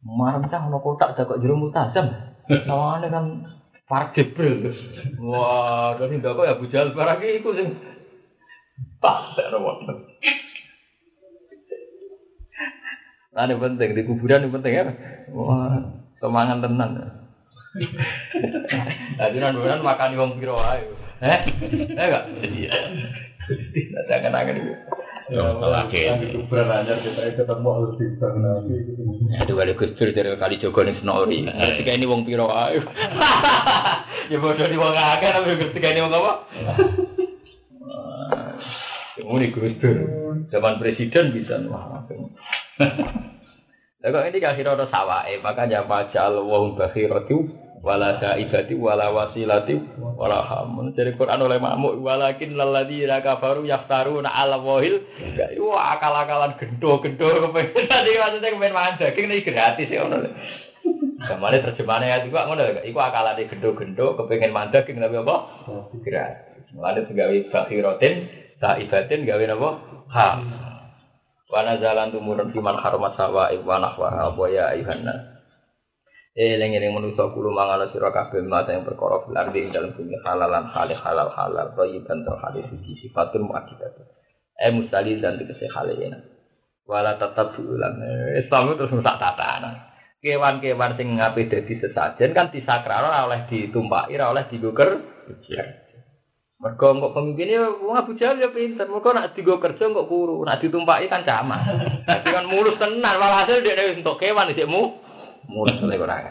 Marah 0.06 0.46
cah 0.46 0.62
ono 0.66 0.78
kotak 0.82 1.18
jago 1.18 1.42
jero 1.42 1.58
multazam. 1.58 2.14
Sawane 2.46 3.10
kan 3.10 3.26
Park 3.90 4.14
Jibril. 4.14 4.70
Wah, 5.18 5.98
dari 5.98 6.22
ndak 6.22 6.38
kok 6.38 6.48
ya 6.48 6.56
bujal 6.62 6.94
barang 6.94 7.20
iku 7.42 7.58
sing 7.58 7.74
pas 9.02 9.34
wonten. 9.58 9.98
Nah, 13.32 13.48
ini 13.48 13.56
penting 13.56 13.90
di 13.96 14.04
kuburan 14.04 14.44
ini 14.44 14.54
penting 14.54 14.74
ya. 14.76 14.84
Wah, 15.32 15.80
semangat 16.20 16.62
tenan. 16.62 16.92
Jadi 19.18 19.38
nanduran 19.40 19.80
makan 19.80 20.20
wong 20.20 20.32
piro 20.36 20.60
ae. 20.60 20.84
Eh? 21.24 21.40
Eh 21.96 22.06
enggak? 22.06 22.26
Iya. 22.44 22.72
Jangan 24.12 24.36
angen 24.36 24.60
itu. 24.60 24.74
Ya, 25.32 25.48
lagi. 25.48 26.12
Kuburan 26.36 26.68
aja 26.68 27.00
kita 27.00 27.40
ketemu 27.40 27.70
harus 27.72 27.96
bintang 27.96 28.36
nabi. 28.44 28.76
Aduh, 29.40 29.64
ada 29.64 29.80
kusur 29.80 30.12
dari 30.12 30.36
kali 30.36 30.60
Jogo 30.60 30.84
Senori. 30.84 31.48
Ketika 31.48 31.96
ini 31.96 32.06
wong 32.12 32.28
piro 32.28 32.52
ae. 32.52 32.78
Ya 34.32 34.40
bodoh 34.40 34.64
di 34.64 34.80
wong 34.80 34.96
akeh 34.96 35.28
tapi 35.28 35.60
ketika 35.60 35.92
ini 35.92 36.08
wong 36.08 36.16
apa? 36.16 36.34
Ini 39.22 39.48
Gus 39.54 39.74
Dur. 39.78 39.98
Zaman 40.50 40.82
presiden 40.82 41.32
bisa 41.32 41.62
wah. 41.70 42.02
Lah 44.02 44.10
kok 44.10 44.26
ini 44.34 44.42
akhirnya 44.42 44.74
ada 44.74 44.90
sawae, 44.90 45.38
makanya 45.46 45.86
majal 45.86 46.42
wa 46.42 46.74
bakhiratu 46.74 47.54
wala 47.86 48.18
saibati 48.18 48.74
wala 48.74 49.14
wasilati 49.14 49.78
wala 50.18 50.42
hamun. 50.42 50.98
Jadi 50.98 51.14
Quran 51.14 51.46
oleh 51.46 51.62
makmuk 51.62 52.02
walakin 52.02 52.58
lalladzina 52.58 53.22
kafaru 53.22 53.62
yaftaruna 53.70 54.26
ala 54.26 54.58
wahil. 54.58 55.06
Wah 55.62 55.98
akal-akalan 55.98 56.58
gendo-gendo 56.58 57.46
kepengen 57.46 57.86
tadi 57.94 58.18
maksudnya 58.18 58.50
kepengen 58.58 58.74
mangan 58.74 58.98
daging 58.98 59.26
ini 59.30 59.46
gratis 59.46 59.90
ya 59.94 60.02
ngono. 60.02 60.30
Kemarin 61.22 61.62
terjemahannya 61.62 62.10
ya 62.10 62.26
juga 62.26 62.50
ngono. 62.50 62.82
Iku 62.82 62.98
akalane 62.98 63.46
gendo-gendo 63.54 64.18
kepengen 64.18 64.50
mangan 64.50 64.82
daging 64.82 64.98
tapi 64.98 65.18
apa? 65.22 65.36
Gratis. 66.02 66.66
Mulane 66.74 67.06
gawe 67.06 67.38
bakhiratin 67.54 68.41
saibatin 68.62 69.26
gawe 69.26 69.44
napa? 69.50 69.70
Ha. 70.14 70.28
Wana 71.52 71.82
jalan 71.82 72.16
tumurun 72.16 72.54
fiman 72.56 72.80
harmat 72.80 73.18
sawa 73.20 73.52
iwanah 73.52 73.98
wa 74.00 74.48
ya 74.48 74.72
ayuhan 74.72 75.04
nas. 75.04 75.42
Eling 76.32 76.80
eling 76.80 76.96
manusa 76.96 77.28
kulo 77.36 77.52
mangala 77.52 77.92
sira 77.92 78.08
kabeh 78.08 78.40
mata 78.48 78.72
yang 78.72 78.88
perkara 78.88 79.20
fil 79.28 79.36
ardi 79.36 79.68
ing 79.68 79.76
dalem 79.76 79.92
bumi 79.92 80.16
halalan 80.24 80.64
halal 80.64 80.96
halal 80.96 81.28
halal 81.28 81.68
thayyiban 81.76 82.24
tur 82.24 82.40
hadis 82.40 82.72
siji 82.72 83.04
sifatun 83.04 83.52
muakkidat. 83.52 84.00
Eh 84.56 84.72
mustali 84.72 85.20
dan 85.20 85.36
tegese 85.36 85.68
halena. 85.68 86.24
Wala 86.88 87.20
tetap 87.20 87.52
ulang. 87.60 88.00
Islam 88.40 88.72
itu 88.72 88.88
terus 88.88 89.04
tak 89.04 89.20
tatanan. 89.20 89.76
Kewan-kewan 90.24 90.96
sing 90.96 91.20
ngape 91.20 91.52
dadi 91.52 91.74
sesajen 91.82 92.32
kan 92.32 92.48
disakral 92.54 93.10
oleh 93.12 93.52
ditumpaki 93.52 94.16
ora 94.16 94.32
oleh 94.32 94.48
diguker. 94.48 95.04
Mergo 96.62 96.94
kok 96.94 97.18
pemimpinnya 97.18 97.74
wong 97.82 97.98
Abu 97.98 98.14
Jahal 98.22 98.38
ya 98.38 98.54
pinter. 98.54 98.86
Mergo 98.86 99.10
nak 99.18 99.34
digo 99.34 99.58
kerja 99.58 99.82
kok 99.82 100.06
kuru, 100.06 100.46
nak 100.46 100.62
ditumpaki 100.62 101.10
kan 101.10 101.26
camas. 101.26 101.66
Dadi 102.06 102.30
kan 102.30 102.46
mulus 102.46 102.78
tenan, 102.78 103.18
walhasil 103.18 103.66
dia 103.66 103.90
wis 103.90 103.98
entuk 103.98 104.22
kewan 104.22 104.46
dhisik 104.54 104.70
mu. 104.70 105.02
Mulus 105.50 105.82
oleh 105.82 105.98
ora. 105.98 106.22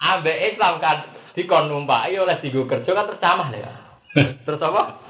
Ambek 0.00 0.56
Islam 0.56 0.80
kan 0.80 1.12
dikon 1.36 1.68
numpaki 1.68 2.16
oleh 2.16 2.40
digo 2.40 2.64
kerja 2.64 2.88
kan 2.96 3.12
tercamah 3.12 3.52
ya. 3.52 3.72
Terus 4.48 4.64
apa? 4.64 5.04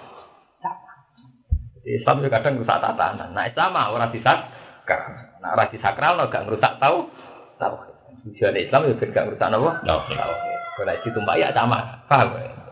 Islam 1.86 2.18
juga 2.18 2.42
kadang 2.42 2.58
rusak 2.58 2.82
tatanan. 2.82 3.30
Nah 3.30 3.46
Islam 3.46 3.78
mah 3.78 3.94
ora 3.94 4.10
disakral. 4.10 5.38
Nah 5.38 5.54
ora 5.54 5.70
disakral 5.70 6.18
no 6.18 6.26
gak 6.26 6.50
ngrusak 6.50 6.82
tau 6.82 7.06
tau. 7.62 7.78
Tujuan 8.26 8.58
Islam 8.58 8.90
juga 8.90 9.06
gak 9.06 9.30
ngrusak 9.30 9.54
napa? 9.54 9.86
Tauhid. 9.86 10.18
Kalau 10.82 10.98
ditumpaki 11.06 11.46
ya 11.46 11.54
sama. 11.54 12.02
Paham 12.10 12.34
ya? 12.42 12.65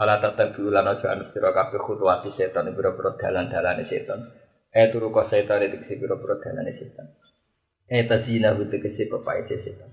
Ala 0.00 0.16
tatabi 0.16 0.64
ulan 0.64 0.88
aja 0.88 1.12
anu 1.12 1.28
sira 1.28 1.52
kabeh 1.52 1.76
khutuwati 1.76 2.32
setan 2.32 2.72
pira-pira 2.72 3.20
dalan-dalane 3.20 3.84
setan. 3.84 4.32
Eh 4.72 4.88
turu 4.88 5.12
ka 5.12 5.28
setan 5.28 5.60
iki 5.60 5.84
sing 5.84 6.00
pira-pira 6.00 6.40
dalane 6.40 6.72
setan. 6.80 7.04
Eh 7.84 8.08
tazina 8.08 8.56
hutu 8.56 8.80
kese 8.80 9.12
pepae 9.12 9.44
setan. 9.44 9.92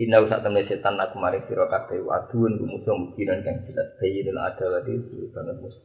Inna 0.00 0.24
usah 0.24 0.40
temen 0.40 0.64
setan 0.64 0.96
aku 0.96 1.20
mari 1.20 1.44
sira 1.44 1.68
kabeh 1.68 2.00
aduun 2.08 2.56
musuh 2.56 2.96
mukiran 2.96 3.44
kang 3.44 3.68
jelas 3.68 3.92
bayyinul 4.00 4.40
adawati 4.40 4.96
musuh. 5.60 5.84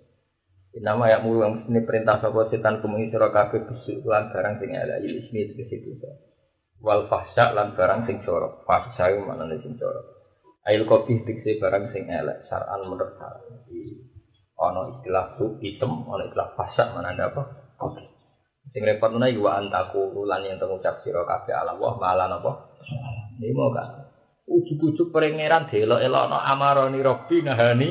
Inama 0.80 1.12
ya 1.12 1.20
mulu 1.20 1.44
yang 1.44 1.66
mesti 1.66 1.84
perintah 1.84 2.16
sapa 2.24 2.48
setan 2.48 2.80
kumuni 2.80 3.12
sira 3.12 3.28
kabeh 3.28 3.68
bisu 3.68 4.08
lan 4.08 4.32
barang 4.32 4.56
sing 4.64 4.72
ala 4.72 5.04
ismi 5.04 5.52
ke 5.52 5.68
situ. 5.68 6.00
Wal 6.80 7.12
fahsya 7.12 7.52
lan 7.52 7.76
barang 7.76 8.08
sing 8.08 8.24
jorok. 8.24 8.64
Fahsya 8.64 9.12
iku 9.12 9.28
maknane 9.28 9.60
sing 9.60 9.76
jorok. 9.76 10.19
Ail 10.70 10.86
kopi 10.86 11.26
dikse 11.26 11.58
barang 11.58 11.90
sing 11.90 12.06
elek 12.06 12.46
saran 12.46 12.86
menurut. 12.86 13.18
Jadi 13.18 13.82
ono 14.54 14.94
istilah 14.94 15.34
tu 15.42 15.58
hitam, 15.66 16.06
ono 16.06 16.30
istilah 16.30 16.54
fahsya 16.54 16.94
mana 16.94 17.18
ada 17.18 17.34
apa? 17.34 17.42
Kopi. 17.74 18.06
Sing 18.70 18.86
repot 18.86 19.10
nuna 19.10 19.26
iku 19.34 19.50
wa 19.50 19.58
antaku 19.58 20.14
lan 20.30 20.46
yang 20.46 20.62
tengucap 20.62 21.02
sira 21.02 21.26
kabeh 21.26 21.58
ala 21.58 21.74
Allah 21.74 21.94
malah 21.98 22.28
napa? 22.30 22.52
Ini 23.42 23.50
mau 23.58 23.74
kan. 23.74 24.14
Ujuk-ujuk 24.46 25.10
perengeran 25.10 25.74
delok-elokno 25.74 26.38
amaroni 26.38 27.02
robbi 27.02 27.42
nahani 27.46 27.90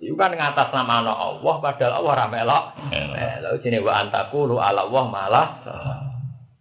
Itu 0.00 0.14
kan 0.16 0.34
ngatas 0.34 0.74
nama 0.74 1.04
ana 1.04 1.12
Allah 1.14 1.54
padahal 1.62 2.02
Allah 2.02 2.12
ora 2.18 2.26
melok. 2.26 2.64
Melok 2.90 3.62
jenenge 3.62 3.86
wa 3.86 3.94
antaku 3.94 4.50
lu 4.50 4.56
ala 4.58 4.90
Allah 4.90 5.04
malah 5.06 5.48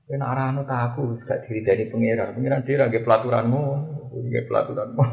nak 0.09 0.29
ora 0.33 0.43
anu 0.49 0.65
tak 0.65 0.93
aku 0.93 1.21
gak 1.21 1.45
diridani 1.45 1.85
pangeran. 1.93 2.33
Pangeran 2.33 2.65
dhewe 2.65 2.81
nggih 2.89 3.05
pelaturanmu, 3.05 3.61
nggih 4.13 4.45
pelaturanmu. 4.49 5.03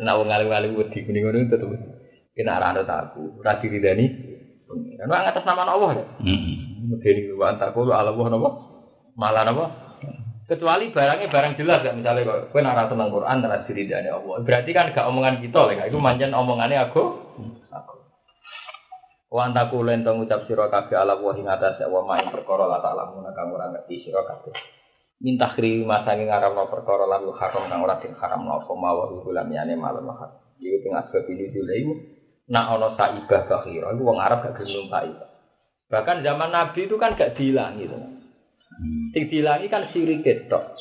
Nah 0.00 0.12
wong 0.16 0.30
alim-alim 0.30 0.78
wedi 0.78 1.04
kuning 1.04 1.26
ngono 1.26 1.50
tetep. 1.50 1.68
Kowe 2.34 2.42
nak 2.42 2.58
ora 2.58 2.66
anu 2.74 2.82
tak 2.82 2.98
aku 3.10 3.22
ora 3.38 3.62
diridani 3.62 4.06
pangeran. 4.66 5.06
Wah 5.06 5.20
ngatas 5.22 5.44
nama 5.46 5.62
Allah 5.70 5.90
ya. 5.94 6.04
Heeh. 6.26 6.56
Medeni 6.90 7.30
wa 7.38 7.54
antaku 7.54 7.86
ala 7.86 8.10
Allah 8.10 8.26
napa? 8.26 8.50
Malah 9.14 9.42
napa? 9.46 9.64
Kecuali 10.44 10.92
barangnya 10.92 11.32
barang 11.32 11.56
jelas 11.56 11.80
ya 11.86 11.94
misalnya 11.94 12.26
kok 12.26 12.50
kowe 12.50 12.60
nak 12.60 12.74
ora 12.74 12.84
seneng 12.90 13.08
Quran 13.14 13.44
ora 13.46 13.58
diridani 13.66 14.08
Allah. 14.10 14.34
Berarti 14.42 14.70
kan 14.74 14.90
gak 14.90 15.06
omongan 15.06 15.38
kita 15.46 15.60
lek 15.70 15.86
itu 15.86 15.98
manjen 16.02 16.34
omongannya 16.34 16.90
aku. 16.90 17.02
Aku. 17.70 17.96
Wa 19.30 19.50
antaku 19.50 19.82
ucap 19.82 20.46
sira 20.50 20.66
kabeh 20.70 20.94
ala 20.98 21.18
wa 21.18 21.34
ing 21.38 21.46
atas 21.46 21.82
wa 21.86 22.02
main 22.02 22.30
perkara 22.34 22.66
la 22.66 22.78
ta'ala 22.82 23.14
mun 23.14 23.26
kang 23.30 23.50
ora 23.54 23.70
ngerti 23.70 24.10
sira 24.10 24.22
kabeh. 24.26 24.54
Minta 25.22 25.54
kri 25.54 25.86
masange 25.86 26.26
ngaramno 26.26 26.66
perkara 26.66 27.06
lan 27.06 27.30
haram 27.30 27.70
kang 27.70 27.80
ora 27.86 28.02
den 28.02 28.18
haram 28.18 28.50
apa 28.50 28.72
mawa 28.74 29.10
bulan 29.22 29.46
yane 29.52 29.78
malam 29.78 30.10
haram. 30.10 30.42
Iki 30.58 30.82
teng 30.82 30.94
asbab 30.98 31.26
ini 31.30 31.54
dulu 31.54 31.72
iku 31.74 31.92
nak 32.50 32.76
ana 32.76 32.88
saibah 32.98 33.42
bakhira 33.46 33.94
iku 33.94 34.02
wong 34.02 34.18
Arab 34.18 34.42
gak 34.42 34.58
gelem 34.58 34.90
numpai. 34.90 35.14
Bahkan 35.88 36.26
zaman 36.26 36.50
Nabi 36.50 36.90
itu 36.90 36.96
kan 36.98 37.14
gak 37.14 37.38
dihilangi 37.38 37.86
gitu. 37.86 37.96
Sing 39.14 39.22
dihilangi 39.30 39.66
kan 39.70 39.94
sirik 39.94 40.26
tok. 40.50 40.74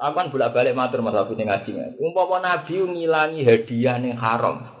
Aku 0.00 0.12
kan 0.16 0.28
bolak-balik 0.32 0.76
matur 0.76 1.00
Mas 1.04 1.16
Abu 1.16 1.36
sing 1.36 1.48
ngaji. 1.48 2.00
Umpama 2.00 2.40
Nabi 2.40 2.80
ngilangi 2.80 3.44
hadiah 3.44 3.96
ning 4.00 4.16
haram. 4.16 4.79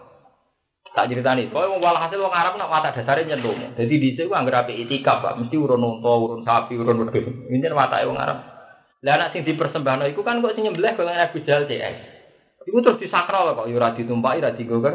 Tak 0.90 1.06
ceritani, 1.06 1.46
kowe 1.54 1.62
wong 1.70 1.78
walhasil 1.78 2.18
wong 2.18 2.34
Arab 2.34 2.58
nak 2.58 2.66
watak 2.66 2.98
dasare 2.98 3.22
nyentuh. 3.22 3.78
Jadi 3.78 3.94
dhisik 3.94 4.26
ku 4.26 4.34
anggere 4.34 4.66
apik 4.66 4.74
itikaf, 4.74 5.22
Pak, 5.22 5.38
mesti 5.38 5.54
urun 5.54 5.86
unta, 5.86 6.10
urun 6.10 6.42
sapi, 6.42 6.74
urun 6.74 7.06
wedhus. 7.06 7.30
Ini 7.46 7.70
watake 7.70 8.10
wong 8.10 8.18
Arab. 8.18 8.42
Lah 9.00 9.14
anak 9.16 9.30
sing 9.32 9.46
dipersembahno 9.46 10.10
iku 10.10 10.26
kan 10.26 10.42
kok 10.42 10.52
sing 10.58 10.66
nyembelih 10.66 10.98
golongan 10.98 11.30
Abu 11.30 11.46
Jahal 11.46 11.70
CS. 11.70 11.96
Iku 12.66 12.82
terus 12.82 12.98
disakral 12.98 13.54
kok, 13.54 13.70
ya 13.70 13.78
ora 13.78 13.94
ditumpaki, 13.94 14.42
ora 14.42 14.52
digoker. 14.58 14.94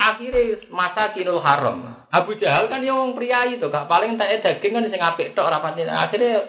Akhirnya 0.00 0.56
masa 0.72 1.12
kinul 1.12 1.44
haram. 1.44 2.08
Abu 2.08 2.40
Jahal 2.40 2.72
kan 2.72 2.80
ya 2.80 2.96
wong 2.96 3.12
priayi 3.12 3.60
to, 3.60 3.68
gak 3.68 3.92
paling 3.92 4.16
tak 4.16 4.40
daging 4.40 4.72
kan 4.72 4.88
sing 4.88 5.04
apik 5.04 5.36
tok 5.36 5.52
ora 5.52 5.60
pati. 5.60 5.84
Akhirnya 5.84 6.48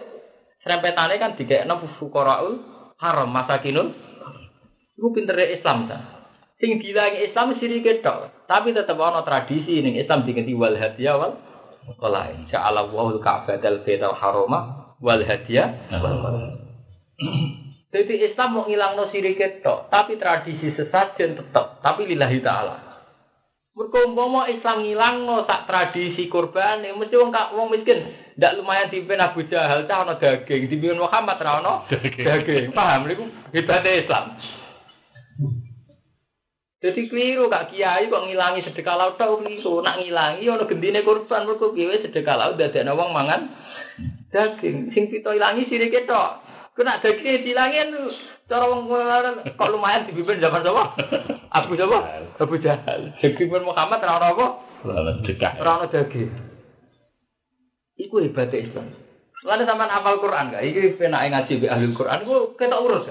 serempetane 0.63 1.19
kan 1.19 1.35
dikekno 1.35 1.99
fuqaraul 1.99 2.55
haram 3.03 3.27
masa 3.27 3.59
kinul. 3.59 3.91
Iku 4.95 5.11
pintere 5.11 5.59
Islam 5.59 5.91
ta. 5.91 6.20
Sing 6.61 6.77
dilangi 6.77 7.25
Islam 7.25 7.57
sirik 7.57 8.05
tok, 8.05 8.45
tapi 8.45 8.69
tetep 8.69 8.93
ana 8.93 9.25
tradisi 9.25 9.81
ning 9.81 9.97
Islam 9.97 10.29
diganti 10.29 10.53
wal 10.53 10.77
hadiah 10.77 11.17
wal 11.17 11.33
qalain. 11.97 12.45
Ja'ala 12.53 12.85
Allahu 12.85 13.17
al-Ka'batal 13.17 13.81
Baitul 13.81 14.13
Harama 14.13 14.93
wal 15.01 15.25
hadiah 15.25 15.89
wal 15.89 16.21
qalain. 16.21 16.53
Jadi 17.89 18.13
Islam 18.23 18.55
mau 18.55 18.69
ngilangno 18.69 19.09
sirik 19.09 19.41
tok, 19.65 19.89
tapi 19.89 20.21
tradisi 20.21 20.69
sesajen 20.77 21.33
tetep, 21.33 21.81
tapi 21.81 22.05
lillahi 22.05 22.39
taala. 22.45 22.91
Mergo 23.73 24.03
umpama 24.05 24.45
Islam 24.45 24.85
ngilangno 24.85 25.49
sak 25.49 25.65
tradisi 25.65 26.29
kurban, 26.29 26.85
mesti 26.85 27.15
wong 27.17 27.33
kak 27.33 27.57
wong 27.57 27.73
miskin 27.73 28.05
ndak 28.37 28.61
lumayan 28.61 28.93
dipimpin 28.93 29.17
Abu 29.17 29.49
Jahal 29.49 29.89
cah 29.89 30.05
ana 30.05 30.21
daging, 30.21 30.69
dipimpin 30.69 31.01
Muhammad 31.01 31.41
ra 31.41 31.57
ono 31.57 31.89
daging. 31.89 32.69
Paham 32.75 33.09
niku 33.09 33.25
hebate 33.49 34.05
Islam. 34.05 34.37
Jadi 36.81 37.13
keliru 37.13 37.45
kak 37.45 37.69
kiai 37.69 38.09
kok 38.09 38.25
ngilangi 38.25 38.65
sedekah 38.65 38.97
laut 38.97 39.13
tau 39.21 39.37
keliru. 39.37 39.85
Nak 39.85 40.01
ngilangi 40.01 40.49
ono 40.49 40.65
gendine 40.65 41.05
kurban 41.05 41.45
mergo 41.45 41.77
kiai 41.77 42.01
sedekah 42.01 42.33
laut 42.33 42.57
dadekno 42.57 42.97
wong 42.97 43.13
mangan 43.13 43.53
daging. 44.33 44.89
Sing 44.89 45.13
kita 45.13 45.37
ilangi 45.37 45.69
sirik 45.69 45.93
tok. 46.09 46.41
Kena 46.73 46.97
daging 46.97 47.45
dilangi 47.45 47.77
anu 47.85 48.09
cara 48.49 48.65
wong 48.65 48.89
kok 49.45 49.69
lumayan 49.69 50.09
dipimpin 50.09 50.41
zaman 50.41 50.65
sapa? 50.65 50.83
Abu 51.61 51.77
sapa? 51.77 51.97
Abu 52.41 52.57
Jahal. 52.57 53.13
Daging 53.21 53.53
pun 53.53 53.61
Muhammad 53.61 54.01
ora 54.01 54.17
ono 54.17 54.27
apa? 54.33 54.45
Ora 54.81 55.11
dekah. 55.21 55.61
Ora 55.61 55.71
ono 55.77 55.85
daging. 55.85 56.33
Iku 58.01 58.25
hebat 58.25 58.49
Islam. 58.57 58.89
Lalu 59.45 59.69
sampean 59.69 59.93
hafal 59.93 60.17
Quran 60.17 60.49
gak? 60.49 60.65
Iki 60.65 60.97
penake 60.97 61.29
ngaji 61.29 61.53
be 61.61 61.67
ahli 61.69 61.93
Quran 61.93 62.25
ku 62.25 62.57
ketok 62.57 62.83
urus. 62.89 63.05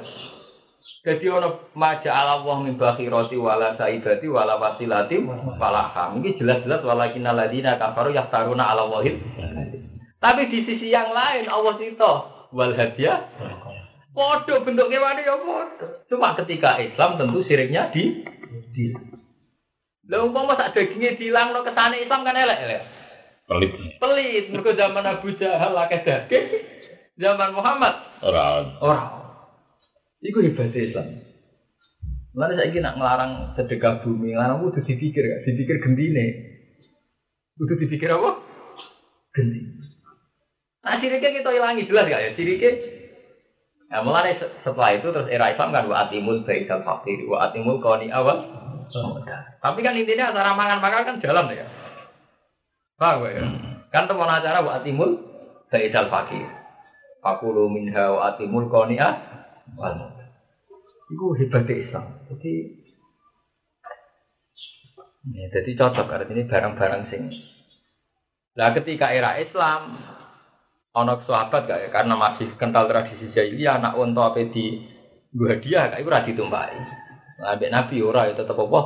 Jadi 1.00 1.32
ono 1.32 1.72
maja 1.72 2.12
ala 2.12 2.44
wah 2.44 2.60
min 2.60 2.76
bakhirati 2.76 3.32
wala 3.40 3.72
saibati 3.80 4.28
wala 4.28 4.60
wasilati 4.60 5.16
wala 5.56 5.88
ham. 5.96 6.20
Ini 6.20 6.36
jelas-jelas 6.36 6.84
walakin 6.84 7.24
aladina 7.24 7.80
kafaru 7.80 8.12
yahtaruna 8.12 8.68
ala 8.68 8.84
wahid. 8.84 9.16
Tapi 10.20 10.52
di 10.52 10.68
sisi 10.68 10.92
yang 10.92 11.08
lain 11.16 11.48
Allah 11.48 11.80
itu 11.80 12.12
wal 12.52 12.76
hadiah. 12.76 13.32
Podo 14.12 14.60
bentuk 14.60 14.92
kewane 14.92 15.24
ya 15.24 15.40
podo. 15.40 16.04
Cuma 16.12 16.36
ketika 16.36 16.76
Islam 16.76 17.16
tentu 17.16 17.48
siriknya 17.48 17.88
di 17.96 18.20
di. 18.76 18.92
Lah 20.12 20.20
umpama 20.20 20.52
sak 20.60 20.76
daginge 20.76 21.16
dilangno 21.16 21.64
kesane 21.64 22.04
Islam 22.04 22.28
kan 22.28 22.36
elek-elek. 22.36 22.82
Pelit. 23.48 23.72
Pelit 23.96 24.44
mergo 24.52 24.76
zaman 24.76 25.08
Abu 25.08 25.32
Jahal 25.40 25.72
akeh 25.80 26.04
daging. 26.04 26.44
Zaman 27.16 27.56
Muhammad 27.56 28.20
Ora. 28.20 28.76
ora. 28.80 29.19
Iku 30.20 30.44
hebat 30.44 30.76
Islam. 30.76 31.24
Mulane 32.30 32.54
saiki 32.54 32.78
nak 32.78 32.94
ngelarang 32.94 33.32
sedekah 33.58 34.04
bumi, 34.04 34.36
ngelarang 34.36 34.62
kudu 34.62 34.86
dipikir 34.86 35.24
gak? 35.24 35.42
Dipikir 35.48 35.76
gendine. 35.82 36.26
Kudu 37.58 37.74
dipikir 37.80 38.12
apa? 38.12 38.38
Gendine. 39.34 39.80
Nah, 40.80 40.96
siriknya 41.02 41.34
kita 41.34 41.50
hilangi 41.50 41.88
jelas 41.90 42.06
gak 42.06 42.22
ya? 42.22 42.30
Siriknya 42.36 42.72
Nah, 43.90 44.06
mulai 44.06 44.38
se- 44.38 44.54
setelah 44.62 44.94
itu 44.94 45.10
terus 45.10 45.26
era 45.26 45.50
Islam 45.50 45.74
kan 45.74 45.90
wa 45.90 46.06
atimul 46.06 46.46
baikal 46.46 46.86
fakir 46.86 47.26
wa 47.26 47.50
atimul 47.50 47.82
koni 47.82 48.06
awal. 48.06 48.38
Tapi 49.58 49.78
kan 49.82 49.98
intinya 49.98 50.30
acara 50.30 50.54
mangan-mangan 50.54 51.02
kan 51.10 51.16
jalan 51.18 51.50
ya. 51.50 51.66
Gak 53.02 53.18
ya? 53.34 53.42
Kan 53.90 54.06
teman 54.06 54.30
acara 54.30 54.62
wa 54.62 54.78
atimul 54.78 55.18
baikal 55.74 56.06
fakir. 56.06 56.46
Fakulu 57.18 57.66
minha 57.66 58.14
wa 58.14 58.30
atimul 58.30 58.70
koni 58.70 58.94
wal 58.94 59.39
Iku 61.10 61.34
hebat 61.34 61.66
Islam. 61.66 62.22
Jadi 62.30 62.52
ya, 65.34 65.46
jadi 65.50 65.70
cocok 65.74 66.06
artinya 66.06 66.44
barang-barang 66.46 67.02
sing. 67.10 67.22
Lah 68.54 68.70
ketika 68.78 69.10
era 69.10 69.38
Islam 69.42 69.98
ono 70.90 71.22
sahabat 71.22 71.70
gak 71.70 71.80
ya 71.86 71.88
karena 71.94 72.14
masih 72.18 72.50
kental 72.58 72.90
tradisi 72.90 73.30
jahiliyah 73.30 73.78
anak 73.78 73.94
unta 73.94 74.34
apa 74.34 74.42
di 74.50 74.86
gua 75.34 75.54
hadiah 75.54 75.94
kayak 75.94 76.06
ora 76.06 76.26
ditumpahi. 76.26 76.78
Nah, 77.40 77.56
Nabi 77.56 77.96
ora 78.02 78.30
ya 78.30 78.34
tetep 78.34 78.58
apa? 78.58 78.80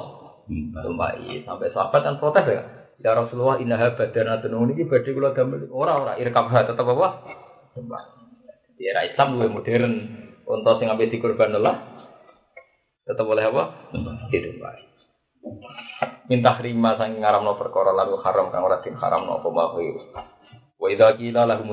Tumpaki. 0.49 1.43
Sampai 1.45 1.73
sahabat 1.73 2.01
kan 2.05 2.17
protes 2.21 2.45
ya. 2.47 2.63
Ya 3.03 3.11
Rasulullah 3.17 3.59
innaha 3.59 3.97
badanatun 3.99 4.55
niki 4.71 4.87
badhe 4.87 5.11
kula 5.11 5.35
damel. 5.35 5.67
Ora 5.73 5.99
ora 5.99 6.13
irkabha 6.21 6.69
tetep 6.69 6.87
apa? 6.87 7.09
Tumpaki. 7.73 8.21
Di 8.79 8.85
era 8.89 9.05
Islam 9.09 9.41
luwih 9.41 9.51
modern. 9.51 10.24
Unta 10.45 10.77
sing 10.77 10.89
Allah 10.89 11.77
tetep 13.05 13.25
boleh 13.25 13.45
apa? 13.45 13.93
Ditumpaki. 14.33 14.85
Minta 16.25 16.57
terima 16.57 16.97
saking 16.97 17.21
ngaramno 17.21 17.61
perkara 17.61 17.93
lalu 17.93 18.17
haram 18.25 18.49
kang 18.49 18.65
ora 18.65 18.81
haram 18.81 19.29
apa 19.29 19.49
mau. 19.53 19.77
Wa 20.81 20.87
idza 20.89 21.13
qila 21.21 21.45
lahum 21.45 21.69